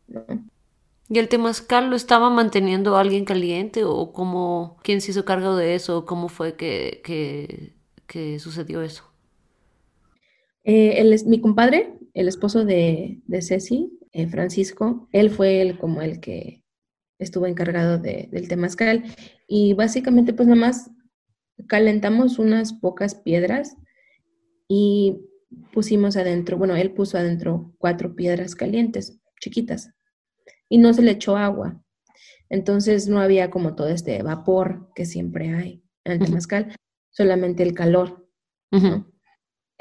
¿Y 1.13 1.19
el 1.19 1.27
temazcal 1.27 1.89
lo 1.89 1.97
estaba 1.97 2.30
manteniendo 2.30 2.95
alguien 2.95 3.25
caliente 3.25 3.84
o 3.84 4.13
cómo, 4.13 4.77
quién 4.81 5.02
se 5.02 5.12
hizo 5.12 5.25
cargo 5.25 5.58
de 5.58 5.75
eso? 5.75 6.06
¿Cómo 6.06 6.29
fue 6.29 6.56
que, 6.56 7.02
que, 7.04 7.75
que 8.08 8.39
sucedió 8.39 8.81
eso? 8.81 9.10
Eh, 10.63 11.01
él 11.01 11.13
es 11.13 11.25
mi 11.25 11.41
compadre, 11.41 11.93
el 12.13 12.27
esposo 12.27 12.65
de, 12.65 13.21
de 13.25 13.41
Ceci, 13.41 13.97
eh, 14.12 14.27
Francisco, 14.27 15.07
él 15.12 15.29
fue 15.29 15.62
el, 15.62 15.77
como 15.77 16.01
el 16.01 16.19
que 16.19 16.63
estuvo 17.17 17.45
encargado 17.45 17.99
del 17.99 18.47
temazcal 18.47 19.03
y 19.47 19.73
básicamente 19.73 20.33
pues 20.33 20.47
nada 20.47 20.59
más 20.59 20.89
calentamos 21.67 22.39
unas 22.39 22.73
pocas 22.73 23.15
piedras 23.15 23.77
y 24.67 25.21
pusimos 25.71 26.17
adentro, 26.17 26.57
bueno, 26.57 26.75
él 26.75 26.93
puso 26.93 27.17
adentro 27.17 27.73
cuatro 27.77 28.15
piedras 28.15 28.55
calientes, 28.55 29.19
chiquitas, 29.39 29.91
y 30.67 30.77
no 30.77 30.93
se 30.93 31.01
le 31.01 31.12
echó 31.12 31.37
agua. 31.37 31.83
Entonces 32.49 33.07
no 33.07 33.19
había 33.19 33.49
como 33.49 33.75
todo 33.75 33.89
este 33.89 34.21
vapor 34.23 34.91
que 34.95 35.05
siempre 35.05 35.53
hay 35.53 35.83
en 36.03 36.13
el 36.13 36.19
temazcal, 36.19 36.75
solamente 37.12 37.63
el 37.63 37.73
calor. 37.73 38.27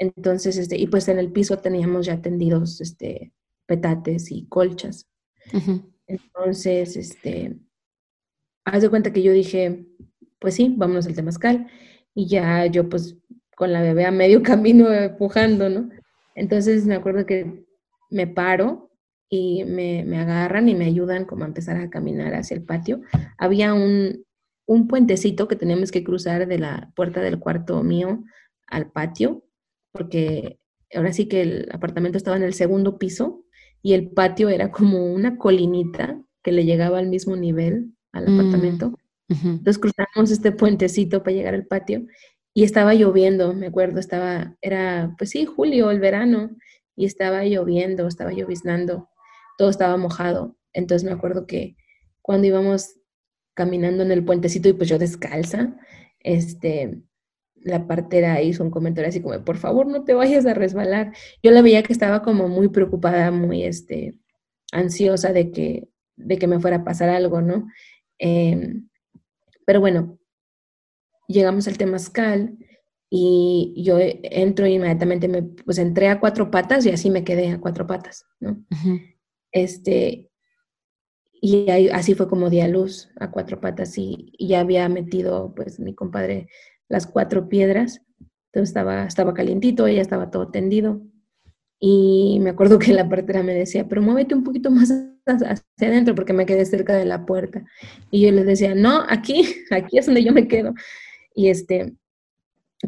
Entonces, 0.01 0.57
este, 0.57 0.79
y 0.79 0.87
pues 0.87 1.07
en 1.09 1.19
el 1.19 1.31
piso 1.31 1.59
teníamos 1.59 2.07
ya 2.07 2.23
tendidos 2.23 2.81
este, 2.81 3.33
petates 3.67 4.31
y 4.31 4.47
colchas. 4.47 5.07
Entonces, 6.07 6.97
este, 6.97 7.59
haz 8.65 8.81
de 8.81 8.89
cuenta 8.89 9.13
que 9.13 9.21
yo 9.21 9.31
dije, 9.31 9.85
pues 10.39 10.55
sí, 10.55 10.73
vámonos 10.75 11.05
al 11.05 11.13
temazcal. 11.13 11.67
Y 12.15 12.25
ya 12.25 12.65
yo 12.65 12.89
pues 12.89 13.15
con 13.55 13.71
la 13.71 13.83
bebé 13.83 14.05
a 14.05 14.11
medio 14.11 14.41
camino 14.43 14.91
empujando, 14.91 15.69
¿no? 15.69 15.89
Entonces 16.33 16.87
me 16.87 16.95
acuerdo 16.95 17.27
que 17.27 17.63
me 18.09 18.25
paro 18.25 18.89
y 19.29 19.65
me, 19.65 20.03
me, 20.03 20.17
agarran 20.17 20.67
y 20.67 20.73
me 20.73 20.85
ayudan 20.85 21.25
como 21.25 21.43
a 21.43 21.47
empezar 21.47 21.77
a 21.77 21.91
caminar 21.91 22.33
hacia 22.33 22.55
el 22.55 22.63
patio. 22.63 23.01
Había 23.37 23.75
un, 23.75 24.25
un 24.65 24.87
puentecito 24.87 25.47
que 25.47 25.55
teníamos 25.55 25.91
que 25.91 26.03
cruzar 26.03 26.47
de 26.47 26.57
la 26.57 26.91
puerta 26.95 27.21
del 27.21 27.37
cuarto 27.37 27.83
mío 27.83 28.23
al 28.65 28.91
patio, 28.91 29.43
porque 29.91 30.59
ahora 30.93 31.13
sí 31.13 31.27
que 31.27 31.41
el 31.41 31.69
apartamento 31.71 32.17
estaba 32.17 32.37
en 32.37 32.43
el 32.43 32.53
segundo 32.53 32.97
piso 32.97 33.45
y 33.81 33.93
el 33.93 34.09
patio 34.09 34.49
era 34.49 34.71
como 34.71 35.05
una 35.05 35.37
colinita 35.37 36.21
que 36.43 36.51
le 36.51 36.65
llegaba 36.65 36.99
al 36.99 37.07
mismo 37.07 37.35
nivel 37.35 37.93
al 38.11 38.27
mm, 38.27 38.39
apartamento. 38.39 38.97
Entonces 39.29 39.77
cruzamos 39.77 40.29
este 40.29 40.51
puentecito 40.51 41.23
para 41.23 41.35
llegar 41.35 41.53
al 41.53 41.65
patio 41.65 42.05
y 42.53 42.63
estaba 42.63 42.93
lloviendo, 42.93 43.53
me 43.53 43.67
acuerdo, 43.67 43.99
estaba, 43.99 44.57
era, 44.61 45.15
pues 45.17 45.29
sí, 45.29 45.45
julio, 45.45 45.89
el 45.89 46.01
verano, 46.01 46.57
y 46.97 47.05
estaba 47.05 47.45
lloviendo, 47.45 48.07
estaba 48.07 48.33
lloviznando, 48.33 49.09
todo 49.57 49.69
estaba 49.69 49.95
mojado. 49.95 50.57
Entonces 50.73 51.07
me 51.07 51.13
acuerdo 51.13 51.47
que 51.47 51.77
cuando 52.21 52.47
íbamos 52.47 52.97
caminando 53.53 54.03
en 54.03 54.11
el 54.11 54.25
puentecito 54.25 54.67
y 54.67 54.73
pues 54.73 54.89
yo 54.89 54.99
descalza, 54.99 55.77
este, 56.19 57.01
la 57.63 57.87
partera 57.87 58.41
hizo 58.41 58.63
un 58.63 58.71
comentario 58.71 59.09
así 59.09 59.21
como, 59.21 59.43
por 59.43 59.57
favor, 59.57 59.87
no 59.87 60.03
te 60.03 60.13
vayas 60.13 60.45
a 60.45 60.53
resbalar. 60.53 61.13
Yo 61.43 61.51
la 61.51 61.61
veía 61.61 61.83
que 61.83 61.93
estaba 61.93 62.21
como 62.21 62.47
muy 62.47 62.69
preocupada, 62.69 63.31
muy 63.31 63.63
este, 63.63 64.19
ansiosa 64.71 65.33
de 65.33 65.51
que, 65.51 65.87
de 66.15 66.37
que 66.37 66.47
me 66.47 66.59
fuera 66.59 66.77
a 66.77 66.83
pasar 66.83 67.09
algo, 67.09 67.41
¿no? 67.41 67.67
Em, 68.17 68.89
pero 69.65 69.79
bueno, 69.79 70.19
llegamos 71.27 71.67
al 71.67 71.77
Temazcal 71.77 72.57
y 73.09 73.73
yo 73.77 73.97
entro 73.99 74.65
inmediatamente, 74.67 75.27
me, 75.27 75.43
pues 75.43 75.77
entré 75.77 76.07
a 76.07 76.19
cuatro 76.19 76.49
patas 76.49 76.85
y 76.85 76.89
así 76.89 77.09
me 77.09 77.23
quedé 77.23 77.49
a 77.49 77.59
cuatro 77.59 77.85
patas, 77.85 78.25
¿no? 78.39 78.63
Este, 79.51 80.31
y 81.33 81.69
así 81.91 82.13
fue 82.15 82.29
como 82.29 82.49
di 82.49 82.61
a 82.61 82.67
luz 82.67 83.09
a 83.19 83.31
cuatro 83.31 83.59
patas 83.59 83.97
y, 83.97 84.31
y, 84.37 84.47
ya 84.49 84.61
había 84.61 84.87
metido, 84.87 85.53
pues, 85.55 85.79
mi 85.79 85.93
compadre 85.93 86.47
las 86.91 87.07
cuatro 87.07 87.47
piedras. 87.47 88.01
Entonces 88.47 88.69
estaba, 88.69 89.05
estaba 89.05 89.33
calientito, 89.33 89.87
ella 89.87 90.01
estaba 90.01 90.29
todo 90.29 90.49
tendido. 90.49 91.01
Y 91.79 92.37
me 92.41 92.51
acuerdo 92.51 92.77
que 92.77 92.93
la 92.93 93.09
partera 93.09 93.41
me 93.41 93.55
decía, 93.55 93.87
pero 93.87 94.01
muévete 94.01 94.35
un 94.35 94.43
poquito 94.43 94.69
más 94.69 94.93
hacia 95.25 95.87
adentro 95.87 96.13
porque 96.13 96.33
me 96.33 96.45
quedé 96.45 96.65
cerca 96.65 96.95
de 96.95 97.05
la 97.05 97.25
puerta. 97.25 97.63
Y 98.11 98.21
yo 98.21 98.31
le 98.31 98.43
decía, 98.43 98.75
no, 98.75 99.03
aquí, 99.07 99.55
aquí 99.71 99.97
es 99.97 100.05
donde 100.05 100.23
yo 100.23 100.33
me 100.33 100.47
quedo. 100.47 100.73
Y 101.33 101.47
este, 101.47 101.95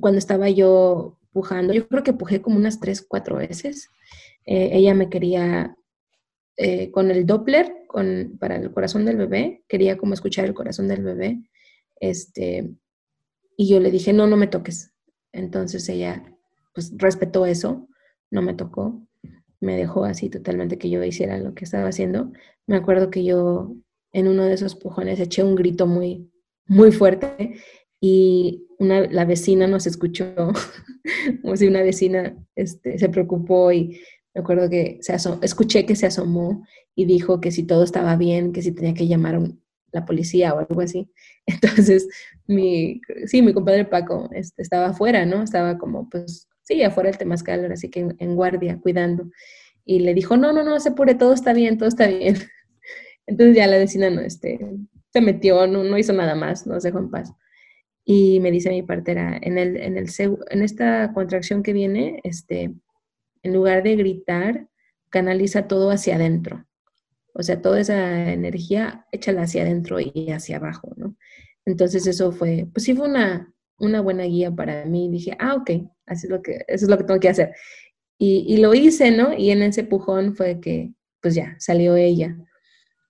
cuando 0.02 0.20
estaba 0.20 0.50
yo 0.50 1.18
pujando, 1.32 1.74
yo 1.74 1.88
creo 1.88 2.04
que 2.04 2.14
pujé 2.14 2.42
como 2.42 2.58
unas 2.58 2.80
tres, 2.80 3.02
cuatro 3.02 3.38
veces. 3.38 3.90
Eh, 4.46 4.72
ella 4.74 4.94
me 4.94 5.10
quería, 5.10 5.76
eh, 6.58 6.92
con 6.92 7.10
el 7.10 7.26
Doppler, 7.26 7.74
con, 7.88 8.38
para 8.38 8.58
el 8.58 8.70
corazón 8.72 9.06
del 9.06 9.16
bebé, 9.16 9.64
quería 9.70 9.98
como 9.98 10.14
escuchar 10.14 10.44
el 10.46 10.54
corazón 10.54 10.90
del 10.90 11.04
bebé. 11.04 11.40
Este, 12.02 12.76
y 13.58 13.68
yo 13.68 13.80
le 13.80 13.92
dije, 13.92 14.14
no, 14.14 14.28
no 14.28 14.38
me 14.38 14.48
toques. 14.48 14.94
Entonces 15.32 15.88
ella, 15.90 16.24
pues, 16.74 16.94
respetó 16.98 17.46
eso, 17.46 17.88
no 18.32 18.42
me 18.42 18.54
tocó, 18.54 19.02
me 19.60 19.78
dejó 19.78 20.06
así 20.06 20.30
totalmente 20.30 20.78
que 20.78 20.90
yo 20.90 21.04
hiciera 21.04 21.38
lo 21.38 21.54
que 21.54 21.66
estaba 21.66 21.88
haciendo. 21.88 22.32
Me 22.68 22.76
acuerdo 22.76 23.10
que 23.10 23.24
yo 23.24 23.76
en 24.12 24.28
uno 24.28 24.44
de 24.44 24.54
esos 24.54 24.76
pujones 24.76 25.20
eché 25.20 25.44
un 25.44 25.56
grito 25.56 25.88
muy, 25.88 26.32
muy 26.68 26.92
fuerte 26.92 27.56
y 28.00 28.68
una, 28.80 29.02
la 29.08 29.26
vecina 29.26 29.68
nos 29.68 29.88
escuchó, 29.88 30.26
como 31.42 31.56
si 31.56 31.68
una 31.68 31.82
vecina 31.82 32.36
este, 32.56 32.98
se 33.00 33.10
preocupó 33.10 33.72
y 33.72 34.00
me 34.34 34.42
acuerdo 34.42 34.70
que 34.70 34.98
se 35.02 35.16
escuché 35.42 35.86
que 35.86 35.96
se 35.96 36.08
asomó 36.08 36.66
y 36.96 37.06
dijo 37.06 37.40
que 37.40 37.52
si 37.52 37.64
todo 37.64 37.84
estaba 37.84 38.16
bien, 38.16 38.52
que 38.52 38.62
si 38.62 38.72
tenía 38.72 38.94
que 38.94 39.08
llamar 39.08 39.40
la 39.94 40.06
policía 40.06 40.54
o 40.54 40.60
algo 40.60 40.82
así. 40.82 41.10
Entonces, 41.46 42.08
mi, 42.48 43.02
sí, 43.26 43.42
mi 43.42 43.54
compadre 43.54 43.86
Paco 43.86 44.30
este, 44.34 44.62
estaba 44.62 44.88
afuera, 44.88 45.26
¿no? 45.26 45.44
Estaba 45.44 45.78
como, 45.78 46.10
pues, 46.10 46.50
sí, 46.64 46.84
afuera 46.84 47.10
del 47.10 47.18
Temazcal, 47.18 47.72
así 47.72 47.90
que 47.90 48.14
en, 48.18 48.36
guardia, 48.36 48.80
cuidando. 48.82 49.30
Y 49.86 50.00
le 50.00 50.14
dijo, 50.14 50.38
no, 50.38 50.52
no, 50.54 50.64
no, 50.64 50.80
se 50.80 50.90
apure, 50.90 51.16
todo 51.16 51.34
está 51.34 51.54
bien, 51.54 51.78
todo 51.78 51.90
está 51.90 52.08
bien. 52.08 52.36
Entonces 53.28 53.56
ya 53.56 53.68
la 53.68 53.78
vecina 53.78 54.10
no, 54.10 54.22
este, 54.22 54.60
se 55.12 55.22
metió, 55.22 55.68
no, 55.68 55.84
no 55.84 55.98
hizo 55.98 56.14
nada 56.14 56.36
más, 56.36 56.68
nos 56.68 56.84
dejó 56.84 57.00
en 57.00 57.10
paz. 57.10 57.32
Y 58.06 58.40
me 58.42 58.52
dice 58.52 58.70
mi 58.70 58.84
partera, 58.84 59.38
en, 59.42 59.58
el, 59.58 59.78
en, 59.78 59.98
el, 59.98 60.10
en 60.50 60.62
esta 60.62 61.14
contracción 61.14 61.64
que 61.64 61.72
viene, 61.72 62.20
este, 62.24 62.74
en 63.44 63.54
lugar 63.54 63.84
de 63.84 63.96
gritar, 63.96 64.68
canaliza 65.10 65.68
todo 65.68 65.92
hacia 65.92 66.16
adentro. 66.16 66.66
O 67.34 67.44
sea, 67.44 67.62
toda 67.62 67.80
esa 67.80 68.32
energía, 68.32 69.08
échala 69.12 69.44
hacia 69.44 69.64
adentro 69.64 70.00
y 70.00 70.30
hacia 70.32 70.58
abajo, 70.58 70.94
¿no? 70.96 71.16
Entonces 71.66 72.06
eso 72.08 72.32
fue, 72.32 72.68
pues 72.74 72.84
sí 72.86 72.94
fue 72.94 73.08
una, 73.08 73.54
una 73.80 74.02
buena 74.02 74.24
guía 74.24 74.52
para 74.52 74.86
mí. 74.86 75.10
Dije, 75.10 75.36
ah, 75.40 75.56
ok, 75.56 75.72
así 76.06 76.28
es 76.28 76.32
lo 76.32 76.42
que, 76.42 76.64
eso 76.68 76.86
es 76.86 76.90
lo 76.90 76.98
que 76.98 77.04
tengo 77.06 77.20
que 77.20 77.30
hacer. 77.30 77.54
Y, 78.18 78.46
y 78.48 78.58
lo 78.58 78.74
hice, 78.74 79.12
¿no? 79.12 79.34
Y 79.38 79.52
en 79.52 79.64
ese 79.64 79.84
pujón 79.84 80.36
fue 80.36 80.60
que, 80.60 80.94
pues 81.22 81.36
ya, 81.36 81.56
salió 81.60 81.96
ella, 81.96 82.38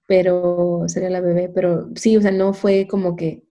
pero 0.08 0.84
salió 0.88 1.10
la 1.10 1.22
bebé, 1.22 1.50
pero 1.50 1.90
sí, 1.96 2.16
o 2.18 2.22
sea, 2.22 2.32
no 2.32 2.54
fue 2.54 2.88
como 2.88 3.16
que 3.16 3.44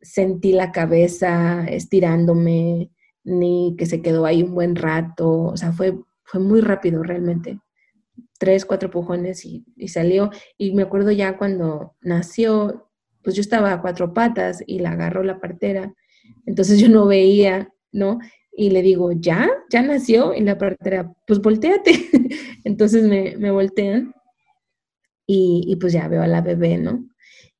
sentí 0.00 0.52
la 0.52 0.72
cabeza 0.72 1.66
estirándome, 1.68 2.90
ni 3.24 3.76
que 3.78 3.86
se 3.86 4.02
quedó 4.02 4.26
ahí 4.26 4.42
un 4.42 4.54
buen 4.54 4.76
rato, 4.76 5.30
o 5.30 5.56
sea, 5.56 5.72
fue, 5.72 5.98
fue 6.24 6.40
muy 6.40 6.60
rápido 6.60 7.02
realmente 7.02 7.60
tres, 8.40 8.64
cuatro 8.64 8.90
pujones 8.90 9.44
y, 9.44 9.64
salió. 9.88 10.30
Y 10.56 10.72
me 10.72 10.82
acuerdo 10.82 11.10
ya 11.10 11.36
cuando 11.36 11.94
nació, 12.00 12.90
pues 13.22 13.36
yo 13.36 13.42
estaba 13.42 13.70
a 13.70 13.82
cuatro 13.82 14.14
patas 14.14 14.64
y 14.66 14.78
la 14.78 14.92
agarró 14.92 15.22
la 15.22 15.38
partera. 15.38 15.94
Entonces 16.46 16.80
yo 16.80 16.88
no 16.88 17.06
veía, 17.06 17.70
¿no? 17.92 18.18
Y 18.56 18.70
le 18.70 18.80
digo, 18.80 19.12
¿ya? 19.12 19.50
¿Ya 19.70 19.82
nació? 19.82 20.34
Y 20.34 20.40
la 20.40 20.56
partera, 20.56 21.12
pues 21.26 21.40
volteate. 21.40 21.92
Entonces 22.64 23.04
me, 23.04 23.36
me 23.36 23.50
voltean 23.50 24.14
y, 25.26 25.76
pues 25.76 25.92
ya 25.92 26.08
veo 26.08 26.22
a 26.22 26.26
la 26.26 26.40
bebé, 26.40 26.78
¿no? 26.78 27.08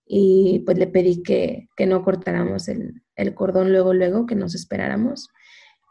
Y 0.06 0.62
pues 0.64 0.78
le 0.78 0.86
pedí 0.86 1.22
que, 1.22 1.68
que 1.76 1.86
no 1.86 2.02
cortáramos 2.02 2.68
el, 2.68 3.02
el 3.16 3.34
cordón 3.34 3.70
luego, 3.70 3.92
luego, 3.92 4.24
que 4.24 4.34
nos 4.34 4.54
esperáramos. 4.54 5.28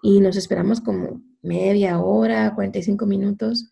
Y 0.02 0.20
nos 0.20 0.36
esperamos 0.36 0.82
como 0.82 1.22
media 1.44 2.00
hora, 2.00 2.56
45 2.56 3.06
minutos 3.06 3.72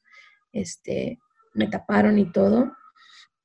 este, 0.61 1.19
me 1.53 1.67
taparon 1.67 2.19
y 2.19 2.31
todo, 2.31 2.71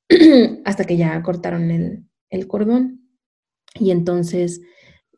hasta 0.65 0.85
que 0.85 0.97
ya 0.97 1.23
cortaron 1.23 1.71
el, 2.31 2.47
cordón. 2.47 3.09
Y 3.75 3.91
entonces 3.91 4.61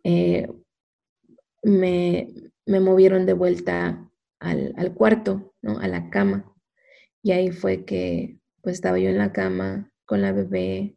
eh, 0.04 0.48
me, 1.62 2.28
movieron 2.66 3.26
de 3.26 3.32
vuelta 3.32 4.10
al, 4.38 4.94
cuarto, 4.94 5.54
¿no? 5.62 5.78
A 5.78 5.88
la 5.88 6.10
cama. 6.10 6.52
Y 7.22 7.32
ahí 7.32 7.50
fue 7.50 7.84
que 7.84 8.38
pues 8.62 8.76
estaba 8.76 8.98
yo 8.98 9.10
en 9.10 9.18
la 9.18 9.32
cama 9.32 9.92
con 10.06 10.22
la 10.22 10.32
bebé, 10.32 10.96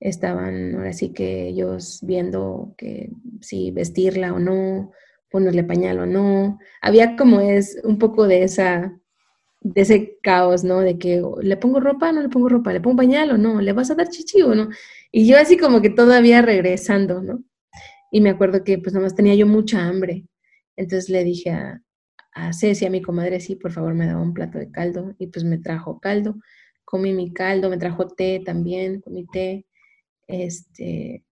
estaban 0.00 0.74
ahora 0.74 0.92
sí 0.92 1.12
que 1.12 1.48
ellos 1.48 2.00
viendo 2.02 2.74
que 2.76 3.10
si 3.40 3.70
vestirla 3.70 4.32
o 4.32 4.38
no, 4.38 4.92
ponerle 5.30 5.64
pañal 5.64 6.00
o 6.00 6.06
no. 6.06 6.58
Había 6.82 7.16
como 7.16 7.40
es 7.40 7.80
un 7.84 7.98
poco 7.98 8.26
de 8.26 8.42
esa 8.42 8.99
de 9.60 9.82
ese 9.82 10.18
caos, 10.22 10.64
¿no? 10.64 10.80
De 10.80 10.98
que 10.98 11.22
le 11.42 11.56
pongo 11.56 11.80
ropa, 11.80 12.12
no 12.12 12.22
le 12.22 12.28
pongo 12.28 12.48
ropa, 12.48 12.72
le 12.72 12.80
pongo 12.80 12.96
pañal 12.96 13.30
o 13.32 13.38
no, 13.38 13.60
le 13.60 13.72
vas 13.72 13.90
a 13.90 13.94
dar 13.94 14.08
chichi 14.08 14.42
o 14.42 14.54
no. 14.54 14.68
Y 15.12 15.26
yo 15.26 15.38
así 15.38 15.56
como 15.58 15.82
que 15.82 15.90
todavía 15.90 16.42
regresando, 16.42 17.22
¿no? 17.22 17.44
Y 18.12 18.20
me 18.20 18.30
acuerdo 18.30 18.64
que 18.64 18.78
pues 18.78 18.94
nada 18.94 19.04
más 19.04 19.14
tenía 19.14 19.34
yo 19.34 19.46
mucha 19.46 19.86
hambre. 19.86 20.26
Entonces 20.76 21.10
le 21.10 21.24
dije 21.24 21.50
a, 21.50 21.82
a 22.34 22.52
Ceci, 22.52 22.86
a 22.86 22.90
mi 22.90 23.02
comadre, 23.02 23.40
sí, 23.40 23.56
por 23.56 23.72
favor 23.72 23.94
me 23.94 24.06
daba 24.06 24.22
un 24.22 24.34
plato 24.34 24.58
de 24.58 24.70
caldo. 24.70 25.14
Y 25.18 25.28
pues 25.28 25.44
me 25.44 25.58
trajo 25.58 26.00
caldo, 26.00 26.36
comí 26.84 27.12
mi 27.14 27.32
caldo, 27.32 27.70
me 27.70 27.78
trajo 27.78 28.08
té 28.08 28.42
también, 28.44 29.00
comí 29.02 29.26
té. 29.26 29.66
Este, 30.28 31.24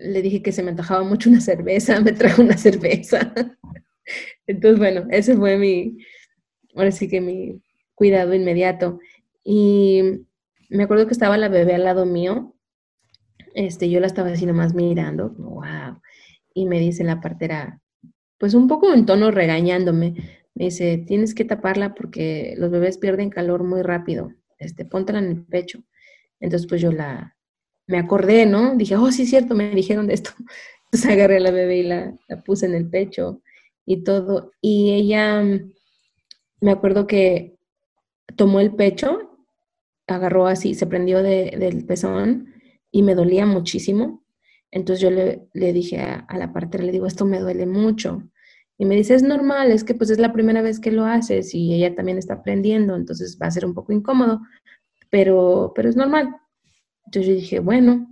le 0.00 0.22
dije 0.22 0.42
que 0.42 0.52
se 0.52 0.62
me 0.62 0.70
antojaba 0.70 1.04
mucho 1.04 1.30
una 1.30 1.40
cerveza, 1.40 2.00
me 2.02 2.12
trajo 2.12 2.42
una 2.42 2.56
cerveza. 2.58 3.32
Entonces, 4.46 4.78
bueno, 4.78 5.06
ese 5.10 5.36
fue 5.36 5.56
mi, 5.58 5.98
ahora 6.74 6.92
sí 6.92 7.08
que 7.08 7.20
mi 7.20 7.62
cuidado 7.94 8.34
inmediato. 8.34 9.00
Y 9.44 10.26
me 10.68 10.84
acuerdo 10.84 11.06
que 11.06 11.12
estaba 11.12 11.36
la 11.38 11.48
bebé 11.48 11.74
al 11.74 11.84
lado 11.84 12.06
mío, 12.06 12.54
este, 13.54 13.90
yo 13.90 14.00
la 14.00 14.06
estaba 14.06 14.30
así 14.30 14.46
nomás 14.46 14.74
mirando, 14.74 15.30
wow, 15.30 16.00
y 16.54 16.66
me 16.66 16.80
dice 16.80 17.04
la 17.04 17.20
partera, 17.20 17.80
pues 18.38 18.54
un 18.54 18.68
poco 18.68 18.92
en 18.92 19.04
tono 19.06 19.30
regañándome, 19.30 20.14
me 20.54 20.66
dice, 20.66 20.98
tienes 21.06 21.34
que 21.34 21.44
taparla 21.44 21.94
porque 21.94 22.54
los 22.58 22.70
bebés 22.70 22.98
pierden 22.98 23.30
calor 23.30 23.64
muy 23.64 23.82
rápido, 23.82 24.32
este, 24.58 24.84
póntela 24.84 25.18
en 25.18 25.26
el 25.26 25.44
pecho. 25.44 25.82
Entonces 26.40 26.68
pues 26.68 26.80
yo 26.80 26.92
la, 26.92 27.36
me 27.86 27.98
acordé, 27.98 28.46
¿no? 28.46 28.74
Dije, 28.76 28.96
oh, 28.96 29.10
sí 29.12 29.26
cierto, 29.26 29.54
me 29.54 29.70
dijeron 29.70 30.06
de 30.06 30.14
esto. 30.14 30.30
Entonces 30.86 31.10
agarré 31.10 31.36
a 31.38 31.40
la 31.40 31.50
bebé 31.50 31.78
y 31.78 31.82
la, 31.84 32.14
la 32.28 32.42
puse 32.42 32.66
en 32.66 32.74
el 32.74 32.88
pecho 32.90 33.42
y 33.86 34.04
todo. 34.04 34.52
Y 34.60 34.92
ella, 34.92 35.42
me 36.62 36.70
acuerdo 36.70 37.06
que 37.06 37.58
tomó 38.36 38.60
el 38.60 38.74
pecho, 38.74 39.36
agarró 40.06 40.46
así, 40.46 40.74
se 40.74 40.86
prendió 40.86 41.22
del 41.22 41.84
pezón 41.84 42.54
y 42.90 43.02
me 43.02 43.14
dolía 43.14 43.46
muchísimo. 43.46 44.24
Entonces 44.70 45.02
yo 45.02 45.10
le, 45.10 45.48
le 45.52 45.72
dije 45.72 46.00
a, 46.00 46.26
la 46.38 46.52
partera, 46.52 46.84
le 46.84 46.92
digo, 46.92 47.06
esto 47.06 47.26
me 47.26 47.40
duele 47.40 47.66
mucho. 47.66 48.22
Y 48.78 48.86
me 48.86 48.94
dice, 48.94 49.14
es 49.14 49.22
normal, 49.22 49.72
es 49.72 49.84
que 49.84 49.94
pues 49.94 50.10
es 50.10 50.18
la 50.18 50.32
primera 50.32 50.62
vez 50.62 50.80
que 50.80 50.92
lo 50.92 51.04
haces 51.04 51.54
y 51.54 51.74
ella 51.74 51.94
también 51.94 52.16
está 52.16 52.34
aprendiendo, 52.34 52.96
entonces 52.96 53.38
va 53.40 53.46
a 53.46 53.50
ser 53.50 53.66
un 53.66 53.74
poco 53.74 53.92
incómodo, 53.92 54.40
pero, 55.10 55.72
pero 55.74 55.88
es 55.88 55.96
normal. 55.96 56.36
Entonces 57.06 57.28
yo 57.28 57.34
dije, 57.34 57.58
bueno. 57.60 58.08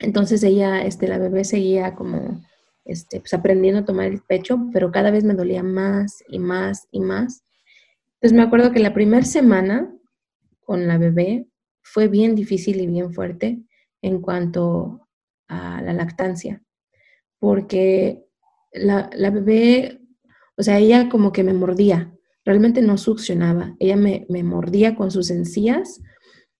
Entonces 0.00 0.42
ella, 0.42 0.82
este, 0.84 1.06
la 1.06 1.18
bebé 1.18 1.44
seguía 1.44 1.94
como, 1.94 2.40
este, 2.84 3.20
pues 3.20 3.34
aprendiendo 3.34 3.80
a 3.80 3.84
tomar 3.84 4.06
el 4.06 4.20
pecho, 4.20 4.68
pero 4.72 4.90
cada 4.90 5.10
vez 5.10 5.22
me 5.24 5.34
dolía 5.34 5.62
más 5.62 6.24
y 6.28 6.38
más 6.38 6.88
y 6.90 7.00
más. 7.00 7.41
Entonces 8.22 8.36
me 8.36 8.44
acuerdo 8.44 8.70
que 8.70 8.78
la 8.78 8.94
primera 8.94 9.24
semana 9.24 9.92
con 10.60 10.86
la 10.86 10.96
bebé 10.96 11.48
fue 11.82 12.06
bien 12.06 12.36
difícil 12.36 12.80
y 12.80 12.86
bien 12.86 13.12
fuerte 13.12 13.60
en 14.00 14.20
cuanto 14.20 15.08
a 15.48 15.82
la 15.82 15.92
lactancia, 15.92 16.62
porque 17.40 18.24
la, 18.70 19.10
bebé, 19.12 20.00
o 20.56 20.62
sea, 20.62 20.78
ella 20.78 21.08
como 21.08 21.32
que 21.32 21.42
me 21.42 21.52
mordía, 21.52 22.16
realmente 22.44 22.80
no 22.80 22.96
succionaba, 22.96 23.74
ella 23.80 23.96
me, 23.96 24.24
me 24.28 24.44
mordía 24.44 24.94
con 24.94 25.10
sus 25.10 25.28
encías 25.30 26.00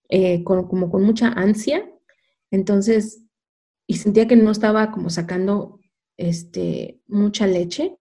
eh, 0.08 0.42
como 0.42 0.90
con 0.90 1.04
mucha 1.04 1.28
ansia. 1.28 1.88
Entonces, 2.50 3.22
y 3.86 3.98
sentía 3.98 4.26
que 4.26 4.34
no 4.34 4.50
estaba 4.50 4.90
como 4.90 5.10
sacando 5.10 5.78
este, 6.16 7.00
mucha 7.06 7.46
leche. 7.46 7.96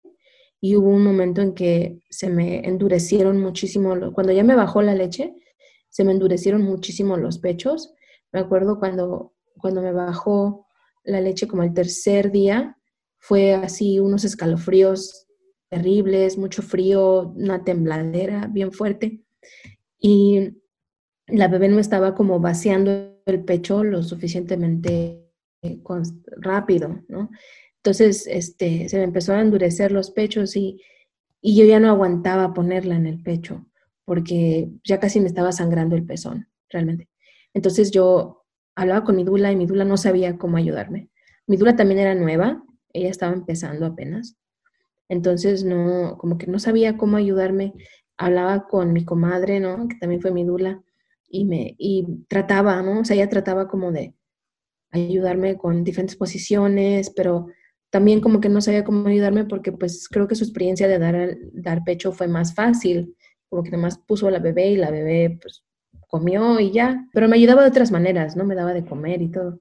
Y 0.62 0.76
hubo 0.76 0.90
un 0.90 1.04
momento 1.04 1.42
en 1.42 1.54
que 1.54 2.00
se 2.10 2.30
me 2.30 2.68
endurecieron 2.68 3.40
muchísimo, 3.40 3.96
cuando 4.14 4.34
ya 4.34 4.44
me 4.44 4.56
bajó 4.56 4.82
la 4.82 4.94
leche, 4.94 5.36
se 5.90 6.04
me 6.04 6.12
endurecieron 6.12 6.64
muchísimo 6.64 7.18
los 7.18 7.40
pechos. 7.40 7.94
Me 8.32 8.40
acuerdo 8.40 8.80
cuando, 8.80 9.34
cuando 9.58 9.82
me 9.82 9.92
bajó 9.92 10.68
la 11.04 11.22
leche 11.22 11.48
como 11.48 11.64
el 11.64 11.74
tercer 11.74 12.32
día, 12.32 12.78
fue 13.20 13.54
así 13.54 14.00
unos 14.00 14.24
escalofríos 14.24 15.28
terribles, 15.70 16.38
mucho 16.38 16.62
frío, 16.62 17.34
una 17.36 17.64
tembladera 17.64 18.48
bien 18.48 18.72
fuerte. 18.72 19.24
Y 20.00 20.58
la 21.28 21.48
bebé 21.48 21.70
no 21.70 21.80
estaba 21.80 22.16
como 22.16 22.40
vaciando 22.40 23.22
el 23.26 23.44
pecho 23.44 23.84
lo 23.84 24.02
suficientemente 24.02 25.30
eh, 25.62 25.82
rápido, 26.38 27.02
¿no? 27.08 27.30
Entonces, 27.84 28.28
este, 28.28 28.90
se 28.90 28.98
me 28.98 29.04
empezó 29.04 29.34
a 29.34 29.42
endurecer 29.42 29.92
los 29.92 30.12
pechos 30.12 30.56
y, 30.56 30.82
y 31.42 31.56
yo 31.58 31.66
ya 31.66 31.80
no 31.80 31.90
aguantaba 31.90 32.54
ponerla 32.54 32.96
en 32.96 33.08
el 33.08 33.22
pecho 33.22 33.66
porque 34.10 34.72
ya 34.84 35.00
casi 35.00 35.20
me 35.20 35.28
estaba 35.28 35.52
sangrando 35.52 35.96
el 35.96 36.04
pezón, 36.04 36.48
realmente. 36.68 37.08
Entonces 37.54 37.92
yo 37.92 38.44
hablaba 38.74 39.04
con 39.04 39.16
mi 39.16 39.24
dula 39.24 39.52
y 39.52 39.56
mi 39.56 39.68
dula 39.68 39.86
no 39.86 39.98
sabía 39.98 40.36
cómo 40.36 40.58
ayudarme. 40.58 41.12
Mi 41.46 41.58
dula 41.58 41.76
también 41.76 42.00
era 42.00 42.16
nueva, 42.16 42.64
ella 42.92 43.10
estaba 43.10 43.34
empezando 43.34 43.86
apenas. 43.86 44.36
Entonces 45.10 45.64
no, 45.64 46.18
como 46.18 46.40
que 46.40 46.48
no 46.48 46.58
sabía 46.58 46.98
cómo 46.98 47.18
ayudarme. 47.18 47.76
Hablaba 48.18 48.68
con 48.68 48.94
mi 48.94 49.06
comadre, 49.06 49.60
¿no? 49.60 49.88
Que 49.88 49.98
también 49.98 50.22
fue 50.22 50.32
mi 50.32 50.44
dula 50.44 50.82
y 51.30 51.46
me 51.46 51.76
y 51.78 52.24
trataba, 52.28 52.82
¿no? 52.82 53.02
O 53.02 53.06
sea, 53.06 53.16
ella 53.16 53.30
trataba 53.30 53.68
como 53.68 53.92
de 53.92 54.16
ayudarme 54.90 55.56
con 55.56 55.84
diferentes 55.84 56.16
posiciones, 56.16 57.12
pero 57.12 57.46
también 57.90 58.22
como 58.22 58.40
que 58.40 58.50
no 58.50 58.62
sabía 58.62 58.84
cómo 58.84 59.08
ayudarme 59.08 59.46
porque 59.46 59.72
pues 59.72 60.08
creo 60.10 60.28
que 60.28 60.36
su 60.36 60.44
experiencia 60.44 60.88
de 60.88 61.00
dar, 61.00 61.38
dar 61.54 61.84
pecho 61.84 62.12
fue 62.12 62.28
más 62.28 62.54
fácil, 62.54 63.16
como 63.50 63.64
que 63.64 63.72
nomás 63.72 63.98
puso 63.98 64.30
la 64.30 64.40
bebé 64.40 64.70
y 64.70 64.78
la 64.78 64.92
bebé 64.92 65.40
pues 65.42 65.64
comió 66.08 66.60
y 66.60 66.72
ya, 66.72 67.06
pero 67.14 67.28
me 67.28 67.36
ayudaba 67.36 67.64
de 67.64 67.70
otras 67.70 67.92
maneras, 67.92 68.36
¿no? 68.36 68.44
Me 68.44 68.56
daba 68.56 68.74
de 68.74 68.86
comer 68.86 69.22
y 69.22 69.30
todo. 69.32 69.60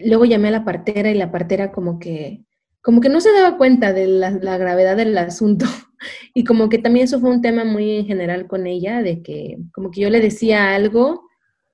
Luego 0.00 0.24
llamé 0.24 0.48
a 0.48 0.52
la 0.52 0.64
partera 0.64 1.10
y 1.10 1.14
la 1.14 1.30
partera 1.30 1.72
como 1.72 1.98
que 1.98 2.44
como 2.84 3.00
que 3.00 3.08
no 3.08 3.22
se 3.22 3.32
daba 3.32 3.56
cuenta 3.56 3.94
de 3.94 4.06
la, 4.06 4.58
gravedad 4.58 4.96
del 4.96 5.16
asunto. 5.18 5.66
Y 6.34 6.44
como 6.44 6.68
que 6.68 6.76
también 6.76 7.04
eso 7.04 7.18
fue 7.18 7.30
un 7.30 7.40
tema 7.40 7.64
muy 7.64 7.96
en 7.96 8.06
general 8.06 8.46
con 8.46 8.66
ella, 8.66 9.00
de 9.00 9.22
que 9.22 9.56
como 9.72 9.90
que 9.90 10.02
yo 10.02 10.10
le 10.10 10.20
decía 10.20 10.74
algo 10.74 11.22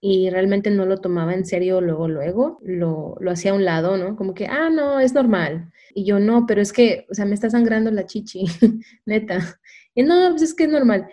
y 0.00 0.30
realmente 0.30 0.70
no 0.70 0.86
lo 0.86 0.98
tomaba 0.98 1.34
en 1.34 1.44
serio 1.44 1.80
luego, 1.80 2.08
luego, 2.08 2.58
lo, 2.62 3.16
lo 3.20 3.30
hacía 3.30 3.50
a 3.50 3.54
un 3.54 3.64
lado, 3.64 3.98
¿no? 3.98 4.16
Como 4.16 4.32
que, 4.32 4.46
ah, 4.46 4.70
no, 4.70 4.98
es 4.98 5.12
normal. 5.12 5.70
Y 5.94 6.04
yo, 6.04 6.18
no, 6.18 6.46
pero 6.46 6.62
es 6.62 6.72
que, 6.72 7.06
o 7.10 7.14
sea, 7.14 7.26
me 7.26 7.34
está 7.34 7.50
sangrando 7.50 7.90
la 7.90 8.06
chichi, 8.06 8.44
neta. 9.06 9.58
Y 9.94 10.02
no, 10.02 10.30
pues 10.30 10.42
es 10.42 10.54
que 10.54 10.64
es 10.64 10.70
normal. 10.70 11.08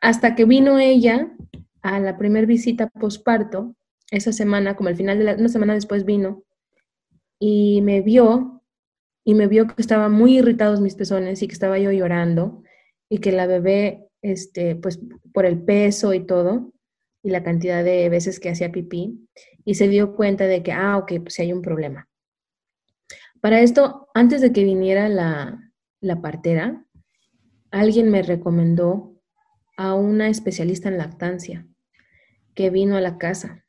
Hasta 0.00 0.34
que 0.36 0.44
vino 0.44 0.78
ella 0.78 1.32
a 1.82 1.98
la 1.98 2.18
primera 2.18 2.46
visita 2.46 2.88
posparto, 2.88 3.74
esa 4.10 4.32
semana, 4.32 4.76
como 4.76 4.88
al 4.88 4.96
final 4.96 5.18
de 5.18 5.24
la, 5.24 5.34
una 5.34 5.48
semana 5.48 5.74
después 5.74 6.04
vino, 6.04 6.44
y 7.38 7.80
me 7.82 8.00
vio 8.02 8.62
y 9.24 9.34
me 9.34 9.46
vio 9.48 9.66
que 9.66 9.80
estaban 9.82 10.12
muy 10.12 10.38
irritados 10.38 10.80
mis 10.80 10.94
pezones 10.94 11.42
y 11.42 11.48
que 11.48 11.52
estaba 11.54 11.78
yo 11.78 11.92
llorando 11.92 12.62
y 13.08 13.18
que 13.18 13.32
la 13.32 13.46
bebé, 13.46 14.08
este, 14.22 14.76
pues 14.76 15.00
por 15.32 15.46
el 15.46 15.62
peso 15.62 16.14
y 16.14 16.26
todo 16.26 16.72
y 17.22 17.30
la 17.30 17.42
cantidad 17.42 17.84
de 17.84 18.08
veces 18.08 18.40
que 18.40 18.50
hacía 18.50 18.72
pipí 18.72 19.28
y 19.64 19.74
se 19.74 19.88
dio 19.88 20.14
cuenta 20.14 20.46
de 20.46 20.62
que, 20.62 20.72
ah, 20.72 20.98
ok, 20.98 21.12
pues 21.22 21.38
hay 21.38 21.52
un 21.52 21.62
problema. 21.62 22.08
Para 23.40 23.60
esto, 23.60 24.08
antes 24.14 24.40
de 24.40 24.52
que 24.52 24.64
viniera 24.64 25.08
la, 25.08 25.72
la 26.00 26.20
partera, 26.20 26.84
alguien 27.70 28.10
me 28.10 28.22
recomendó 28.22 29.14
a 29.76 29.94
una 29.94 30.28
especialista 30.28 30.88
en 30.88 30.98
lactancia 30.98 31.66
que 32.54 32.70
vino 32.70 32.96
a 32.96 33.00
la 33.00 33.18
casa 33.18 33.64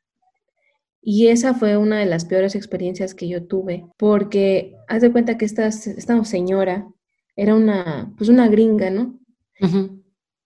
y 1.04 1.28
esa 1.28 1.52
fue 1.52 1.76
una 1.76 1.98
de 1.98 2.06
las 2.06 2.24
peores 2.24 2.54
experiencias 2.54 3.12
que 3.14 3.26
yo 3.28 3.44
tuve, 3.44 3.84
porque 3.98 4.76
haz 4.86 5.02
de 5.02 5.10
cuenta 5.10 5.36
que 5.36 5.44
esta, 5.44 5.66
esta 5.66 6.24
señora 6.24 6.86
era 7.34 7.56
una, 7.56 8.14
pues 8.16 8.30
una 8.30 8.46
gringa, 8.46 8.88
¿no? 8.90 9.18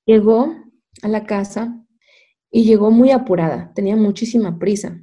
Llegó 0.06 0.54
a 1.02 1.08
la 1.08 1.24
casa 1.24 1.84
y 2.50 2.64
llegó 2.64 2.90
muy 2.90 3.10
apurada, 3.10 3.72
tenía 3.74 3.96
muchísima 3.96 4.58
prisa. 4.58 5.02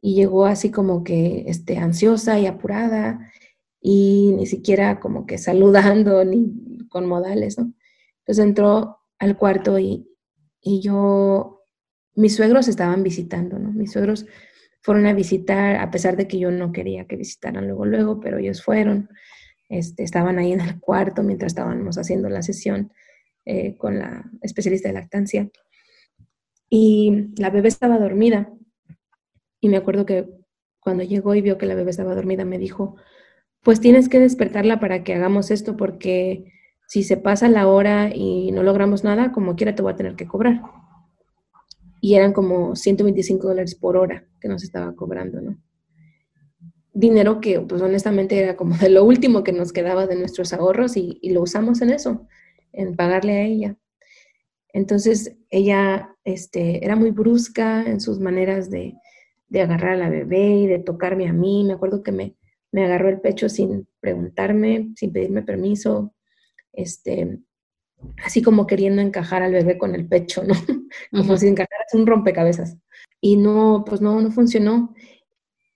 Y 0.00 0.14
llegó 0.14 0.46
así 0.46 0.70
como 0.70 1.02
que 1.02 1.44
este, 1.46 1.78
ansiosa 1.78 2.38
y 2.38 2.46
apurada 2.46 3.30
y 3.80 4.32
ni 4.36 4.46
siquiera 4.46 5.00
como 5.00 5.26
que 5.26 5.38
saludando 5.38 6.24
ni 6.26 6.86
con 6.88 7.06
modales, 7.06 7.58
¿no? 7.58 7.72
Entonces 8.20 8.44
entró 8.44 8.98
al 9.18 9.36
cuarto 9.36 9.78
y, 9.78 10.08
y 10.60 10.80
yo, 10.80 11.64
mis 12.14 12.36
suegros 12.36 12.68
estaban 12.68 13.02
visitando, 13.02 13.58
¿no? 13.58 13.70
Mis 13.72 13.92
suegros 13.92 14.26
fueron 14.80 15.06
a 15.06 15.14
visitar, 15.14 15.76
a 15.76 15.90
pesar 15.90 16.16
de 16.16 16.28
que 16.28 16.38
yo 16.38 16.50
no 16.50 16.72
quería 16.72 17.06
que 17.06 17.16
visitaran 17.16 17.66
luego, 17.66 17.86
luego, 17.86 18.20
pero 18.20 18.38
ellos 18.38 18.62
fueron, 18.62 19.08
este, 19.68 20.02
estaban 20.02 20.38
ahí 20.38 20.52
en 20.52 20.60
el 20.60 20.78
cuarto 20.78 21.22
mientras 21.22 21.52
estábamos 21.52 21.96
haciendo 21.96 22.28
la 22.28 22.42
sesión 22.42 22.92
eh, 23.46 23.76
con 23.76 23.98
la 23.98 24.30
especialista 24.42 24.88
de 24.88 24.94
lactancia. 24.94 25.50
Y 26.74 27.28
la 27.36 27.50
bebé 27.50 27.68
estaba 27.68 27.98
dormida. 27.98 28.52
Y 29.60 29.68
me 29.68 29.76
acuerdo 29.76 30.04
que 30.06 30.28
cuando 30.80 31.04
llegó 31.04 31.34
y 31.34 31.40
vio 31.40 31.56
que 31.56 31.66
la 31.66 31.76
bebé 31.76 31.90
estaba 31.90 32.14
dormida, 32.14 32.44
me 32.44 32.58
dijo, 32.58 32.96
pues 33.62 33.80
tienes 33.80 34.08
que 34.08 34.18
despertarla 34.18 34.80
para 34.80 35.04
que 35.04 35.14
hagamos 35.14 35.52
esto, 35.52 35.76
porque 35.76 36.52
si 36.88 37.04
se 37.04 37.16
pasa 37.16 37.48
la 37.48 37.68
hora 37.68 38.10
y 38.12 38.50
no 38.50 38.64
logramos 38.64 39.04
nada, 39.04 39.30
como 39.30 39.54
quiera 39.54 39.74
te 39.74 39.82
voy 39.82 39.92
a 39.92 39.96
tener 39.96 40.16
que 40.16 40.26
cobrar 40.26 40.62
y 42.04 42.16
eran 42.16 42.34
como 42.34 42.76
125 42.76 43.48
dólares 43.48 43.74
por 43.76 43.96
hora 43.96 44.26
que 44.38 44.46
nos 44.46 44.62
estaba 44.62 44.94
cobrando, 44.94 45.40
¿no? 45.40 45.56
Dinero 46.92 47.40
que, 47.40 47.60
pues 47.60 47.80
honestamente, 47.80 48.38
era 48.38 48.56
como 48.56 48.76
de 48.76 48.90
lo 48.90 49.04
último 49.04 49.42
que 49.42 49.52
nos 49.52 49.72
quedaba 49.72 50.06
de 50.06 50.16
nuestros 50.16 50.52
ahorros 50.52 50.98
y, 50.98 51.18
lo 51.30 51.40
usamos 51.40 51.80
en 51.80 51.88
eso, 51.88 52.26
en 52.72 52.94
pagarle 52.94 53.32
a 53.38 53.42
ella. 53.44 53.76
Entonces, 54.74 55.36
ella 55.50 56.16
este, 56.24 56.84
era 56.84 56.96
muy 56.96 57.12
brusca 57.12 57.84
en 57.86 58.00
sus 58.00 58.18
maneras 58.18 58.70
de, 58.70 58.94
de, 59.48 59.62
agarrar 59.62 59.92
a 59.92 59.96
la 59.96 60.10
bebé 60.10 60.48
y 60.48 60.66
de 60.66 60.80
tocarme 60.80 61.28
a 61.28 61.32
mí. 61.32 61.62
Me 61.62 61.74
acuerdo 61.74 62.02
que 62.02 62.10
me, 62.10 62.34
me 62.72 62.84
agarró 62.84 63.08
el 63.08 63.20
pecho 63.20 63.48
sin 63.48 63.86
preguntarme, 64.00 64.92
sin 64.96 65.12
pedirme 65.12 65.42
permiso. 65.42 66.12
Este, 66.72 67.38
así 68.24 68.42
como 68.42 68.66
queriendo 68.66 69.00
encajar 69.00 69.44
al 69.44 69.52
bebé 69.52 69.78
con 69.78 69.94
el 69.94 70.08
pecho, 70.08 70.42
¿no? 70.42 70.54
Como 71.12 71.36
si 71.36 71.46
encajaras 71.46 71.94
un 71.94 72.06
rompecabezas. 72.06 72.76
Y 73.20 73.36
no, 73.36 73.84
pues 73.86 74.00
no, 74.00 74.20
no 74.20 74.32
funcionó. 74.32 74.92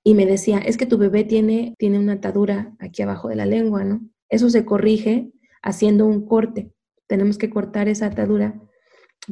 Y 0.02 0.14
me 0.14 0.26
decía, 0.26 0.58
es 0.58 0.76
que 0.76 0.86
tu 0.86 0.98
bebé 0.98 1.22
tiene, 1.22 1.76
tiene 1.78 2.00
una 2.00 2.14
atadura 2.14 2.74
aquí 2.80 3.02
abajo 3.02 3.28
de 3.28 3.36
la 3.36 3.46
lengua, 3.46 3.84
¿no? 3.84 4.00
Eso 4.28 4.50
se 4.50 4.64
corrige 4.64 5.30
haciendo 5.62 6.04
un 6.04 6.26
corte. 6.26 6.72
Tenemos 7.06 7.38
que 7.38 7.48
cortar 7.48 7.88
esa 7.88 8.06
atadura 8.06 8.60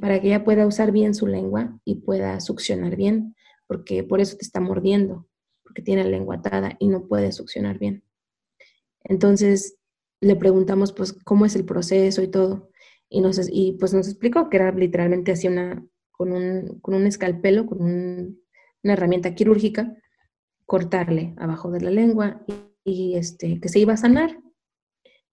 para 0.01 0.20
que 0.20 0.28
ella 0.28 0.44
pueda 0.44 0.66
usar 0.66 0.92
bien 0.92 1.14
su 1.14 1.26
lengua 1.26 1.78
y 1.84 1.97
pueda 1.97 2.40
succionar 2.40 2.97
bien, 2.97 3.34
porque 3.66 4.05
por 4.05 4.20
eso 4.20 4.36
te 4.36 4.44
está 4.44 4.61
mordiendo, 4.61 5.26
porque 5.62 5.82
tiene 5.82 6.05
la 6.05 6.11
lengua 6.11 6.36
atada 6.36 6.76
y 6.78 6.88
no 6.88 7.07
puede 7.07 7.32
succionar 7.32 7.78
bien. 7.78 8.05
Entonces 9.05 9.78
le 10.20 10.36
preguntamos 10.36 10.92
pues 10.92 11.12
cómo 11.12 11.47
es 11.47 11.57
el 11.57 11.64
proceso 11.64 12.22
y 12.22 12.28
todo. 12.28 12.70
Y, 13.09 13.20
nos, 13.20 13.40
pues 13.78 13.94
nos 13.94 14.09
explicó 14.09 14.51
que 14.51 14.57
era 14.57 14.72
literalmente 14.72 15.32
así 15.32 15.47
una, 15.47 15.86
con 16.11 16.32
un, 16.32 16.80
con 16.80 16.94
un 16.94 17.07
escalpelo, 17.07 17.66
con 17.66 17.80
una 17.80 18.92
herramienta 18.92 19.34
quirúrgica, 19.34 19.97
cortarle 20.64 21.34
abajo 21.36 21.70
de 21.70 21.80
la 21.80 21.90
lengua 21.90 22.44
y, 22.84 23.14
este, 23.14 23.61
que 23.61 23.68
se 23.68 23.78
iba 23.78 23.92
a 23.92 23.99
sanar. 23.99 24.40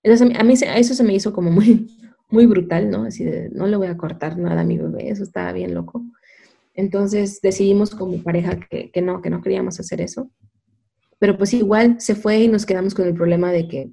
A 0.03 0.43
mí 0.43 0.53
eso 0.53 0.93
se 0.93 1.03
me 1.03 1.13
hizo 1.13 1.33
como 1.33 1.49
muy, 1.49 1.87
muy 2.33 2.47
brutal, 2.47 2.89
¿no? 2.89 3.03
Así 3.03 3.23
de, 3.23 3.49
no 3.51 3.67
le 3.67 3.77
voy 3.77 3.87
a 3.87 3.95
cortar 3.95 4.37
nada 4.37 4.61
a 4.61 4.65
mi 4.65 4.77
bebé, 4.77 5.09
eso 5.09 5.23
estaba 5.23 5.53
bien 5.53 5.75
loco. 5.75 6.03
Entonces 6.73 7.39
decidimos 7.41 7.91
como 7.91 8.23
pareja 8.23 8.59
que, 8.59 8.89
que 8.89 9.01
no, 9.03 9.21
que 9.21 9.29
no 9.29 9.41
queríamos 9.41 9.79
hacer 9.79 10.01
eso. 10.01 10.31
Pero 11.19 11.37
pues 11.37 11.53
igual 11.53 12.01
se 12.01 12.15
fue 12.15 12.39
y 12.39 12.47
nos 12.47 12.65
quedamos 12.65 12.95
con 12.95 13.07
el 13.07 13.13
problema 13.13 13.51
de 13.51 13.67
que 13.67 13.91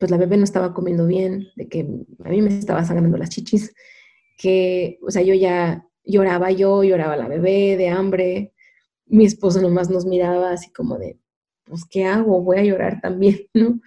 pues 0.00 0.10
la 0.10 0.16
bebé 0.16 0.38
no 0.38 0.44
estaba 0.44 0.72
comiendo 0.72 1.06
bien, 1.06 1.48
de 1.56 1.68
que 1.68 1.86
a 2.24 2.28
mí 2.30 2.40
me 2.40 2.58
estaba 2.58 2.84
sangrando 2.84 3.18
las 3.18 3.28
chichis, 3.28 3.74
que, 4.38 4.98
o 5.02 5.10
sea, 5.10 5.22
yo 5.22 5.34
ya 5.34 5.86
lloraba 6.04 6.50
yo, 6.50 6.82
lloraba 6.84 7.16
la 7.16 7.28
bebé 7.28 7.76
de 7.76 7.88
hambre, 7.88 8.54
mi 9.06 9.26
esposo 9.26 9.60
nomás 9.60 9.90
nos 9.90 10.06
miraba 10.06 10.52
así 10.52 10.72
como 10.72 10.98
de, 10.98 11.18
pues, 11.64 11.84
¿qué 11.84 12.04
hago? 12.04 12.42
Voy 12.42 12.58
a 12.58 12.64
llorar 12.64 13.00
también, 13.00 13.40
¿no? 13.54 13.80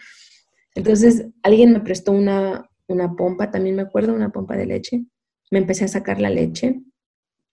Entonces, 0.75 1.27
alguien 1.43 1.73
me 1.73 1.81
prestó 1.81 2.11
una, 2.11 2.68
una 2.93 3.15
pompa, 3.15 3.51
también 3.51 3.75
me 3.75 3.83
acuerdo, 3.83 4.13
una 4.13 4.31
pompa 4.31 4.55
de 4.55 4.65
leche. 4.65 5.05
Me 5.51 5.59
empecé 5.59 5.85
a 5.85 5.89
sacar 5.89 6.19
la 6.19 6.29
leche 6.29 6.81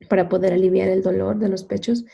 para 0.09 0.29
poder 0.29 0.53
aliviar 0.53 0.89
el 0.89 1.03
dolor 1.03 1.39
de 1.39 1.49
los 1.49 1.65
pechos 1.65 2.05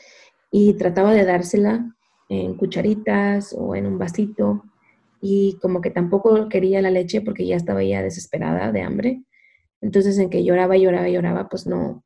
y 0.51 0.73
trataba 0.73 1.13
de 1.13 1.25
dársela 1.25 1.95
en 2.29 2.55
cucharitas 2.55 3.55
o 3.57 3.75
en 3.75 3.85
un 3.85 3.97
vasito 3.97 4.63
y 5.21 5.57
como 5.61 5.81
que 5.81 5.89
tampoco 5.89 6.49
quería 6.49 6.81
la 6.81 6.91
leche 6.91 7.21
porque 7.21 7.45
ya 7.45 7.55
estaba 7.55 7.83
ya 7.83 8.01
desesperada 8.01 8.71
de 8.71 8.81
hambre. 8.81 9.23
Entonces 9.81 10.17
en 10.17 10.29
que 10.29 10.43
lloraba, 10.43 10.77
lloraba, 10.77 11.09
lloraba, 11.09 11.49
pues 11.49 11.67
no, 11.67 12.03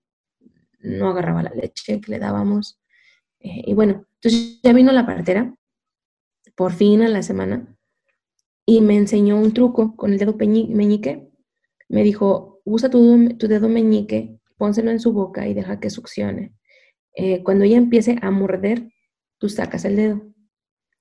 no 0.79 1.09
agarraba 1.09 1.43
la 1.43 1.51
leche 1.51 2.01
que 2.01 2.11
le 2.11 2.19
dábamos. 2.19 2.79
Eh, 3.39 3.63
y 3.67 3.73
bueno, 3.73 4.05
entonces 4.15 4.59
ya 4.63 4.73
vino 4.73 4.91
la 4.91 5.05
partera, 5.05 5.53
por 6.55 6.73
fin 6.73 7.01
a 7.03 7.07
la 7.07 7.21
semana, 7.21 7.76
y 8.69 8.81
me 8.81 8.97
enseñó 8.97 9.39
un 9.39 9.53
truco 9.53 9.95
con 9.95 10.11
el 10.11 10.19
dedo 10.19 10.35
meñique. 10.37 11.29
Me 11.87 12.03
dijo, 12.03 12.59
usa 12.65 12.89
tu, 12.89 12.99
dedo 13.39 13.69
meñique, 13.69 14.37
pónselo 14.57 14.91
en 14.91 14.99
su 14.99 15.13
boca 15.13 15.47
y 15.47 15.53
deja 15.53 15.79
que 15.79 15.89
succione. 15.89 16.53
Eh, 17.15 17.43
cuando 17.43 17.63
ella 17.63 17.77
empiece 17.77 18.17
a 18.21 18.29
morder, 18.29 18.89
tú 19.37 19.47
sacas 19.47 19.85
el 19.85 19.95
dedo. 19.95 20.21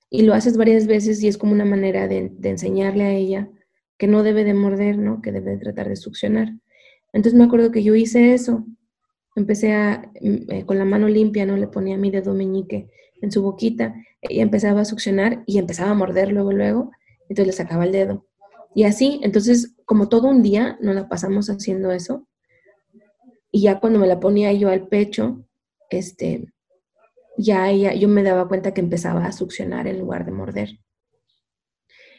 Y 0.08 0.22
lo 0.22 0.34
haces 0.34 0.56
varias 0.56 0.86
veces 0.86 1.20
y 1.24 1.26
es 1.26 1.36
como 1.36 1.52
una 1.52 1.64
manera 1.64 2.06
de, 2.06 2.32
enseñarle 2.44 3.02
a 3.02 3.12
ella 3.12 3.50
que 3.98 4.06
no 4.06 4.22
debe 4.22 4.44
de 4.44 4.54
morder, 4.54 4.96
¿no? 4.96 5.20
Que 5.20 5.32
debe 5.32 5.50
de 5.50 5.58
tratar 5.58 5.88
de 5.88 5.96
succionar. 5.96 6.52
Entonces 7.12 7.36
me 7.36 7.44
acuerdo 7.44 7.72
que 7.72 7.82
yo 7.82 7.96
hice 7.96 8.32
eso. 8.32 8.64
Empecé 9.34 9.72
a, 9.72 10.08
mm, 10.20 10.52
eh, 10.52 10.64
con 10.66 10.78
la 10.78 10.84
mano 10.84 11.08
limpia, 11.08 11.44
¿no? 11.44 11.56
Le 11.56 11.66
ponía 11.66 11.96
mi 11.96 12.12
dedo 12.12 12.32
meñique 12.32 12.90
en 13.20 13.32
su 13.32 13.42
boquita 13.42 13.92
y 14.22 14.38
empezaba 14.38 14.82
a 14.82 14.84
succionar 14.84 15.42
y 15.46 15.58
empezaba 15.58 15.90
a 15.90 15.94
morder 15.94 16.30
luego, 16.30 16.52
luego. 16.52 16.92
Entonces 17.28 17.46
le 17.46 17.52
sacaba 17.52 17.84
el 17.84 17.92
dedo. 17.92 18.26
Y 18.74 18.84
así, 18.84 19.20
entonces, 19.22 19.74
como 19.84 20.08
todo 20.08 20.28
un 20.28 20.42
día 20.42 20.78
nos 20.80 20.94
la 20.94 21.08
pasamos 21.08 21.48
haciendo 21.48 21.92
eso. 21.92 22.26
Y 23.50 23.62
ya 23.62 23.80
cuando 23.80 23.98
me 23.98 24.06
la 24.06 24.20
ponía 24.20 24.52
yo 24.52 24.68
al 24.68 24.86
pecho, 24.86 25.44
este, 25.88 26.52
ya 27.38 27.70
ella, 27.70 27.94
yo 27.94 28.08
me 28.08 28.22
daba 28.22 28.48
cuenta 28.48 28.74
que 28.74 28.80
empezaba 28.80 29.24
a 29.24 29.32
succionar 29.32 29.86
en 29.86 29.98
lugar 29.98 30.24
de 30.24 30.32
morder. 30.32 30.78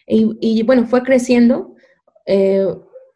Y, 0.07 0.63
bueno, 0.63 0.87
fue 0.87 1.03
creciendo. 1.03 1.75
Eh, 2.25 2.65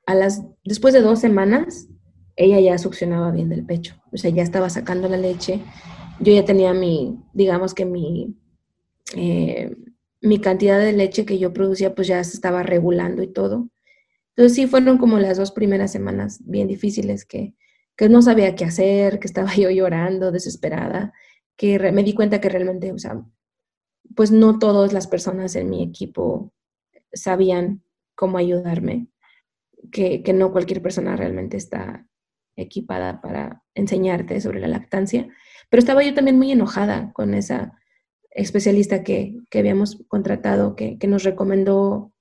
a 0.05 0.15
las, 0.15 0.43
después 0.63 0.93
de 0.93 1.01
dos 1.01 1.19
semanas, 1.19 1.87
ella 2.35 2.59
ya 2.59 2.77
succionaba 2.77 3.31
bien 3.31 3.49
del 3.49 3.65
pecho. 3.65 3.95
O 4.11 4.17
sea, 4.17 4.29
ya 4.29 4.43
estaba 4.43 4.69
sacando 4.69 5.07
la 5.07 5.17
leche. 5.17 5.61
Yo 6.19 6.33
ya 6.33 6.43
tenía 6.43 6.73
mi, 6.73 7.17
digamos 7.33 7.73
que 7.73 7.85
mi, 7.85 8.35
eh, 9.15 9.75
mi 10.21 10.39
cantidad 10.39 10.79
de 10.79 10.93
leche 10.93 11.25
que 11.25 11.39
yo 11.39 11.53
producía, 11.53 11.95
pues 11.95 12.07
ya 12.07 12.23
se 12.23 12.35
estaba 12.35 12.63
regulando 12.63 13.23
y 13.23 13.27
todo. 13.27 13.69
Entonces 14.35 14.55
sí 14.55 14.67
fueron 14.67 14.97
como 14.97 15.19
las 15.19 15.37
dos 15.37 15.51
primeras 15.51 15.91
semanas 15.91 16.39
bien 16.45 16.67
difíciles 16.67 17.25
que, 17.25 17.55
que 17.97 18.09
no 18.09 18.21
sabía 18.21 18.55
qué 18.55 18.65
hacer, 18.65 19.19
que 19.19 19.27
estaba 19.27 19.53
yo 19.55 19.69
llorando, 19.69 20.31
desesperada 20.31 21.13
que 21.61 21.77
me 21.91 22.03
di 22.03 22.15
cuenta 22.15 22.41
que 22.41 22.49
realmente, 22.49 22.91
o 22.91 22.97
sea, 22.97 23.23
pues 24.15 24.31
no 24.31 24.57
todas 24.57 24.93
las 24.93 25.05
personas 25.05 25.55
en 25.55 25.69
mi 25.69 25.83
equipo 25.83 26.51
sabían 27.13 27.83
cómo 28.15 28.39
ayudarme, 28.39 29.09
que, 29.91 30.23
que 30.23 30.33
no 30.33 30.51
cualquier 30.51 30.81
persona 30.81 31.15
realmente 31.15 31.57
está 31.57 32.07
equipada 32.55 33.21
para 33.21 33.63
enseñarte 33.75 34.41
sobre 34.41 34.59
la 34.59 34.69
lactancia. 34.69 35.27
Pero 35.69 35.81
estaba 35.81 36.03
yo 36.03 36.15
también 36.15 36.37
muy 36.37 36.51
enojada 36.51 37.13
con 37.13 37.35
esa 37.35 37.79
especialista 38.31 39.03
que, 39.03 39.37
que 39.49 39.59
habíamos 39.59 40.03
contratado, 40.07 40.75
que, 40.75 40.97
que, 40.97 41.07
nos 41.07 41.23
recomendó 41.23 42.13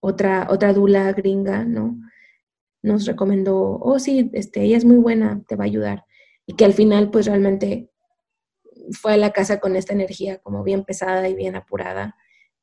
otra, 0.00 0.48
otra 0.50 0.72
dula 0.72 1.12
gringa, 1.12 1.64
¿no? 1.64 1.98
Nos 2.82 3.06
recomendó, 3.06 3.78
oh 3.80 3.98
sí, 3.98 4.30
este, 4.32 4.62
ella 4.62 4.76
es 4.76 4.84
muy 4.84 4.96
buena, 4.96 5.42
te 5.48 5.56
va 5.56 5.64
a 5.64 5.66
ayudar. 5.66 6.04
Y 6.46 6.54
que 6.54 6.64
al 6.64 6.74
final, 6.74 7.10
pues 7.10 7.26
realmente 7.26 7.90
fue 8.92 9.14
a 9.14 9.16
la 9.16 9.32
casa 9.32 9.60
con 9.60 9.76
esta 9.76 9.92
energía 9.92 10.38
como 10.38 10.64
bien 10.64 10.84
pesada 10.84 11.28
y 11.28 11.34
bien 11.34 11.56
apurada, 11.56 12.16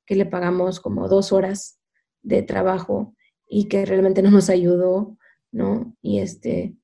que 0.06 0.16
le 0.16 0.26
pagamos 0.26 0.80
como 0.80 1.08
dos 1.08 1.32
horas 1.32 1.80
de 2.22 2.42
trabajo 2.42 3.16
y 3.48 3.68
que 3.68 3.86
realmente 3.86 4.22
no 4.22 4.32
nos 4.32 4.50
ayudó, 4.50 5.18
¿no? 5.52 5.96
Y 6.02 6.20
este, 6.20 6.76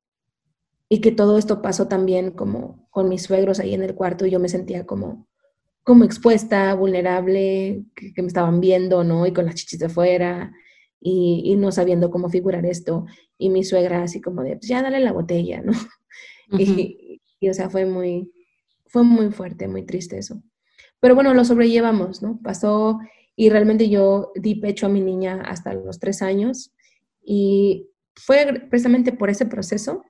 y 0.89 1.02
que 1.02 1.12
todo 1.12 1.38
esto 1.38 1.62
pasó 1.62 1.88
también 1.88 2.32
como 2.32 2.88
con 2.89 3.10
mis 3.10 3.24
suegros 3.24 3.60
ahí 3.60 3.74
en 3.74 3.84
el 3.84 3.96
cuarto 3.96 4.26
y 4.26 4.32
yo 4.32 4.39
me 4.39 4.50
sentía 4.50 4.86
como, 4.86 5.28
como 5.84 6.04
expuesta, 6.04 6.74
vulnerable, 6.76 7.84
que, 7.96 8.22
me 8.22 8.28
estaban 8.28 8.60
viendo, 8.60 9.04
¿no? 9.04 9.26
Y 9.26 9.34
con 9.34 9.46
las 9.46 9.56
chichis 9.56 9.80
de 9.80 9.90
fuera 9.90 10.52
y, 11.00 11.56
no 11.58 11.72
sabiendo 11.72 12.12
cómo 12.12 12.30
figurar 12.30 12.66
esto. 12.66 13.06
Y 13.38 13.50
mi 13.50 13.64
suegra 13.64 14.04
así 14.04 14.22
como 14.22 14.44
de, 14.44 14.58
pues 14.58 14.68
ya 14.68 14.82
dale 14.82 15.00
la 15.00 15.12
botella, 15.12 15.62
¿no? 15.62 15.74
y, 16.60 17.22
y, 17.40 17.50
o 17.50 17.54
sea, 17.54 17.70
fue 17.70 17.86
muy, 17.86 18.32
fue 18.86 19.04
muy 19.04 19.32
fuerte, 19.32 19.68
muy 19.68 19.84
triste 19.84 20.18
eso. 20.18 20.42
Pero 21.00 21.16
bueno, 21.16 21.34
lo 21.34 21.44
sobrellevamos, 21.44 22.22
¿no? 22.22 22.40
Pasó 22.44 23.00
y 23.36 23.50
realmente 23.50 23.90
yo 23.90 24.32
di 24.36 24.56
pecho 24.56 24.86
a 24.86 24.90
mi 24.90 25.02
niña 25.02 25.42
hasta 25.42 25.74
los 25.74 26.00
tres 26.00 26.22
años 26.22 26.74
y 27.24 27.90
fue 28.16 28.68
precisamente 28.70 29.14
por 29.14 29.30
ese 29.30 29.46
proceso 29.46 30.04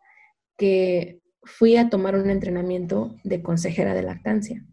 que 0.57 1.22
fui 1.43 1.78
a 1.78 1.89
tomar 1.89 2.15
un 2.15 2.30
entrenamiento 2.30 3.15
de 3.24 3.41
consejera 3.41 3.93
de 3.93 4.03
lactancia. 4.03 4.65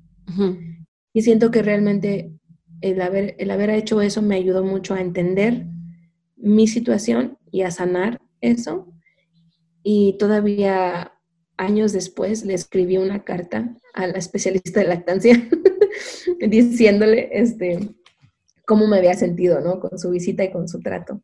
Y 1.13 1.23
siento 1.23 1.51
que 1.51 1.63
realmente 1.63 2.33
el 2.81 3.01
haber, 3.01 3.35
el 3.39 3.51
haber 3.51 3.71
hecho 3.71 4.01
eso 4.01 4.23
me 4.23 4.37
ayudó 4.37 4.65
mucho 4.65 4.95
a 4.95 5.01
entender 5.01 5.67
mi 6.37 6.69
situación 6.69 7.39
y 7.51 7.63
a 7.63 7.71
sanar 7.71 8.21
eso. 8.41 8.93
Y 9.83 10.17
todavía 10.19 11.13
años 11.57 11.93
después 11.93 12.45
le 12.45 12.55
escribí 12.55 12.97
una 12.97 13.25
carta 13.25 13.75
a 13.95 14.07
la 14.07 14.19
especialista 14.19 14.81
de 14.81 14.87
lactancia 14.87 15.49
diciéndole 16.49 17.29
este, 17.33 17.81
cómo 18.65 18.87
me 18.87 18.99
había 18.99 19.15
sentido, 19.15 19.61
¿no? 19.61 19.81
Con 19.81 19.99
su 19.99 20.11
visita 20.11 20.45
y 20.45 20.53
con 20.53 20.69
su 20.69 20.81
trato. 20.81 21.23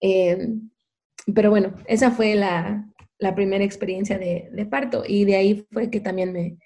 Em, 0.00 0.70
pero 1.34 1.50
bueno, 1.50 1.74
esa 1.86 2.10
fue 2.10 2.34
la, 2.34 2.86
primera 3.34 3.64
experiencia 3.64 4.18
de, 4.18 4.66
parto 4.70 5.02
y 5.06 5.24
de 5.24 5.36
ahí 5.36 5.66
fue 5.70 5.90
que 5.90 6.00
también 6.00 6.32
me, 6.32 6.56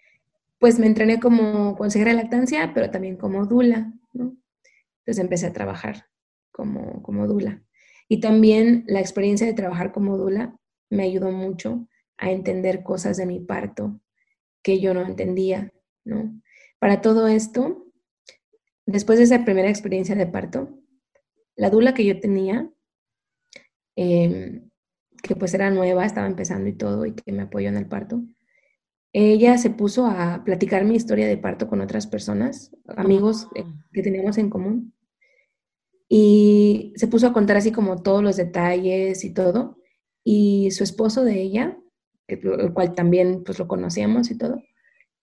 pues 0.58 0.78
me 0.78 0.86
entrené 0.86 1.20
como 1.20 1.76
consejera 1.76 2.10
de 2.10 2.16
lactancia, 2.16 2.72
pero 2.74 2.90
también 2.90 3.16
como 3.16 3.46
dula, 3.46 3.92
¿no? 4.12 4.36
Entonces 5.00 5.22
empecé 5.22 5.46
a 5.46 5.52
trabajar 5.52 6.06
como, 6.52 7.02
como 7.02 7.26
dula. 7.26 7.62
Y 8.08 8.20
también 8.20 8.84
la 8.86 9.00
experiencia 9.00 9.46
de 9.46 9.54
trabajar 9.54 9.92
como 9.92 10.16
dula 10.16 10.56
me 10.90 11.04
ayudó 11.04 11.30
mucho 11.30 11.88
a 12.16 12.30
entender 12.30 12.82
cosas 12.82 13.16
de 13.16 13.26
mi 13.26 13.40
parto 13.40 14.00
que 14.62 14.80
yo 14.80 14.94
no 14.94 15.02
entendía, 15.02 15.72
¿no? 16.04 16.40
Para 16.78 17.00
todo 17.00 17.28
esto, 17.28 17.86
después 18.86 19.18
de 19.18 19.24
esa 19.24 19.44
primera 19.44 19.68
experiencia 19.68 20.14
de 20.14 20.26
parto, 20.26 20.80
la 21.56 21.70
dula 21.70 21.94
que 21.94 22.04
yo 22.04 22.20
tenía, 22.20 22.70
em, 23.96 24.70
que 25.22 25.36
pues 25.36 25.54
era 25.54 25.70
nueva, 25.70 26.04
estaba 26.04 26.26
empezando 26.26 26.68
y 26.68 26.74
todo, 26.74 27.06
y 27.06 27.12
que 27.14 27.32
me 27.32 27.42
apoyó 27.42 27.68
en 27.68 27.76
el 27.76 27.86
parto, 27.88 28.22
ella 29.14 29.56
se 29.56 29.70
puso 29.70 30.06
a 30.06 30.44
platicar 30.44 30.84
mi 30.84 30.96
historia 30.96 31.26
de 31.26 31.38
parto 31.38 31.68
con 31.68 31.80
otras 31.80 32.06
personas, 32.06 32.76
amigos 32.88 33.48
eh, 33.54 33.64
ah. 33.64 33.86
que 33.92 34.02
teníamos 34.02 34.36
en 34.36 34.50
común, 34.50 34.92
y 36.08 36.92
se 36.96 37.08
puso 37.08 37.26
a 37.26 37.32
contar 37.32 37.56
así 37.56 37.72
como 37.72 38.02
todos 38.02 38.22
los 38.22 38.36
detalles 38.36 39.24
y 39.24 39.32
todo, 39.32 39.78
y 40.22 40.70
su 40.72 40.84
esposo 40.84 41.24
de 41.24 41.40
ella 41.40 41.78
el 42.26 42.72
cual 42.72 42.94
también 42.94 43.44
pues 43.44 43.58
lo 43.58 43.68
conocíamos 43.68 44.30
y 44.30 44.38
todo, 44.38 44.62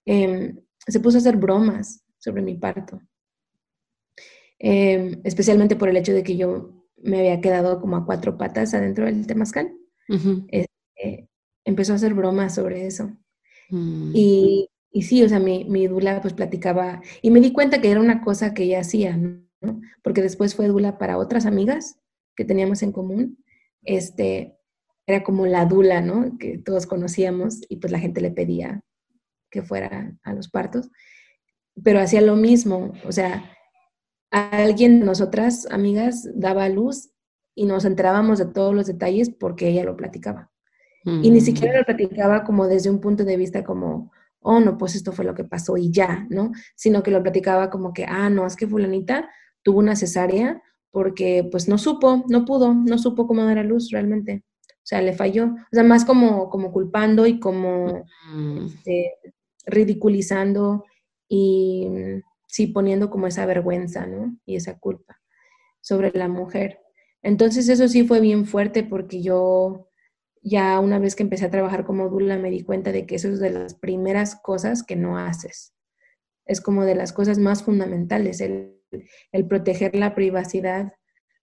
em, 0.05 0.59
se 0.87 0.99
puso 0.99 1.17
a 1.17 1.19
hacer 1.19 1.37
bromas 1.37 2.03
sobre 2.17 2.41
mi 2.41 2.55
parto. 2.55 3.01
Em, 4.59 5.21
especialmente 5.23 5.75
por 5.75 5.89
el 5.89 5.97
hecho 5.97 6.13
de 6.13 6.23
que 6.23 6.37
yo 6.37 6.85
me 6.97 7.19
había 7.19 7.41
quedado 7.41 7.81
como 7.81 7.95
a 7.95 8.05
cuatro 8.05 8.37
patas 8.37 8.73
adentro 8.73 9.05
del 9.05 9.25
temazcal. 9.25 9.75
Este, 10.49 11.29
empezó 11.65 11.93
a 11.93 11.95
hacer 11.95 12.13
bromas 12.13 12.55
sobre 12.55 12.85
eso. 12.85 13.11
Mm. 13.71 14.11
Y, 14.13 14.69
sí, 15.01 15.23
o 15.23 15.29
sea, 15.29 15.39
mi, 15.39 15.87
dula 15.87 16.21
pues 16.21 16.33
platicaba, 16.33 17.01
y 17.21 17.31
me 17.31 17.39
di 17.39 17.51
cuenta 17.51 17.81
que 17.81 17.89
era 17.89 17.99
una 17.99 18.21
cosa 18.21 18.53
que 18.53 18.63
ella 18.63 18.81
hacía. 18.81 19.19
Porque 20.03 20.21
después 20.21 20.55
fue 20.55 20.67
dula 20.67 20.97
para 20.97 21.17
otras 21.17 21.45
amigas 21.45 21.99
que 22.35 22.45
teníamos 22.45 22.83
en 22.83 22.91
común. 22.91 23.43
Este, 23.83 24.57
era 25.05 25.23
como 25.23 25.45
la 25.45 25.65
dula, 25.65 26.01
¿no? 26.01 26.37
Que 26.37 26.57
todos 26.57 26.85
conocíamos 26.85 27.61
y 27.69 27.77
pues 27.77 27.91
la 27.91 27.99
gente 27.99 28.21
le 28.21 28.31
pedía 28.31 28.83
que 29.49 29.61
fuera 29.61 30.17
a 30.23 30.33
los 30.33 30.49
partos. 30.49 30.89
Pero 31.83 31.99
hacía 31.99 32.21
lo 32.21 32.35
mismo, 32.35 32.93
o 33.05 33.11
sea, 33.11 33.55
alguien 34.31 34.99
de 34.99 35.05
nosotras, 35.05 35.67
amigas, 35.71 36.27
daba 36.33 36.67
luz 36.69 37.11
y 37.55 37.65
nos 37.65 37.85
enterábamos 37.85 38.39
de 38.39 38.45
todos 38.45 38.73
los 38.73 38.87
detalles 38.87 39.29
porque 39.29 39.67
ella 39.67 39.83
lo 39.83 39.97
platicaba. 39.97 40.51
Y 41.03 41.31
ni 41.31 41.41
siquiera 41.41 41.75
lo 41.75 41.81
mm. 41.81 41.85
platicaba 41.85 42.43
como 42.43 42.67
desde 42.67 42.89
un 42.89 42.99
punto 42.99 43.23
de 43.23 43.37
vista 43.37 43.63
como, 43.63 44.11
oh, 44.41 44.59
no, 44.59 44.77
pues 44.77 44.95
esto 44.95 45.11
fue 45.11 45.25
lo 45.25 45.33
que 45.33 45.43
pasó 45.43 45.77
y 45.77 45.91
ya, 45.91 46.27
¿no? 46.29 46.51
Sino 46.75 47.01
que 47.01 47.11
lo 47.11 47.21
platicaba 47.21 47.69
como 47.69 47.93
que, 47.93 48.05
ah, 48.05 48.29
no, 48.29 48.45
es 48.45 48.55
que 48.55 48.67
fulanita 48.67 49.29
tuvo 49.63 49.79
una 49.79 49.95
cesárea 49.95 50.61
porque 50.91 51.47
pues 51.51 51.67
no 51.67 51.77
supo, 51.77 52.25
no 52.27 52.45
pudo, 52.45 52.73
no 52.73 52.97
supo 52.97 53.27
cómo 53.27 53.45
dar 53.45 53.57
a 53.57 53.63
luz 53.63 53.89
realmente. 53.91 54.43
O 54.69 54.83
sea, 54.83 55.01
le 55.01 55.13
falló. 55.13 55.45
O 55.45 55.69
sea, 55.71 55.83
más 55.83 56.05
como, 56.05 56.49
como 56.49 56.71
culpando 56.71 57.25
y 57.25 57.39
como 57.39 58.05
mm. 58.33 58.65
este, 58.65 59.13
ridiculizando 59.65 60.85
y 61.29 61.87
sí 62.47 62.67
poniendo 62.67 63.09
como 63.09 63.27
esa 63.27 63.45
vergüenza, 63.45 64.05
¿no? 64.05 64.35
Y 64.45 64.55
esa 64.55 64.77
culpa 64.77 65.19
sobre 65.79 66.11
la 66.13 66.27
mujer. 66.27 66.79
Entonces 67.23 67.69
eso 67.69 67.87
sí 67.87 68.05
fue 68.05 68.19
bien 68.19 68.45
fuerte 68.45 68.83
porque 68.83 69.21
yo 69.21 69.87
ya 70.41 70.79
una 70.79 70.99
vez 70.99 71.15
que 71.15 71.23
empecé 71.23 71.45
a 71.45 71.51
trabajar 71.51 71.85
como 71.85 72.09
dula 72.09 72.37
me 72.37 72.49
di 72.49 72.63
cuenta 72.63 72.91
de 72.91 73.05
que 73.05 73.15
eso 73.15 73.29
es 73.29 73.39
de 73.39 73.51
las 73.51 73.75
primeras 73.75 74.35
cosas 74.35 74.83
que 74.83 74.95
no 74.95 75.17
haces. 75.17 75.73
Es 76.45 76.61
como 76.61 76.83
de 76.83 76.95
las 76.95 77.13
cosas 77.13 77.37
más 77.37 77.63
fundamentales, 77.63 78.41
el, 78.41 78.77
proteger 79.47 79.95
la 79.95 80.15
privacidad 80.15 80.93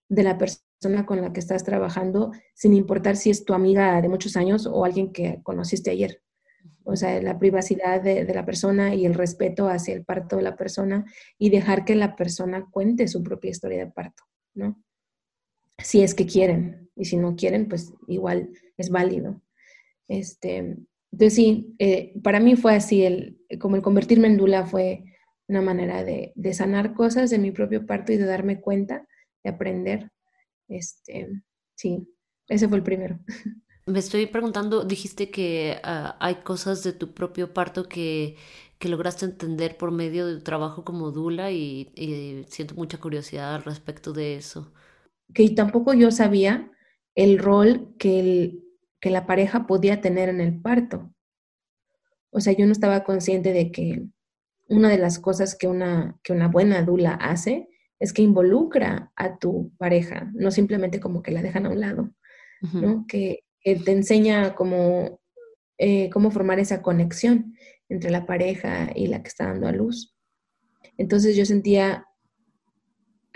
de 0.09 0.23
la 0.23 0.37
persona 0.37 1.07
con 1.07 1.21
la 1.23 1.33
que 1.33 1.41
estás 1.41 1.65
trabajando, 1.65 2.33
sin 2.55 2.75
importar 2.75 3.17
si 3.17 3.31
es 3.31 3.45
tu 3.45 3.55
amiga 3.55 4.01
de 4.03 4.09
muchos 4.09 4.37
años 4.37 4.67
o 4.67 4.85
alguien 4.85 5.13
que 5.13 5.41
conociste 5.43 5.91
ayer 5.91 6.23
o 6.91 6.97
sea, 6.97 7.21
la 7.21 7.39
privacidad 7.39 8.01
de, 8.01 8.25
la 8.33 8.47
persona 8.47 8.95
y 8.95 9.05
el 9.05 9.13
respeto 9.13 9.69
hacia 9.69 9.95
el 9.95 10.07
parto 10.07 10.37
de 10.37 10.43
la 10.43 10.57
persona 10.57 11.05
y 11.37 11.51
dejar 11.51 11.85
que 11.85 11.95
la 11.95 12.17
persona 12.17 12.67
cuente 12.71 13.09
su 13.09 13.23
propia 13.23 13.51
historia 13.51 13.85
de 13.85 13.91
parto, 13.91 14.23
¿no? 14.55 14.83
Si 15.83 16.03
es 16.03 16.15
que 16.15 16.27
quieren, 16.27 16.91
y 16.97 17.05
si 17.05 17.17
no 17.17 17.37
quieren, 17.37 17.69
pues 17.69 17.93
igual 18.07 18.51
es 18.77 18.91
válido. 18.91 19.41
Este, 20.09 20.77
entonces 21.13 21.35
sí, 21.35 21.75
eh, 21.79 22.13
para 22.23 22.41
mí 22.41 22.57
fue 22.57 22.75
así, 22.75 23.05
el, 23.05 23.39
como 23.61 23.77
el 23.77 23.83
convertirme 23.83 24.29
en 24.29 24.37
dula 24.37 24.67
fue 24.67 25.05
una 25.47 25.63
manera 25.63 26.05
de, 26.05 26.33
de, 26.35 26.55
sanar 26.55 26.95
cosas 26.95 27.31
de 27.31 27.39
mi 27.39 27.53
propio 27.53 27.87
parto 27.87 28.13
y 28.13 28.17
de 28.17 28.27
darme 28.27 28.61
cuenta, 28.61 29.07
de 29.43 29.51
aprender. 29.51 30.11
Este, 30.69 31.29
sí, 31.75 32.07
ese 32.49 32.69
fue 32.69 32.79
el 32.79 32.85
primero. 32.85 33.19
Me 33.89 34.01
estoy 34.01 34.27
preguntando, 34.27 34.85
dijiste 34.85 35.31
que 35.31 35.81
ah, 35.83 36.15
hay 36.21 36.37
cosas 36.43 36.83
de 36.83 36.93
tu 36.93 37.15
propio 37.15 37.55
parto 37.55 37.89
que, 37.89 38.37
lograste 38.83 39.25
entender 39.25 39.79
por 39.79 39.93
medio 39.93 40.27
de 40.27 40.37
tu 40.37 40.43
trabajo 40.43 40.85
como 40.85 41.11
Dula 41.11 41.51
y, 41.53 42.45
siento 42.49 42.75
mucha 42.75 42.99
curiosidad 42.99 43.55
al 43.55 43.65
respecto 43.65 44.13
de 44.13 44.37
eso. 44.37 44.73
Que 45.35 45.49
tampoco 45.51 45.95
yo 45.95 46.11
sabía 46.11 46.71
el 47.15 47.39
rol 47.39 47.95
que, 47.99 48.59
que 49.01 49.11
la 49.11 49.27
pareja 49.27 49.67
podía 49.67 50.01
tener 50.01 50.29
en 50.29 50.41
el 50.41 50.61
parto. 50.61 51.13
O 52.31 52.41
sea, 52.41 52.53
yo 52.53 52.67
no 52.67 52.73
estaba 52.73 53.05
consciente 53.05 53.53
de 53.53 53.71
que 53.73 54.07
una 54.69 54.89
de 54.89 54.99
las 54.99 55.19
cosas 55.19 55.57
que 55.57 55.67
una, 55.67 56.19
que 56.23 56.33
una 56.33 56.49
buena 56.49 56.83
Dula 56.83 57.15
hace 57.15 57.69
es 57.99 58.13
que 58.13 58.23
involucra 58.23 59.13
a 59.17 59.39
tu 59.39 59.73
pareja, 59.77 60.31
no 60.35 60.51
simplemente 60.51 61.01
como 61.01 61.23
que 61.23 61.33
la 61.33 61.43
dejan 61.43 61.67
a 61.67 61.71
un 61.71 61.81
lado, 61.81 62.11
¿no? 62.73 63.07
Que, 63.09 63.45
te 63.63 63.93
enseña 63.93 64.55
cómo, 64.55 65.21
eh, 65.77 66.09
cómo 66.09 66.31
formar 66.31 66.59
esa 66.59 66.81
conexión 66.81 67.55
entre 67.91 68.11
la 68.11 68.25
pareja 68.25 68.91
y 68.95 69.09
la 69.09 69.23
que 69.23 69.29
está 69.29 69.49
dando 69.49 69.67
a 69.67 69.73
luz. 69.73 70.17
Entonces 70.97 71.37
yo 71.37 71.45
sentía, 71.45 72.07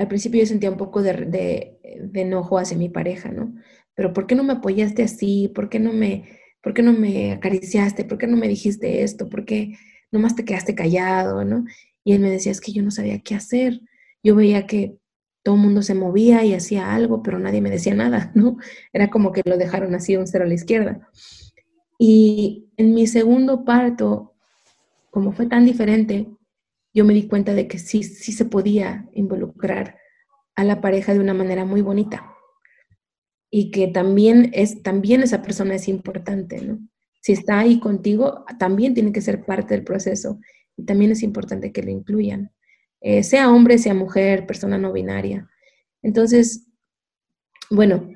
al 0.02 0.08
principio 0.08 0.40
yo 0.40 0.46
sentía 0.46 0.68
un 0.68 0.76
poco 0.76 1.00
de, 1.00 1.78
enojo 2.12 2.58
hacia 2.58 2.76
mi 2.76 2.88
pareja, 2.88 3.30
¿no? 3.30 3.54
Pero 3.94 4.12
¿por 4.12 4.26
qué 4.26 4.34
no 4.34 4.42
me 4.42 4.54
apoyaste 4.54 5.04
así? 5.04 5.48
¿Por 5.54 5.68
qué 5.68 5.78
no 5.78 5.92
me, 5.92 6.24
por 6.60 6.74
qué 6.74 6.82
no 6.82 6.92
me 6.92 7.30
acariciaste? 7.30 8.04
¿Por 8.04 8.18
qué 8.18 8.26
no 8.26 8.36
me 8.36 8.48
dijiste 8.48 9.04
esto? 9.04 9.28
¿Por 9.28 9.44
qué 9.44 9.78
nomás 10.10 10.34
te 10.34 10.44
quedaste 10.44 10.74
callado, 10.74 11.44
¿no? 11.44 11.64
Y 12.02 12.14
él 12.14 12.20
me 12.20 12.30
decía, 12.30 12.50
es 12.50 12.60
que 12.60 12.72
yo 12.72 12.82
no 12.82 12.90
sabía 12.90 13.20
qué 13.20 13.36
hacer. 13.36 13.80
Yo 14.24 14.34
veía 14.34 14.66
que 14.66 14.96
todo 15.44 15.54
el 15.54 15.60
mundo 15.60 15.82
se 15.82 15.94
movía 15.94 16.44
y 16.44 16.52
hacía 16.52 16.92
algo, 16.92 17.22
pero 17.22 17.38
nadie 17.38 17.60
me 17.60 17.70
decía 17.70 17.94
nada, 17.94 18.32
¿no? 18.34 18.56
Era 18.92 19.08
como 19.08 19.30
que 19.30 19.42
lo 19.44 19.56
dejaron 19.56 19.94
así 19.94 20.16
un 20.16 20.26
cero 20.26 20.44
a 20.44 20.48
la 20.48 20.54
izquierda. 20.54 21.08
Y 21.96 22.66
en 22.76 22.92
mi 22.92 23.06
segundo 23.06 23.64
parto, 23.64 24.34
como 25.12 25.30
fue 25.30 25.46
tan 25.46 25.64
diferente, 25.64 26.26
yo 26.94 27.04
me 27.04 27.14
di 27.14 27.26
cuenta 27.26 27.54
de 27.54 27.68
que 27.68 27.78
sí, 27.78 28.02
sí 28.02 28.32
se 28.32 28.44
podía 28.44 29.08
involucrar 29.12 29.98
a 30.54 30.64
la 30.64 30.80
pareja 30.80 31.14
de 31.14 31.20
una 31.20 31.34
manera 31.34 31.64
muy 31.64 31.80
bonita. 31.80 32.34
Y 33.50 33.70
que 33.70 33.88
también, 33.88 34.50
es, 34.54 34.82
también 34.82 35.22
esa 35.22 35.42
persona 35.42 35.74
es 35.74 35.88
importante, 35.88 36.60
¿no? 36.62 36.78
Si 37.20 37.32
está 37.32 37.60
ahí 37.60 37.78
contigo, 37.78 38.44
también 38.58 38.94
tiene 38.94 39.12
que 39.12 39.20
ser 39.20 39.44
parte 39.44 39.74
del 39.74 39.84
proceso. 39.84 40.40
Y 40.76 40.84
también 40.84 41.12
es 41.12 41.22
importante 41.22 41.72
que 41.72 41.82
lo 41.82 41.90
incluyan. 41.90 42.50
Eh, 43.00 43.22
sea 43.22 43.50
hombre, 43.50 43.78
sea 43.78 43.94
mujer, 43.94 44.46
persona 44.46 44.78
no 44.78 44.92
binaria. 44.92 45.48
Entonces, 46.02 46.66
bueno, 47.70 48.10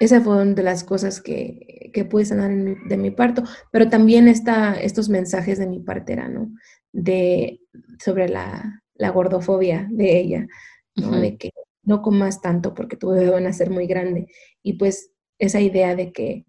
esa 0.00 0.20
fue 0.20 0.42
una 0.42 0.54
de 0.54 0.62
las 0.62 0.84
cosas 0.84 1.20
que, 1.20 1.90
que 1.92 2.04
pude 2.04 2.24
sanar 2.24 2.50
de 2.88 2.96
mi 2.96 3.10
parto, 3.10 3.44
pero 3.70 3.88
también 3.88 4.26
está 4.26 4.74
estos 4.74 5.08
mensajes 5.08 5.58
de 5.58 5.66
mi 5.66 5.80
partera, 5.80 6.28
¿no? 6.28 6.50
De, 6.92 7.60
sobre 7.98 8.28
la, 8.28 8.80
gordofobia 9.12 9.88
de 9.90 10.20
ella, 10.20 10.46
¿no? 10.94 11.18
De 11.18 11.36
que 11.36 11.50
no 11.82 12.02
comas 12.02 12.40
tanto 12.40 12.72
porque 12.72 12.96
tu 12.96 13.08
bebé 13.08 13.30
va 13.30 13.38
a 13.38 13.40
nacer 13.40 13.70
muy 13.70 13.86
grande. 13.86 14.28
Y 14.62 14.74
pues 14.74 15.10
esa 15.38 15.60
idea 15.60 15.96
de 15.96 16.12
que 16.12 16.46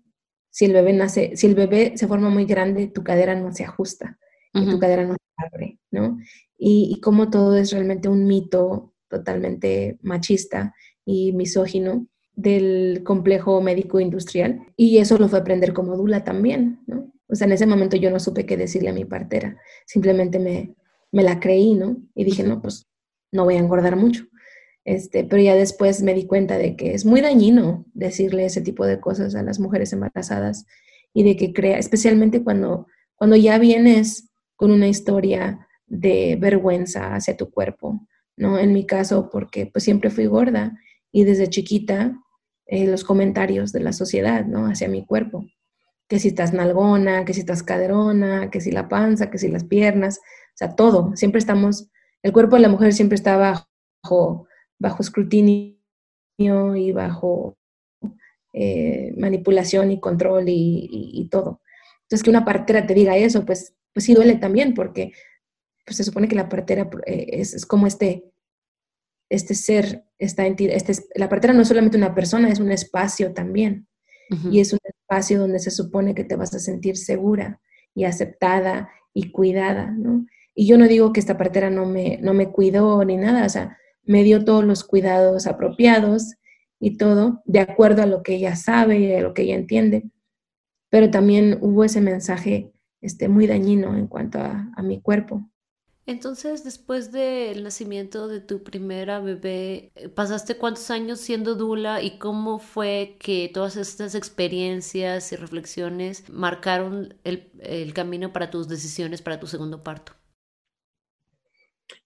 si 0.52 0.66
el 0.66 0.74
bebé 0.74 0.94
nace, 0.94 1.36
si 1.36 1.48
el 1.48 1.56
bebé 1.56 1.94
se 1.96 2.08
forma 2.08 2.30
muy 2.30 2.46
grande, 2.46 2.88
tu 2.88 3.04
cadera 3.04 3.34
no 3.34 3.52
se 3.52 3.64
ajusta 3.64 4.20
y 4.54 4.70
tu 4.70 4.78
cadera 4.78 5.04
no 5.04 5.14
se 5.16 5.46
abre, 5.48 5.80
¿no? 5.89 6.20
y, 6.66 7.00
cómo 7.02 7.30
todo 7.30 7.58
es 7.58 7.72
realmente 7.72 8.08
un 8.08 8.26
mito 8.26 8.94
totalmente 9.10 9.98
machista 10.02 10.74
y 11.06 11.34
misógino 11.34 12.08
del 12.36 13.02
complejo 13.04 13.62
médico 13.62 14.00
industrial. 14.00 14.62
Y 14.78 14.98
eso 14.98 15.18
lo 15.18 15.28
fue 15.28 15.39
aprender 15.39 15.74
como 15.74 15.98
Dula 15.98 16.24
también, 16.24 16.80
¿no? 16.88 17.12
O 17.34 17.36
sea, 17.36 17.47
en 17.47 17.53
ese 17.53 17.65
momento 17.65 17.97
yo 17.97 18.11
no 18.11 18.19
supe 18.19 18.45
qué 18.45 18.57
decirle 18.57 18.89
a 18.89 18.93
mi 18.93 19.05
partera, 19.05 19.57
simplemente 19.88 20.38
me, 20.38 20.75
me 21.11 21.23
la 21.23 21.39
creí, 21.39 21.73
¿no? 21.73 21.97
Y 22.13 22.25
dije, 22.25 22.43
no, 22.43 22.61
pues 22.61 22.88
no 23.31 23.43
voy 23.43 23.55
a 23.55 23.59
engordar 23.59 23.95
mucho. 23.95 24.25
Este, 24.86 25.23
pero 25.23 25.41
ya 25.41 25.55
después 25.55 26.03
me 26.03 26.13
di 26.13 26.27
cuenta 26.27 26.59
de 26.59 26.75
que 26.75 26.93
es 26.93 27.05
muy 27.05 27.21
dañino 27.21 27.86
decirle 27.95 28.45
ese 28.45 28.61
tipo 28.61 28.86
de 28.86 28.99
cosas 28.99 29.34
a 29.34 29.41
las 29.41 29.59
mujeres 29.59 29.91
embarazadas 29.93 30.67
y 31.11 31.23
de 31.23 31.36
que 31.36 31.53
crea, 31.53 31.79
especialmente 31.79 32.43
cuando, 32.43 32.86
cuando 33.15 33.36
ya 33.36 33.57
vienes 33.57 34.29
con 34.55 34.69
una 34.69 34.88
historia 34.88 35.67
de 35.88 36.38
vergüenza 36.39 37.15
hacia 37.15 37.36
tu 37.36 37.49
cuerpo, 37.49 38.07
¿no? 38.38 38.59
En 38.59 38.73
mi 38.73 38.86
caso, 38.86 39.31
porque 39.31 39.65
pues 39.65 39.84
siempre 39.84 40.11
fui 40.11 40.27
gorda 40.27 40.77
y 41.11 41.23
desde 41.23 41.49
chiquita 41.49 42.15
eh, 42.67 42.86
los 42.86 43.03
comentarios 43.03 43.71
de 43.71 43.79
la 43.79 43.91
sociedad, 43.91 44.45
¿no? 44.45 44.67
Hacia 44.67 44.88
mi 44.88 45.03
cuerpo, 45.03 45.47
que 46.14 46.20
si 46.20 46.28
estás 46.28 46.53
nalgona, 46.53 47.26
que 47.26 47.34
si 47.34 47.39
estás 47.39 47.64
caderona, 47.64 48.51
que 48.51 48.61
si 48.61 48.70
la 48.70 48.88
panza, 48.88 49.32
que 49.32 49.39
si 49.39 49.47
las 49.47 49.64
piernas, 49.64 50.20
o 50.20 50.53
sea, 50.53 50.76
todo, 50.76 51.16
siempre 51.16 51.39
estamos, 51.39 51.89
el 52.22 52.32
cuerpo 52.32 52.55
de 52.55 52.61
la 52.61 52.70
mujer 52.70 52.93
siempre 52.93 53.16
está 53.16 53.36
bajo, 53.36 54.47
bajo 54.78 55.01
escrutinio 55.01 55.76
y 56.38 56.91
bajo 56.91 57.57
eh, 58.53 59.11
manipulación 59.18 59.89
y 59.89 59.99
control 59.99 60.43
y, 60.49 61.28
todo. 61.32 61.61
Entonces, 62.03 62.22
que 62.22 62.30
una 62.30 62.45
partera 62.45 62.86
te 62.86 62.93
diga 62.93 63.18
eso, 63.18 63.43
pues, 63.43 63.74
pues 63.91 64.05
sí 64.05 64.14
duele 64.14 64.36
también, 64.36 64.76
porque 64.76 65.14
pues 65.84 65.97
se 65.97 66.03
supone 66.03 66.28
que 66.28 66.36
la 66.36 66.47
partera 66.47 66.91
eh, 67.07 67.26
es, 67.32 67.66
como 67.66 67.88
este, 67.88 68.32
este 69.32 69.55
ser, 69.55 70.05
esta 70.20 70.45
entidad, 70.45 70.76
este, 70.76 70.93
la 71.16 71.28
partera 71.28 71.55
no 71.55 71.64
es 71.64 71.70
solamente 71.70 71.97
una 71.97 72.14
persona, 72.14 72.49
es 72.49 72.59
un 72.59 72.72
espacio 72.72 73.34
también. 73.34 73.88
Y 74.49 74.61
es 74.61 74.74
un 74.74 74.80
espacio 75.04 75.39
donde 75.39 75.60
se 75.60 75.72
supone 75.72 76.16
que 76.16 76.24
te 76.24 76.36
vas 76.36 76.54
a 76.54 76.60
sentir 76.60 76.97
segura 76.97 77.60
y 77.93 78.06
aceptada 78.06 78.89
y 79.14 79.32
cuidada, 79.32 79.91
¿no? 79.91 80.26
Y 80.56 80.66
yo 80.68 80.78
no 80.78 80.88
digo 80.88 81.14
que 81.14 81.20
esta 81.20 81.38
partera 81.38 81.70
no 81.70 81.86
me, 81.86 82.20
no 82.22 82.34
me 82.34 82.51
cuidó 82.51 83.04
ni 83.04 83.18
nada, 83.18 83.45
o 83.45 83.49
sea, 83.49 83.78
me 84.04 84.24
dio 84.24 84.45
todos 84.45 84.64
los 84.64 84.84
cuidados 84.84 85.47
apropiados 85.47 86.36
y 86.80 86.97
todo, 86.97 87.41
de 87.45 87.60
acuerdo 87.60 88.04
a 88.04 88.06
lo 88.06 88.24
que 88.24 88.36
ella 88.36 88.56
sabe 88.56 88.99
y 88.99 89.14
a 89.14 89.22
lo 89.22 89.34
que 89.34 89.43
ella 89.43 89.56
entiende. 89.56 90.04
Pero 90.89 91.10
también 91.10 91.58
hubo 91.62 91.84
ese 91.84 92.01
mensaje 92.01 92.72
este, 93.01 93.28
muy 93.28 93.47
dañino 93.47 93.97
en 93.97 94.08
cuanto 94.08 94.39
a, 94.39 94.72
a 94.76 94.84
mi 94.84 95.01
cuerpo. 95.01 95.49
Entonces, 96.06 96.64
después 96.66 97.12
del 97.14 97.64
nacimiento 97.64 98.28
de 98.28 98.41
tu 98.41 98.64
primera 98.64 99.20
bebé, 99.20 99.91
eh, 99.95 100.10
¿pasaste 100.10 100.58
cuántos 100.58 100.91
años 100.91 101.20
siendo 101.22 101.56
dula 101.56 102.01
y 102.01 102.18
cómo 102.20 102.60
fue 102.60 103.16
que 103.20 103.49
todas 103.54 103.78
estas 103.78 104.14
experiencias 104.16 105.32
y 105.32 105.38
reflexiones 105.38 106.30
marcaron 106.30 107.16
el, 107.24 107.51
el 107.60 107.93
camino 107.93 108.34
para 108.34 108.49
tus 108.51 108.68
decisiones 108.68 109.22
para 109.22 109.39
tu 109.39 109.47
segundo 109.47 109.82
parto? 109.84 110.14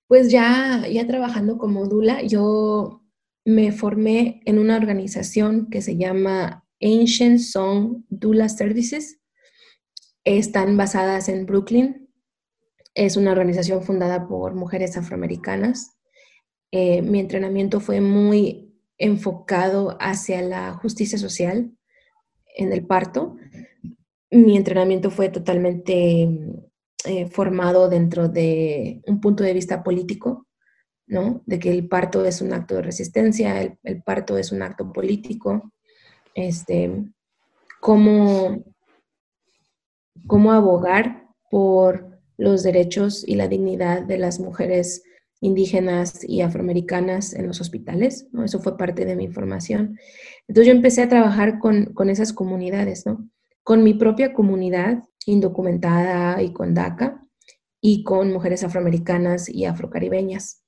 Pues 0.07 0.31
ya, 0.31 0.87
ya 0.87 1.05
trabajando 1.07 1.57
como 1.57 1.87
dula, 1.87 2.21
yo 2.23 3.03
me 3.45 3.71
formé 3.71 4.41
en 4.45 4.59
una 4.59 4.77
organización 4.77 5.69
que 5.69 5.81
se 5.81 5.97
llama 5.97 6.65
Ancient 6.81 7.39
Song 7.39 8.03
Dula 8.09 8.49
Services. 8.49 9.19
Están 10.23 10.77
basadas 10.77 11.29
en 11.29 11.45
Brooklyn, 11.45 12.06
es 12.97 13.15
una 13.15 13.31
organización 13.31 13.83
fundada 13.83 14.27
por 14.27 14.55
mujeres 14.55 14.97
afroamericanas. 14.97 15.95
Eh, 16.71 17.03
mi 17.03 17.19
entrenamiento 17.19 17.79
fue 17.79 18.01
muy 18.01 18.75
enfocado 18.97 19.95
hacia 19.99 20.41
la 20.41 20.73
justicia 20.73 21.19
social 21.19 21.71
en 22.55 22.73
el 22.73 22.87
parto. 22.87 23.37
Mi 24.31 24.57
entrenamiento 24.57 25.11
fue 25.11 25.29
totalmente 25.29 26.27
eh, 27.05 27.27
formado 27.27 27.87
dentro 27.87 28.29
de 28.29 29.03
un 29.05 29.21
punto 29.21 29.43
de 29.43 29.53
vista 29.53 29.83
político, 29.83 30.47
¿no? 31.05 31.43
De 31.45 31.59
que 31.59 31.69
el 31.69 31.87
parto 31.87 32.25
es 32.25 32.41
un 32.41 32.51
acto 32.51 32.75
de 32.75 32.81
resistencia, 32.81 33.61
el, 33.61 34.01
parto 34.01 34.39
es 34.39 34.51
un 34.51 34.63
acto 34.63 34.91
político. 34.91 35.71
Este, 36.33 37.05
cómo, 37.79 38.63
cómo 40.25 40.51
abogar 40.51 41.27
por 41.51 42.16
los 42.37 42.63
derechos 42.63 43.27
y 43.27 43.35
la 43.35 43.47
dignidad 43.47 44.03
de 44.03 44.17
las 44.17 44.39
mujeres 44.39 45.03
indígenas 45.41 46.23
y 46.23 46.41
afroamericanas 46.41 47.33
en 47.33 47.47
los 47.47 47.61
hospitales, 47.61 48.27
¿no? 48.31 48.43
Eso 48.43 48.59
fue 48.59 48.77
parte 48.77 49.05
de 49.05 49.15
mi 49.15 49.27
formación. 49.27 49.99
Entonces 50.47 50.67
yo 50.67 50.75
empecé 50.75 51.03
a 51.03 51.09
trabajar 51.09 51.59
con, 51.59 52.09
esas 52.09 52.33
comunidades, 52.33 53.05
¿no? 53.05 53.29
Con 53.63 53.83
mi 53.83 53.93
propia 53.93 54.33
comunidad 54.33 55.03
indocumentada 55.25 56.41
y 56.41 56.53
con 56.53 56.73
DACA 56.73 57.21
y 57.81 58.03
con 58.03 58.31
mujeres 58.31 58.63
afroamericanas 58.63 59.49
y 59.49 59.65
afrocaribeñas. 59.65 60.63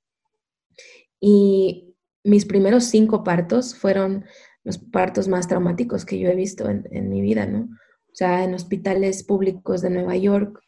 Y 1.19 1.95
mis 2.23 2.45
primeros 2.45 2.85
cinco 2.85 3.23
partos 3.23 3.75
fueron 3.75 4.25
los 4.63 4.77
partos 4.77 5.27
más 5.27 5.47
traumáticos 5.47 6.05
que 6.05 6.19
yo 6.19 6.29
he 6.29 6.35
visto 6.35 6.69
en, 6.69 6.87
en 6.91 7.09
mi 7.09 7.21
vida, 7.21 7.45
¿no? 7.45 7.61
O 7.61 8.15
sea, 8.19 8.43
en 8.43 8.53
hospitales 8.53 9.23
públicos 9.23 9.81
de 9.81 9.89
Nueva 9.89 10.17
York, 10.17 10.59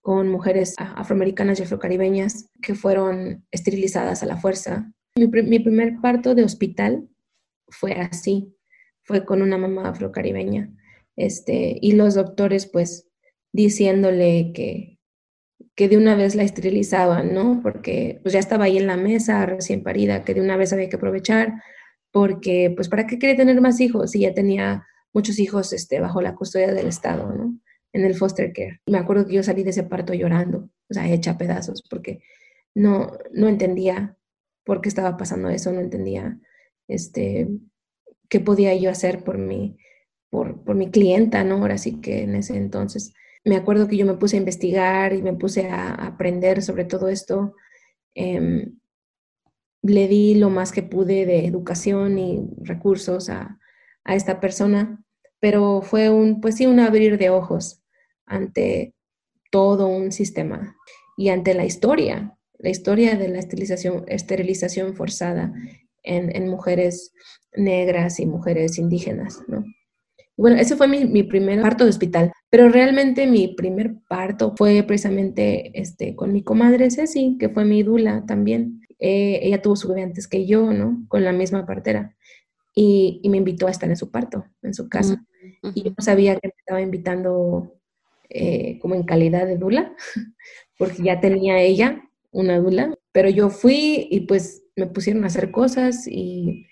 con 0.00 0.28
mujeres 0.28 0.74
afroamericanas 0.78 1.60
y 1.60 1.64
afrocaribeñas 1.64 2.48
que 2.62 2.74
fueron 2.74 3.44
esterilizadas 3.50 4.22
a 4.22 4.26
la 4.26 4.36
fuerza. 4.36 4.92
Mi, 5.14 5.58
primer 5.58 6.00
parto 6.00 6.34
de 6.34 6.44
hospital 6.44 7.08
fue 7.68 7.92
así, 7.92 8.54
fue 9.02 9.24
con 9.24 9.42
una 9.42 9.58
mamá 9.58 9.88
afrocaribeña. 9.88 10.70
Este, 11.16 11.76
y 11.80 11.92
los 11.92 12.14
doctores 12.14 12.66
pues 12.66 13.08
diciéndole 13.52 14.52
que, 14.54 14.98
que 15.74 15.88
de 15.88 15.98
una 15.98 16.14
vez 16.14 16.34
la 16.34 16.44
esterilizaban, 16.44 17.34
¿no? 17.34 17.60
Porque 17.62 18.20
pues 18.22 18.32
ya 18.32 18.38
estaba 18.38 18.64
ahí 18.64 18.78
en 18.78 18.86
la 18.86 18.96
mesa 18.96 19.44
recién 19.44 19.82
parida, 19.82 20.24
que 20.24 20.34
de 20.34 20.40
una 20.40 20.56
vez 20.56 20.72
había 20.72 20.88
que 20.88 20.96
aprovechar, 20.96 21.52
porque 22.10 22.72
pues 22.74 22.88
para 22.88 23.06
qué 23.06 23.18
quería 23.18 23.36
tener 23.36 23.60
más 23.60 23.80
hijos 23.80 24.12
si 24.12 24.20
ya 24.20 24.32
tenía 24.32 24.86
muchos 25.12 25.38
hijos 25.38 25.72
este, 25.72 26.00
bajo 26.00 26.22
la 26.22 26.34
custodia 26.34 26.72
del 26.72 26.86
Estado, 26.86 27.32
¿no? 27.32 27.58
En 27.92 28.04
el 28.04 28.14
foster 28.14 28.52
care. 28.52 28.80
Me 28.86 28.98
acuerdo 28.98 29.26
que 29.26 29.34
yo 29.34 29.42
salí 29.42 29.62
de 29.62 29.70
ese 29.70 29.82
parto 29.82 30.14
llorando, 30.14 30.70
o 30.88 30.94
sea, 30.94 31.08
hecha 31.08 31.38
pedazos, 31.38 31.82
porque 31.88 32.22
no, 32.74 33.12
no 33.32 33.48
entendía 33.48 34.16
por 34.64 34.80
qué 34.80 34.88
estaba 34.88 35.16
pasando 35.16 35.48
eso, 35.48 35.72
no 35.72 35.80
entendía 35.80 36.38
este, 36.88 37.48
qué 38.28 38.40
podía 38.40 38.74
yo 38.74 38.90
hacer 38.90 39.24
por 39.24 39.38
mi, 39.38 39.76
por, 40.30 40.62
por 40.64 40.76
mi 40.76 40.90
clienta, 40.90 41.44
¿no? 41.44 41.56
Ahora 41.56 41.78
sí 41.78 42.00
que 42.00 42.22
en 42.22 42.36
ese 42.36 42.56
entonces. 42.56 43.12
Me 43.44 43.56
acuerdo 43.56 43.88
que 43.88 43.96
yo 43.96 44.06
me 44.06 44.14
puse 44.14 44.36
a 44.36 44.40
investigar 44.40 45.14
y 45.14 45.22
me 45.22 45.32
puse 45.32 45.68
a, 45.68 45.94
aprender 45.94 46.62
sobre 46.62 46.84
todo 46.84 47.08
esto. 47.08 47.54
Em, 48.14 48.78
le 49.82 50.08
di 50.08 50.34
lo 50.34 50.50
más 50.50 50.72
que 50.72 50.82
pude 50.82 51.26
de 51.26 51.46
educación 51.46 52.18
y 52.18 52.46
recursos 52.62 53.30
a, 53.30 53.58
a 54.04 54.14
esta 54.14 54.40
persona, 54.40 55.02
pero 55.40 55.80
fue 55.82 56.10
un, 56.10 56.40
pues 56.40 56.56
sí, 56.56 56.66
un 56.66 56.80
abrir 56.80 57.18
de 57.18 57.30
ojos 57.30 57.79
ante 58.30 58.94
todo 59.50 59.88
un 59.88 60.12
sistema 60.12 60.76
y 61.16 61.28
ante 61.28 61.52
la 61.52 61.66
historia, 61.66 62.38
la 62.58 62.70
historia 62.70 63.16
de 63.16 63.28
la 63.28 63.38
esterilización, 63.40 64.04
esterilización 64.06 64.94
forzada 64.94 65.52
en, 66.02 66.48
mujeres 66.48 67.12
negras 67.54 68.20
y 68.20 68.26
mujeres 68.26 68.78
indígenas, 68.78 69.42
¿no? 69.48 69.64
Bueno, 70.36 70.56
ese 70.56 70.76
fue 70.76 70.88
mi, 70.88 71.22
primer 71.24 71.60
parto 71.60 71.84
de 71.84 71.90
hospital, 71.90 72.32
pero 72.48 72.70
realmente 72.70 73.26
mi 73.26 73.48
primer 73.48 73.96
parto 74.08 74.54
fue 74.56 74.82
precisamente 74.84 75.78
este, 75.78 76.16
con 76.16 76.32
mi 76.32 76.42
comadre 76.42 76.90
Ceci, 76.90 77.36
que 77.38 77.50
fue 77.50 77.66
mi 77.66 77.82
dula 77.82 78.24
también. 78.26 78.80
Eh, 78.98 79.40
ella 79.42 79.60
tuvo 79.60 79.76
su 79.76 79.88
bebé 79.88 80.02
antes 80.02 80.26
que 80.26 80.46
yo, 80.46 80.72
¿no? 80.72 81.04
Con 81.08 81.24
la 81.24 81.32
misma 81.32 81.66
partera. 81.66 82.16
Y, 82.74 83.20
me 83.28 83.36
invitó 83.36 83.66
a 83.66 83.70
estar 83.70 83.90
en 83.90 83.96
su 83.96 84.10
parto, 84.10 84.46
en 84.62 84.72
su 84.72 84.88
casa. 84.88 85.22
Y 85.74 85.82
yo 85.82 85.90
no 85.90 86.02
sabía 86.02 86.36
que 86.36 86.48
me 86.48 86.54
estaba 86.56 86.80
invitando 86.80 87.79
eh, 88.30 88.78
como 88.80 88.94
en 88.94 89.02
calidad 89.02 89.46
de 89.46 89.56
dula, 89.56 89.92
porque 90.78 91.02
ya 91.02 91.20
tenía 91.20 91.60
ella 91.60 92.02
una 92.30 92.58
dula, 92.58 92.94
pero 93.12 93.28
yo 93.28 93.50
fui 93.50 94.06
y 94.10 94.20
pues 94.20 94.62
me 94.76 94.86
pusieron 94.86 95.24
a 95.24 95.26
hacer 95.26 95.50
cosas 95.50 96.06
y 96.06 96.66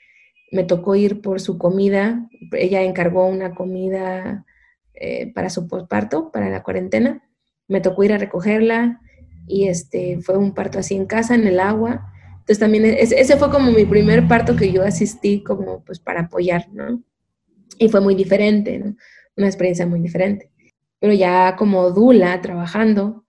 me 0.53 0.65
tocó 0.65 0.95
ir 0.95 1.21
por 1.21 1.41
su 1.41 1.59
comida. 1.59 2.29
Ella 2.53 2.83
encargó 2.83 3.27
una 3.27 3.55
comida 3.55 4.47
eh, 4.95 5.33
para 5.35 5.51
su 5.51 5.69
postparto, 5.69 6.31
para 6.31 6.49
la 6.49 6.63
cuarentena. 6.63 7.29
Me 7.67 7.81
tocó 7.81 8.05
ir 8.05 8.13
a 8.13 8.19
recogerla 8.19 9.01
y 9.47 9.69
este 9.69 10.21
fue 10.23 10.39
un 10.39 10.55
parto 10.55 10.79
así 10.79 10.95
en 10.95 11.07
casa, 11.07 11.35
en 11.35 11.47
el 11.47 11.61
agua. 11.61 12.13
Entonces 12.33 12.61
también 12.61 12.85
ese 12.85 13.37
fue 13.37 13.51
como 13.51 13.73
mi 13.73 13.85
primer 13.85 14.27
parto 14.27 14.57
que 14.57 14.73
yo 14.73 14.83
asistí 14.83 15.43
como 15.43 15.85
pues 15.85 15.99
para 15.99 16.23
apoyar, 16.23 16.69
¿no? 16.73 17.03
Y 17.79 17.89
fue 17.89 18.01
muy 18.01 18.15
diferente, 18.15 18.79
¿no? 18.79 18.97
Una 19.37 19.47
experiencia 19.47 19.87
muy 19.87 20.01
diferente. 20.01 20.51
Pero 21.01 21.13
ya 21.13 21.57
como 21.57 21.91
dula 21.91 22.41
trabajando, 22.41 23.25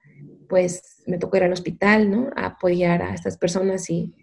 pues 0.48 1.04
me 1.06 1.18
tocó 1.18 1.38
ir 1.38 1.44
al 1.44 1.54
hospital, 1.54 2.10
¿no? 2.10 2.30
A 2.36 2.48
apoyar 2.48 3.02
a 3.02 3.14
estas 3.14 3.38
personas 3.38 3.90
y, 3.90 4.14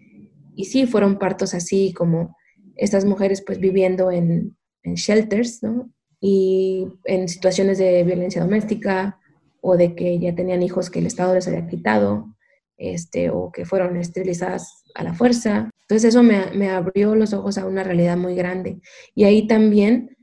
y 0.55 0.65
sí, 0.65 0.85
fueron 0.85 1.17
partos 1.17 1.53
así 1.53 1.93
como 1.93 2.35
estas 2.75 3.05
mujeres 3.05 3.43
pues 3.45 3.59
viviendo 3.59 4.11
en, 4.11 4.57
en 4.83 4.95
shelters, 4.95 5.63
¿no? 5.63 5.89
Y 6.19 6.87
en 7.05 7.27
situaciones 7.27 7.77
de 7.77 8.03
violencia 8.03 8.41
doméstica 8.41 9.19
o 9.61 9.77
de 9.77 9.95
que 9.95 10.19
ya 10.19 10.35
tenían 10.35 10.63
hijos 10.63 10.89
que 10.89 10.99
el 10.99 11.07
Estado 11.07 11.33
les 11.33 11.47
había 11.47 11.67
quitado, 11.67 12.35
este, 12.77 13.29
o 13.29 13.51
que 13.51 13.65
fueron 13.65 13.97
esterilizadas 13.97 14.83
a 14.95 15.03
la 15.03 15.13
fuerza. 15.13 15.69
Entonces 15.81 16.09
eso 16.09 16.23
me, 16.23 16.51
me 16.51 16.69
abrió 16.69 17.15
los 17.15 17.33
ojos 17.33 17.57
a 17.57 17.65
una 17.65 17.83
realidad 17.83 18.17
muy 18.17 18.35
grande. 18.35 18.79
Y 19.15 19.23
ahí 19.23 19.47
también 19.47 20.17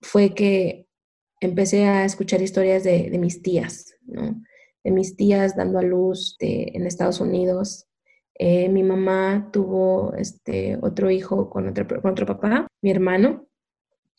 fue 0.00 0.34
que 0.34 0.85
empecé 1.46 1.86
a 1.86 2.04
escuchar 2.04 2.42
historias 2.42 2.84
de, 2.84 3.16
mis 3.18 3.42
tías, 3.42 3.94
¿no? 4.06 4.42
De 4.84 4.90
mis 4.90 5.16
tías 5.16 5.56
dando 5.56 5.78
a 5.78 5.82
luz 5.82 6.36
en 6.40 6.86
Estados 6.86 7.20
Unidos. 7.20 7.86
Eh, 8.38 8.68
mi 8.68 8.82
mamá 8.82 9.48
tuvo 9.52 10.14
este, 10.14 10.78
otro 10.82 11.10
hijo 11.10 11.48
con 11.48 11.68
otro, 11.68 11.86
otro 12.04 12.26
papá, 12.26 12.66
mi 12.82 12.90
hermano. 12.90 13.46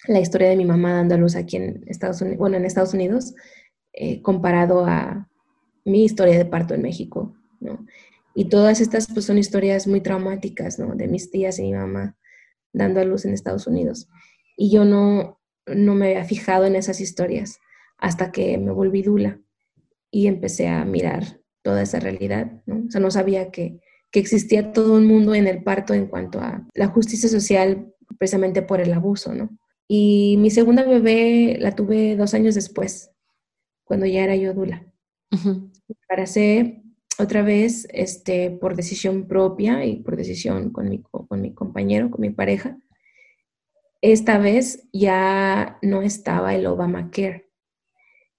La 0.07 0.19
historia 0.19 0.49
de 0.49 0.57
mi 0.57 0.65
mamá 0.65 0.93
dando 0.93 1.15
a 1.15 1.17
luz 1.17 1.35
aquí 1.35 1.57
en 1.57 1.83
Estados 1.87 2.21
Unidos, 2.21 2.39
bueno, 2.39 2.57
en 2.57 2.65
Estados 2.65 2.93
Unidos, 2.93 3.33
eh, 3.93 4.21
comparado 4.21 4.85
a 4.85 5.27
mi 5.85 6.03
historia 6.03 6.37
de 6.37 6.45
parto 6.45 6.73
en 6.73 6.81
México, 6.81 7.35
¿no? 7.59 7.85
Y 8.35 8.49
todas 8.49 8.81
estas 8.81 9.07
pues, 9.11 9.25
son 9.25 9.39
historias 9.39 9.87
muy 9.87 10.01
traumáticas, 10.01 10.77
¿no? 10.77 10.95
De 10.95 11.07
mis 11.07 11.31
tías 11.31 11.57
y 11.57 11.63
mi 11.63 11.73
mamá 11.73 12.15
dando 12.73 12.99
a 12.99 13.03
luz 13.03 13.25
en 13.25 13.33
Estados 13.33 13.65
Unidos. 13.65 14.07
Y 14.55 14.69
yo 14.69 14.85
no, 14.85 15.36
no 15.67 15.95
me 15.95 16.07
había 16.07 16.23
fijado 16.23 16.65
en 16.65 16.75
esas 16.75 17.01
historias 17.01 17.59
hasta 17.97 18.31
que 18.31 18.57
me 18.57 18.71
volví 18.71 19.01
dula 19.01 19.39
y 20.11 20.27
empecé 20.27 20.67
a 20.67 20.85
mirar 20.85 21.41
toda 21.61 21.81
esa 21.81 21.99
realidad, 21.99 22.61
¿no? 22.65 22.85
O 22.87 22.91
sea, 22.91 23.01
no 23.01 23.11
sabía 23.11 23.51
que, 23.51 23.79
existía 24.13 24.73
todo 24.73 24.95
un 24.95 25.05
mundo 25.05 25.35
en 25.35 25.45
el 25.45 25.61
parto 25.61 25.93
en 25.93 26.07
cuanto 26.07 26.39
a 26.39 26.67
la 26.73 26.87
justicia 26.87 27.29
social 27.29 27.93
precisamente 28.17 28.63
por 28.63 28.81
el 28.81 28.91
abuso, 28.91 29.31
¿no? 29.35 29.55
Y 29.87 30.37
mi 30.39 30.49
segunda 30.49 30.83
bebé 30.83 31.57
la 31.59 31.75
tuve 31.75 32.15
dos 32.15 32.33
años 32.33 32.55
después, 32.55 33.11
cuando 33.83 34.07
ya 34.07 34.23
era 34.23 34.35
yo 34.35 34.55
dula. 34.55 34.91
Uh 35.31 35.69
otra 37.19 37.41
vez 37.41 37.87
este, 37.91 38.51
por 38.51 38.75
decisión 38.75 39.27
propia 39.27 39.85
y 39.85 39.97
por 39.97 40.15
decisión 40.15 40.71
con 40.71 40.89
mi, 40.89 41.01
con 41.01 41.41
mi 41.41 41.53
compañero, 41.53 42.11
con 42.11 42.21
mi 42.21 42.29
pareja. 42.29 42.77
Esta 44.07 44.37
vez 44.37 44.87
ya 44.93 45.79
no 45.81 46.01
estaba 46.01 46.55
el 46.55 46.65
Obamacare. 46.65 47.49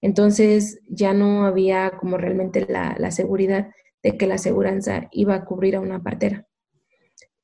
Entonces 0.01 0.81
ya 0.87 1.13
no 1.13 1.45
había 1.45 1.91
como 1.91 2.17
realmente 2.17 2.65
la, 2.67 2.95
la 2.97 3.11
seguridad 3.11 3.69
de 4.01 4.17
que 4.17 4.25
la 4.25 4.35
aseguranza 4.35 5.09
iba 5.11 5.35
a 5.35 5.45
cubrir 5.45 5.75
a 5.75 5.79
una 5.79 6.01
partera. 6.01 6.47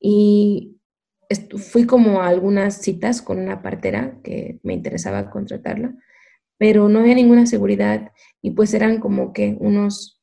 Y 0.00 0.80
fui 1.70 1.86
como 1.86 2.20
a 2.20 2.26
algunas 2.26 2.82
citas 2.82 3.22
con 3.22 3.38
una 3.38 3.62
partera 3.62 4.18
que 4.24 4.58
me 4.64 4.74
interesaba 4.74 5.30
contratarla, 5.30 5.94
pero 6.58 6.88
no 6.88 6.98
había 6.98 7.14
ninguna 7.14 7.46
seguridad 7.46 8.10
y 8.42 8.50
pues 8.50 8.74
eran 8.74 8.98
como 8.98 9.32
que 9.32 9.56
unos 9.60 10.15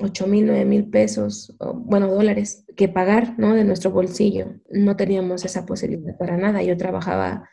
8 0.00 0.26
mil, 0.26 0.46
9 0.46 0.64
mil 0.64 0.90
pesos, 0.90 1.54
bueno, 1.74 2.08
dólares, 2.08 2.64
que 2.76 2.88
pagar, 2.88 3.38
¿no? 3.38 3.54
De 3.54 3.64
nuestro 3.64 3.90
bolsillo. 3.92 4.54
No 4.70 4.96
teníamos 4.96 5.44
esa 5.44 5.66
posibilidad 5.66 6.16
para 6.18 6.36
nada. 6.36 6.62
Yo 6.62 6.76
trabajaba 6.76 7.48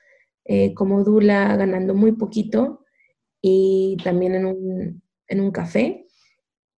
eh, 0.46 0.74
como 0.74 1.04
dula 1.04 1.56
ganando 1.56 1.94
muy 1.94 2.14
poquito 2.14 2.84
y 3.42 3.98
también 4.04 4.36
en 4.36 4.46
un, 4.46 5.04
en 5.28 5.42
un 5.42 5.52
café 5.52 6.08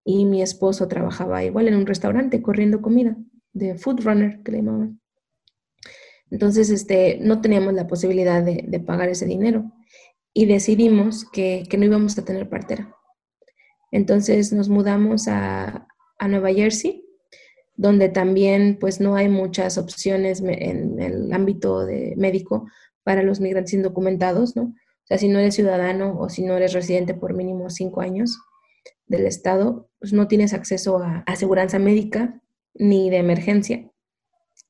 y 0.04 0.26
mi 0.26 0.42
esposo 0.42 0.88
trabajaba 0.90 1.44
igual 1.46 1.70
en 1.70 1.76
un 1.76 1.86
restaurante 1.86 2.42
corriendo 2.42 2.82
comida 2.82 3.16
de 3.54 3.76
food 3.76 4.02
runner 4.02 4.42
que 4.44 4.52
le 4.52 4.58
llamaban. 4.58 5.00
Entonces, 6.30 6.72
este, 6.72 7.20
no 7.22 7.42
teníamos 7.42 7.74
la 7.74 7.88
posibilidad 7.88 8.44
de, 8.44 8.66
de 8.68 8.80
pagar 8.80 9.08
ese 9.08 9.26
dinero 9.26 9.72
y 10.34 10.46
decidimos 10.46 11.30
que, 11.30 11.64
que 11.70 11.78
no 11.78 11.86
íbamos 11.86 12.18
a 12.18 12.26
tener 12.26 12.50
partera 12.50 12.94
entonces 13.94 14.52
nos 14.52 14.70
mudamos 14.70 15.28
a, 15.28 15.88
Nueva 16.26 16.54
Jersey, 16.54 17.04
donde 17.76 18.08
también 18.08 18.78
pues 18.80 19.02
no 19.02 19.18
hay 19.18 19.28
muchas 19.28 19.78
opciones 19.78 20.42
en 20.42 20.98
el 21.02 21.34
ámbito 21.34 21.86
de 21.86 22.14
médico 22.16 22.66
para 23.04 23.24
los 23.24 23.42
migrantes 23.42 23.74
indocumentados, 23.74 24.56
¿no? 24.56 24.64
O 24.64 25.06
sea, 25.06 25.18
si 25.18 25.28
no 25.28 25.40
eres 25.40 25.56
ciudadano 25.56 26.18
o 26.18 26.30
si 26.30 26.44
no 26.44 26.56
eres 26.56 26.72
residente 26.72 27.14
por 27.14 27.34
mínimo 27.34 27.70
cinco 27.70 28.00
años 28.00 28.40
del 29.06 29.26
estado, 29.26 29.90
pues 30.00 30.14
no 30.14 30.30
tienes 30.30 30.54
acceso 30.54 31.00
a 31.00 31.26
aseguranza 31.28 31.78
médica 31.78 32.42
ni 32.74 33.10
de 33.10 33.18
emergencia. 33.18 33.92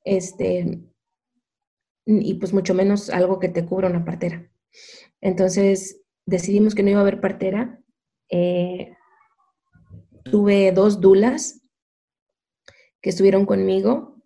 Este, 0.02 0.80
y 2.04 2.34
pues 2.34 2.52
mucho 2.52 2.74
menos 2.74 3.10
algo 3.10 3.38
que 3.38 3.48
te 3.48 3.64
cubra 3.64 3.88
una 3.88 4.04
partera. 4.04 4.50
Entonces 5.20 6.02
decidimos 6.26 6.74
que 6.74 6.82
no 6.82 6.90
iba 6.90 6.98
a 6.98 7.02
haber 7.02 7.20
partera. 7.20 7.80
Eh, 8.28 8.92
tuve 10.24 10.72
dos 10.72 11.00
dulas 11.00 11.62
que 13.00 13.10
estuvieron 13.10 13.46
conmigo 13.46 14.16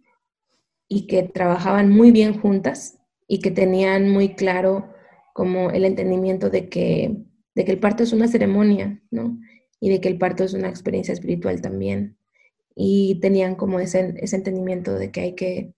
y 0.88 1.06
que 1.06 1.22
trabajaban 1.24 1.90
muy 1.90 2.12
bien 2.12 2.40
juntas 2.40 2.98
y 3.26 3.40
que 3.40 3.50
tenían 3.50 4.10
muy 4.10 4.34
claro 4.34 4.94
como 5.34 5.70
el 5.70 5.84
entendimiento 5.84 6.48
de 6.48 6.68
que, 6.68 7.16
de 7.54 7.64
que 7.64 7.72
el 7.72 7.78
parto 7.78 8.02
es 8.02 8.12
una 8.12 8.28
ceremonia, 8.28 9.02
¿no? 9.10 9.38
Y 9.80 9.90
de 9.90 10.00
que 10.00 10.08
el 10.08 10.18
parto 10.18 10.44
es 10.44 10.54
una 10.54 10.68
experiencia 10.68 11.12
espiritual 11.12 11.60
también. 11.60 12.16
Y 12.74 13.20
tenían 13.20 13.54
como 13.54 13.80
ese, 13.80 14.14
ese 14.18 14.36
entendimiento 14.36 14.94
de 14.94 15.10
que 15.10 15.20
hay 15.20 15.34
que, 15.34 15.74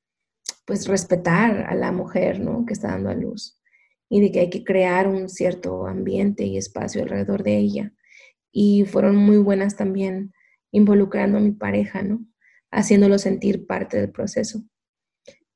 pues, 0.65 0.87
respetar 0.87 1.67
a 1.69 1.75
la 1.75 1.93
mujer, 1.93 2.41
¿no? 2.41 2.65
Que 2.65 2.73
está 2.73 2.89
dando 2.89 3.11
a 3.11 3.15
luz. 3.15 3.59
Y 4.09 4.21
de 4.21 4.31
que 4.31 4.41
hay 4.41 4.51
que 4.51 4.65
crear 4.65 5.09
un 5.09 5.29
cierto 5.29 5.87
ambiente 5.87 6.45
y 6.45 6.57
espacio 6.57 7.03
alrededor 7.03 7.43
de 7.43 7.59
ella 7.59 7.93
y 8.53 8.85
fueron 8.85 9.17
muy 9.17 9.39
buenas 9.39 9.77
también 9.77 10.33
involucrando 10.73 11.39
a 11.39 11.41
mi 11.41 11.53
pareja, 11.53 12.03
¿no? 12.03 12.25
Haciéndolo 12.71 13.19
sentir 13.19 13.67
parte 13.67 13.99
del 13.99 14.11
proceso. 14.11 14.63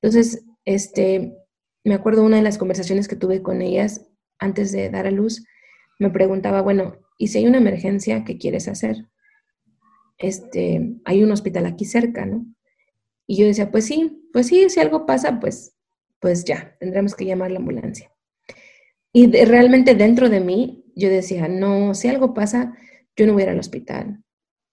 Entonces, 0.01 0.45
este, 0.65 1.37
me 1.85 1.95
acuerdo 1.95 2.25
una 2.25 2.37
de 2.37 2.43
las 2.43 2.59
conversaciones 2.59 3.09
que 3.09 3.17
tuve 3.17 3.43
con 3.43 3.63
ellas 3.63 4.07
antes 4.39 4.73
de 4.73 4.91
dar 4.91 5.07
a 5.07 5.11
luz, 5.11 5.45
me 5.99 6.11
preguntaba, 6.11 6.61
bueno, 6.63 6.97
¿y 7.19 7.29
si 7.29 7.39
hay 7.39 7.47
una 7.47 7.59
emergencia, 7.59 8.25
qué 8.25 8.39
quieres 8.39 8.69
hacer? 8.69 9.07
Este, 10.19 10.97
hay 11.05 11.23
un 11.23 11.33
hospital 11.33 11.67
aquí 11.67 11.85
cerca, 11.85 12.27
¿no? 12.27 12.47
Y 13.27 13.37
yo 13.37 13.47
decía, 13.47 13.71
pues 13.71 13.87
sí, 13.87 14.29
pues 14.33 14.49
sí, 14.49 14.69
si 14.69 14.81
algo 14.81 15.07
pasa, 15.07 15.41
pues, 15.41 15.75
pues 16.21 16.45
ya, 16.45 16.77
tendremos 16.81 17.15
que 17.15 17.25
llamar 17.25 17.51
la 17.51 17.59
ambulancia. 17.59 18.11
Y 19.13 19.31
realmente 19.45 19.95
dentro 19.95 20.29
de 20.29 20.41
mí 20.41 20.84
yo 20.95 21.09
decía, 21.09 21.49
no, 21.49 21.95
si 21.95 22.09
algo 22.09 22.35
pasa, 22.35 22.77
yo 23.17 23.27
no 23.27 23.33
voy 23.33 23.43
a 23.43 23.47
ir 23.47 23.51
al 23.51 23.59
hospital. 23.59 24.23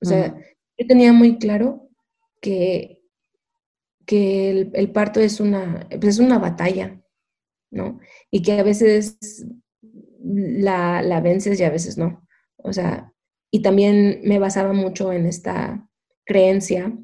O 0.02 0.06
sea, 0.06 0.36
yo 0.78 0.88
tenía 0.88 1.14
muy 1.14 1.38
claro 1.38 1.90
que, 2.42 3.02
que 4.06 4.72
el, 4.74 4.92
parto 4.92 5.20
es 5.20 5.40
una, 5.40 5.88
pues, 5.90 6.16
es 6.16 6.20
una 6.20 6.40
batalla, 6.40 7.00
¿no? 7.70 8.00
Y 8.32 8.42
que 8.42 8.54
a 8.54 8.64
veces 8.64 9.46
la, 10.24 11.02
la 11.04 11.22
vences 11.22 11.60
y 11.60 11.64
a 11.64 11.70
veces 11.70 11.98
no. 11.98 12.28
O 12.58 12.74
sea, 12.74 13.14
y 13.52 13.62
también 13.62 14.22
me 14.24 14.40
basaba 14.40 14.74
mucho 14.74 15.14
en 15.14 15.26
esta 15.26 15.88
creencia 16.26 16.98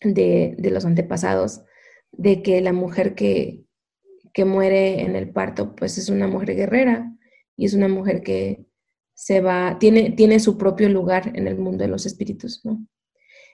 de, 0.00 0.54
de 0.58 0.70
los 0.70 0.84
antepasados, 0.84 1.62
de 2.12 2.42
que 2.42 2.60
la 2.60 2.72
mujer 2.72 3.14
que, 3.14 3.64
que 4.32 4.44
muere 4.44 5.02
en 5.02 5.16
el 5.16 5.30
parto, 5.30 5.74
pues 5.74 5.98
es 5.98 6.08
una 6.08 6.26
mujer 6.26 6.54
guerrera, 6.54 7.12
y 7.62 7.64
es 7.64 7.74
una 7.74 7.86
mujer 7.86 8.24
que 8.24 8.66
se 9.14 9.40
va, 9.40 9.78
tiene, 9.78 10.10
tiene 10.10 10.40
su 10.40 10.58
propio 10.58 10.88
lugar 10.88 11.30
en 11.36 11.46
el 11.46 11.56
mundo 11.56 11.84
de 11.84 11.88
los 11.88 12.06
espíritus, 12.06 12.64
¿no? 12.64 12.84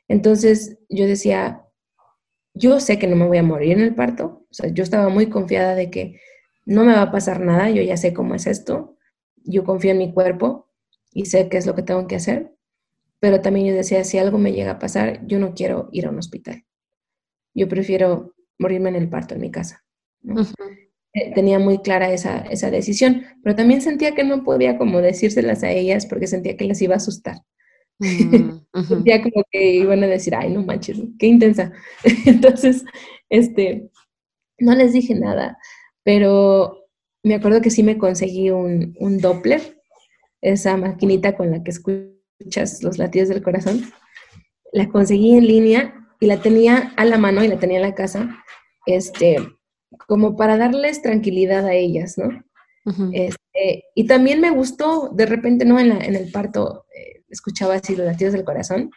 Entonces 0.09 0.79
yo 0.89 1.07
decía, 1.07 1.63
yo 2.55 2.81
sé 2.81 2.99
que 2.99 3.07
no 3.07 3.17
me 3.17 3.27
voy 3.27 3.37
a 3.37 3.43
morir 3.43 3.73
en 3.73 3.81
el 3.83 3.95
parto, 3.95 4.47
o 4.51 4.55
sea, 4.55 4.71
yo 4.71 4.83
estaba 4.83 5.11
muy 5.11 5.29
confiada 5.29 5.75
de 5.75 5.91
que 5.91 6.19
no 6.65 6.87
me 6.87 6.95
va 6.95 7.03
a 7.03 7.13
pasar 7.13 7.41
nada, 7.41 7.69
yo 7.69 7.83
ya 7.83 7.99
sé 7.99 8.15
cómo 8.15 8.35
es 8.35 8.47
esto, 8.47 8.97
yo 9.45 9.63
confío 9.65 9.91
en 9.91 9.99
mi 9.99 10.11
cuerpo 10.15 10.71
y 11.13 11.27
sé 11.27 11.51
qué 11.51 11.59
es 11.59 11.67
lo 11.67 11.75
que 11.75 11.83
tengo 11.83 12.07
que 12.07 12.17
hacer, 12.17 12.55
pero 13.21 13.43
también 13.43 13.67
yo 13.67 13.75
decía, 13.75 14.05
si 14.05 14.17
algo 14.17 14.39
me 14.39 14.55
llega 14.55 14.71
a 14.71 14.79
pasar, 14.79 15.27
yo 15.27 15.39
no 15.39 15.53
quiero 15.53 15.91
ir 15.93 16.07
a 16.07 16.11
un 16.11 16.19
hospital, 16.19 16.65
yo 17.53 17.69
prefiero 17.69 18.35
morirme 18.59 18.89
en 18.89 18.97
el 18.97 19.11
parto 19.11 19.35
en 19.35 19.43
mi 19.43 19.51
casa. 19.51 19.85
¿no? 20.23 20.47
Tenía 21.35 21.59
muy 21.59 21.79
clara 21.79 22.12
esa, 22.12 22.39
esa 22.39 22.71
decisión, 22.71 23.23
pero 23.43 23.57
también 23.57 23.81
sentía 23.81 24.14
que 24.14 24.25
no 24.25 24.45
podía 24.45 24.79
como 24.79 25.01
decírselas 25.01 25.62
a 25.62 25.71
ellas 25.71 26.07
porque 26.07 26.27
sentía 26.27 26.57
que 26.57 26.64
les 26.64 26.81
iba 26.83 26.95
a 26.95 26.99
asustar. 26.99 27.39
Mm, 27.99 28.61
sentía 28.89 29.23
como 29.23 29.45
que 29.51 29.75
iban 29.75 30.03
a 30.05 30.07
decir, 30.07 30.35
ay, 30.35 30.53
no 30.53 30.62
manches, 30.62 30.99
qué 31.19 31.27
intensa. 31.27 31.73
Entonces, 32.27 32.85
este, 33.29 33.91
no 34.59 34.75
les 34.75 34.93
dije 34.93 35.14
nada, 35.14 35.59
pero 36.03 36.87
me 37.23 37.35
acuerdo 37.35 37.61
que 37.61 37.71
sí 37.71 37.83
me 37.83 37.99
conseguí 37.99 38.51
un, 38.51 38.97
un 38.99 39.19
Doppler, 39.19 39.81
esa 40.41 40.77
maquinita 40.77 41.37
con 41.37 41.51
la 41.51 41.62
que 41.62 41.71
escuchas 41.71 42.83
los 42.83 42.99
latidos 42.99 43.29
del 43.29 43.43
corazón. 43.43 43.91
La 44.73 44.89
conseguí 44.89 45.35
en 45.35 45.47
línea 45.47 46.09
y 46.21 46.27
la 46.27 46.41
tenía 46.41 46.93
a 46.97 47.05
la 47.05 47.19
mano 47.19 47.43
y 47.43 47.49
la 47.49 47.59
tenía 47.59 47.79
en 47.79 47.83
la 47.83 47.95
casa. 47.95 48.43
Este, 48.87 49.37
como 50.07 50.36
para 50.36 50.57
darles 50.57 51.03
tranquilidad 51.03 51.66
a 51.66 51.74
ellas, 51.74 52.18
¿no? 52.18 52.45
Este, 53.12 53.84
y 53.95 54.07
también 54.07 54.41
me 54.41 54.51
gustó, 54.51 55.11
de 55.12 55.26
repente, 55.26 55.66
¿no? 55.66 55.78
En, 55.78 55.93
el 55.93 56.30
parto 56.30 56.86
eh, 56.95 57.22
escuchaba 57.28 57.74
así 57.74 57.95
los 57.95 58.07
latidos 58.07 58.32
del 58.32 58.45
corazón 58.45 58.91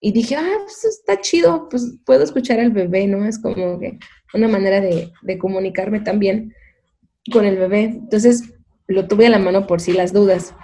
y 0.00 0.12
dije, 0.12 0.36
ah, 0.36 0.58
pues 0.64 0.84
está 0.84 1.20
chido, 1.20 1.68
pues 1.68 1.98
puedo 2.06 2.22
escuchar 2.22 2.60
al 2.60 2.70
bebé, 2.70 3.06
¿no? 3.06 3.26
Es 3.26 3.38
como 3.38 3.78
que 3.78 3.98
una 4.32 4.48
manera 4.48 4.80
de, 4.80 5.12
comunicarme 5.38 6.00
también 6.00 6.54
con 7.32 7.44
el 7.44 7.58
bebé. 7.58 7.84
Entonces, 7.84 8.54
lo 8.86 9.08
tuve 9.08 9.26
a 9.26 9.30
la 9.30 9.38
mano 9.38 9.66
por 9.66 9.80
si 9.80 9.92
las 9.92 10.12
dudas. 10.12 10.54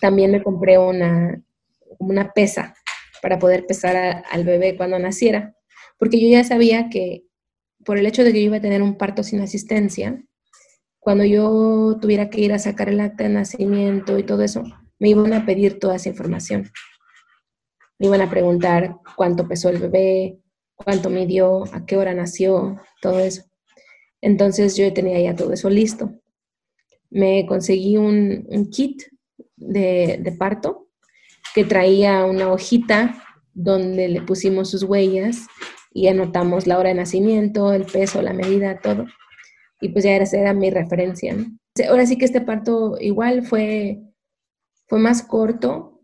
También 0.00 0.30
me 0.30 0.42
compré 0.42 0.78
una, 0.78 1.42
una 1.98 2.32
pesa 2.32 2.74
para 3.20 3.38
poder 3.38 3.66
pesar 3.66 4.24
al 4.30 4.44
bebé 4.44 4.76
cuando 4.76 4.98
naciera, 4.98 5.54
porque 5.98 6.20
yo 6.20 6.28
ya 6.28 6.44
sabía 6.44 6.88
que 6.88 7.24
por 7.84 7.98
el 7.98 8.06
hecho 8.06 8.24
de 8.24 8.32
que 8.32 8.40
yo 8.40 8.46
iba 8.46 8.56
a 8.56 8.60
tener 8.60 8.82
un 8.82 8.96
parto 8.96 9.22
sin 9.22 9.40
asistencia, 9.40 10.22
cuando 10.98 11.24
yo 11.24 11.96
tuviera 12.00 12.28
que 12.28 12.40
ir 12.40 12.52
a 12.52 12.58
sacar 12.58 12.88
el 12.88 13.00
acta 13.00 13.24
de 13.24 13.30
nacimiento 13.30 14.18
y 14.18 14.24
todo 14.24 14.42
eso, 14.42 14.64
me 14.98 15.08
iban 15.08 15.32
a 15.32 15.46
pedir 15.46 15.78
toda 15.78 15.96
esa 15.96 16.08
información. 16.08 16.70
Me 17.98 18.08
iban 18.08 18.20
a 18.20 18.30
preguntar 18.30 18.96
cuánto 19.16 19.48
pesó 19.48 19.70
el 19.70 19.78
bebé, 19.78 20.38
cuánto 20.74 21.10
midió, 21.10 21.64
a 21.72 21.86
qué 21.86 21.96
hora 21.96 22.14
nació, 22.14 22.80
todo 23.00 23.20
eso. 23.20 23.44
Entonces 24.20 24.76
yo 24.76 24.92
tenía 24.92 25.20
ya 25.20 25.36
todo 25.36 25.52
eso 25.52 25.70
listo. 25.70 26.12
Me 27.10 27.46
conseguí 27.46 27.96
un, 27.96 28.68
kit 28.70 29.02
de, 29.56 30.18
de 30.22 30.32
parto 30.32 30.88
que 31.54 31.64
traía 31.64 32.24
una 32.24 32.52
hojita 32.52 33.24
donde 33.54 34.08
le 34.08 34.22
pusimos 34.22 34.70
sus 34.70 34.82
huellas 34.82 35.46
y 35.92 36.08
anotamos 36.08 36.66
la 36.66 36.78
hora 36.78 36.90
de 36.90 36.94
nacimiento, 36.96 37.72
el 37.72 37.84
peso, 37.84 38.22
la 38.22 38.32
medida, 38.32 38.80
todo. 38.80 39.06
Y 39.80 39.90
pues 39.90 40.04
ya 40.04 40.16
esa 40.16 40.38
era 40.38 40.54
mi 40.54 40.70
referencia. 40.70 41.36
Ahora 41.88 42.06
sí 42.06 42.18
que 42.18 42.24
este 42.24 42.40
parto 42.40 42.96
igual 43.00 43.46
fue, 43.46 44.00
fue 44.88 44.98
más 44.98 45.22
corto 45.22 45.98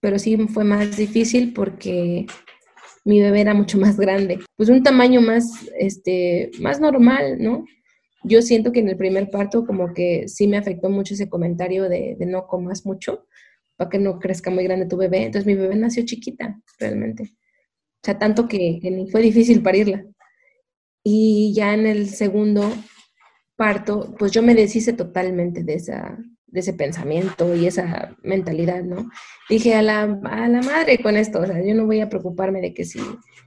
pero 0.00 0.18
sí 0.18 0.36
fue 0.48 0.64
más 0.64 0.96
difícil 0.96 1.52
porque 1.52 2.26
mi 3.04 3.20
bebé 3.20 3.40
era 3.40 3.54
mucho 3.54 3.78
más 3.78 3.98
grande, 3.98 4.38
pues 4.56 4.68
un 4.68 4.82
tamaño 4.82 5.20
más, 5.20 5.68
este, 5.78 6.50
más 6.60 6.80
normal, 6.80 7.38
¿no? 7.40 7.64
Yo 8.24 8.42
siento 8.42 8.72
que 8.72 8.80
en 8.80 8.88
el 8.88 8.96
primer 8.96 9.30
parto 9.30 9.64
como 9.64 9.94
que 9.94 10.28
sí 10.28 10.48
me 10.48 10.58
afectó 10.58 10.90
mucho 10.90 11.14
ese 11.14 11.28
comentario 11.28 11.88
de, 11.88 12.16
no 12.20 12.46
comas 12.46 12.84
mucho 12.84 13.26
para 13.76 13.90
que 13.90 13.98
no 13.98 14.18
crezca 14.18 14.50
muy 14.50 14.64
grande 14.64 14.86
tu 14.86 14.96
bebé. 14.96 15.22
Entonces 15.22 15.46
mi 15.46 15.54
bebé 15.54 15.76
nació 15.76 16.04
chiquita, 16.04 16.60
realmente. 16.80 17.30
O 18.00 18.04
sea, 18.04 18.18
tanto 18.18 18.48
que, 18.48 18.78
que 18.80 19.06
fue 19.10 19.20
difícil 19.22 19.62
parirla. 19.62 20.04
Y 21.02 21.52
ya 21.54 21.74
en 21.74 21.86
el 21.86 22.08
segundo 22.08 22.72
parto, 23.56 24.14
pues 24.18 24.32
yo 24.32 24.42
me 24.42 24.54
deshice 24.54 24.92
totalmente 24.92 25.64
de 25.64 25.74
esa, 25.74 26.18
de 26.46 26.60
ese 26.60 26.72
pensamiento 26.72 27.54
y 27.54 27.66
esa 27.66 28.16
mentalidad, 28.22 28.82
¿no? 28.82 29.10
Dije 29.48 29.74
a 29.74 29.82
la, 29.82 30.02
a 30.02 30.48
la 30.48 30.62
madre 30.62 30.98
con 30.98 31.16
esto, 31.16 31.40
o 31.40 31.46
sea, 31.46 31.64
yo 31.64 31.74
no 31.74 31.86
voy 31.86 32.00
a 32.00 32.08
preocuparme 32.08 32.60
de 32.60 32.72
que 32.72 32.84
si 32.84 33.00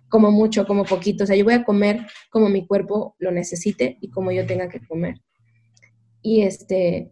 como 0.10 0.30
mucho, 0.30 0.68
como 0.68 0.84
poquito, 0.84 1.24
o 1.24 1.28
sea, 1.28 1.36
yo 1.36 1.46
voy 1.46 1.54
a 1.54 1.64
comer 1.64 2.06
como 2.30 2.50
mi 2.50 2.68
cuerpo 2.68 3.16
lo 3.18 3.32
necesite 3.32 3.98
y 4.02 4.10
como 4.10 4.32
yo 4.32 4.46
tenga 4.46 4.68
que 4.68 4.82
comer. 4.82 5.16
Y 6.22 6.42
este, 6.42 7.12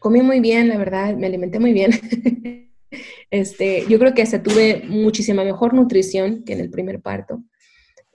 comí 0.00 0.20
muy 0.20 0.40
bien, 0.40 0.68
la 0.68 0.76
verdad, 0.76 1.16
me 1.16 1.26
alimenté 1.26 1.60
muy 1.60 1.72
bien. 1.72 1.92
este, 3.34 3.84
yo 3.88 3.98
creo 3.98 4.14
que 4.14 4.22
hasta 4.22 4.42
tuve 4.42 4.82
muchísima 4.86 5.44
mejor 5.44 5.74
nutrición 5.74 6.44
que 6.44 6.52
en 6.52 6.60
el 6.60 6.70
primer 6.70 7.00
parto. 7.00 7.42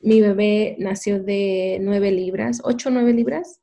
Mi 0.01 0.21
bebé 0.21 0.75
nació 0.79 1.21
de 1.21 1.79
9 1.81 2.11
libras, 2.11 2.61
8 2.63 2.89
o 2.89 2.91
9 2.91 3.13
libras, 3.13 3.61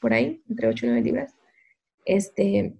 por 0.00 0.12
ahí, 0.12 0.42
entre 0.48 0.68
8 0.68 0.86
y 0.86 0.88
9 0.88 1.02
libras 1.02 1.34
este, 2.04 2.74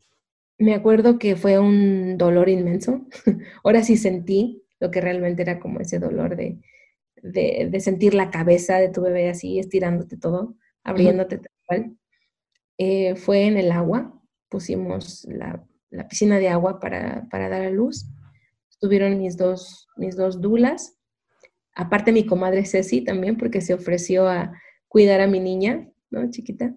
me 0.58 0.74
acuerdo 0.74 1.18
que 1.18 1.36
fue 1.36 1.58
un 1.58 2.18
dolor 2.18 2.48
inmenso. 2.48 3.06
Ahora 3.64 3.82
sí 3.82 3.96
sentí 3.96 4.62
lo 4.80 4.90
que 4.90 5.00
realmente 5.00 5.42
era 5.42 5.60
como 5.60 5.80
ese 5.80 5.98
dolor 5.98 6.36
de, 6.36 6.58
de, 7.22 7.80
sentir 7.80 8.14
la 8.14 8.30
cabeza 8.30 8.78
de 8.78 8.88
tu 8.88 9.02
bebé 9.02 9.28
así, 9.28 9.58
estirándote 9.58 10.16
todo, 10.16 10.56
abriéndote 10.82 11.38
tal 11.38 11.52
cual. 11.66 11.96
Eh, 12.78 13.14
fue 13.14 13.46
en 13.46 13.58
el 13.58 13.70
agua, 13.72 14.20
pusimos 14.48 15.26
la, 15.26 15.62
la 15.91 16.09
piscina 16.09 16.38
de 16.38 16.49
agua 16.49 16.80
para, 16.80 17.26
para, 17.30 17.49
dar 17.49 17.62
a 17.62 17.70
luz. 17.70 18.07
Estuvieron 18.70 19.18
mis 19.18 19.36
dos, 19.36 19.88
mis 19.97 20.16
dos 20.16 20.41
dulas. 20.41 20.97
Aparte 21.74 22.12
mi 22.12 22.26
comadre 22.26 22.64
Ceci 22.64 23.03
también, 23.03 23.36
porque 23.36 23.61
se 23.61 23.74
ofreció 23.74 24.28
a 24.28 24.53
cuidar 24.88 25.20
a 25.20 25.26
mi 25.26 25.41
niña, 25.41 25.88
¿no? 26.11 26.30
Chiquita, 26.30 26.74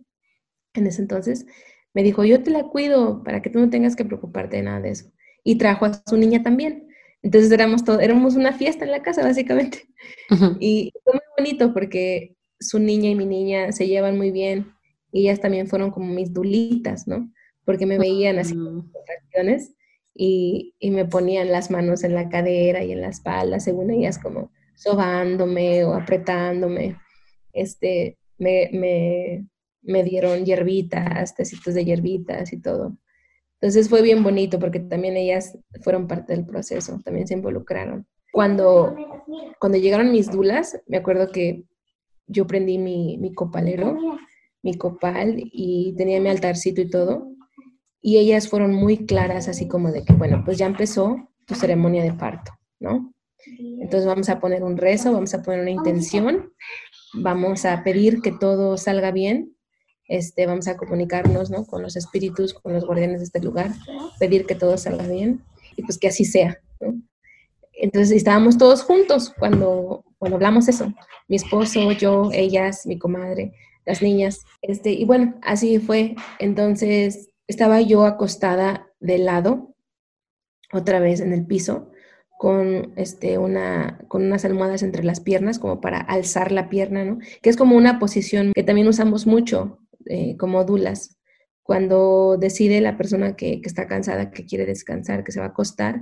en 0.74 0.88
ese 0.88 1.01
entonces 1.01 1.45
me 1.93 2.03
dijo, 2.03 2.24
yo 2.24 2.41
te 2.41 2.51
la 2.51 2.64
cuido 2.64 3.24
para 3.24 3.41
que 3.41 3.49
tú 3.49 3.59
no 3.59 3.70
tengas 3.70 3.95
que 3.95 4.05
preocuparte 4.05 4.57
de 4.57 4.64
nada 4.64 4.82
de 4.82 4.89
eso. 4.89 5.11
Y 5.43 5.57
trajo 5.57 5.86
a 5.86 6.01
su 6.05 6.18
niña 6.18 6.41
también. 6.41 6.88
Entonces 7.22 7.51
éramos, 7.51 7.84
todo, 7.84 7.99
éramos 7.99 8.36
una 8.36 8.53
fiesta 8.53 8.84
en 8.84 8.91
la 8.91 9.01
casa, 9.01 9.24
básicamente. 9.24 9.88
Y 10.59 10.91
fue 11.03 11.14
muy 11.14 11.22
bonito 11.38 11.74
porque 11.74 12.36
su 12.59 12.80
niña 12.80 13.09
y 13.09 13.16
mi 13.16 13.26
niña 13.26 13.72
se 13.72 13.88
llevan 13.88 14.18
muy 14.18 14.32
bien. 14.32 14.74
Y 15.11 15.22
ellas 15.22 15.39
también 15.39 15.68
fueron 15.68 15.91
como 15.91 16.07
mis 16.07 16.34
dulitas, 16.34 17.07
¿no? 17.07 17.32
Porque 17.66 17.86
me 17.86 17.97
veían 17.97 18.39
así 18.39 18.55
con 18.55 18.91
contracciones 18.91 19.74
y, 20.14 20.76
y 20.80 20.91
me 20.91 21.05
ponían 21.05 21.51
las 21.51 21.72
manos 21.72 22.03
en 22.03 22.14
la 22.14 22.30
cadera 22.30 22.84
y 22.84 22.91
en 22.91 23.01
la 23.01 23.07
espalda, 23.07 23.59
según 23.59 23.91
ellas 23.91 24.20
como 24.20 24.51
sobándome 24.76 25.84
o 25.86 25.93
apretándome. 25.93 26.97
Este, 27.53 28.18
me, 28.38 28.70
me, 28.74 29.47
me 29.82 30.03
dieron 30.03 30.45
hierbitas, 30.45 31.36
tecitos 31.36 31.74
de 31.74 31.86
hierbitas 31.86 32.51
y 32.53 32.61
todo. 32.61 32.97
Entonces 33.61 33.88
fue 33.88 34.01
bien 34.01 34.24
bonito 34.24 34.59
porque 34.59 34.80
también 34.80 35.16
ellas 35.16 35.57
fueron 35.82 36.07
parte 36.07 36.34
del 36.34 36.45
proceso, 36.45 36.99
también 37.03 37.28
se 37.28 37.36
involucraron. 37.36 38.05
Cuando, 38.34 38.93
cuando 39.59 39.78
llegaron 39.78 40.11
mis 40.11 40.30
dulas, 40.30 40.82
me 40.88 40.97
acuerdo 40.97 41.32
que 41.32 41.64
yo 42.28 42.45
prendí 42.47 42.78
mi, 42.78 43.18
mi 43.18 43.34
copalero, 43.34 43.97
mi 44.64 44.74
copal 44.78 45.36
y 45.38 45.93
tenía 45.95 46.20
mi 46.20 46.30
altarcito 46.30 46.82
y 46.82 46.89
todo. 46.89 47.28
Y 48.03 48.17
ellas 48.17 48.47
fueron 48.47 48.75
muy 48.75 49.07
claras, 49.07 49.47
así 49.47 49.67
como 49.67 49.91
de 49.91 50.03
que, 50.03 50.13
bueno, 50.13 50.43
pues 50.45 50.59
ya 50.59 50.67
empezó 50.67 51.29
tu 51.45 51.55
ceremonia 51.55 52.03
de 52.03 52.13
parto, 52.13 52.51
¿no? 52.79 53.11
Entonces 53.47 54.05
vamos 54.05 54.29
a 54.29 54.39
poner 54.39 54.61
un 54.61 54.77
rezo, 54.77 55.11
vamos 55.11 55.33
a 55.33 55.41
poner 55.41 55.61
una 55.61 55.71
intención, 55.71 56.53
vamos 57.15 57.65
a 57.65 57.83
pedir 57.83 58.21
que 58.21 58.31
todo 58.31 58.77
salga 58.77 59.11
bien 59.11 59.53
este, 60.07 60.45
vamos 60.45 60.67
a 60.67 60.77
comunicarnos 60.77 61.49
¿no? 61.49 61.65
con 61.65 61.81
los 61.81 61.95
espíritus, 61.95 62.53
con 62.53 62.73
los 62.73 62.85
guardianes 62.85 63.19
de 63.19 63.25
este 63.25 63.41
lugar, 63.41 63.71
pedir 64.19 64.45
que 64.45 64.55
todo 64.55 64.77
salga 64.77 65.07
bien 65.07 65.43
y 65.75 65.83
pues 65.83 65.97
que 65.97 66.07
así 66.07 66.25
sea. 66.25 66.59
Entonces 67.73 68.11
estábamos 68.11 68.57
todos 68.57 68.83
juntos 68.83 69.33
cuando, 69.39 70.03
cuando 70.17 70.35
hablamos 70.35 70.67
eso, 70.67 70.93
mi 71.27 71.37
esposo, 71.37 71.91
yo, 71.93 72.29
ellas, 72.31 72.85
mi 72.85 72.97
comadre, 72.99 73.53
las 73.85 74.01
niñas, 74.01 74.41
este, 74.61 74.91
y 74.91 75.05
bueno, 75.05 75.35
así 75.41 75.79
fue. 75.79 76.15
Entonces 76.39 77.29
estaba 77.53 77.81
yo 77.81 78.05
acostada 78.05 78.87
de 78.99 79.19
lado, 79.19 79.75
otra 80.71 80.99
vez 80.99 81.19
en 81.19 81.33
el 81.33 81.45
piso, 81.45 81.91
con, 82.39 82.93
este, 82.95 83.37
una, 83.37 83.99
con 84.07 84.23
unas 84.23 84.43
almohadas 84.43 84.81
entre 84.81 85.03
las 85.03 85.19
piernas, 85.19 85.59
como 85.59 85.79
para 85.79 85.99
alzar 85.99 86.51
la 86.51 86.67
pierna, 86.67 87.05
¿no? 87.05 87.19
Que 87.43 87.51
es 87.51 87.57
como 87.57 87.77
una 87.77 87.99
posición 87.99 88.53
que 88.55 88.63
también 88.63 88.87
usamos 88.87 89.27
mucho 89.27 89.79
eh, 90.07 90.35
como 90.35 90.65
dulas. 90.65 91.19
Cuando 91.61 92.37
decide 92.37 92.81
la 92.81 92.97
persona 92.97 93.35
que, 93.35 93.61
está 93.63 93.87
cansada, 93.87 94.31
que 94.31 94.45
quiere 94.47 94.65
descansar, 94.65 95.23
que 95.23 95.31
se 95.31 95.39
va 95.39 95.45
a 95.45 95.49
acostar, 95.49 96.01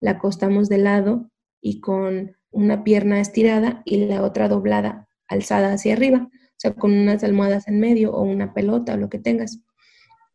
la 0.00 0.12
acostamos 0.12 0.68
de 0.68 0.78
lado 0.78 1.30
y 1.60 1.80
con 1.80 2.36
una 2.50 2.82
pierna 2.82 3.20
estirada 3.20 3.82
y 3.84 4.06
la 4.06 4.22
otra 4.22 4.48
doblada, 4.48 5.08
alzada 5.28 5.72
hacia 5.72 5.92
arriba, 5.92 6.28
o 6.32 6.56
sea, 6.56 6.74
con 6.74 6.92
unas 6.92 7.22
almohadas 7.22 7.68
en 7.68 7.78
medio 7.78 8.12
o 8.12 8.22
una 8.22 8.52
pelota 8.54 8.94
o 8.94 8.96
lo 8.96 9.08
que 9.08 9.20
tengas, 9.20 9.62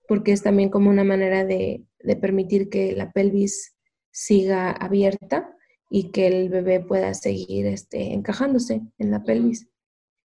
porque 0.08 0.32
es 0.32 0.44
también 0.44 0.70
como 0.70 0.90
una 0.90 1.04
manera 1.04 1.44
de, 1.44 1.86
permitir 2.22 2.70
que 2.70 2.94
la 2.94 3.12
pelvis 3.12 3.76
siga 4.12 4.72
abierta 4.72 5.56
y 5.90 6.12
que 6.12 6.28
el 6.28 6.50
bebé 6.50 6.80
pueda 6.80 7.14
seguir 7.14 7.66
este, 7.66 8.14
encajándose 8.14 8.82
en 8.98 9.12
la 9.12 9.24
pelvis. 9.24 9.68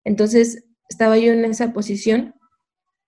Entonces, 0.04 0.66
estaba 0.90 1.18
yo 1.18 1.34
en 1.34 1.46
esa 1.46 1.74
posición 1.74 2.36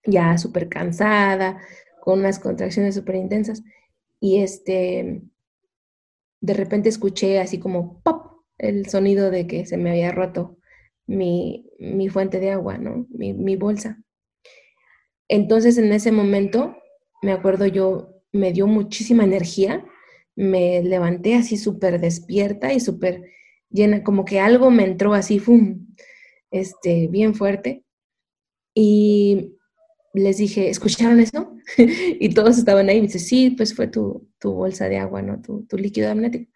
ya 0.05 0.37
súper 0.37 0.69
cansada, 0.69 1.61
con 2.01 2.19
unas 2.19 2.39
contracciones 2.39 2.95
súper 2.95 3.15
intensas. 3.15 3.63
Y 4.19 4.39
este, 4.41 5.21
de 6.41 6.53
repente 6.53 6.89
escuché 6.89 7.39
así 7.39 7.59
como 7.59 8.01
pop 8.01 8.43
el 8.57 8.87
sonido 8.87 9.29
de 9.29 9.45
que 9.45 9.65
se 9.65 9.77
me 9.77 9.91
había 9.91 10.11
roto 10.11 10.57
mi, 11.05 11.69
fuente 12.09 12.39
de 12.39 12.51
agua, 12.51 12.77
¿no? 12.77 13.07
Mi, 13.09 13.33
mi, 13.33 13.55
bolsa. 13.55 14.01
Entonces 15.27 15.77
en 15.77 15.91
ese 15.91 16.11
momento, 16.11 16.77
me 17.21 17.31
acuerdo 17.31 17.65
yo, 17.65 18.21
me 18.31 18.53
dio 18.53 18.67
muchísima 18.67 19.23
energía, 19.23 19.85
me 20.35 20.83
levanté 20.83 21.35
así 21.35 21.57
súper 21.57 21.99
despierta 21.99 22.73
y 22.73 22.79
súper 22.79 23.23
llena, 23.69 24.03
como 24.03 24.25
que 24.25 24.39
algo 24.39 24.69
me 24.71 24.83
entró 24.83 25.13
así, 25.13 25.39
¡fum! 25.39 25.87
Este, 26.51 27.07
bien 27.07 27.35
fuerte. 27.35 27.83
Y 28.73 29.57
les 30.13 30.37
dije, 30.37 30.69
¿escucharon 30.69 31.19
eso? 31.19 31.53
y 31.77 32.29
todos 32.29 32.57
estaban 32.57 32.89
ahí. 32.89 32.97
Me 32.97 33.07
dice, 33.07 33.19
sí, 33.19 33.51
pues 33.51 33.75
fue 33.75 33.87
tu, 33.87 34.29
bolsa 34.43 34.87
de 34.89 34.97
agua, 34.97 35.21
¿no? 35.21 35.41
Tu, 35.41 35.77
líquido 35.77 36.11
amnético. 36.11 36.51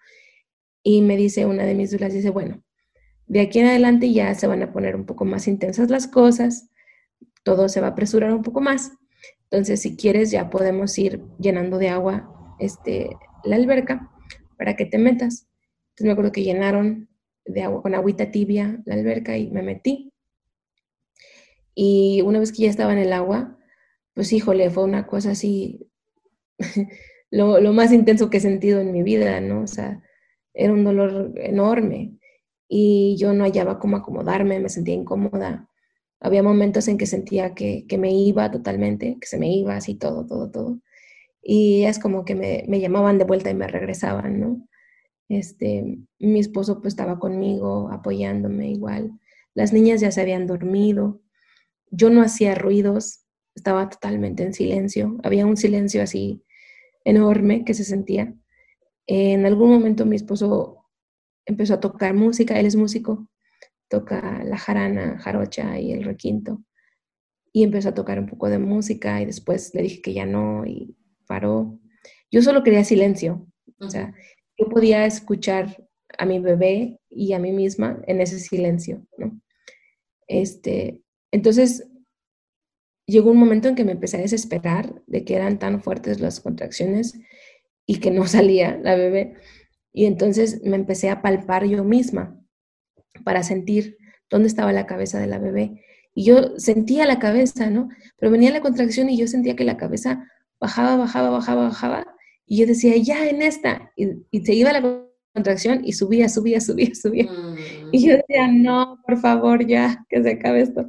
Y 0.84 1.02
me 1.02 1.18
dice 1.18 1.45
una 1.45 1.65
de 1.65 1.76
mis 1.76 1.91
dudas, 1.91 2.14
dice, 2.14 2.30
bueno, 2.31 2.64
de 3.27 3.41
aquí 3.41 3.60
en 3.60 3.68
adelante 3.68 4.11
ya 4.11 4.34
se 4.35 4.48
van 4.48 4.64
a 4.64 4.72
poner 4.72 4.95
un 4.95 5.06
poco 5.06 5.26
más 5.26 5.48
intensas 5.48 5.89
las 5.89 6.07
cosas, 6.07 6.69
todo 7.44 7.70
se 7.70 7.82
va 7.82 7.88
a 7.88 7.92
apresurar 7.92 8.34
un 8.34 8.44
poco 8.44 8.62
más. 8.62 8.92
Entonces, 9.50 9.82
si 9.82 9.96
quieres, 9.96 10.32
ya 10.32 10.50
podemos 10.50 10.98
ir 10.98 11.22
llenando 11.40 11.78
de 11.78 11.90
agua 11.90 12.56
este, 12.60 13.10
la 13.44 13.56
alberca 13.56 14.10
para 14.58 14.76
que 14.76 14.86
te 14.86 14.98
metas. 14.98 15.48
Entonces 15.90 16.06
me 16.06 16.12
acuerdo 16.12 16.32
que 16.32 16.44
llenaron 16.44 17.10
de 17.46 17.64
agua 17.64 17.82
con 17.82 17.96
agüita 17.96 18.32
tibia 18.32 18.82
la 18.86 18.96
alberca 18.96 19.38
y 19.38 19.50
me 19.50 19.62
metí. 19.62 20.14
Y 21.74 22.22
una 22.22 22.40
vez 22.40 22.52
que 22.52 22.64
ya 22.64 22.70
estaba 22.70 22.94
en 22.94 23.00
el 23.00 23.14
agua, 23.14 23.58
pues 24.14 24.32
híjole, 24.34 24.70
fue 24.70 24.84
una 24.84 25.08
cosa 25.08 25.32
así, 25.32 25.90
lo, 27.32 27.74
más 27.74 27.92
intenso 27.92 28.30
que 28.30 28.38
he 28.38 28.42
sentido 28.42 28.80
en 28.80 28.92
mi 28.92 29.04
vida, 29.04 29.40
¿no? 29.42 29.64
O 29.64 29.68
sea, 29.68 30.02
era 30.54 30.74
un 30.74 30.84
dolor 30.84 31.34
enorme 31.38 32.18
y 32.68 33.16
yo 33.18 33.34
no 33.34 33.46
hallaba 33.46 33.80
cómo 33.80 33.98
acomodarme, 33.98 34.60
me 34.60 34.70
sentía 34.70 34.94
incómoda. 34.94 35.70
Había 36.22 36.43
momentos 36.43 36.88
en 36.88 36.98
que 36.98 37.07
sentía 37.07 37.53
que, 37.56 37.85
me 37.99 38.14
iba 38.14 38.49
totalmente, 38.52 39.18
que 39.19 39.27
se 39.27 39.38
me 39.38 39.52
iba 39.53 39.76
así 39.76 39.95
todo, 39.95 40.26
todo, 40.26 40.49
todo. 40.52 40.80
Y 41.41 41.84
es 41.84 41.99
como 41.99 42.26
que 42.26 42.35
me, 42.35 42.64
me 42.68 42.80
llamaban 42.80 43.18
de 43.18 43.26
vuelta 43.26 43.49
y 43.49 43.56
me 43.56 43.68
regresaban, 43.68 44.39
¿no? 44.39 44.68
Este, 45.30 45.98
mi 46.19 46.39
esposo 46.39 46.81
pues 46.81 46.93
estaba 46.93 47.19
conmigo, 47.19 47.89
apoyándome 47.91 48.69
igual. 48.69 49.19
Las 49.53 49.73
niñas 49.73 50.02
ya 50.02 50.11
se 50.11 50.22
habían 50.22 50.45
dormido. 50.45 51.22
Yo 51.89 52.10
no 52.10 52.22
hacía 52.22 52.56
ruidos, 52.56 53.26
estaba 53.56 53.89
totalmente 53.89 54.43
en 54.43 54.53
silencio. 54.53 55.18
Había 55.23 55.45
un 55.45 55.57
silencio 55.57 56.03
así 56.03 56.43
enorme 57.03 57.65
que 57.65 57.73
se 57.73 57.84
sentía. 57.84 58.34
En 59.07 59.45
algún 59.45 59.72
momento 59.72 60.06
mi 60.06 60.15
esposo 60.15 60.85
empezó 61.45 61.76
a 61.76 61.80
tocar 61.80 62.14
música, 62.14 62.60
él 62.60 62.65
es 62.65 62.76
músico, 62.76 63.27
toca 63.92 64.42
la 64.46 64.58
jarana, 64.58 65.20
jarocha 65.20 65.78
y 65.80 65.92
el 65.92 66.04
requinto. 66.04 66.64
Y 67.52 67.64
empezó 67.64 67.90
a 67.90 67.94
tocar 67.94 68.18
un 68.18 68.26
poco 68.26 68.50
de 68.50 68.58
música 68.58 69.22
y 69.22 69.26
después 69.26 69.76
le 69.76 69.84
dije 69.84 70.02
que 70.02 70.14
ya 70.14 70.26
no 70.26 70.66
y 70.66 70.96
paró. 71.28 71.78
Yo 72.32 72.42
solo 72.42 72.64
quería 72.64 72.86
silencio. 72.86 73.46
O 73.80 73.90
sea, 73.90 74.16
yo 74.58 74.70
podía 74.70 75.06
escuchar 75.06 75.86
a 76.18 76.26
mi 76.26 76.40
bebé 76.40 77.00
y 77.10 77.34
a 77.34 77.40
mí 77.40 77.52
misma 77.52 78.02
en 78.08 78.22
ese 78.22 78.40
silencio, 78.40 79.06
¿no? 79.18 79.40
Este, 80.28 81.02
entonces, 81.32 81.90
llegó 83.06 83.32
un 83.32 83.38
momento 83.38 83.68
en 83.68 83.76
que 83.76 83.84
me 83.84 83.92
empecé 83.92 84.18
a 84.18 84.22
desesperar 84.22 85.04
de 85.06 85.26
que 85.26 85.36
eran 85.36 85.60
tan 85.60 85.84
fuertes 85.84 86.22
las 86.22 86.40
contracciones 86.40 87.20
y 87.86 88.00
que 88.00 88.12
no 88.12 88.26
salía 88.28 88.78
la 88.78 88.96
bebé. 88.96 89.36
Y 89.92 90.06
entonces 90.06 90.64
me 90.64 90.78
empecé 90.78 91.10
a 91.10 91.22
palpar 91.22 91.66
yo 91.66 91.84
misma 91.84 92.41
para 93.24 93.44
sentir 93.44 93.98
dónde 94.30 94.48
estaba 94.48 94.72
la 94.72 94.86
cabeza 94.86 95.20
de 95.20 95.28
la 95.28 95.40
bebé. 95.40 95.84
Y 96.14 96.26
yo 96.26 96.58
sentía 96.58 97.06
la 97.06 97.20
cabeza, 97.20 97.70
¿no? 97.70 97.90
Pero 98.18 98.32
venía 98.32 98.52
la 98.52 98.62
contracción 98.62 99.10
y 99.10 99.18
yo 99.18 99.28
sentía 99.28 99.56
que 99.56 99.64
la 99.64 99.78
cabeza 99.78 100.28
bajaba, 100.60 100.96
bajaba, 100.98 101.30
bajaba, 101.30 101.64
bajaba. 101.64 102.06
Y 102.46 102.58
yo 102.58 102.66
decía, 102.66 102.96
ya 102.98 103.28
en 103.30 103.42
esta. 103.42 103.92
Y, 103.96 104.26
y 104.30 104.46
se 104.46 104.54
iba 104.54 104.74
la 104.74 105.06
contracción 105.34 105.82
y 105.84 105.94
subía, 105.94 106.30
subía, 106.30 106.60
subía, 106.62 106.94
subía. 106.96 107.30
Y 107.92 108.06
yo 108.06 108.18
decía, 108.18 108.48
no, 108.48 109.00
por 109.06 109.18
favor, 109.18 109.66
ya, 109.66 110.06
que 110.10 110.22
se 110.22 110.32
acabe 110.32 110.62
esto. 110.62 110.88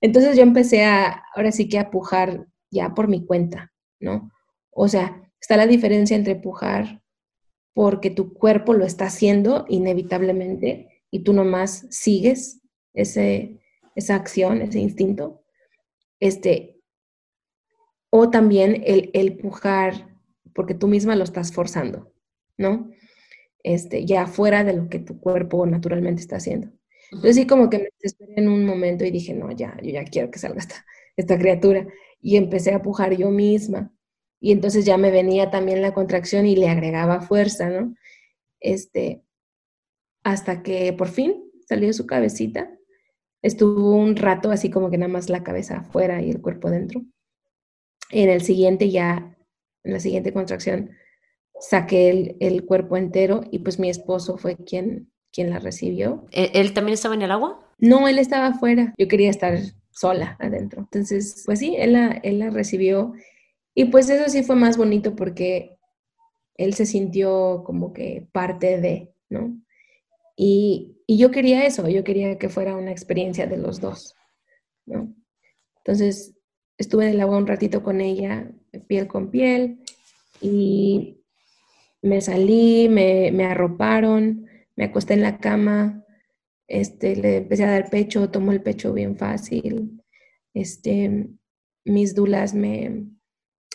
Entonces 0.00 0.36
yo 0.36 0.42
empecé 0.42 0.84
a, 0.84 1.22
ahora 1.34 1.52
sí 1.52 1.68
que 1.68 1.78
a 1.78 1.90
pujar 1.90 2.46
ya 2.70 2.94
por 2.94 3.08
mi 3.08 3.24
cuenta, 3.24 3.72
¿no? 4.00 4.30
O 4.70 4.88
sea, 4.88 5.22
está 5.40 5.56
la 5.56 5.66
diferencia 5.66 6.16
entre 6.16 6.36
pujar 6.36 7.00
porque 7.72 8.10
tu 8.10 8.34
cuerpo 8.34 8.74
lo 8.74 8.84
está 8.84 9.06
haciendo 9.06 9.64
inevitablemente 9.68 10.93
y 11.14 11.20
tú 11.20 11.32
nomás 11.32 11.86
sigues 11.90 12.60
ese, 12.92 13.60
esa 13.94 14.16
acción, 14.16 14.60
ese 14.62 14.80
instinto. 14.80 15.44
Este, 16.18 16.80
o 18.10 18.30
también 18.30 18.82
el, 18.84 19.12
el 19.14 19.36
pujar 19.36 20.18
porque 20.56 20.74
tú 20.74 20.88
misma 20.88 21.14
lo 21.14 21.22
estás 21.22 21.52
forzando, 21.52 22.12
¿no? 22.58 22.90
Este, 23.62 24.04
ya 24.04 24.26
fuera 24.26 24.64
de 24.64 24.72
lo 24.72 24.88
que 24.88 24.98
tu 24.98 25.20
cuerpo 25.20 25.64
naturalmente 25.66 26.20
está 26.20 26.38
haciendo. 26.38 26.72
Entonces 27.12 27.36
sí 27.36 27.46
como 27.46 27.70
que 27.70 27.78
me 27.78 27.88
desesperé 27.92 28.34
en 28.38 28.48
un 28.48 28.66
momento 28.66 29.04
y 29.04 29.12
dije, 29.12 29.34
no, 29.34 29.52
ya, 29.52 29.78
yo 29.84 29.92
ya 29.92 30.02
quiero 30.02 30.32
que 30.32 30.40
salga 30.40 30.58
esta, 30.58 30.84
esta 31.16 31.38
criatura. 31.38 31.86
Y 32.20 32.38
empecé 32.38 32.72
a 32.72 32.82
pujar 32.82 33.16
yo 33.16 33.30
misma. 33.30 33.94
Y 34.40 34.50
entonces 34.50 34.84
ya 34.84 34.96
me 34.96 35.12
venía 35.12 35.52
también 35.52 35.80
la 35.80 35.94
contracción 35.94 36.44
y 36.44 36.56
le 36.56 36.68
agregaba 36.68 37.20
fuerza, 37.20 37.70
¿no? 37.70 37.94
Este, 38.58 39.22
hasta 40.24 40.62
que 40.62 40.92
por 40.92 41.08
fin 41.08 41.44
salió 41.68 41.92
su 41.92 42.06
cabecita. 42.06 42.70
Estuvo 43.42 43.94
un 43.94 44.16
rato 44.16 44.50
así 44.50 44.70
como 44.70 44.90
que 44.90 44.98
nada 44.98 45.12
más 45.12 45.28
la 45.28 45.44
cabeza 45.44 45.78
afuera 45.78 46.22
y 46.22 46.30
el 46.30 46.40
cuerpo 46.40 46.70
dentro. 46.70 47.02
En 48.10 48.30
el 48.30 48.42
siguiente 48.42 48.90
ya, 48.90 49.36
en 49.84 49.92
la 49.92 50.00
siguiente 50.00 50.32
contracción, 50.32 50.90
saqué 51.60 52.36
el, 52.40 52.64
cuerpo 52.64 52.96
entero 52.96 53.42
y 53.50 53.60
pues 53.60 53.78
mi 53.78 53.90
esposo 53.90 54.38
fue 54.38 54.56
quien, 54.56 55.12
quien 55.30 55.50
la 55.50 55.58
recibió. 55.58 56.26
¿E-, 56.32 56.50
¿Él 56.54 56.72
también 56.72 56.94
estaba 56.94 57.14
en 57.14 57.22
el 57.22 57.30
agua? 57.30 57.60
No, 57.78 58.08
él 58.08 58.18
estaba 58.18 58.48
afuera. 58.48 58.94
Yo 58.98 59.08
quería 59.08 59.30
estar 59.30 59.58
sola 59.90 60.36
adentro. 60.40 60.80
Entonces, 60.80 61.42
pues 61.44 61.58
sí, 61.58 61.76
él 61.78 61.92
la, 61.92 62.08
él 62.22 62.38
la 62.38 62.50
recibió. 62.50 63.12
Y 63.74 63.86
pues 63.86 64.08
eso 64.08 64.30
sí 64.30 64.42
fue 64.42 64.56
más 64.56 64.76
bonito 64.76 65.14
porque 65.16 65.76
él 66.56 66.74
se 66.74 66.86
sintió 66.86 67.62
como 67.64 67.92
que 67.92 68.26
parte 68.32 68.80
de, 68.80 69.12
¿no? 69.28 69.63
Y, 70.36 70.96
y 71.06 71.18
yo 71.18 71.30
quería 71.30 71.66
eso, 71.66 71.88
yo 71.88 72.04
quería 72.04 72.38
que 72.38 72.48
fuera 72.48 72.76
una 72.76 72.90
experiencia 72.90 73.46
de 73.46 73.56
los 73.56 73.80
dos, 73.80 74.14
¿no? 74.86 75.14
Entonces, 75.78 76.34
estuve 76.78 77.04
en 77.04 77.10
el 77.12 77.20
agua 77.20 77.38
un 77.38 77.46
ratito 77.46 77.82
con 77.82 78.00
ella, 78.00 78.50
piel 78.88 79.06
con 79.06 79.30
piel, 79.30 79.80
y 80.40 81.20
me 82.02 82.20
salí, 82.20 82.88
me, 82.88 83.30
me, 83.32 83.44
arroparon, 83.44 84.46
me 84.76 84.84
acosté 84.84 85.14
en 85.14 85.22
la 85.22 85.38
cama, 85.38 86.04
este, 86.66 87.16
le 87.16 87.36
empecé 87.38 87.64
a 87.64 87.70
dar 87.70 87.90
pecho, 87.90 88.30
tomó 88.30 88.52
el 88.52 88.62
pecho 88.62 88.92
bien 88.92 89.16
fácil, 89.16 90.02
este, 90.54 91.28
mis 91.84 92.14
dulas 92.14 92.54
me, 92.54 93.06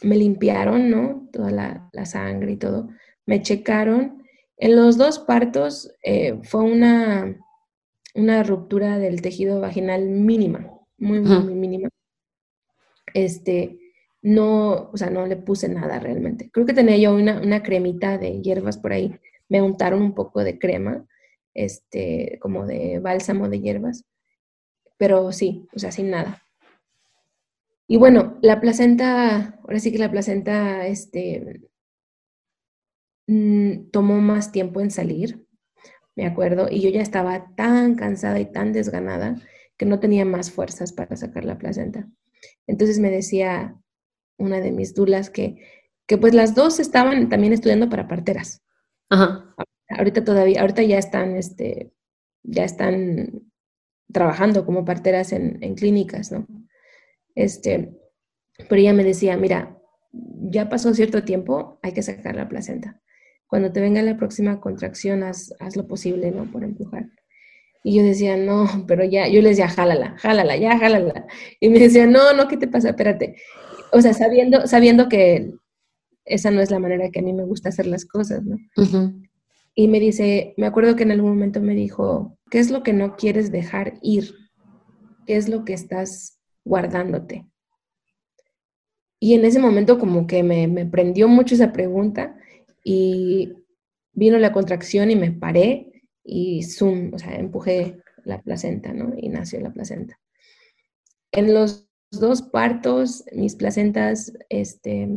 me 0.01 0.17
limpiaron, 0.17 0.89
¿no? 0.89 1.29
Toda 1.31 1.51
la, 1.51 1.89
la, 1.93 2.05
sangre 2.05 2.53
y 2.53 2.57
todo, 2.57 2.89
me 3.25 3.41
checaron. 3.41 4.18
En 4.59 4.75
los 4.75 4.97
dos 4.97 5.19
partos 5.19 5.89
eh, 6.03 6.37
fue 6.43 6.61
una, 6.61 7.33
una 8.13 8.43
ruptura 8.43 8.99
del 8.99 9.21
tejido 9.21 9.61
vaginal 9.61 10.05
mínima, 10.09 10.69
muy, 10.97 11.21
muy, 11.21 11.39
muy 11.39 11.55
mínima. 11.55 11.89
Este, 13.13 13.79
no, 14.21 14.89
o 14.91 14.97
sea, 14.97 15.09
no 15.09 15.25
le 15.25 15.37
puse 15.37 15.69
nada 15.69 15.99
realmente. 15.99 16.49
Creo 16.51 16.65
que 16.65 16.73
tenía 16.73 16.97
yo 16.97 17.15
una, 17.15 17.39
una 17.41 17.63
cremita 17.63 18.17
de 18.17 18.41
hierbas 18.41 18.77
por 18.77 18.91
ahí. 18.91 19.15
Me 19.47 19.61
untaron 19.61 20.01
un 20.01 20.13
poco 20.13 20.43
de 20.43 20.59
crema, 20.59 21.05
este, 21.53 22.37
como 22.41 22.65
de 22.65 22.99
bálsamo 22.99 23.47
de 23.47 23.61
hierbas. 23.61 24.03
Pero 24.97 25.31
sí, 25.31 25.69
o 25.73 25.79
sea, 25.79 25.93
sin 25.93 26.09
nada. 26.09 26.43
Y 27.87 27.95
bueno, 27.95 28.37
la 28.41 28.59
placenta, 28.59 29.57
ahora 29.63 29.79
sí 29.79 29.93
que 29.93 29.99
la 29.99 30.11
placenta, 30.11 30.85
este, 30.85 31.68
mm, 33.29 33.91
tomó 33.91 34.19
más 34.21 34.51
tiempo 34.51 34.81
en 34.81 34.91
salir, 34.91 35.45
me 36.15 36.25
acuerdo, 36.25 36.67
y 36.69 36.81
yo 36.81 36.89
ya 36.89 37.01
estaba 37.01 37.53
tan 37.55 37.95
cansada 37.95 38.39
y 38.39 38.51
tan 38.51 38.73
desganada 38.73 39.35
que 39.77 39.85
no 39.85 39.99
tenía 39.99 40.25
más 40.25 40.51
fuerzas 40.51 40.91
para 40.91 41.15
sacar 41.15 41.45
la 41.45 41.57
placenta. 41.57 42.09
Entonces 42.67 42.99
me 42.99 43.09
decía, 43.09 43.75
una 44.37 44.59
de 44.59 44.71
mis 44.71 44.93
dulas 44.93 45.29
que, 45.29 45.63
que 46.07 46.17
pues 46.17 46.33
las 46.33 46.55
dos 46.55 46.79
estaban 46.79 47.29
también 47.29 47.53
estudiando 47.53 47.89
para 47.89 48.07
parteras. 48.07 48.61
Ajá. 49.09 49.55
Ahorita 49.89 50.23
todavía, 50.23 50.61
ahorita 50.61 50.83
ya 50.83 50.97
están, 50.97 51.35
este, 51.35 51.93
ya 52.43 52.63
están 52.63 53.43
trabajando 54.11 54.65
como 54.65 54.85
parteras 54.85 55.31
en, 55.31 55.63
en 55.63 55.75
clínicas, 55.75 56.31
¿no? 56.31 56.47
Este, 57.35 57.97
pero 58.67 58.81
ella 58.81 58.93
me 58.93 59.03
decía, 59.03 59.37
mira, 59.37 59.77
ya 60.11 60.69
pasó 60.69 60.93
cierto 60.93 61.23
tiempo, 61.23 61.79
hay 61.81 61.93
que 61.93 62.01
sacar 62.01 62.35
la 62.35 62.49
placenta. 62.49 63.01
Cuando 63.49 63.73
te 63.73 63.81
venga 63.81 64.01
la 64.01 64.15
próxima 64.15 64.61
contracción, 64.61 65.23
haz, 65.23 65.53
haz, 65.59 65.75
lo 65.75 65.87
posible, 65.87 66.31
¿no? 66.31 66.45
Por 66.45 66.63
empujar. 66.63 67.09
Y 67.83 67.97
yo 67.97 68.03
decía, 68.03 68.37
no, 68.37 68.85
pero 68.87 69.03
ya, 69.03 69.27
yo 69.27 69.41
les 69.41 69.57
decía, 69.57 69.67
jálala, 69.67 70.15
jálala, 70.19 70.55
ya, 70.55 70.79
jálala. 70.79 71.25
Y 71.59 71.69
me 71.69 71.79
decía, 71.79 72.07
no, 72.07 72.33
no, 72.33 72.47
¿qué 72.47 72.55
te 72.55 72.67
pasa? 72.67 72.89
Espérate 72.89 73.35
o 73.91 74.01
sea, 74.01 74.13
sabiendo, 74.13 74.67
sabiendo 74.67 75.09
que 75.09 75.53
esa 76.25 76.51
no 76.51 76.61
es 76.61 76.71
la 76.71 76.79
manera 76.79 77.09
que 77.09 77.19
a 77.19 77.23
mí 77.23 77.33
me 77.33 77.43
gusta 77.43 77.69
hacer 77.69 77.87
las 77.87 78.05
cosas, 78.05 78.43
¿no? 78.43 78.57
Y 79.75 79.87
me 79.87 79.99
dice, 79.99 80.53
me 80.57 80.67
acuerdo 80.67 80.95
que 80.95 81.03
en 81.03 81.11
algún 81.11 81.31
momento 81.31 81.61
me 81.61 81.73
dijo, 81.73 82.37
¿qué 82.51 82.59
es 82.59 82.69
lo 82.69 82.83
que 82.83 82.93
no 82.93 83.15
quieres 83.15 83.51
dejar 83.51 83.93
ir? 84.01 84.33
¿Qué 85.25 85.37
es 85.37 85.47
lo 85.47 85.63
que 85.63 85.73
estás 85.73 86.39
guardándote? 86.65 87.45
Y 89.19 89.33
en 89.33 89.45
ese 89.45 89.59
momento 89.59 89.97
como 89.97 90.27
que 90.27 90.43
me, 90.43 90.67
me 90.67 90.85
prendió 90.85 91.27
mucho 91.27 91.55
esa 91.55 91.71
pregunta 91.71 92.35
y 92.91 93.53
vino 94.13 94.39
la 94.39 94.51
contracción 94.51 95.11
y 95.11 95.15
me 95.15 95.31
paré 95.31 96.01
y 96.23 96.63
zoom, 96.63 97.13
o 97.13 97.19
sea, 97.19 97.35
empujé 97.35 98.01
la 98.25 98.41
placenta, 98.41 98.93
¿no? 98.93 99.13
Y 99.15 99.29
nació 99.29 99.59
la 99.61 99.71
placenta. 99.71 100.19
En 101.31 101.53
los 101.53 101.87
dos 102.09 102.41
partos, 102.41 103.25
mis 103.31 103.55
placentas, 103.55 104.33
este, 104.49 105.07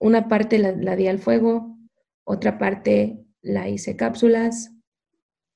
una 0.00 0.26
parte 0.26 0.58
la, 0.58 0.96
di 0.96 1.06
al 1.06 1.20
fuego, 1.20 1.78
otra 2.24 2.58
parte 2.58 3.24
la 3.40 3.68
hice 3.68 3.94
cápsulas, 3.94 4.72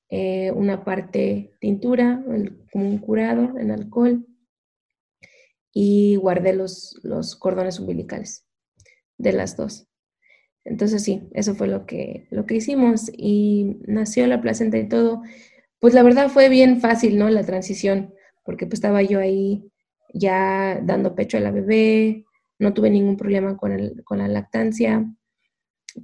eh, 0.07 0.53
una 0.53 0.85
parte 0.85 1.51
tintura, 1.59 2.23
como 2.71 2.87
un 2.87 2.97
curado 2.99 3.59
en 3.59 3.71
alcohol, 3.71 4.25
y 5.73 6.15
guardé 6.15 6.53
los, 6.53 6.97
los 7.03 7.35
cordones 7.35 7.77
umbilicales 7.77 8.47
de 9.17 9.33
las 9.33 9.57
dos. 9.57 9.86
Entonces 10.67 11.01
sí, 11.01 11.29
eso 11.33 11.55
fue 11.55 11.67
lo 11.67 11.85
que, 11.85 12.27
lo 12.29 12.45
que 12.45 12.55
hicimos 12.55 13.09
y 13.15 13.77
nació 13.87 14.27
la 14.27 14.41
placenta 14.41 14.77
y 14.77 14.87
todo. 14.87 15.21
Pues 15.79 15.93
la 15.93 16.03
verdad 16.03 16.29
fue 16.29 16.49
bien 16.49 16.81
fácil, 16.81 17.17
¿no? 17.17 17.29
La 17.29 17.45
transición, 17.45 18.13
porque 18.43 18.65
pues 18.65 18.75
estaba 18.75 19.01
yo 19.01 19.19
ahí 19.19 19.71
ya 20.13 20.79
dando 20.83 21.15
pecho 21.15 21.37
a 21.37 21.41
la 21.41 21.51
bebé, 21.51 22.25
no 22.59 22.73
tuve 22.73 22.89
ningún 22.89 23.15
problema 23.15 23.55
con, 23.55 23.71
el, 23.71 24.03
con 24.03 24.17
la 24.17 24.27
lactancia, 24.27 25.05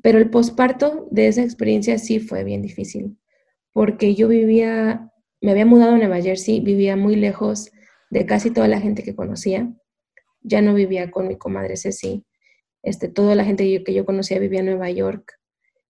pero 0.01 0.17
el 0.17 0.29
posparto 0.29 1.07
de 1.11 1.27
esa 1.27 1.43
experiencia 1.43 1.97
sí 1.97 2.19
fue 2.19 2.45
bien 2.45 2.61
difícil, 2.61 3.17
porque 3.73 4.15
yo 4.15 4.29
vivía, 4.29 5.11
me 5.41 5.51
había 5.51 5.65
mudado 5.65 5.95
a 5.95 5.97
Nueva 5.97 6.21
Jersey, 6.21 6.61
vivía 6.61 6.95
muy 6.95 7.17
lejos 7.17 7.69
de 8.09 8.25
casi 8.25 8.49
toda 8.49 8.69
la 8.69 8.79
gente 8.79 9.03
que 9.03 9.15
conocía, 9.15 9.73
ya 10.41 10.61
no 10.61 10.73
vivía 10.73 11.11
con 11.11 11.27
mi 11.27 11.37
comadre 11.37 11.75
Ceci, 11.75 12.23
este, 12.83 13.07
toda 13.07 13.33
la 13.33 13.45
gente 13.45 13.83
que 13.83 13.93
yo 13.93 14.05
conocía 14.05 14.39
vivía 14.39 14.59
en 14.59 14.67
Nueva 14.67 14.91
York, 14.91 15.39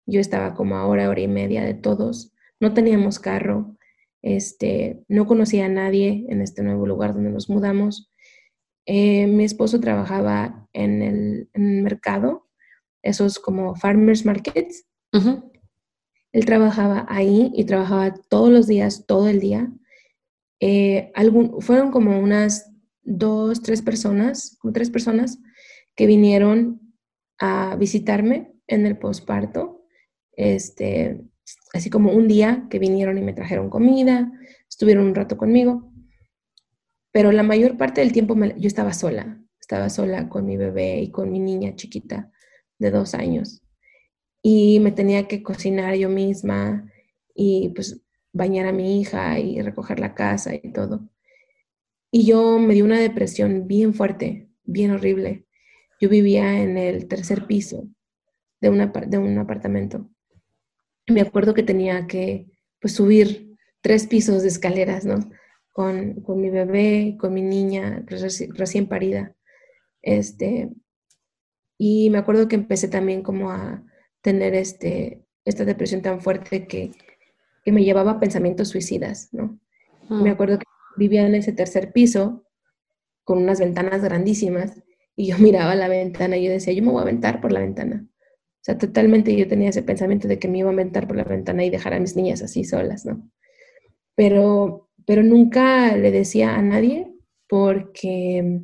Yo 0.10 0.22
estaba 0.22 0.54
como 0.54 0.78
a 0.78 0.88
hora, 0.88 1.10
hora 1.10 1.20
y 1.20 1.28
media 1.28 1.64
de 1.66 1.74
todos. 1.74 2.32
No 2.62 2.74
teníamos 2.74 3.20
carro. 3.20 3.76
Este, 4.22 5.04
no 5.10 5.26
conocía 5.26 5.66
a 5.66 5.70
nadie 5.70 6.26
en 6.30 6.42
este 6.42 6.64
nuevo 6.64 6.88
lugar 6.88 7.14
donde 7.14 7.30
nos 7.30 7.50
mudamos. 7.50 8.10
Eh, 8.86 9.28
mi 9.28 9.44
esposo 9.44 9.82
trabajaba 9.82 10.66
en 10.72 11.02
el, 11.02 11.50
mercado, 11.54 12.48
esos 13.04 13.38
como 13.38 13.76
farmers 13.76 14.24
markets. 14.26 14.86
Él 16.32 16.46
trabajaba 16.46 17.06
ahí 17.10 17.52
y 17.54 17.66
trabajaba 17.66 18.14
todos 18.30 18.50
los 18.50 18.66
días, 18.66 19.06
todo 19.08 19.28
el 19.28 19.42
día. 19.42 19.70
Eh, 20.62 21.12
fueron 21.60 21.92
como 21.92 22.18
unas 22.18 22.72
dos, 23.04 23.62
tres 23.62 23.82
personas, 23.82 24.58
como 24.62 24.72
tres 24.72 24.90
personas 24.90 25.38
que 25.98 26.06
vinieron 26.06 26.94
a 27.40 27.76
visitarme 27.76 28.54
en 28.68 28.86
el 28.86 28.98
posparto. 28.98 29.84
Este, 30.32 31.20
así 31.74 31.90
como 31.90 32.12
un 32.12 32.28
día 32.28 32.68
que 32.70 32.80
vinieron 32.80 33.18
y 33.18 33.22
me 33.22 33.34
trajeron 33.34 33.70
comida, 33.70 34.32
estuvieron 34.70 35.08
un 35.08 35.16
rato 35.16 35.38
conmigo, 35.38 35.92
pero 37.12 37.32
la 37.32 37.44
mayor 37.44 37.78
parte 37.78 38.02
del 38.02 38.14
tiempo 38.14 38.36
yo 38.58 38.68
estaba 38.68 38.94
sola, 38.94 39.44
estaba 39.60 39.90
sola 39.90 40.30
con 40.30 40.46
mi 40.46 40.56
bebé 40.56 41.02
y 41.02 41.10
con 41.10 41.32
mi 41.32 41.40
niña 41.40 41.76
chiquita 41.76 42.32
de 42.78 42.92
dos 42.92 43.16
años. 43.16 43.64
Y 44.44 44.80
me 44.80 44.92
tenía 44.92 45.28
que 45.28 45.42
cocinar 45.42 45.96
yo 45.96 46.10
misma 46.10 46.92
y 47.34 47.70
pues 47.70 48.04
bañar 48.34 48.68
a 48.68 48.72
mi 48.72 49.02
hija 49.02 49.40
y 49.40 49.62
recoger 49.64 50.00
la 50.00 50.14
casa 50.14 50.54
y 50.54 50.72
todo. 50.72 51.10
Y 52.12 52.28
yo 52.28 52.60
me 52.60 52.76
dio 52.76 52.86
una 52.86 53.00
depresión 53.00 53.68
bien 53.68 53.96
fuerte, 53.96 54.50
bien 54.64 54.92
horrible. 54.92 55.47
Yo 56.00 56.10
vivía 56.10 56.62
en 56.62 56.78
el 56.78 57.08
tercer 57.08 57.48
piso 57.48 57.88
de, 58.62 58.70
una, 58.70 58.88
de 58.88 59.18
un 59.18 59.38
apartamento. 59.38 60.10
Me 61.08 61.22
acuerdo 61.22 61.54
que 61.54 61.64
tenía 61.64 62.08
que 62.08 62.48
pues, 62.80 62.94
subir 62.94 63.56
tres 63.82 64.08
pisos 64.08 64.42
de 64.42 64.50
escaleras, 64.50 65.06
¿no? 65.06 65.20
Con, 65.72 66.22
con 66.22 66.42
mi 66.42 66.50
bebé, 66.50 67.18
con 67.20 67.34
mi 67.34 67.42
niña 67.42 68.04
recién 68.08 68.88
parida. 68.88 69.36
Este, 70.02 70.70
y 71.78 72.10
me 72.10 72.18
acuerdo 72.18 72.48
que 72.48 72.56
empecé 72.56 72.88
también 72.88 73.22
como 73.22 73.52
a 73.52 73.84
tener 74.22 74.56
este, 74.56 75.24
esta 75.46 75.66
depresión 75.66 76.02
tan 76.02 76.22
fuerte 76.22 76.68
que, 76.68 76.92
que 77.64 77.72
me 77.72 77.84
llevaba 77.84 78.12
a 78.12 78.20
pensamientos 78.20 78.70
suicidas, 78.70 79.30
¿no? 79.32 79.60
Me 80.10 80.30
mm. 80.30 80.34
acuerdo 80.34 80.60
que 80.60 80.66
vivía 80.98 81.28
en 81.28 81.36
ese 81.36 81.52
tercer 81.52 81.92
piso 81.92 82.44
con 83.24 83.40
unas 83.40 83.60
ventanas 83.60 84.02
grandísimas 84.02 84.82
y 85.18 85.28
yo 85.28 85.38
miraba 85.40 85.76
la 85.76 85.90
ventana 85.90 86.38
y 86.38 86.46
yo 86.46 86.52
decía, 86.52 86.72
yo 86.72 86.84
me 86.84 86.92
voy 86.92 87.00
a 87.00 87.02
aventar 87.02 87.42
por 87.42 87.52
la 87.52 87.60
ventana. 87.60 88.06
O 88.08 88.64
sea, 88.68 88.78
totalmente 88.78 89.36
yo 89.36 89.48
tenía 89.48 89.70
ese 89.70 89.84
pensamiento 89.84 90.28
de 90.28 90.40
que 90.40 90.48
me 90.48 90.60
iba 90.60 90.70
a 90.70 90.74
aventar 90.74 91.08
por 91.08 91.18
la 91.18 91.24
ventana 91.24 91.66
y 91.66 91.70
dejar 91.70 91.94
a 91.94 92.00
mis 92.00 92.16
niñas 92.16 92.42
así 92.42 92.64
solas, 92.64 93.06
¿no? 93.06 93.30
Pero, 94.16 94.90
pero 95.06 95.24
nunca 95.24 95.96
le 95.96 96.12
decía 96.12 96.56
a 96.56 96.62
nadie 96.62 97.14
porque 97.48 98.62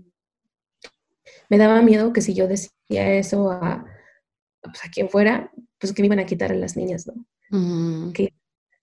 me 1.49 1.57
daba 1.57 1.81
miedo 1.81 2.11
que 2.11 2.21
si 2.21 2.33
yo 2.33 2.47
decía 2.47 3.13
eso 3.13 3.51
a, 3.51 3.85
pues, 4.61 4.85
a 4.85 4.89
quien 4.89 5.09
fuera, 5.09 5.51
pues 5.79 5.93
que 5.93 6.01
me 6.01 6.07
iban 6.07 6.19
a 6.19 6.25
quitar 6.25 6.51
a 6.51 6.55
las 6.55 6.75
niñas, 6.75 7.07
¿no? 7.07 7.25
Que 8.13 8.33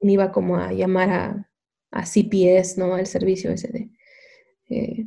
me 0.00 0.12
iba 0.12 0.32
como 0.32 0.56
a 0.56 0.72
llamar 0.72 1.10
a, 1.10 1.50
a 1.90 2.06
CPS, 2.06 2.78
¿no? 2.78 2.94
Al 2.94 3.06
servicio 3.06 3.50
ese 3.50 3.68
de, 3.68 3.90
eh, 4.70 5.06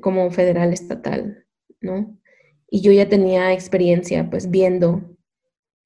como 0.00 0.30
federal 0.30 0.72
estatal, 0.72 1.46
¿no? 1.80 2.18
Y 2.68 2.80
yo 2.80 2.92
ya 2.92 3.08
tenía 3.08 3.52
experiencia 3.52 4.28
pues 4.30 4.50
viendo 4.50 5.16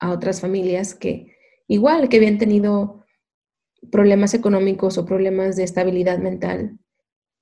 a 0.00 0.10
otras 0.10 0.40
familias 0.40 0.94
que 0.94 1.36
igual 1.66 2.08
que 2.08 2.16
habían 2.16 2.38
tenido 2.38 3.04
problemas 3.92 4.34
económicos 4.34 4.98
o 4.98 5.06
problemas 5.06 5.56
de 5.56 5.64
estabilidad 5.64 6.18
mental 6.18 6.78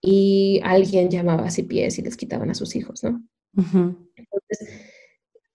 y 0.00 0.60
alguien 0.64 1.10
llamaba 1.10 1.46
a 1.46 1.50
CPS 1.50 2.00
y 2.00 2.04
les 2.04 2.16
quitaban 2.16 2.50
a 2.50 2.54
sus 2.54 2.76
hijos, 2.76 3.02
¿no? 3.02 3.26
Entonces, 3.56 4.92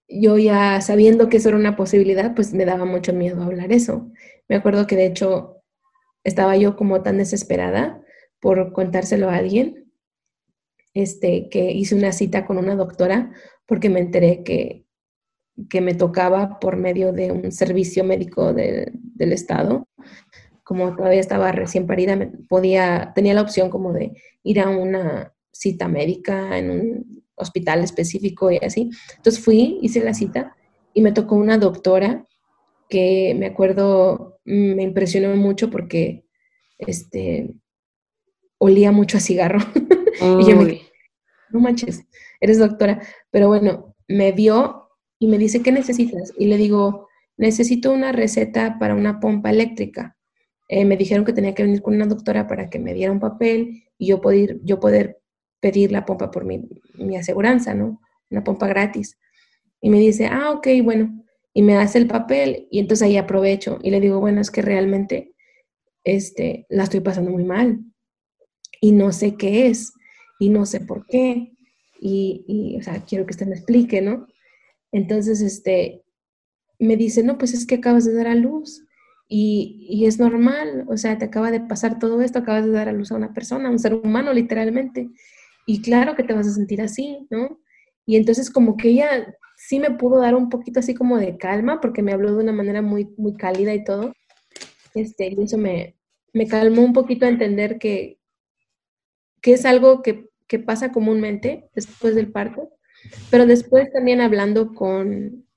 yo 0.07 0.37
ya 0.37 0.81
sabiendo 0.81 1.29
que 1.29 1.37
eso 1.37 1.49
era 1.49 1.57
una 1.57 1.75
posibilidad, 1.75 2.33
pues 2.35 2.53
me 2.53 2.65
daba 2.65 2.85
mucho 2.85 3.13
miedo 3.13 3.43
hablar 3.43 3.71
eso. 3.71 4.11
Me 4.49 4.55
acuerdo 4.55 4.87
que 4.87 4.95
de 4.95 5.05
hecho 5.05 5.63
estaba 6.23 6.57
yo 6.57 6.75
como 6.75 7.01
tan 7.01 7.17
desesperada 7.17 8.03
por 8.39 8.73
contárselo 8.73 9.29
a 9.29 9.35
alguien 9.35 9.80
este, 10.93 11.49
que 11.49 11.71
hice 11.71 11.95
una 11.95 12.11
cita 12.11 12.45
con 12.45 12.57
una 12.57 12.75
doctora 12.75 13.31
porque 13.65 13.89
me 13.89 13.99
enteré 13.99 14.43
que, 14.43 14.85
que 15.69 15.81
me 15.81 15.93
tocaba 15.93 16.59
por 16.59 16.77
medio 16.77 17.13
de 17.13 17.31
un 17.31 17.51
servicio 17.51 18.03
médico 18.03 18.53
del 18.53 19.31
Estado. 19.31 19.87
Como 20.63 20.95
todavía 20.95 21.19
estaba 21.19 21.51
recién 21.51 21.87
parida, 21.87 22.31
podía, 22.49 23.11
tenía 23.15 23.33
la 23.33 23.41
opción 23.41 23.69
como 23.69 23.93
de 23.93 24.13
ir 24.43 24.59
a 24.59 24.69
una 24.69 25.33
cita 25.51 25.87
médica 25.87 26.57
en 26.57 26.71
un 26.71 27.23
hospital 27.35 27.83
específico 27.83 28.51
y 28.51 28.57
así. 28.57 28.89
Entonces 29.17 29.43
fui, 29.43 29.79
hice 29.81 30.03
la 30.03 30.13
cita 30.13 30.55
y 30.93 31.01
me 31.01 31.11
tocó 31.11 31.35
una 31.35 31.57
doctora 31.57 32.27
que 32.89 33.33
me 33.37 33.47
acuerdo, 33.47 34.39
me 34.43 34.83
impresionó 34.83 35.35
mucho 35.35 35.69
porque 35.69 36.25
este, 36.77 37.53
olía 38.57 38.91
mucho 38.91 39.17
a 39.17 39.21
cigarro. 39.21 39.59
y 40.39 40.49
yo 40.49 40.55
me 40.55 40.81
no 41.51 41.59
manches, 41.59 42.05
eres 42.39 42.59
doctora. 42.59 43.01
Pero 43.29 43.47
bueno, 43.47 43.95
me 44.07 44.31
vio 44.31 44.89
y 45.19 45.27
me 45.27 45.37
dice, 45.37 45.61
¿qué 45.61 45.71
necesitas? 45.71 46.33
Y 46.37 46.47
le 46.47 46.57
digo, 46.57 47.07
necesito 47.37 47.91
una 47.91 48.11
receta 48.11 48.77
para 48.79 48.95
una 48.95 49.19
pompa 49.19 49.49
eléctrica. 49.49 50.17
Eh, 50.67 50.85
me 50.85 50.97
dijeron 50.97 51.25
que 51.25 51.33
tenía 51.33 51.53
que 51.53 51.63
venir 51.63 51.81
con 51.81 51.95
una 51.95 52.07
doctora 52.07 52.47
para 52.47 52.69
que 52.69 52.79
me 52.79 52.93
diera 52.93 53.11
un 53.11 53.19
papel 53.19 53.83
y 53.97 54.07
yo 54.07 54.21
poder, 54.21 54.59
yo 54.63 54.79
poder 54.79 55.19
pedir 55.59 55.91
la 55.91 56.05
pompa 56.05 56.31
por 56.31 56.45
mi, 56.45 56.61
mi 56.95 57.17
aseguranza, 57.17 57.73
¿no? 57.73 58.01
Una 58.29 58.43
pompa 58.43 58.67
gratis. 58.67 59.17
Y 59.81 59.89
me 59.89 59.99
dice, 59.99 60.27
ah, 60.27 60.51
ok, 60.51 60.67
bueno. 60.83 61.23
Y 61.53 61.61
me 61.63 61.75
hace 61.75 61.97
el 61.97 62.07
papel 62.07 62.67
y 62.71 62.79
entonces 62.79 63.05
ahí 63.05 63.17
aprovecho 63.17 63.77
y 63.83 63.91
le 63.91 63.99
digo, 63.99 64.21
bueno, 64.21 64.39
es 64.39 64.49
que 64.49 64.61
realmente 64.61 65.33
este, 66.05 66.65
la 66.69 66.83
estoy 66.83 67.01
pasando 67.01 67.29
muy 67.29 67.43
mal 67.43 67.79
y 68.79 68.93
no 68.93 69.11
sé 69.11 69.35
qué 69.35 69.67
es 69.67 69.93
y 70.41 70.49
no 70.49 70.65
sé 70.65 70.79
por 70.79 71.05
qué, 71.05 71.53
y, 71.99 72.75
o 72.79 72.81
sea, 72.81 73.05
quiero 73.05 73.27
que 73.27 73.31
usted 73.31 73.45
me 73.45 73.53
explique, 73.53 74.01
¿no? 74.01 74.25
Entonces, 74.91 75.39
este, 75.39 76.01
me 76.79 76.97
dice, 76.97 77.21
no, 77.21 77.37
pues 77.37 77.53
es 77.53 77.67
que 77.67 77.75
acabas 77.75 78.05
de 78.05 78.13
dar 78.15 78.25
a 78.25 78.33
luz 78.33 78.83
y, 79.27 79.85
y, 79.87 80.07
es 80.07 80.17
normal, 80.17 80.85
o 80.89 80.97
sea, 80.97 81.19
te 81.19 81.25
acaba 81.25 81.51
de 81.51 81.59
pasar 81.59 81.99
todo 81.99 82.23
esto, 82.23 82.39
acabas 82.39 82.65
de 82.65 82.71
dar 82.71 82.89
a 82.89 82.91
luz 82.91 83.11
a 83.11 83.17
una 83.17 83.35
persona, 83.35 83.69
a 83.69 83.71
un 83.71 83.77
ser 83.77 83.93
humano, 83.93 84.33
literalmente, 84.33 85.11
y 85.67 85.83
claro 85.83 86.15
que 86.15 86.23
te 86.23 86.33
vas 86.33 86.47
a 86.47 86.53
sentir 86.53 86.81
así, 86.81 87.27
¿no? 87.29 87.59
Y 88.07 88.15
entonces 88.15 88.49
como 88.49 88.77
que 88.77 88.89
ella 88.89 89.35
sí 89.55 89.77
me 89.77 89.91
pudo 89.91 90.19
dar 90.21 90.33
un 90.33 90.49
poquito 90.49 90.79
así 90.79 90.95
como 90.95 91.19
de 91.19 91.37
calma, 91.37 91.79
porque 91.81 92.01
me 92.01 92.13
habló 92.13 92.31
de 92.31 92.43
una 92.43 92.51
manera 92.51 92.81
muy, 92.81 93.13
muy 93.15 93.35
cálida 93.35 93.75
y 93.75 93.83
todo, 93.83 94.11
este, 94.95 95.27
y 95.27 95.43
eso 95.43 95.59
me, 95.59 95.95
me 96.33 96.47
calmó 96.47 96.81
un 96.83 96.93
poquito 96.93 97.27
a 97.27 97.29
entender 97.29 97.77
que, 97.77 98.17
que 99.39 99.53
es 99.53 99.65
algo 99.65 100.01
que 100.01 100.30
que 100.51 100.59
pasa 100.59 100.91
comúnmente 100.91 101.69
después 101.73 102.13
del 102.13 102.29
parto, 102.29 102.73
pero 103.29 103.45
después 103.45 103.89
también 103.93 104.19
hablando 104.19 104.73
con, 104.73 105.47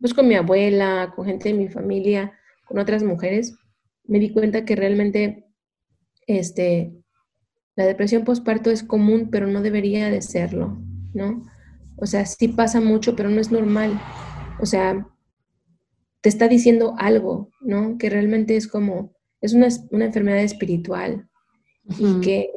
pues 0.00 0.12
con 0.12 0.26
mi 0.26 0.34
abuela, 0.34 1.12
con 1.14 1.26
gente 1.26 1.50
de 1.50 1.54
mi 1.54 1.68
familia, 1.68 2.32
con 2.64 2.80
otras 2.80 3.04
mujeres, 3.04 3.54
me 4.02 4.18
di 4.18 4.32
cuenta 4.32 4.64
que 4.64 4.74
realmente 4.74 5.46
este, 6.26 6.92
la 7.76 7.86
depresión 7.86 8.24
postparto 8.24 8.72
es 8.72 8.82
común, 8.82 9.28
pero 9.30 9.46
no 9.46 9.62
debería 9.62 10.10
de 10.10 10.20
serlo, 10.20 10.82
¿no? 11.12 11.44
O 11.94 12.06
sea, 12.06 12.26
sí 12.26 12.48
pasa 12.48 12.80
mucho, 12.80 13.14
pero 13.14 13.30
no 13.30 13.40
es 13.40 13.52
normal. 13.52 14.00
O 14.58 14.66
sea, 14.66 15.06
te 16.22 16.28
está 16.28 16.48
diciendo 16.48 16.96
algo, 16.98 17.50
¿no? 17.60 17.98
Que 17.98 18.10
realmente 18.10 18.56
es 18.56 18.66
como, 18.66 19.14
es 19.40 19.54
una, 19.54 19.68
una 19.92 20.06
enfermedad 20.06 20.42
espiritual 20.42 21.28
y 22.00 22.20
que 22.20 22.50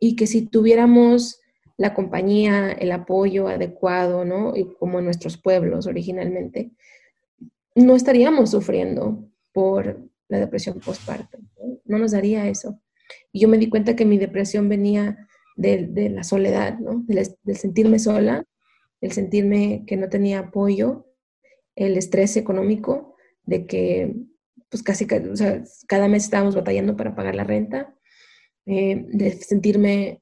y 0.00 0.16
que 0.16 0.26
si 0.26 0.46
tuviéramos 0.46 1.40
la 1.76 1.94
compañía, 1.94 2.72
el 2.72 2.90
apoyo 2.92 3.48
adecuado, 3.48 4.24
¿no? 4.24 4.54
Y 4.56 4.74
como 4.74 4.98
en 4.98 5.04
nuestros 5.04 5.36
pueblos 5.36 5.86
originalmente, 5.86 6.72
no 7.74 7.94
estaríamos 7.94 8.50
sufriendo 8.50 9.30
por 9.52 9.98
la 10.28 10.38
depresión 10.38 10.80
postparto, 10.80 11.38
¿no? 11.84 11.98
nos 11.98 12.10
daría 12.10 12.48
eso. 12.48 12.80
Y 13.32 13.40
yo 13.40 13.48
me 13.48 13.58
di 13.58 13.68
cuenta 13.68 13.96
que 13.96 14.04
mi 14.04 14.18
depresión 14.18 14.68
venía 14.68 15.28
de, 15.56 16.10
la 16.10 16.22
soledad, 16.24 16.78
¿no? 16.78 17.04
Del, 17.06 17.56
sentirme 17.56 17.98
sola, 17.98 18.44
el 19.00 19.12
sentirme 19.12 19.84
que 19.86 19.96
no 19.96 20.08
tenía 20.08 20.40
apoyo, 20.40 21.06
el 21.76 21.96
estrés 21.96 22.36
económico, 22.36 23.14
de 23.44 23.66
que 23.66 24.14
pues 24.68 24.82
casi 24.82 25.06
o 25.32 25.36
sea, 25.36 25.62
cada 25.86 26.08
mes 26.08 26.24
estábamos 26.24 26.54
batallando 26.54 26.96
para 26.96 27.14
pagar 27.14 27.34
la 27.34 27.44
renta, 27.44 27.94
eh, 28.68 29.06
de 29.08 29.32
sentirme 29.32 30.20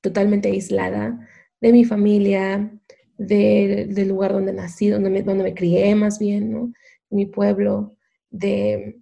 totalmente 0.00 0.48
aislada 0.48 1.28
de 1.60 1.72
mi 1.72 1.84
familia, 1.84 2.72
del 3.16 4.08
lugar 4.08 4.32
donde 4.32 4.52
nací, 4.52 4.88
donde 4.88 5.10
me, 5.10 5.22
donde 5.22 5.42
me 5.42 5.54
crié 5.54 5.92
más 5.96 6.20
bien, 6.20 6.52
¿no? 6.52 6.72
Mi 7.10 7.26
pueblo, 7.26 7.96
de 8.30 9.00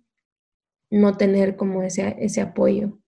no 0.91 1.15
tener 1.19 1.57
como 1.57 1.83
ese, 1.83 2.17
ese 2.21 2.41
apoyo. 2.41 2.99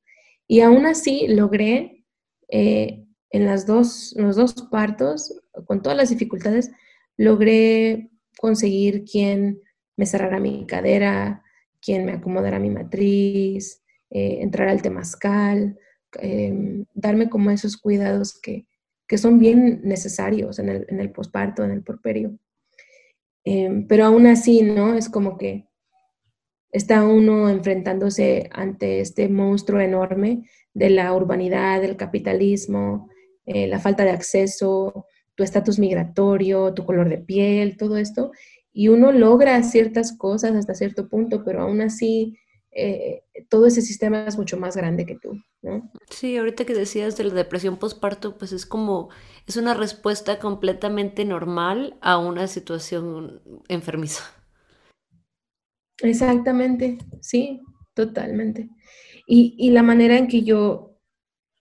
Y 0.47 0.61
aún 0.61 0.85
así 0.85 1.27
logré 1.29 2.05
eh, 2.51 3.07
en 3.31 3.47
las 3.47 3.67
dos, 3.67 4.15
los 4.19 4.37
dos 4.37 4.55
partos, 4.71 5.41
con 5.65 5.81
todas 5.81 5.97
las 5.97 6.11
dificultades, 6.11 6.71
logré 7.17 8.11
conseguir 8.39 9.05
quien 9.05 9.63
me 9.97 10.05
cerrara 10.05 10.39
mi 10.39 10.67
cadera, 10.67 11.43
quien 11.81 12.05
me 12.05 12.13
acomodara 12.13 12.59
mi 12.59 12.69
matriz, 12.69 13.83
eh, 14.11 14.39
entrar 14.41 14.69
al 14.69 14.83
temazcal, 14.83 15.79
em, 16.21 16.85
darme 16.95 17.29
como 17.29 17.51
esos 17.51 17.77
cuidados 17.77 18.39
que, 18.41 18.67
son 19.17 19.39
bien 19.39 19.81
necesarios 19.85 20.59
en 20.59 20.69
el, 20.69 20.87
en 20.89 21.01
el 21.01 21.11
posparto, 21.11 21.65
en 21.65 21.71
el 21.71 21.83
porperio. 21.83 22.39
Em, 23.45 23.87
pero 23.87 24.05
aún 24.05 24.27
así, 24.27 24.63
¿no? 24.63 24.95
Es 24.95 25.09
como 25.09 25.39
que 25.39 25.69
está 26.71 27.05
uno 27.05 27.49
enfrentándose 27.49 28.51
ante 28.53 29.01
este 29.01 29.29
monstruo 29.29 29.81
enorme 29.81 30.45
de 30.75 30.91
la 30.91 31.13
urbanidad, 31.15 31.81
del 31.81 31.97
capitalismo, 31.97 33.09
eh, 33.47 33.67
la 33.67 33.79
falta 33.79 34.05
de 34.05 34.11
acceso, 34.11 35.07
tu 35.35 35.43
estatus 35.43 35.79
migratorio, 35.79 36.75
tu 36.75 36.85
color 36.85 37.09
de 37.09 37.19
piel, 37.19 37.77
todo 37.77 37.97
esto, 37.97 38.33
y 38.73 38.89
uno 38.89 39.13
logra 39.13 39.63
ciertas 39.63 40.17
cosas 40.17 40.55
hasta 40.55 40.75
cierto 40.75 41.09
punto, 41.09 41.43
pero 41.45 41.63
aún 41.63 41.81
así 41.81 42.37
eh, 42.79 43.25
todo 43.49 43.67
ese 43.67 43.83
sistema 43.83 44.27
es 44.27 44.39
mucho 44.39 44.57
más 44.57 44.77
grande 44.77 45.07
que 45.07 45.17
tú, 45.17 45.33
¿no? 45.63 45.91
Sí, 46.11 46.37
ahorita 46.37 46.65
que 46.65 46.75
decías 46.75 47.17
de 47.17 47.25
la 47.25 47.35
depresión 47.35 47.77
postparto, 47.77 48.39
pues 48.39 48.53
es 48.53 48.67
como, 48.67 49.09
es 49.47 49.57
una 49.57 49.75
respuesta 49.75 50.39
completamente 50.39 51.25
normal 51.25 51.97
a 52.01 52.19
una 52.19 52.47
situación 52.47 53.43
enfermiza. 53.69 54.25
Exactamente, 56.01 56.99
sí, 57.21 57.61
totalmente. 57.95 58.69
Y, 59.27 59.55
y 59.59 59.71
la 59.73 59.83
manera 59.83 60.17
en 60.17 60.29
que 60.29 60.43
yo 60.43 60.89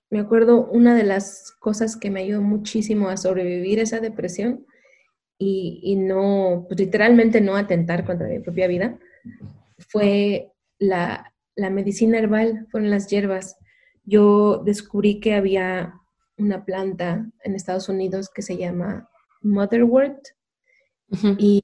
me 0.09 0.19
acuerdo 0.19 0.67
una 0.67 0.95
de 0.95 1.03
las 1.03 1.51
cosas 1.59 1.97
que 1.97 2.09
me 2.09 2.21
ayudó 2.21 2.41
muchísimo 2.41 3.09
a 3.09 3.17
sobrevivir 3.17 3.79
esa 3.79 3.99
depresión 3.99 4.65
y, 5.39 5.95
no, 5.97 6.65
pues 6.67 6.79
literalmente 6.79 7.41
no 7.41 7.55
atentar 7.55 8.05
contra 8.05 8.27
mi 8.27 8.39
propia 8.39 8.67
vida, 8.67 8.97
fue 9.77 10.51
la, 10.79 11.33
medicina 11.55 12.19
herbal, 12.19 12.67
fueron 12.71 12.89
las 12.89 13.07
hierbas. 13.07 13.57
Yo 14.03 14.63
descubrí 14.63 15.19
que 15.19 15.33
había 15.35 15.93
una 16.37 16.65
planta 16.65 17.29
en 17.43 17.55
Estados 17.55 17.89
Unidos 17.89 18.29
que 18.33 18.41
se 18.41 18.57
llama 18.57 19.09
Motherwort 19.41 20.19
y, 21.37 21.63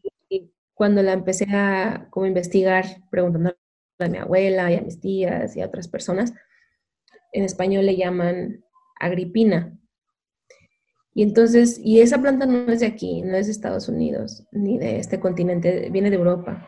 cuando 0.73 1.03
la 1.03 1.13
empecé 1.13 1.45
a 1.51 2.07
como 2.09 2.25
investigar, 2.25 2.85
preguntando 3.11 3.55
a 3.99 4.07
mi 4.07 4.17
abuela 4.17 4.71
y 4.71 4.75
a 4.75 4.81
mis 4.81 4.99
tías 4.99 5.55
y 5.55 5.61
a 5.61 5.67
otras 5.67 5.87
personas, 5.87 6.33
en 7.31 7.43
español 7.43 7.85
le 7.85 7.95
llaman 7.95 8.65
agripina. 8.99 9.77
Y 11.13 11.21
entonces, 11.21 11.79
y 11.81 12.01
esa 12.01 12.19
planta 12.19 12.47
no 12.47 12.71
es 12.71 12.79
de 12.79 12.87
aquí, 12.87 13.21
no 13.21 13.37
es 13.37 13.45
de 13.45 13.51
Estados 13.51 13.87
Unidos, 13.87 14.47
ni 14.51 14.79
de 14.79 14.97
este 14.97 15.19
continente, 15.19 15.89
viene 15.91 16.09
de 16.09 16.15
Europa. 16.15 16.67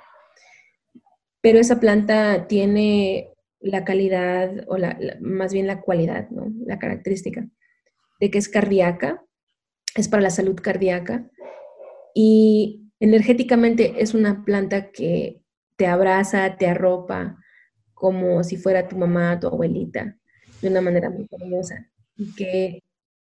Pero 1.45 1.59
esa 1.59 1.80
planta 1.80 2.47
tiene 2.47 3.30
la 3.59 3.85
calidad, 3.85 4.65
o 4.67 4.80
la, 4.80 4.97
más 5.22 5.53
bien 5.53 5.67
la 5.67 5.80
cualidad, 5.80 6.27
¿no? 6.31 6.51
la 6.65 6.80
característica, 6.80 7.47
de 8.19 8.31
que 8.31 8.39
es 8.39 8.49
cardíaca, 8.49 9.23
es 9.95 10.07
para 10.07 10.23
la 10.23 10.31
salud 10.31 10.55
cardíaca, 10.59 11.30
y 12.15 12.89
energéticamente 12.99 13.93
es 14.01 14.15
una 14.15 14.43
planta 14.43 14.89
que 14.89 15.43
te 15.76 15.85
abraza, 15.85 16.57
te 16.57 16.65
arropa, 16.65 17.38
como 17.93 18.43
si 18.43 18.57
fuera 18.57 18.88
tu 18.88 18.97
mamá, 18.97 19.39
tu 19.39 19.45
abuelita 19.45 20.17
de 20.63 20.67
una 20.67 20.81
manera 20.81 21.11
muy 21.11 21.27
cariñosa 21.27 21.91
y 22.17 22.34
que 22.34 22.84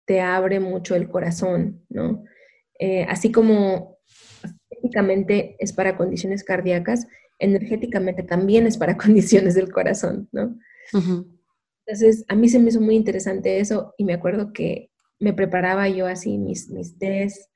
te 0.04 0.20
abre 0.20 0.60
mucho 0.60 0.96
el 0.96 1.08
corazón, 1.08 1.86
¿no? 1.88 2.24
Eh, 2.78 3.06
así 3.08 3.32
como 3.32 3.96
físicamente 4.68 5.56
es 5.58 5.72
para 5.72 5.96
condiciones 5.96 6.44
cardíacas, 6.44 7.06
energéticamente 7.42 8.22
también 8.22 8.66
es 8.66 8.78
para 8.78 8.96
condiciones 8.98 9.54
del 9.54 9.70
corazón, 9.70 10.28
¿no? 10.32 10.58
Entonces, 11.86 12.24
a 12.28 12.34
mí 12.34 12.48
se 12.48 12.58
me 12.58 12.68
hizo 12.68 12.80
muy 12.80 12.94
interesante 12.94 13.58
eso 13.58 13.94
y 13.96 14.04
me 14.04 14.14
acuerdo 14.14 14.52
que 14.52 14.90
me 15.18 15.32
preparaba 15.32 15.88
yo 15.88 16.06
así 16.06 16.38
mis, 16.38 16.70
mis 16.70 16.98
tés 16.98 17.48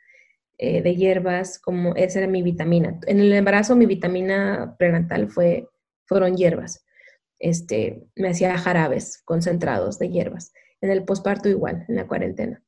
eh, 0.59 0.83
de 0.83 0.97
hierbas, 0.97 1.59
como 1.59 1.95
esa 1.95 2.21
era 2.21 2.29
mi 2.29 2.43
vitamina. 2.43 2.99
En 3.07 3.21
el 3.21 3.33
embarazo 3.33 3.77
mi 3.77 3.87
vitamina 3.87 4.75
prenatal 4.79 5.31
fue, 5.31 5.69
fueron 6.07 6.37
hierbas 6.37 6.87
este, 7.39 8.07
me 8.15 8.29
hacía 8.29 8.57
jarabes 8.59 9.23
concentrados 9.25 9.99
de 9.99 10.11
hierbas. 10.11 10.53
En 10.81 10.91
el 10.91 11.05
posparto 11.05 11.49
igual, 11.49 11.85
en 11.89 11.97
la 11.97 12.07
cuarentena. 12.07 12.63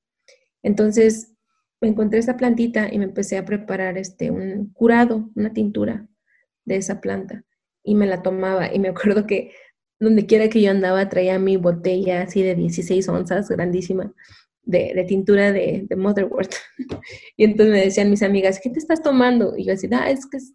Entonces, 0.63 1.35
me 1.81 1.89
encontré 1.89 2.19
esa 2.19 2.37
plantita 2.37 2.93
y 2.93 2.99
me 2.99 3.05
empecé 3.05 3.39
a 3.39 3.45
preparar 3.45 3.99
este, 3.99 4.31
un 4.31 4.73
curado, 4.73 5.31
una 5.35 5.53
tintura 5.53 6.08
de 6.69 6.77
esa 6.77 7.01
planta. 7.01 7.45
Y 7.83 7.95
me 7.95 8.07
la 8.07 8.23
tomaba. 8.23 8.73
Y 8.73 8.79
me 8.79 8.89
acuerdo 8.89 9.27
que 9.27 9.53
donde 9.99 10.27
quiera 10.27 10.49
que 10.49 10.63
yo 10.63 10.71
andaba 10.71 11.09
traía 11.09 11.39
mi 11.39 11.57
botella 11.57 12.23
así 12.23 12.43
de 12.43 12.55
16 12.55 13.09
onzas, 13.09 13.49
grandísima, 13.49 14.13
de, 14.63 15.05
tintura 15.09 15.51
de, 15.53 15.87
de 15.89 15.97
Motherwort. 15.97 16.53
y 17.37 17.45
entonces 17.45 17.73
me 17.73 17.85
decían 17.85 18.11
mis 18.11 18.23
amigas, 18.23 18.61
¿qué 18.63 18.71
te 18.71 18.79
estás 18.79 19.03
tomando? 19.03 19.57
Y 19.57 19.65
yo 19.65 19.73
así, 19.73 19.89
ah, 19.93 20.11
es 20.11 20.27
que 20.27 20.37
es 20.37 20.53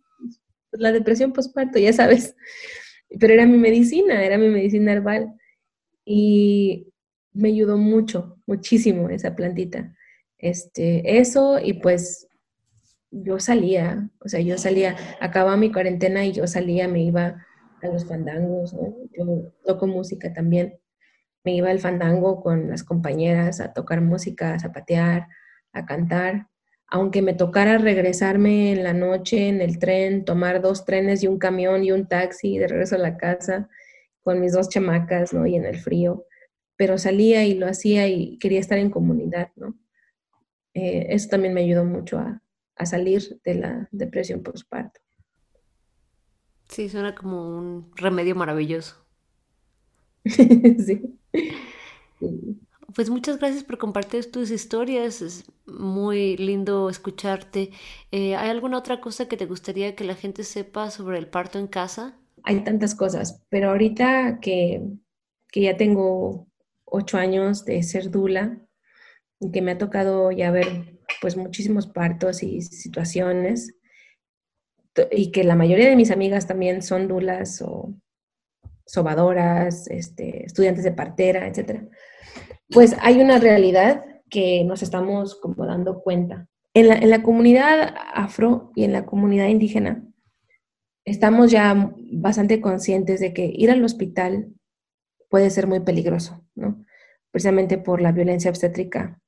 la 0.72 0.92
depresión 0.92 1.34
posparto, 1.34 1.78
ya 1.78 1.92
sabes 1.92 2.36
pero 3.20 3.34
era 3.34 3.46
mi 3.46 3.58
medicina, 3.58 4.24
era 4.24 4.38
mi 4.38 4.50
medicina 4.50 4.94
herbal. 4.94 5.34
Y 6.06 6.88
me 7.32 7.50
ayudó 7.50 7.78
mucho, 7.78 8.38
muchísimo 8.46 9.10
esa 9.10 9.36
plantita. 9.36 9.96
Este, 10.38 11.20
eso 11.20 11.60
y 11.60 11.74
pues 11.74 12.28
yo 13.14 13.40
salía, 13.40 14.10
o 14.20 14.28
sea, 14.28 14.40
yo 14.40 14.58
salía, 14.58 14.96
acababa 15.22 15.56
mi 15.58 15.72
cuarentena 15.72 16.26
y 16.26 16.32
yo 16.32 16.48
salía, 16.48 16.88
me 16.88 17.04
iba 17.04 17.46
a 17.82 17.88
los 17.88 18.06
fandangos. 18.06 18.76
Yo 19.18 19.54
toco 19.66 19.88
música 19.88 20.34
también. 20.34 20.80
Me 21.44 21.56
iba 21.56 21.70
al 21.70 21.80
fandango 21.80 22.42
con 22.42 22.70
las 22.70 22.84
compañeras 22.84 23.60
a 23.60 23.74
tocar 23.74 24.02
música, 24.02 24.54
a 24.54 24.60
zapatear, 24.60 25.28
a 25.74 25.86
cantar 25.86 26.48
aunque 26.94 27.24
me 27.24 27.34
tocara 27.34 27.80
regresarme 27.80 28.72
en 28.72 28.84
la 28.84 28.94
noche 28.94 29.48
en 29.48 29.62
el 29.62 29.80
tren, 29.80 30.26
tomar 30.26 30.62
dos 30.62 30.86
trenes 30.86 31.24
y 31.24 31.28
un 31.28 31.40
camión 31.40 31.84
y 31.84 31.92
un 31.92 32.08
taxi 32.08 32.60
de 32.60 32.68
regreso 32.68 32.98
a 32.98 33.00
la 33.00 33.18
casa 33.18 33.68
con 34.22 34.40
mis 34.40 34.54
dos 34.54 34.70
chamacas, 34.70 35.34
¿no? 35.34 35.48
Y 35.48 35.56
en 35.56 35.66
el 35.66 35.80
frío, 35.80 36.28
pero 36.76 37.00
salía 37.00 37.46
y 37.46 37.56
lo 37.56 37.66
hacía 37.66 38.08
y 38.08 38.38
quería 38.38 38.60
estar 38.60 38.78
en 38.78 38.92
comunidad, 38.92 39.50
¿no? 39.56 39.76
Eh, 40.76 41.08
eso 41.10 41.30
también 41.30 41.56
me 41.56 41.62
ayudó 41.62 41.84
mucho 41.84 42.20
a, 42.20 42.43
salir 42.86 43.40
de 43.44 43.56
la 43.56 43.88
depresión 43.92 44.44
postparto. 44.44 45.00
Sí, 46.70 46.90
suena 46.90 47.14
como 47.14 47.58
un 47.58 47.92
remedio 47.96 48.36
maravilloso. 48.36 49.06
sí. 50.26 51.20
Pues 52.96 53.10
muchas 53.10 53.40
gracias 53.40 53.64
por 53.64 53.78
compartir 53.78 54.32
tus 54.32 54.52
historias, 54.52 55.22
es 55.22 55.52
muy 55.66 56.38
lindo 56.38 56.90
escucharte. 56.90 57.72
Eh, 58.12 58.36
¿Hay 58.36 58.50
alguna 58.50 58.78
otra 58.78 59.02
cosa 59.02 59.28
que 59.28 59.38
te 59.38 59.46
gustaría 59.46 59.96
que 59.96 60.04
la 60.04 60.16
gente 60.16 60.44
sepa 60.44 60.92
sobre 60.92 61.18
el 61.18 61.28
parto 61.28 61.60
en 61.60 61.68
casa? 61.68 62.18
Hay 62.44 62.64
tantas 62.64 62.94
cosas, 62.96 63.42
pero 63.50 63.70
ahorita 63.70 64.40
que, 64.42 64.84
que 65.52 65.62
ya 65.62 65.78
tengo 65.78 66.48
ocho 66.86 67.18
años 67.18 67.66
de 67.66 67.82
ser 67.84 68.12
dula, 68.12 68.64
y 69.44 69.52
que 69.52 69.62
me 69.62 69.72
ha 69.72 69.78
tocado 69.78 70.32
ya 70.32 70.52
ver 70.52 71.00
pues 71.22 71.38
muchísimos 71.38 71.88
partos 71.88 72.44
y 72.44 72.62
situaciones, 72.62 73.76
y 75.12 75.32
que 75.32 75.44
la 75.44 75.56
mayoría 75.56 75.90
de 75.90 75.96
mis 75.96 76.12
amigas 76.12 76.46
también 76.46 76.84
son 76.84 77.08
dulas 77.08 77.62
o 77.62 77.94
sobadoras, 78.86 79.88
este, 79.88 80.46
estudiantes 80.46 80.84
de 80.84 80.92
partera, 80.92 81.48
etcétera 81.48 81.88
pues 82.74 82.96
hay 83.02 83.22
una 83.22 83.40
realidad 83.40 84.04
que 84.30 84.64
nos 84.64 84.84
estamos 84.84 85.36
como 85.36 85.66
dando 85.66 86.02
cuenta. 86.02 86.48
En 86.74 87.10
la, 87.10 87.22
comunidad 87.22 87.94
afro 88.14 88.72
y 88.76 88.84
en 88.84 88.94
la 88.94 89.06
comunidad 89.06 89.48
indígena, 89.48 90.04
estamos 91.06 91.52
ya 91.52 91.94
bastante 92.12 92.60
conscientes 92.60 93.20
de 93.20 93.32
que 93.32 93.52
ir 93.54 93.70
al 93.70 93.84
hospital 93.84 94.52
puede 95.30 95.52
ser 95.52 95.68
muy 95.68 95.82
peligroso, 95.82 96.44
¿no? 96.56 96.84
Precisamente 97.30 97.78
por 97.78 98.02
la 98.02 98.12
violencia 98.12 98.50
obstétrica, 98.50 99.22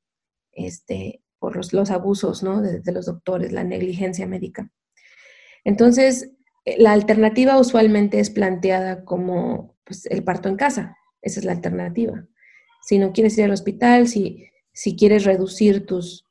este, 0.54 1.22
los, 1.52 1.92
abusos, 1.92 2.44
¿no? 2.44 2.62
De, 2.62 2.92
los 2.92 3.06
doctores, 3.06 3.52
la 3.52 3.64
negligencia 3.64 4.28
médica. 4.28 4.72
Entonces, 5.64 6.32
eh, 6.66 6.76
la 6.80 6.94
alternativa 6.94 7.60
usualmente 7.60 8.20
es 8.20 8.30
planteada 8.30 9.04
como 9.04 9.76
pues, 9.84 10.06
el 10.08 10.24
parto 10.24 10.50
en 10.50 10.56
casa. 10.56 10.98
Esa 11.22 11.40
es 11.40 11.46
la 11.46 11.52
alternativa 11.52 12.28
si 12.86 13.00
no 13.00 13.14
quieres 13.14 13.36
ir 13.40 13.46
al 13.46 13.52
hospital, 13.52 14.08
si, 14.08 14.48
si 14.72 14.96
quieres 14.96 15.24
reducir 15.26 15.88
tus, 15.88 16.24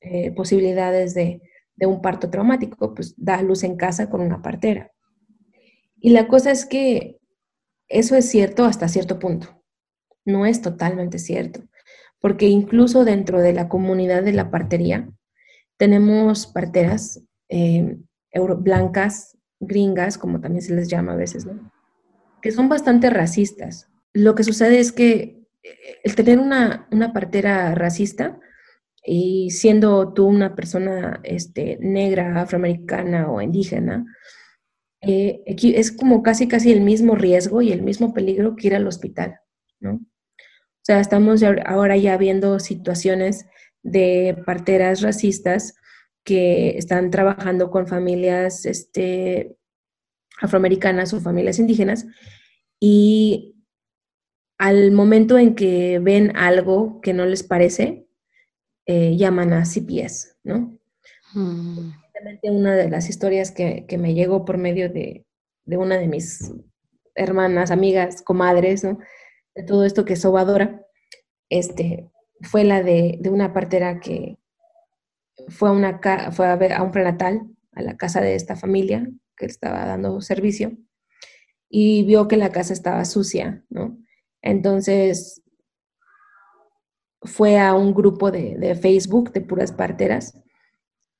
eh, 0.00 0.30
posibilidades 0.30 1.12
de, 1.12 1.42
de 1.74 1.86
un 1.86 2.00
parto 2.00 2.30
traumático, 2.30 2.94
pues 2.94 3.14
da 3.16 3.42
luz 3.42 3.64
en 3.64 3.76
casa 3.76 4.08
con 4.08 4.20
una 4.20 4.42
partera. 4.42 4.92
Y 6.00 6.10
la 6.10 6.28
cosa 6.28 6.52
es 6.52 6.66
que 6.66 7.18
eso 7.88 8.14
es 8.14 8.28
cierto 8.28 8.64
hasta 8.64 8.88
cierto 8.88 9.18
punto. 9.18 9.60
No 10.24 10.46
es 10.46 10.62
totalmente 10.62 11.18
cierto, 11.18 11.64
porque 12.22 12.46
incluso 12.46 13.04
dentro 13.04 13.40
de 13.40 13.52
la 13.52 13.68
comunidad 13.68 14.22
de 14.22 14.32
la 14.32 14.50
partería 14.50 15.10
tenemos 15.76 16.46
parteras 16.46 17.20
eh, 17.48 17.98
blancas, 18.58 19.36
gringas, 19.60 20.16
como 20.16 20.40
también 20.40 20.62
se 20.62 20.74
les 20.74 20.88
llama 20.88 21.12
a 21.12 21.16
veces, 21.16 21.46
que 22.40 22.52
son 22.52 22.68
bastante 22.68 23.10
racistas. 23.10 23.88
Lo 24.14 24.34
que 24.34 24.44
sucede 24.44 24.78
es 24.78 24.92
que 24.92 25.42
eh, 25.64 25.98
el 26.04 26.14
tener 26.14 26.38
una, 26.38 26.86
una 26.92 27.12
partera 27.12 27.74
racista 27.74 28.38
y 29.04 29.50
siendo 29.50 30.12
tú 30.12 30.26
una 30.26 30.54
persona 30.54 31.20
este, 31.24 31.76
negra, 31.80 32.40
afroamericana 32.40 33.30
o 33.32 33.42
indígena, 33.42 34.06
eh, 35.00 35.42
es 35.44 35.90
como 35.90 36.22
casi 36.22 36.46
casi 36.46 36.70
el 36.70 36.82
mismo 36.82 37.16
riesgo 37.16 37.62
y 37.62 37.72
el 37.72 37.82
mismo 37.82 38.14
peligro 38.14 38.54
que 38.54 38.68
ir 38.68 38.76
al 38.76 38.86
hospital, 38.86 39.40
¿no? 39.80 40.00
O 40.82 40.84
sea, 40.84 41.00
estamos 41.00 41.42
ahora 41.64 41.96
ya 41.96 42.16
viendo 42.16 42.58
situaciones 42.58 43.46
de 43.82 44.36
parteras 44.44 45.00
racistas 45.00 45.74
que 46.24 46.76
están 46.76 47.10
trabajando 47.10 47.70
con 47.70 47.86
familias 47.86 48.66
este, 48.66 49.56
afroamericanas 50.40 51.14
o 51.14 51.20
familias 51.20 51.60
indígenas 51.60 52.06
y 52.80 53.54
al 54.58 54.92
momento 54.92 55.38
en 55.38 55.54
que 55.54 56.00
ven 56.00 56.36
algo 56.36 57.00
que 57.00 57.12
no 57.12 57.26
les 57.26 57.42
parece, 57.42 58.06
eh, 58.86 59.16
llaman 59.16 59.52
a 59.52 59.64
CPS, 59.64 60.36
¿no? 60.42 60.78
Mm. 61.34 61.92
Una 62.42 62.76
de 62.76 62.88
las 62.88 63.08
historias 63.08 63.50
que, 63.50 63.86
me 63.98 64.14
llegó 64.14 64.44
por 64.44 64.58
medio 64.58 64.88
de, 64.88 65.24
una 65.66 65.96
de 65.96 66.06
mis 66.06 66.52
hermanas, 67.14 67.70
amigas, 67.70 68.22
comadres, 68.22 68.84
¿no? 68.84 68.98
De 69.54 69.62
todo 69.62 69.84
esto 69.84 70.04
que 70.04 70.14
es 70.14 70.20
sobadora, 70.20 70.86
este, 71.48 72.10
fue 72.40 72.64
la 72.64 72.82
de, 72.82 73.20
una 73.30 73.52
partera 73.52 74.00
que 74.00 74.38
fue, 75.48 75.68
a, 75.68 75.72
una, 75.72 76.00
fue 76.32 76.56
ver, 76.56 76.72
a 76.72 76.82
un 76.82 76.90
prenatal, 76.90 77.42
a 77.72 77.82
la 77.82 77.96
casa 77.96 78.20
de 78.20 78.34
esta 78.34 78.56
familia 78.56 79.08
que 79.36 79.46
estaba 79.46 79.84
dando 79.84 80.20
servicio, 80.20 80.76
y 81.68 82.04
vio 82.04 82.28
que 82.28 82.36
la 82.36 82.50
casa 82.50 82.72
estaba 82.72 83.04
sucia, 83.04 83.64
¿no? 83.70 83.98
Entonces 84.42 85.42
fue 87.22 87.58
a 87.58 87.74
un 87.74 87.94
grupo 87.94 88.30
de, 88.30 88.74
Facebook 88.74 89.32
de 89.32 89.40
puras 89.40 89.72
parteras 89.72 90.38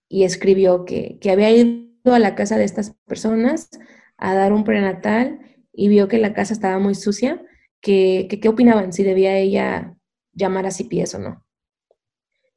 y 0.09 0.25
escribió 0.25 0.85
que, 0.85 1.19
había 1.31 1.51
ido 1.51 2.15
a 2.15 2.19
la 2.19 2.35
casa 2.35 2.59
de 2.59 2.65
estas 2.65 2.91
personas 3.07 3.71
a 4.19 4.35
dar 4.35 4.53
un 4.53 4.65
prenatal 4.65 5.41
y 5.73 5.89
vio 5.89 6.09
que 6.09 6.19
la 6.19 6.35
casa 6.35 6.53
estaba 6.53 6.79
muy 6.79 6.95
sucia, 6.95 7.43
que, 7.83 8.29
qué 8.41 8.49
opinaban, 8.49 8.93
si 8.93 9.03
debía 9.03 9.37
ella 9.37 9.97
llamar 10.33 10.65
a 10.67 10.71
CPS 10.71 11.17
o 11.17 11.19
no. 11.19 11.45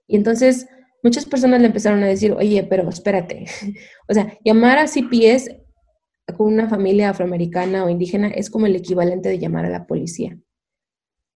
Y 0.07 0.15
entonces 0.15 0.67
muchas 1.03 1.25
personas 1.25 1.59
le 1.59 1.67
empezaron 1.67 2.01
a 2.03 2.07
decir, 2.07 2.31
oye, 2.31 2.63
pero 2.63 2.87
espérate, 2.87 3.45
o 4.07 4.13
sea, 4.13 4.37
llamar 4.45 4.77
a 4.77 4.87
CPS 4.87 5.49
con 6.37 6.53
una 6.53 6.69
familia 6.69 7.09
afroamericana 7.09 7.83
o 7.83 7.89
indígena 7.89 8.29
es 8.29 8.49
como 8.49 8.67
el 8.67 8.75
equivalente 8.75 9.29
de 9.29 9.39
llamar 9.39 9.65
a 9.65 9.69
la 9.69 9.85
policía. 9.85 10.39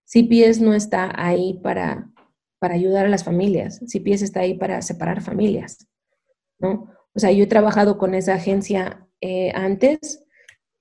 CPS 0.05 0.61
no 0.61 0.73
está 0.73 1.11
ahí 1.15 1.59
para, 1.61 2.09
para 2.59 2.75
ayudar 2.75 3.05
a 3.05 3.09
las 3.09 3.23
familias, 3.23 3.79
CPS 3.85 4.23
está 4.23 4.41
ahí 4.41 4.55
para 4.55 4.81
separar 4.81 5.21
familias, 5.21 5.87
¿no? 6.59 6.91
O 7.13 7.19
sea, 7.19 7.31
yo 7.31 7.43
he 7.43 7.47
trabajado 7.47 7.97
con 7.97 8.13
esa 8.13 8.35
agencia 8.35 9.07
eh, 9.21 9.51
antes, 9.53 10.23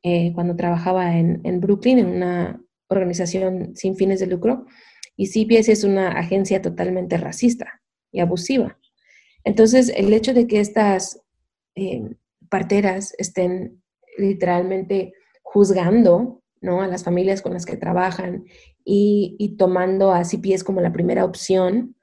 eh, 0.02 0.32
cuando 0.35 0.56
trabajaba 0.56 1.16
en, 1.18 1.40
en, 1.44 1.60
Brooklyn, 1.60 1.98
en 1.98 2.06
una 2.06 2.62
organización 2.89 3.77
sin 3.77 3.97
fines 3.97 4.20
de 4.20 4.27
lucro, 4.27 4.66
y 5.16 5.27
CPS 5.27 5.69
es 5.70 5.85
una 5.85 6.10
agencia 6.10 6.62
totalmente 6.62 7.16
racista 7.16 7.82
y 8.12 8.20
abusiva. 8.20 8.78
Entonces, 9.44 9.93
el 9.94 10.12
hecho 10.12 10.32
de 10.35 10.47
que 10.47 10.60
estas 10.60 11.20
eh, 11.74 12.02
parteras 12.48 13.15
estén 13.19 13.82
literalmente 14.16 15.12
juzgando 15.43 16.43
a 16.62 16.86
las 16.86 17.05
familias 17.05 17.40
con 17.40 17.52
las 17.52 17.65
que 17.66 17.77
trabajan 17.77 18.44
y, 18.85 19.56
tomando 19.59 20.12
a 20.12 20.24
CPS 20.24 20.65
como 20.65 20.81
la 20.81 20.93
primera 20.93 21.24
opción, 21.24 21.97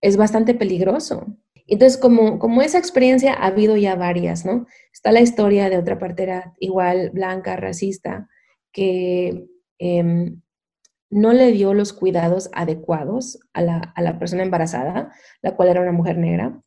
es 0.00 0.16
bastante 0.16 0.54
peligroso. 0.54 1.26
Entonces, 1.66 1.98
como, 1.98 2.38
como 2.38 2.62
esa 2.62 2.78
experiencia 2.78 3.34
ha 3.34 3.46
habido 3.46 3.76
ya 3.76 3.94
varias, 3.96 4.44
¿no? 4.44 4.66
Está 4.92 5.12
la 5.12 5.20
historia 5.20 5.68
de 5.68 5.78
otra 5.78 5.98
partera 5.98 6.54
igual, 6.58 7.10
blanca, 7.10 7.56
racista, 7.56 8.28
que 8.72 9.46
em, 9.78 10.40
no 11.10 11.32
le 11.32 11.52
dio 11.52 11.74
los 11.74 11.92
cuidados 11.92 12.50
adecuados 12.52 13.38
a 13.52 13.62
la, 13.62 13.78
a 13.78 14.02
la, 14.02 14.18
persona 14.18 14.42
embarazada, 14.42 15.12
la 15.42 15.56
cual 15.56 15.68
era 15.68 15.80
una 15.80 15.92
mujer 15.92 16.18
negra. 16.18 16.60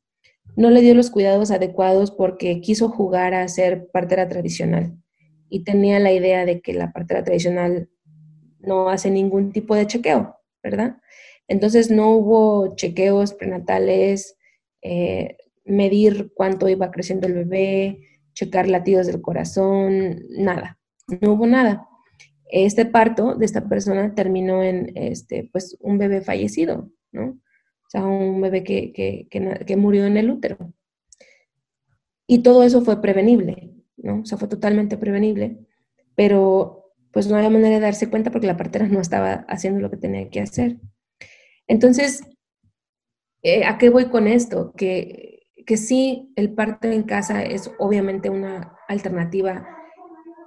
No 0.56 0.70
le 0.70 0.82
dio 0.82 0.96
los 0.96 1.12
cuidados 1.12 1.52
adecuados 1.52 2.12
porque 2.12 2.62
quiso 2.62 2.90
jugar 2.90 3.34
a 3.34 3.48
ser 3.48 3.90
partera 3.92 4.28
tradicional 4.28 4.98
y 5.50 5.64
tenía 5.64 6.00
la 6.00 6.12
idea 6.12 6.46
de 6.46 6.62
que 6.62 6.74
la 6.74 6.92
partera 6.92 7.24
tradicional 7.24 7.90
no 8.60 8.90
hace 8.90 9.10
ningún 9.10 9.52
tipo 9.52 9.76
de 9.76 9.88
chequeo, 9.88 10.38
¿verdad? 10.64 10.98
Entonces 11.48 11.90
no 11.90 12.12
hubo 12.12 12.76
chequeos 12.76 13.34
prenatales, 13.34 14.38
eh, 14.82 15.38
medir 15.66 16.32
cuánto 16.36 16.70
iba 16.70 16.92
creciendo 16.92 17.28
el 17.28 17.34
bebé, 17.34 18.08
checar 18.34 18.68
latidos 18.68 19.08
del 19.08 19.22
corazón, 19.22 20.24
nada, 20.30 20.80
no 21.22 21.34
hubo 21.34 21.48
nada. 21.48 21.89
Este 22.50 22.86
parto 22.86 23.36
de 23.36 23.46
esta 23.46 23.68
persona 23.70 24.16
terminó 24.16 24.64
en 24.64 24.92
este, 24.96 25.50
pues, 25.52 25.78
un 25.80 25.98
bebé 25.98 26.22
fallecido, 26.22 26.90
¿no? 27.12 27.30
O 27.30 27.90
sea, 27.90 28.06
un 28.06 28.42
bebé 28.42 28.64
que, 28.64 28.92
que, 28.94 29.28
que 29.30 29.78
murió 29.78 30.06
en 30.06 30.18
el 30.18 30.30
útero. 30.30 30.74
Y 32.28 32.44
todo 32.44 32.64
eso 32.64 32.82
fue 32.82 33.02
prevenible, 33.02 33.72
¿no? 33.98 34.22
O 34.22 34.26
sea, 34.26 34.38
fue 34.38 34.48
totalmente 34.48 34.98
prevenible, 34.98 35.66
pero 36.16 36.94
pues 37.12 37.28
no 37.28 37.36
había 37.36 37.50
manera 37.50 37.76
de 37.76 37.82
darse 37.82 38.10
cuenta 38.10 38.32
porque 38.32 38.46
la 38.46 38.58
partera 38.58 38.88
no 38.88 39.02
estaba 39.02 39.46
haciendo 39.48 39.80
lo 39.80 39.90
que 39.90 39.98
tenía 39.98 40.30
que 40.30 40.42
hacer. 40.42 40.78
Entonces, 41.68 42.22
eh, 43.42 43.66
¿a 43.66 43.78
qué 43.78 43.90
voy 43.90 44.06
con 44.06 44.28
esto? 44.28 44.74
Que, 44.76 45.48
que 45.66 45.78
sí, 45.78 46.32
el 46.36 46.54
parto 46.54 46.88
en 46.88 47.04
casa 47.04 47.44
es 47.44 47.72
obviamente 47.80 48.30
una 48.30 48.76
alternativa 48.88 49.68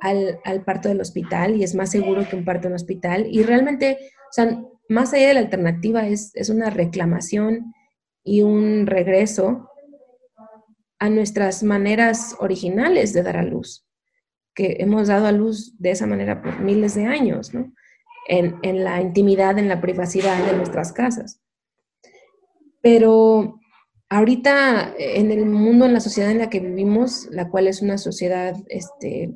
al, 0.03 0.41
al, 0.45 0.65
parto 0.65 0.89
del 0.89 1.01
hospital 1.01 1.57
y 1.57 1.65
es 1.65 1.75
más 1.75 1.91
seguro 1.91 2.29
que 2.29 2.37
un 2.37 2.45
parto 2.45 2.69
en 2.69 2.75
hospital. 2.75 3.27
Y 3.31 3.43
realmente, 3.43 3.99
o 4.01 4.33
sea, 4.33 4.63
más 4.89 5.13
allá 5.15 5.29
de 5.29 5.35
la 5.35 5.41
alternativa, 5.41 6.07
es, 6.07 6.33
es 6.35 6.51
una 6.51 6.71
reclamación 6.71 7.73
y 8.25 8.43
un 8.43 8.87
regreso 8.87 9.71
a 10.99 11.09
nuestras 11.09 11.63
maneras 11.63 12.37
originales 12.39 13.13
de 13.13 13.23
dar 13.23 13.37
a 13.37 13.43
luz 13.43 13.87
que 14.55 14.77
hemos 14.81 15.09
dado 15.09 15.27
a 15.27 15.33
luz 15.33 15.75
de 15.79 15.93
esa 15.93 16.07
manera 16.07 16.43
por 16.43 16.61
miles 16.61 16.95
de 16.95 17.07
años, 17.07 17.55
¿no? 17.55 17.73
En, 18.29 18.57
en, 18.63 18.85
la 18.85 19.01
intimidad, 19.01 19.59
en 19.59 19.69
la 19.69 19.81
privacidad 19.81 20.45
de 20.45 20.57
nuestras 20.57 20.93
casas. 20.93 21.41
Pero 22.81 23.59
ahorita 24.09 24.95
en 24.99 25.31
el 25.31 25.47
mundo, 25.47 25.87
en 25.87 25.95
la 25.95 26.01
sociedad 26.01 26.31
en 26.31 26.39
la 26.39 26.51
que 26.51 26.61
vivimos, 26.61 27.29
la 27.31 27.49
cual 27.49 27.67
es 27.67 27.83
una 27.83 27.99
sociedad 27.99 28.55
este, 28.69 29.33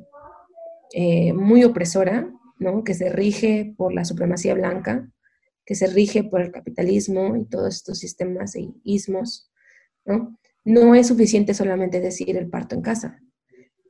eh, 0.99 1.31
muy 1.31 1.63
opresora, 1.63 2.27
¿no? 2.57 2.83
que 2.83 2.95
se 2.95 3.09
rige 3.09 3.75
por 3.77 3.93
la 3.93 4.03
supremacía 4.03 4.55
blanca, 4.55 5.07
que 5.63 5.75
se 5.75 5.85
rige 5.85 6.23
por 6.23 6.41
el 6.41 6.51
capitalismo 6.51 7.35
y 7.35 7.45
todos 7.45 7.75
estos 7.75 7.99
sistemas 7.99 8.55
e 8.55 8.71
ismos, 8.83 9.51
¿no? 10.05 10.39
no 10.65 10.95
es 10.95 11.05
suficiente 11.05 11.53
solamente 11.53 12.01
decir 12.01 12.35
el 12.35 12.49
parto 12.49 12.73
en 12.73 12.81
casa. 12.81 13.21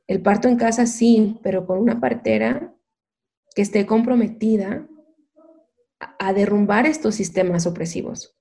El 0.06 0.20
parto 0.20 0.48
en 0.48 0.56
casa 0.56 0.84
sí, 0.84 1.40
pero 1.42 1.64
con 1.64 1.78
una 1.78 1.98
partera 1.98 2.74
que 3.54 3.62
esté 3.62 3.86
comprometida 3.86 4.86
a, 6.18 6.34
derrumbar 6.34 6.84
estos 6.84 7.14
sistemas 7.14 7.66
opresivos, 7.66 8.36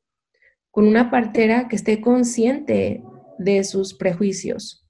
con 0.71 0.85
una 0.85 1.09
partera 1.09 1.69
que 1.69 1.77
esté 1.77 2.01
consciente 2.01 3.01
de 3.39 3.63
sus 3.63 3.93
prejuicios, 3.93 4.85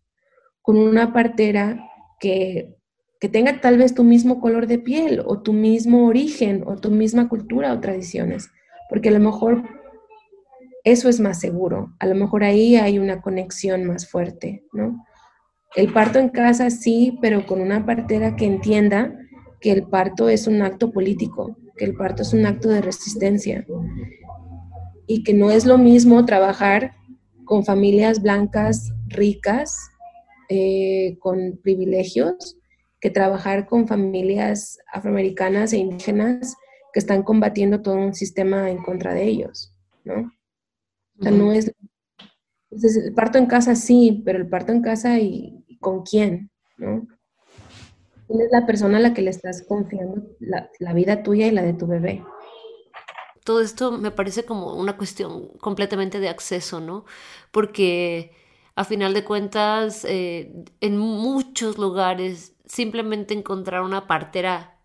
con 0.64 0.80
una 0.80 1.14
partera 1.14 1.88
que, 2.20 2.77
que 3.20 3.30
tenga 3.30 3.62
tal 3.62 3.78
vez 3.78 3.94
tu 3.94 4.04
mismo 4.04 4.40
color 4.40 4.68
de 4.68 4.80
piel 4.80 5.24
o 5.26 5.40
tu 5.40 5.54
mismo 5.54 6.08
origen 6.08 6.64
o 6.68 6.76
tu 6.76 6.92
misma 6.92 7.30
cultura 7.30 7.74
o 7.74 7.80
tradiciones, 7.80 8.50
porque 8.90 9.10
a 9.10 9.14
lo 9.14 9.20
mejor 9.20 9.64
eso 10.84 11.10
es 11.10 11.20
más 11.20 11.40
seguro, 11.40 11.94
a 12.00 12.06
lo 12.06 12.16
mejor 12.16 12.44
ahí 12.44 12.76
hay 12.76 13.00
una 13.00 13.22
conexión 13.22 13.86
más 13.86 14.08
fuerte, 14.10 14.64
¿no? 14.72 15.06
El 15.76 15.92
parto 15.92 16.20
en 16.20 16.30
casa 16.30 16.70
sí, 16.70 17.18
pero 17.22 17.46
con 17.46 17.62
una 17.62 17.86
partera 17.86 18.36
que 18.36 18.46
entienda 18.46 19.14
que 19.60 19.72
el 19.72 19.84
parto 19.84 20.30
es 20.30 20.48
un 20.48 20.62
acto 20.62 20.92
político, 20.92 21.58
que 21.76 21.86
el 21.86 21.94
parto 21.96 22.22
es 22.22 22.34
un 22.34 22.46
acto 22.46 22.70
de 22.70 22.82
resistencia 22.82 23.66
y 25.08 25.24
que 25.24 25.34
no 25.34 25.52
es 25.52 25.66
lo 25.66 25.78
mismo 25.78 26.26
trabajar 26.26 26.94
con 27.46 27.66
familias 27.66 28.22
blancas 28.22 28.94
ricas, 29.08 29.78
eh, 30.50 31.18
con 31.20 31.60
privilegios, 31.62 32.57
que 33.00 33.10
trabajar 33.10 33.68
con 33.68 33.88
familias 33.88 34.80
afroamericanas 34.92 35.74
e 35.74 35.78
indígenas 35.78 36.56
que 36.94 37.00
están 37.00 37.24
combatiendo 37.24 37.82
todo 37.82 37.96
un 37.96 38.14
sistema 38.14 38.70
en 38.70 38.82
contra 38.84 39.14
de 39.14 39.24
ellos, 39.24 39.74
¿no? 40.04 40.32
O 41.20 41.24
sea, 41.24 41.32
no 41.32 41.52
es... 41.52 41.74
Entonces, 42.70 43.06
el 43.06 43.14
parto 43.14 43.38
en 43.38 43.46
casa 43.46 43.76
sí, 43.76 44.22
pero 44.26 44.40
el 44.40 44.50
parto 44.50 44.72
en 44.72 44.82
casa 44.82 45.20
y, 45.20 45.64
con 45.80 46.04
quién, 46.04 46.50
¿no? 46.78 47.08
¿Quién 48.28 48.42
es 48.42 48.50
la 48.52 48.66
persona 48.66 48.98
a 48.98 49.02
la 49.02 49.14
que 49.14 49.22
le 49.22 49.30
estás 49.30 49.62
confiando 49.62 50.24
la, 50.40 50.70
la 50.80 50.94
vida 50.94 51.24
tuya 51.24 51.48
y 51.48 51.52
la 51.52 51.62
de 51.62 51.74
tu 51.74 51.88
bebé? 51.88 52.24
todo 53.48 53.62
esto 53.62 53.94
me 53.94 54.12
parece 54.12 54.44
como 54.44 54.74
una 54.74 54.98
cuestión 54.98 55.48
completamente 55.62 56.20
de 56.20 56.28
acceso, 56.28 56.82
¿no? 56.82 57.06
Porque 57.52 58.34
a 58.76 58.84
final 58.84 59.14
de 59.14 59.24
cuentas, 59.24 60.04
eh, 60.04 60.52
en 60.82 60.98
muchos 60.98 61.78
lugares, 61.78 62.57
simplemente 62.68 63.34
encontrar 63.34 63.82
una 63.82 64.08
partera, 64.08 64.80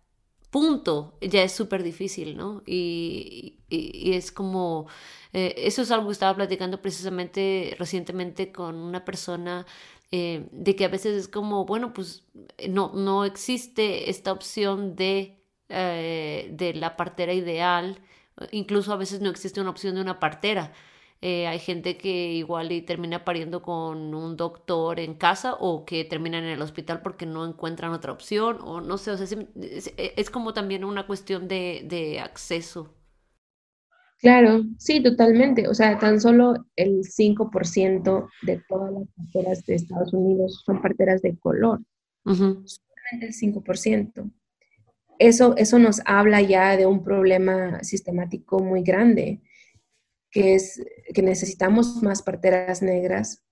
punto, 0.49 1.17
ya 1.21 1.43
es 1.43 1.51
súper 1.51 1.83
difícil, 1.83 2.37
¿no? 2.37 2.63
Y, 2.65 3.59
es 3.69 4.31
como, 4.31 4.87
eh, 5.33 5.55
eso 5.57 5.81
es 5.81 5.91
algo 5.91 6.07
que 6.07 6.13
estaba 6.13 6.35
platicando 6.35 6.81
precisamente 6.81 7.75
recientemente 7.79 8.51
con 8.51 8.75
una 8.75 9.03
persona 9.03 9.65
eh, 10.11 10.47
de 10.51 10.75
que 10.75 10.85
a 10.85 10.89
veces 10.89 11.15
es 11.17 11.27
como, 11.27 11.65
bueno, 11.65 11.93
pues 11.93 12.23
no, 12.69 12.91
no 12.93 13.25
existe 13.25 14.09
esta 14.11 14.31
opción 14.31 14.95
de, 14.95 15.39
de 15.69 16.73
la 16.75 16.95
partera 16.95 17.33
ideal 17.33 17.99
Incluso 18.51 18.91
a 18.93 18.97
veces 18.97 19.21
no 19.21 19.29
existe 19.29 19.61
una 19.61 19.69
opción 19.69 19.95
de 19.95 20.01
una 20.01 20.19
partera. 20.19 20.73
Eh, 21.25 21.47
hay 21.47 21.57
gente 21.59 21.95
que 21.95 22.33
igual 22.33 22.73
y 22.73 22.81
termina 22.81 23.23
pariendo 23.23 23.61
con 23.61 24.13
un 24.13 24.35
doctor 24.35 24.99
en 24.99 25.13
casa 25.13 25.53
o 25.57 25.85
que 25.85 26.03
termina 26.03 26.37
en 26.37 26.43
el 26.43 26.61
hospital 26.61 27.01
porque 27.01 27.25
no 27.25 27.47
encuentran 27.47 27.93
otra 27.93 28.11
opción 28.11 28.57
o 28.61 28.81
no 28.81 28.97
sé, 28.97 29.11
o 29.11 29.15
sea, 29.15 29.25
es, 29.55 30.29
como 30.29 30.53
también 30.53 30.83
una 30.83 31.07
cuestión 31.07 31.47
de, 31.47 31.85
de, 31.85 32.19
acceso. 32.19 32.93
Claro, 34.19 34.63
sí, 34.77 35.01
totalmente. 35.01 35.69
O 35.69 35.73
sea, 35.73 35.97
tan 35.97 36.19
solo 36.19 36.65
el 36.75 37.03
5% 37.05 38.27
de 38.41 38.61
todas 38.67 38.91
las 38.91 39.07
parteras 39.15 39.65
de 39.65 39.75
Estados 39.75 40.13
Unidos 40.13 40.61
son 40.65 40.81
parteras 40.81 41.21
de 41.21 41.37
color. 41.37 41.79
Solamente 42.25 43.27
el 43.27 43.33
5% 43.33 44.29
eso, 45.19 45.55
eso 45.57 45.79
nos 45.79 46.01
habla 46.05 46.41
ya 46.41 46.75
de 46.75 46.85
un 46.85 47.03
problema 47.03 47.83
sistemático 47.83 48.59
muy 48.59 48.83
grande, 48.83 49.39
que 50.33 50.55
es 50.55 50.83
que 51.13 51.21
necesitamos 51.21 52.01
más 52.01 52.23
parteras 52.23 52.81
negras, 52.81 53.43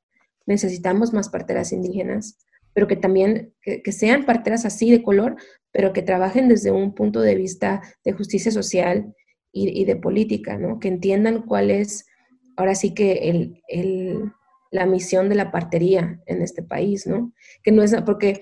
necesitamos 0.47 1.13
más 1.13 1.29
parteras 1.29 1.71
indígenas, 1.71 2.39
pero 2.73 2.87
que 2.87 2.95
también 2.95 3.53
que, 3.61 3.91
sean 3.91 4.25
parteras 4.25 4.65
así 4.65 4.89
de 4.89 5.03
color, 5.03 5.35
pero 5.71 5.93
que 5.93 6.01
trabajen 6.01 6.49
desde 6.49 6.71
un 6.71 6.95
punto 6.95 7.21
de 7.21 7.35
vista 7.35 7.81
de 8.03 8.13
justicia 8.13 8.51
social 8.51 9.15
y, 9.53 9.85
de 9.85 9.95
política, 9.95 10.57
¿no? 10.57 10.79
Que 10.79 10.87
entiendan 10.87 11.43
cuál 11.43 11.69
es, 11.69 12.05
ahora 12.55 12.73
sí 12.73 12.93
que 12.93 13.29
el, 13.67 14.33
la 14.71 14.85
misión 14.85 15.29
de 15.29 15.35
la 15.35 15.51
partería 15.51 16.19
en 16.25 16.41
este 16.41 16.63
país, 16.63 17.05
¿no? 17.05 17.33
Que 17.63 17.71
no 17.71 17.83
es, 17.83 17.93
porque 18.05 18.41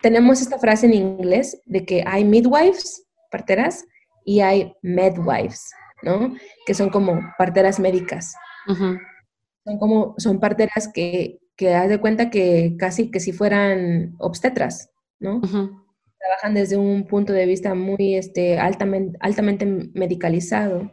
tenemos 0.00 0.40
esta 0.40 0.58
frase 0.58 0.86
en 0.86 0.94
inglés 0.94 1.60
de 1.64 1.84
que 1.84 2.04
hay 2.06 2.24
midwives, 2.24 3.06
parteras, 3.30 3.84
y 4.24 4.40
hay 4.40 4.74
medwives, 4.82 5.70
¿no? 6.02 6.34
Que 6.66 6.74
son 6.74 6.90
como 6.90 7.20
parteras 7.38 7.80
médicas. 7.80 8.34
Son 8.66 9.78
como, 9.78 10.14
son 10.18 10.40
parteras 10.40 10.90
que, 10.92 11.40
que 11.56 11.74
haz 11.74 11.88
de 11.88 12.00
cuenta 12.00 12.30
que 12.30 12.76
casi 12.78 13.10
que 13.10 13.20
si 13.20 13.32
fueran 13.32 14.14
obstetras, 14.18 14.90
¿no? 15.18 15.40
Trabajan 15.40 16.54
desde 16.54 16.76
un 16.76 17.06
punto 17.06 17.32
de 17.32 17.46
vista 17.46 17.74
muy 17.74 18.14
este, 18.14 18.58
altamente, 18.58 19.18
altamente 19.20 19.66
medicalizado. 19.66 20.90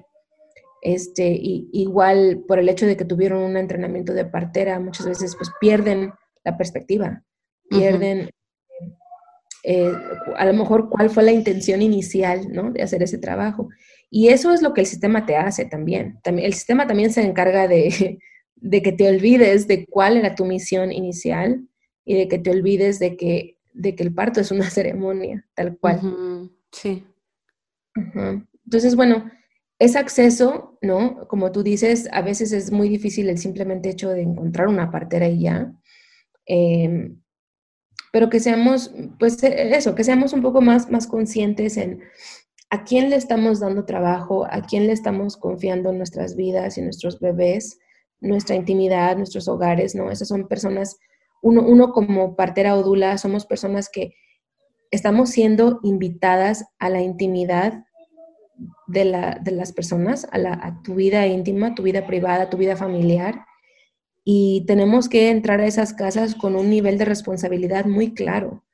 Este, 0.82 1.30
y, 1.30 1.70
igual 1.74 2.44
por 2.48 2.60
el 2.60 2.70
hecho 2.70 2.86
de 2.86 2.96
que 2.98 3.06
tuvieron 3.06 3.44
un 3.44 3.58
entrenamiento 3.58 4.14
de 4.14 4.26
partera, 4.26 4.80
muchas 4.80 5.08
veces 5.08 5.36
pues 5.36 5.52
pierden 5.60 6.14
la 6.44 6.58
perspectiva, 6.58 7.24
pierden 7.70 8.30
eh, 9.70 9.92
a 10.38 10.46
lo 10.46 10.54
mejor 10.54 10.90
cuál 10.90 11.10
fue 11.10 11.24
la 11.24 11.34
intención 11.34 11.82
inicial, 11.82 12.54
¿no? 12.54 12.72
De 12.72 12.82
hacer 12.82 13.04
ese 13.04 13.18
trabajo. 13.18 13.68
Y 14.10 14.30
eso 14.30 14.54
es 14.54 14.62
lo 14.62 14.74
que 14.74 14.80
el 14.80 14.88
sistema 14.88 15.26
te 15.26 15.36
hace 15.36 15.66
también. 15.66 16.22
también 16.24 16.48
el 16.48 16.54
sistema 16.54 16.88
también 16.88 17.12
se 17.12 17.22
encarga 17.22 17.68
de, 17.68 18.18
de, 18.56 18.82
que 18.82 18.94
te 18.94 19.10
olvides 19.10 19.68
de 19.68 19.86
cuál 19.86 20.16
era 20.16 20.36
tu 20.36 20.46
misión 20.46 20.94
inicial 20.94 21.68
y 22.06 22.16
de 22.16 22.30
que 22.30 22.40
te 22.40 22.50
olvides 22.50 22.98
de 23.00 23.18
que, 23.18 23.58
de 23.74 23.94
que 23.94 24.04
el 24.04 24.14
parto 24.14 24.40
es 24.40 24.52
una 24.52 24.70
ceremonia, 24.70 25.46
tal 25.54 25.78
cual. 25.78 26.50
Sí. 26.72 27.04
Entonces, 28.64 28.96
bueno, 28.96 29.30
ese 29.80 30.00
acceso, 30.00 30.78
¿no? 30.82 31.28
Como 31.28 31.52
tú 31.52 31.62
dices, 31.62 32.08
a 32.14 32.22
veces 32.22 32.54
es 32.54 32.72
muy 32.72 32.88
difícil 32.88 33.28
el 33.28 33.38
simplemente 33.38 33.90
hecho 33.90 34.12
de 34.12 34.22
encontrar 34.22 34.70
una 34.70 34.92
partera 34.92 35.28
y 35.28 35.42
ya. 35.42 35.74
Eh, 36.46 37.12
pero 38.12 38.30
que 38.30 38.40
seamos, 38.40 38.92
pues 39.20 39.42
e, 39.44 39.76
eso, 39.76 39.96
que 39.96 40.04
seamos 40.04 40.34
un 40.34 40.42
poco 40.42 40.62
más, 40.62 40.90
más 40.90 41.08
conscientes 41.08 41.78
en 41.78 42.02
a 42.70 42.84
quién 42.84 43.10
le 43.10 43.16
estamos 43.16 43.60
dando 43.60 43.86
trabajo, 43.86 44.46
a 44.50 44.62
quién 44.62 44.88
le 44.88 44.94
estamos 44.94 45.38
confiando 45.38 45.94
nuestras 45.94 46.36
vidas 46.36 46.78
y 46.78 46.82
nuestros 46.82 47.20
bebés, 47.20 47.80
nuestra 48.20 48.56
intimidad, 48.56 49.16
nuestros 49.16 49.48
hogares, 49.48 49.96
¿no? 49.96 50.12
Esas 50.12 50.28
son 50.28 50.48
personas, 50.48 50.98
uno, 51.42 51.62
uno 51.62 51.94
como 51.94 52.36
partera 52.36 52.76
o 52.76 53.18
somos 53.18 53.46
personas 53.46 53.90
que 53.90 54.16
estamos 54.92 55.30
siendo 55.30 55.80
invitadas 55.84 56.66
a 56.80 56.90
la 56.90 57.02
intimidad 57.02 57.86
de, 58.88 59.06
la, 59.06 59.40
de 59.42 59.52
las 59.52 59.72
personas, 59.72 60.28
a, 60.32 60.38
la, 60.38 60.54
a 60.54 60.82
tu 60.82 60.96
vida 60.96 61.26
íntima, 61.28 61.76
tu 61.76 61.84
vida 61.84 62.06
privada, 62.08 62.50
tu 62.50 62.58
vida 62.58 62.76
familiar, 62.76 63.46
y 64.30 64.66
tenemos 64.66 65.08
que 65.08 65.30
entrar 65.30 65.62
a 65.62 65.68
esas 65.68 65.94
casas 65.94 66.36
con 66.36 66.58
un 66.58 66.70
nivel 66.70 66.98
de 66.98 67.06
responsabilidad 67.06 67.86
muy 67.86 68.14
claro. 68.14 68.66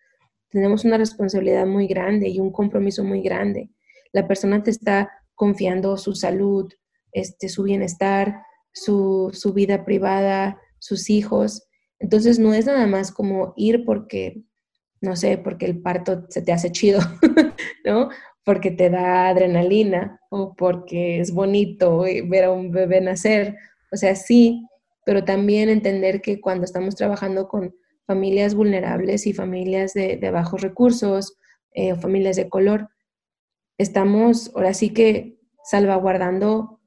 Tenemos 0.50 0.84
una 0.84 0.98
responsabilidad 0.98 1.68
muy 1.68 1.86
grande 1.86 2.28
y 2.28 2.40
un 2.40 2.52
compromiso 2.52 3.04
muy 3.04 3.22
grande. 3.22 3.70
La 4.14 4.28
persona 4.28 4.64
te 4.64 4.72
está 4.72 5.12
confiando 5.36 5.96
su 5.98 6.16
salud, 6.16 6.74
este, 7.12 7.50
su 7.50 7.62
bienestar, 7.62 8.42
su, 8.72 9.30
su 9.32 9.54
vida 9.54 9.86
privada, 9.86 10.60
sus 10.80 11.12
hijos. 11.12 11.68
Entonces 12.00 12.40
no 12.40 12.56
es 12.56 12.66
nada 12.66 12.88
más 12.88 13.12
como 13.12 13.54
ir 13.56 13.86
porque, 13.86 14.42
no 15.02 15.16
sé, 15.16 15.38
porque 15.38 15.68
el 15.68 15.84
parto 15.84 16.26
se 16.30 16.42
te 16.42 16.52
hace 16.52 16.72
chido, 16.72 17.00
¿no? 17.86 18.10
Porque 18.44 18.72
te 18.72 18.90
da 18.90 19.28
adrenalina 19.28 20.20
o 20.32 20.56
porque 20.56 21.20
es 21.20 21.32
bonito 21.32 22.06
ver 22.28 22.46
a 22.46 22.52
un 22.52 22.72
bebé 22.72 23.02
nacer. 23.02 23.56
O 23.92 23.98
sea, 23.98 24.16
sí, 24.16 24.66
pero 25.06 25.24
también 25.24 25.70
entender 25.70 26.22
que 26.22 26.40
cuando 26.40 26.66
estamos 26.66 26.96
trabajando 26.96 27.48
con 27.48 27.76
familias 28.06 28.56
vulnerables 28.56 29.28
y 29.28 29.34
familias 29.34 29.94
de, 29.94 30.18
bajos 30.32 30.62
recursos, 30.62 31.38
eh, 31.72 31.96
familias 31.96 32.36
de 32.36 32.50
color, 32.50 32.90
estamos 33.78 34.52
ahora 34.56 34.74
sí 34.74 34.92
que 34.92 35.40
salvaguardando 35.64 36.80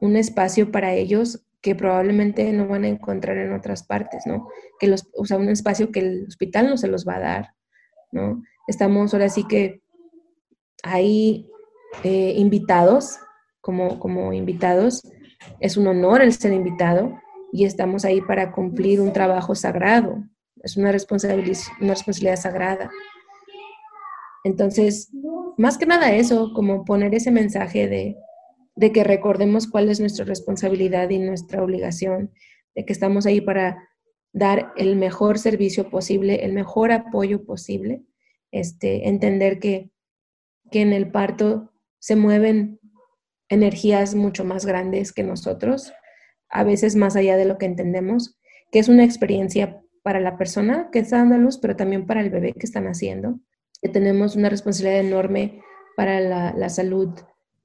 un 0.00 0.16
espacio 0.16 0.70
para 0.70 0.94
ellos 0.94 1.46
que 1.62 1.74
probablemente 1.74 2.52
no 2.52 2.68
van 2.68 2.84
a 2.84 2.88
encontrar 2.88 3.38
en 3.38 3.52
otras 3.52 3.82
partes, 3.82 4.24
¿no? 4.26 4.48
Que 4.78 4.86
los, 4.86 5.08
o 5.16 5.24
sea, 5.24 5.36
un 5.36 5.48
espacio 5.48 5.90
que 5.90 6.00
el 6.00 6.26
hospital 6.28 6.68
no 6.68 6.76
se 6.76 6.88
los 6.88 7.06
va 7.06 7.16
a 7.16 7.20
dar, 7.20 7.54
¿no? 8.12 8.42
Estamos 8.68 9.12
ahora 9.14 9.28
sí 9.28 9.44
que 9.48 9.82
ahí 10.82 11.50
eh, 12.04 12.34
invitados, 12.36 13.18
como, 13.60 13.98
como 13.98 14.32
invitados, 14.32 15.02
es 15.60 15.76
un 15.76 15.86
honor 15.86 16.22
el 16.22 16.32
ser 16.32 16.52
invitado, 16.52 17.18
y 17.56 17.64
estamos 17.64 18.04
ahí 18.04 18.20
para 18.20 18.52
cumplir 18.52 19.00
un 19.00 19.14
trabajo 19.14 19.54
sagrado. 19.54 20.22
Es 20.62 20.76
una 20.76 20.92
responsabilidad, 20.92 21.58
una 21.80 21.94
responsabilidad 21.94 22.36
sagrada. 22.36 22.90
Entonces, 24.44 25.10
más 25.56 25.78
que 25.78 25.86
nada 25.86 26.14
eso, 26.14 26.52
como 26.54 26.84
poner 26.84 27.14
ese 27.14 27.30
mensaje 27.30 27.88
de, 27.88 28.18
de 28.74 28.92
que 28.92 29.04
recordemos 29.04 29.66
cuál 29.68 29.88
es 29.88 30.00
nuestra 30.00 30.26
responsabilidad 30.26 31.08
y 31.08 31.18
nuestra 31.18 31.62
obligación, 31.62 32.30
de 32.74 32.84
que 32.84 32.92
estamos 32.92 33.24
ahí 33.24 33.40
para 33.40 33.88
dar 34.34 34.74
el 34.76 34.96
mejor 34.96 35.38
servicio 35.38 35.88
posible, 35.88 36.44
el 36.44 36.52
mejor 36.52 36.92
apoyo 36.92 37.46
posible, 37.46 38.02
este, 38.52 39.08
entender 39.08 39.60
que, 39.60 39.90
que 40.70 40.82
en 40.82 40.92
el 40.92 41.10
parto 41.10 41.72
se 42.00 42.16
mueven 42.16 42.80
energías 43.48 44.14
mucho 44.14 44.44
más 44.44 44.66
grandes 44.66 45.14
que 45.14 45.22
nosotros, 45.22 45.94
a 46.48 46.64
veces 46.64 46.96
más 46.96 47.16
allá 47.16 47.36
de 47.36 47.44
lo 47.44 47.58
que 47.58 47.66
entendemos, 47.66 48.38
que 48.70 48.78
es 48.78 48.88
una 48.88 49.04
experiencia 49.04 49.80
para 50.02 50.20
la 50.20 50.38
persona 50.38 50.88
que 50.92 51.00
está 51.00 51.18
dando 51.18 51.34
a 51.34 51.38
luz, 51.38 51.58
pero 51.58 51.76
también 51.76 52.06
para 52.06 52.20
el 52.20 52.30
bebé 52.30 52.52
que 52.52 52.66
están 52.66 52.86
haciendo. 52.86 53.40
Que 53.82 53.88
tenemos 53.88 54.36
una 54.36 54.48
responsabilidad 54.48 55.00
enorme 55.00 55.60
para 55.96 56.20
la, 56.20 56.68
salud 56.68 57.10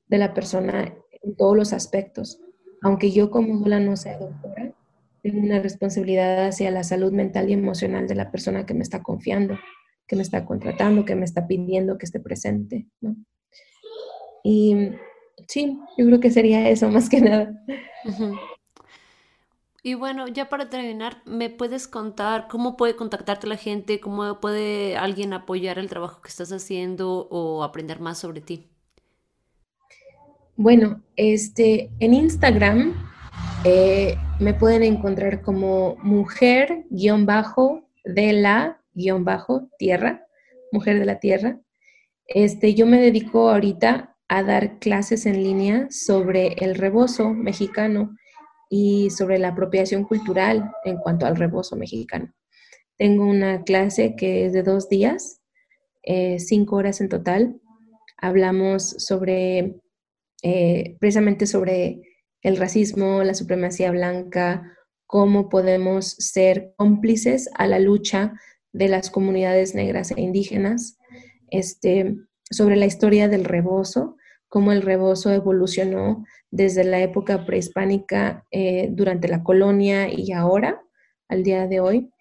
de 0.08 0.18
la 0.18 0.34
persona 0.34 0.96
en 1.22 1.36
todos 1.36 1.56
los 1.56 1.74
aspectos. 1.74 2.42
Aunque 2.82 3.12
yo 3.12 3.30
como 3.30 3.60
dula 3.60 3.80
no 3.80 3.96
sea 3.96 4.18
doctora, 4.18 4.74
tengo 5.22 5.40
una 5.40 5.60
responsabilidad 5.60 6.48
hacia 6.48 6.72
la 6.72 6.84
salud 6.84 7.12
mental 7.12 7.50
y 7.50 7.54
emocional 7.54 8.08
de 8.08 8.16
la 8.16 8.32
persona 8.32 8.66
que 8.66 8.74
me 8.74 8.82
está 8.82 9.04
confiando, 9.04 9.60
que 10.08 10.16
me 10.16 10.24
está 10.24 10.46
contratando, 10.46 11.06
que 11.06 11.16
me 11.16 11.26
está 11.26 11.46
pidiendo 11.46 11.98
que 11.98 12.06
esté 12.06 12.20
presente, 12.20 12.88
¿no? 13.02 13.16
Y 14.44 14.94
sí, 15.48 15.80
yo 15.98 16.06
creo 16.08 16.20
que 16.20 16.32
sería 16.32 16.68
eso 16.70 16.90
más 16.90 17.08
que 17.08 17.22
nada. 17.22 17.54
Y 19.84 19.96
bueno, 19.96 20.28
ya 20.28 20.48
para 20.48 20.70
terminar, 20.70 21.24
¿me 21.26 21.50
puedes 21.50 21.88
contar 21.88 22.48
cómo 22.48 22.78
puede 22.78 22.96
contactarte 22.96 23.48
la 23.48 23.58
gente? 23.58 24.00
¿Cómo 24.00 24.40
puede 24.40 24.96
alguien 24.96 25.34
apoyar 25.34 25.80
el 25.80 25.90
trabajo 25.90 26.22
que 26.22 26.30
estás 26.30 26.52
haciendo 26.52 27.28
o 27.32 27.64
aprender 27.64 28.00
más 28.00 28.20
sobre 28.20 28.42
ti? 28.42 28.70
Bueno, 30.56 31.02
este, 31.16 31.90
en 32.00 32.14
Instagram 32.14 32.94
eh, 33.64 34.16
me 34.40 34.54
pueden 34.54 34.84
encontrar 34.84 35.42
como 35.42 35.96
mujer-de 36.04 38.34
la-tierra, 38.34 40.28
mujer 40.72 41.00
de 41.00 41.06
la 41.06 41.20
tierra. 41.20 41.60
Este, 42.28 42.76
yo 42.76 42.86
me 42.86 43.02
dedico 43.02 43.50
ahorita 43.50 44.16
a 44.28 44.44
dar 44.44 44.78
clases 44.78 45.26
en 45.26 45.42
línea 45.42 45.88
sobre 45.90 46.54
el 46.60 46.76
rebozo 46.76 47.32
mexicano 47.32 48.16
y 48.74 49.10
sobre 49.10 49.38
la 49.38 49.50
apropiación 49.50 50.06
cultural 50.06 50.72
en 50.86 50.96
cuanto 50.98 51.26
al 51.26 51.36
rebozo 51.36 51.76
mexicano. 51.76 52.34
Tengo 52.98 53.26
una 53.26 53.64
clase 53.64 54.16
que 54.16 54.46
es 54.46 54.54
de 54.54 54.64
dos 54.64 54.88
días, 54.88 55.42
eh, 56.04 56.40
cinco 56.40 56.78
horas 56.78 57.02
en 57.02 57.10
total. 57.10 57.60
Hablamos 58.16 58.96
sobre, 58.98 59.82
eh, 60.42 60.96
precisamente 61.02 61.48
sobre 61.48 62.02
el 62.44 62.56
racismo, 62.56 63.24
la 63.24 63.34
supremacía 63.34 63.92
blanca, 63.92 64.72
cómo 65.06 65.50
podemos 65.50 66.06
ser 66.06 66.74
cómplices 66.78 67.50
a 67.56 67.68
la 67.68 67.78
lucha 67.78 68.40
de 68.72 68.88
las 68.88 69.10
comunidades 69.10 69.76
negras 69.76 70.12
e 70.12 70.22
indígenas, 70.22 70.98
este, 71.50 72.16
sobre 72.50 72.78
la 72.78 72.86
historia 72.86 73.28
del 73.28 73.44
rebozo, 73.44 74.16
cómo 74.52 74.74
el 74.74 74.82
rebozo 74.82 75.32
evolucionó 75.32 76.26
desde 76.50 76.84
la 76.84 77.00
época 77.00 77.46
prehispánica 77.46 78.46
eh, 78.52 78.90
durante 78.92 79.30
la 79.30 79.44
colonia 79.44 80.10
y 80.12 80.34
ahora, 80.34 80.84
al 81.30 81.44
día 81.44 81.68
de 81.68 81.80
hoy. 81.80 82.12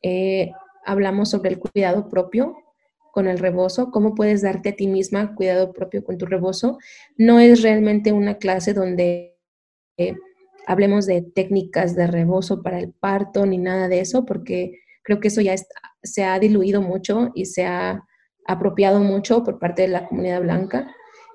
Eh, 0.00 0.52
hablamos 0.86 1.30
sobre 1.30 1.50
el 1.50 1.58
cuidado 1.58 2.08
propio 2.08 2.56
con 3.10 3.26
el 3.26 3.40
rebozo, 3.40 3.90
cómo 3.90 4.14
puedes 4.14 4.40
darte 4.40 4.68
a 4.68 4.76
ti 4.76 4.86
misma 4.86 5.34
cuidado 5.34 5.72
propio 5.72 6.04
con 6.04 6.16
tu 6.16 6.26
rebozo. 6.26 6.78
No 7.16 7.40
es 7.40 7.60
realmente 7.60 8.12
una 8.12 8.38
clase 8.38 8.72
donde 8.72 9.36
eh, 9.96 10.14
hablemos 10.68 11.06
de 11.06 11.22
técnicas 11.22 11.96
de 11.96 12.06
rebozo 12.06 12.62
para 12.62 12.78
el 12.78 12.92
parto 12.92 13.46
ni 13.46 13.58
nada 13.58 13.88
de 13.88 13.98
eso, 13.98 14.24
porque 14.24 14.78
creo 15.02 15.18
que 15.18 15.26
eso 15.26 15.40
ya 15.40 15.56
se 16.04 16.22
ha 16.22 16.38
diluido 16.38 16.82
mucho 16.82 17.32
y 17.34 17.46
se 17.46 17.66
ha 17.66 18.04
apropiado 18.46 19.00
mucho 19.00 19.42
por 19.42 19.58
parte 19.58 19.82
de 19.82 19.88
la 19.88 20.06
comunidad 20.06 20.42
blanca. 20.42 20.94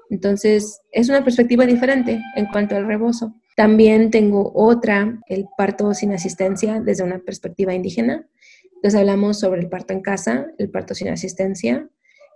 Entonces, 0.09 0.81
es 0.91 1.09
una 1.09 1.23
perspectiva 1.23 1.65
diferente 1.65 2.21
en 2.35 2.45
cuanto 2.47 2.75
al 2.75 2.87
rebozo. 2.87 3.33
También 3.55 4.11
tengo 4.11 4.51
otra, 4.53 5.19
el 5.27 5.47
parto 5.57 5.93
sin 5.93 6.13
asistencia 6.13 6.81
desde 6.81 7.03
una 7.03 7.19
perspectiva 7.19 7.73
indígena. 7.73 8.27
Entonces 8.75 8.99
hablamos 8.99 9.39
sobre 9.39 9.61
el 9.61 9.69
parto 9.69 9.93
en 9.93 10.01
casa, 10.01 10.47
el 10.57 10.69
parto 10.69 10.93
sin 10.93 11.09
asistencia, 11.09 11.87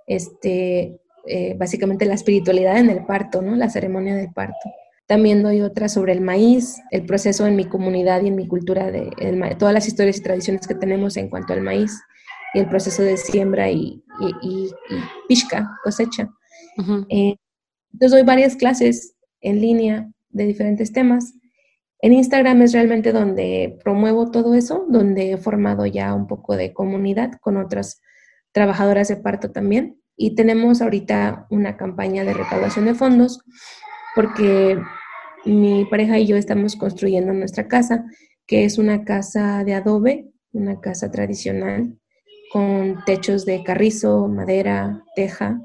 este, 0.07 0.99
eh, 1.27 1.55
básicamente 1.57 2.05
la 2.05 2.15
espiritualidad 2.15 2.77
en 2.77 2.89
el 2.89 3.05
parto, 3.05 3.41
¿no? 3.41 3.55
la 3.55 3.69
ceremonia 3.69 4.15
del 4.15 4.31
parto. 4.33 4.69
También 5.05 5.43
doy 5.43 5.61
otra 5.61 5.89
sobre 5.89 6.13
el 6.13 6.21
maíz, 6.21 6.77
el 6.91 7.05
proceso 7.05 7.45
en 7.47 7.55
mi 7.55 7.65
comunidad 7.65 8.21
y 8.21 8.27
en 8.27 8.35
mi 8.35 8.47
cultura, 8.47 8.91
de 8.91 9.11
todas 9.57 9.73
las 9.73 9.87
historias 9.87 10.17
y 10.17 10.21
tradiciones 10.21 10.67
que 10.67 10.75
tenemos 10.75 11.17
en 11.17 11.29
cuanto 11.29 11.53
al 11.53 11.61
maíz 11.61 11.99
y 12.53 12.59
el 12.59 12.67
proceso 12.67 13.01
de 13.01 13.17
siembra 13.17 13.71
y, 13.71 14.03
y, 14.41 14.69
pishka, 15.27 15.69
cosecha. 15.83 16.29
Entonces 17.93 18.11
doy 18.11 18.23
varias 18.23 18.55
clases 18.55 19.15
en 19.41 19.61
línea 19.61 20.09
de 20.29 20.45
diferentes 20.45 20.91
temas. 20.91 21.33
En 22.01 22.13
Instagram 22.13 22.61
es 22.61 22.73
realmente 22.73 23.11
donde 23.11 23.77
promuevo 23.83 24.31
todo 24.31 24.53
eso, 24.53 24.85
donde 24.89 25.33
he 25.33 25.37
formado 25.37 25.85
ya 25.85 26.13
un 26.13 26.27
poco 26.27 26.55
de 26.55 26.73
comunidad 26.73 27.33
con 27.41 27.57
otras 27.57 28.01
trabajadoras 28.51 29.07
de 29.07 29.17
parto 29.17 29.51
también. 29.51 29.99
Y 30.15 30.35
tenemos 30.35 30.81
ahorita 30.81 31.47
una 31.49 31.77
campaña 31.77 32.23
de 32.23 32.33
recaudación 32.33 32.85
de 32.85 32.95
fondos 32.95 33.41
porque 34.15 34.77
mi 35.45 35.85
pareja 35.85 36.19
y 36.19 36.27
yo 36.27 36.35
estamos 36.35 36.75
construyendo 36.75 37.33
nuestra 37.33 37.67
casa, 37.67 38.05
que 38.45 38.65
es 38.65 38.77
una 38.77 39.03
casa 39.03 39.63
de 39.63 39.75
adobe, 39.75 40.29
una 40.51 40.81
casa 40.81 41.11
tradicional 41.11 41.97
con 42.51 43.03
techos 43.05 43.45
de 43.45 43.63
carrizo, 43.63 44.27
madera, 44.27 45.03
teja. 45.15 45.61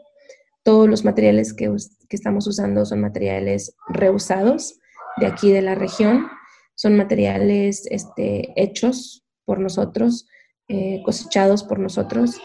Todos 0.65 0.89
los 0.89 1.05
materiales 1.05 1.55
que 1.55 1.71
que 2.09 2.17
estamos 2.17 2.47
usando 2.49 2.85
son 2.85 3.01
materiales 3.01 3.77
reusados 3.89 4.81
de 5.17 5.27
aquí 5.27 5.53
de 5.53 5.63
la 5.63 5.75
región, 5.75 6.27
son 6.75 6.97
materiales 6.97 7.87
este, 7.91 8.53
hechos 8.61 9.25
por 9.45 9.61
nosotros, 9.61 10.27
eh, 10.69 11.03
cosechados 11.05 11.63
por 11.63 11.79
nosotros, 11.79 12.41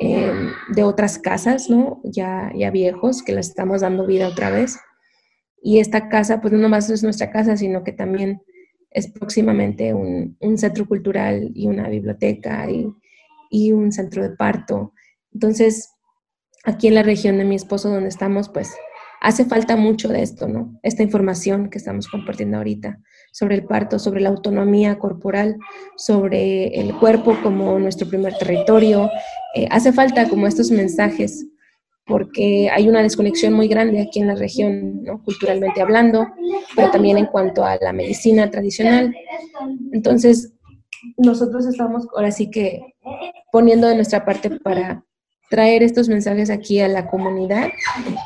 em, 0.00 0.50
de 0.74 0.82
otras 0.82 1.18
casas, 1.18 1.70
¿no? 1.70 2.00
Ya, 2.04 2.52
ya 2.54 2.70
viejos, 2.70 3.22
que 3.22 3.32
las 3.32 3.48
estamos 3.48 3.80
dando 3.80 4.06
vida 4.06 4.28
otra 4.28 4.50
vez. 4.50 4.78
Y 5.62 5.78
esta 5.78 6.08
casa, 6.08 6.40
pues 6.40 6.52
no 6.52 6.58
nomás 6.58 6.90
es 6.90 7.02
nuestra 7.02 7.30
casa, 7.30 7.56
sino 7.56 7.84
que 7.84 7.92
también 7.92 8.42
es 8.90 9.10
próximamente 9.10 9.94
un, 9.94 10.36
un 10.40 10.58
centro 10.58 10.86
cultural 10.86 11.50
y 11.54 11.68
una 11.68 11.88
biblioteca 11.88 12.70
y, 12.70 12.86
y 13.50 13.72
un 13.72 13.92
centro 13.92 14.22
de 14.22 14.36
parto. 14.36 14.92
Entonces, 15.32 15.93
aquí 16.64 16.88
en 16.88 16.94
la 16.94 17.02
región 17.02 17.38
de 17.38 17.44
mi 17.44 17.54
esposo 17.54 17.90
donde 17.90 18.08
estamos, 18.08 18.48
pues 18.48 18.74
hace 19.20 19.44
falta 19.44 19.76
mucho 19.76 20.08
de 20.08 20.22
esto, 20.22 20.48
¿no? 20.48 20.78
Esta 20.82 21.02
información 21.02 21.70
que 21.70 21.78
estamos 21.78 22.08
compartiendo 22.08 22.58
ahorita 22.58 23.00
sobre 23.32 23.54
el 23.54 23.64
parto, 23.64 23.98
sobre 23.98 24.20
la 24.20 24.28
autonomía 24.28 24.98
corporal, 24.98 25.56
sobre 25.96 26.78
el 26.78 26.94
cuerpo 26.94 27.36
como 27.42 27.78
nuestro 27.78 28.08
primer 28.08 28.36
territorio. 28.36 29.10
Eh, 29.54 29.66
hace 29.70 29.92
falta 29.92 30.28
como 30.28 30.46
estos 30.46 30.70
mensajes 30.70 31.46
porque 32.06 32.68
hay 32.70 32.86
una 32.86 33.02
desconexión 33.02 33.54
muy 33.54 33.66
grande 33.66 34.02
aquí 34.02 34.20
en 34.20 34.26
la 34.26 34.34
región, 34.34 35.02
¿no? 35.04 35.22
culturalmente 35.22 35.80
hablando, 35.80 36.26
pero 36.76 36.90
también 36.90 37.16
en 37.16 37.26
cuanto 37.26 37.64
a 37.64 37.76
la 37.76 37.94
medicina 37.94 38.50
tradicional. 38.50 39.14
Entonces, 39.90 40.52
nosotros 41.16 41.66
estamos 41.66 42.06
ahora 42.14 42.30
sí 42.30 42.50
que 42.50 42.82
poniendo 43.50 43.88
de 43.88 43.94
nuestra 43.94 44.24
parte 44.24 44.50
para 44.50 45.02
traer 45.54 45.84
estos 45.84 46.08
mensajes 46.08 46.50
aquí 46.50 46.80
a 46.80 46.88
la 46.88 47.06
comunidad 47.06 47.68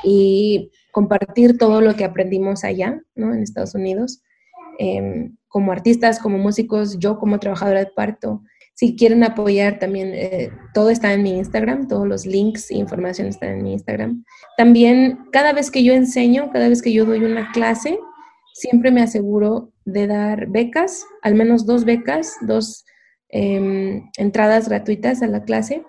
y 0.02 0.70
compartir 0.92 1.58
todo 1.58 1.82
lo 1.82 1.94
que 1.94 2.06
aprendimos 2.06 2.64
allá, 2.64 3.02
¿no? 3.14 3.34
En 3.34 3.42
Estados 3.42 3.74
Unidos, 3.74 4.22
em, 4.78 5.36
como 5.46 5.70
artistas, 5.70 6.20
como 6.20 6.38
músicos, 6.38 6.98
yo 6.98 7.18
como 7.18 7.38
trabajadora 7.38 7.80
de 7.80 7.90
parto. 7.94 8.40
Si 8.72 8.96
quieren 8.96 9.24
apoyar 9.24 9.78
también, 9.78 10.12
eh, 10.14 10.50
todo 10.72 10.88
está 10.88 11.12
en 11.12 11.22
mi 11.22 11.36
Instagram, 11.36 11.86
todos 11.86 12.08
los 12.08 12.24
links 12.24 12.70
e 12.70 12.78
información 12.78 13.28
están 13.28 13.50
en 13.50 13.62
mi 13.62 13.74
Instagram. 13.74 14.24
También, 14.56 15.18
cada 15.30 15.52
vez 15.52 15.70
que 15.70 15.84
yo 15.84 15.92
enseño, 15.92 16.50
cada 16.50 16.70
vez 16.70 16.80
que 16.80 16.94
yo 16.94 17.04
doy 17.04 17.22
una 17.24 17.52
clase, 17.52 17.98
siempre 18.54 18.90
me 18.90 19.02
aseguro 19.02 19.70
de 19.84 20.06
dar 20.06 20.46
becas, 20.46 21.04
al 21.20 21.34
menos 21.34 21.66
dos 21.66 21.84
becas, 21.84 22.36
dos 22.40 22.86
em, 23.28 24.08
entradas 24.16 24.66
gratuitas 24.66 25.20
a 25.20 25.26
la 25.26 25.42
clase 25.42 25.84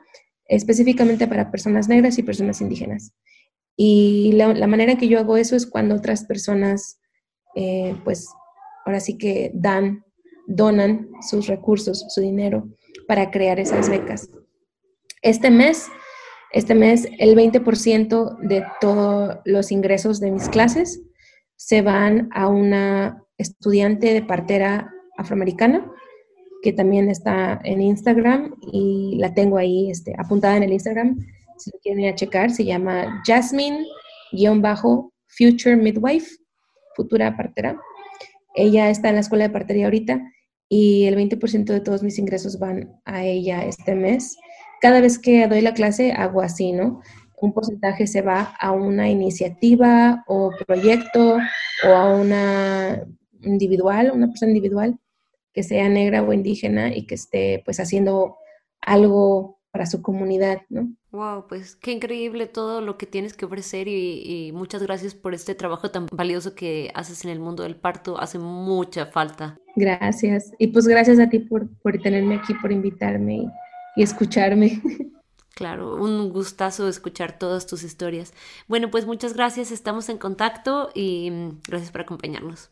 específicamente 0.50 1.28
para 1.28 1.52
personas 1.52 1.88
negras 1.88 2.18
y 2.18 2.24
personas 2.24 2.60
indígenas. 2.60 3.14
Y 3.78 4.34
la, 4.34 4.68
manera 4.68 4.98
que 4.98 5.08
yo 5.08 5.20
hago 5.20 5.38
eso 5.38 5.56
es 5.56 5.66
cuando 5.66 5.96
otras 5.96 6.26
personas, 6.26 7.00
eh, 7.56 7.96
pues 8.04 8.28
ahora 8.86 9.00
sí 9.00 9.18
que 9.18 9.52
dan, 9.54 10.04
donan 10.48 11.08
sus 11.22 11.48
recursos, 11.48 12.06
su 12.10 12.20
dinero 12.20 12.68
para 13.08 13.32
crear 13.32 13.60
esas 13.60 13.90
becas. 13.90 14.30
Este 15.22 15.50
mes, 15.50 15.88
este 16.52 16.76
mes, 16.76 17.08
el 17.20 17.38
20% 17.38 18.38
de 18.40 18.66
todos 18.82 19.38
los 19.46 19.72
ingresos 19.72 20.20
de 20.20 20.32
mis 20.32 20.50
clases 20.50 21.02
se 21.56 21.82
van 21.82 22.30
a 22.34 22.48
una 22.48 23.24
estudiante 23.38 24.14
de 24.14 24.24
partera 24.24 24.92
afroamericana 25.18 25.90
que 26.62 26.74
también 26.74 27.10
está 27.10 27.60
en 27.64 27.82
Instagram 27.82 28.54
y 28.72 29.16
la 29.18 29.34
tengo 29.34 29.58
ahí 29.58 29.90
este, 29.90 30.14
apuntada 30.18 30.58
en 30.58 30.64
el 30.64 30.74
Instagram. 30.74 31.18
Si 31.58 31.72
lo 31.72 31.80
quieren 31.80 32.04
ir 32.04 32.10
a 32.10 32.16
checar, 32.16 32.52
se 32.52 32.66
llama 32.66 33.24
Jasmine-Future 33.26 35.78
Midwife, 35.78 36.28
futura 36.96 37.36
partera. 37.36 37.80
Ella 38.56 38.90
está 38.90 39.10
en 39.10 39.16
la 39.16 39.22
escuela 39.22 39.46
de 39.46 39.54
partería 39.54 39.86
ahorita 39.86 40.22
y 40.68 41.06
el 41.06 41.16
20% 41.16 41.66
de 41.66 41.82
todos 41.82 42.04
mis 42.04 42.20
ingresos 42.20 42.60
van 42.60 43.00
a 43.06 43.24
ella 43.24 43.64
este 43.66 43.96
mes. 43.96 44.38
Cada 44.82 45.02
vez 45.02 45.20
que 45.20 45.48
doy 45.48 45.62
la 45.62 45.74
clase 45.74 46.12
hago 46.12 46.42
así, 46.42 46.72
¿no? 46.72 47.02
Un 47.42 47.54
porcentaje 47.54 48.06
se 48.06 48.22
va 48.22 48.54
a 48.60 48.72
una 48.72 49.10
iniciativa 49.10 50.24
o 50.28 50.52
proyecto 50.68 51.38
o 51.88 51.88
a 51.88 52.14
una 52.14 53.02
individual, 53.42 54.12
una 54.14 54.28
persona 54.28 54.52
individual 54.52 55.00
que 55.54 55.64
sea 55.64 55.90
negra 55.90 56.24
o 56.24 56.34
indígena 56.34 56.96
y 56.96 57.06
que 57.06 57.16
esté 57.16 57.62
pues 57.66 57.80
haciendo 57.80 58.38
algo 58.82 59.60
para 59.72 59.86
su 59.86 60.02
comunidad, 60.02 60.62
¿no? 60.70 60.92
Wow, 61.12 61.48
pues 61.48 61.76
qué 61.76 61.92
increíble 61.92 62.48
todo 62.48 62.82
lo 62.82 62.98
que 62.98 63.06
tienes 63.06 63.34
que 63.34 63.46
ofrecer 63.46 63.88
y, 63.88 64.52
muchas 64.54 64.82
gracias 64.84 65.16
por 65.16 65.34
este 65.34 65.56
trabajo 65.56 65.92
tan 65.92 66.08
valioso 66.12 66.56
que 66.56 66.92
haces 66.96 67.24
en 67.24 67.32
el 67.32 67.40
mundo 67.40 67.64
del 67.64 67.76
parto. 67.76 68.20
Hace 68.20 68.40
mucha 68.40 69.08
falta. 69.08 69.58
Gracias. 69.76 70.52
Y 70.58 70.68
pues 70.68 70.88
gracias 70.88 71.20
a 71.20 71.30
ti 71.30 71.40
por, 71.40 71.70
por 71.82 71.98
tenerme 72.00 72.36
aquí, 72.36 72.54
por 72.56 72.72
invitarme 72.72 73.46
y 73.96 74.04
escucharme. 74.04 74.82
Claro, 75.56 75.96
un 75.96 76.30
gustazo 76.30 76.88
escuchar 76.88 77.38
todas 77.38 77.68
tus 77.68 77.84
historias. 77.84 78.34
Bueno, 78.70 78.90
pues 78.90 79.06
muchas 79.06 79.34
gracias, 79.34 79.72
estamos 79.72 80.08
en 80.08 80.18
contacto 80.18 80.90
y 80.96 81.32
mm, 81.32 81.62
gracias 81.68 81.92
por 81.92 82.00
acompañarnos. 82.00 82.72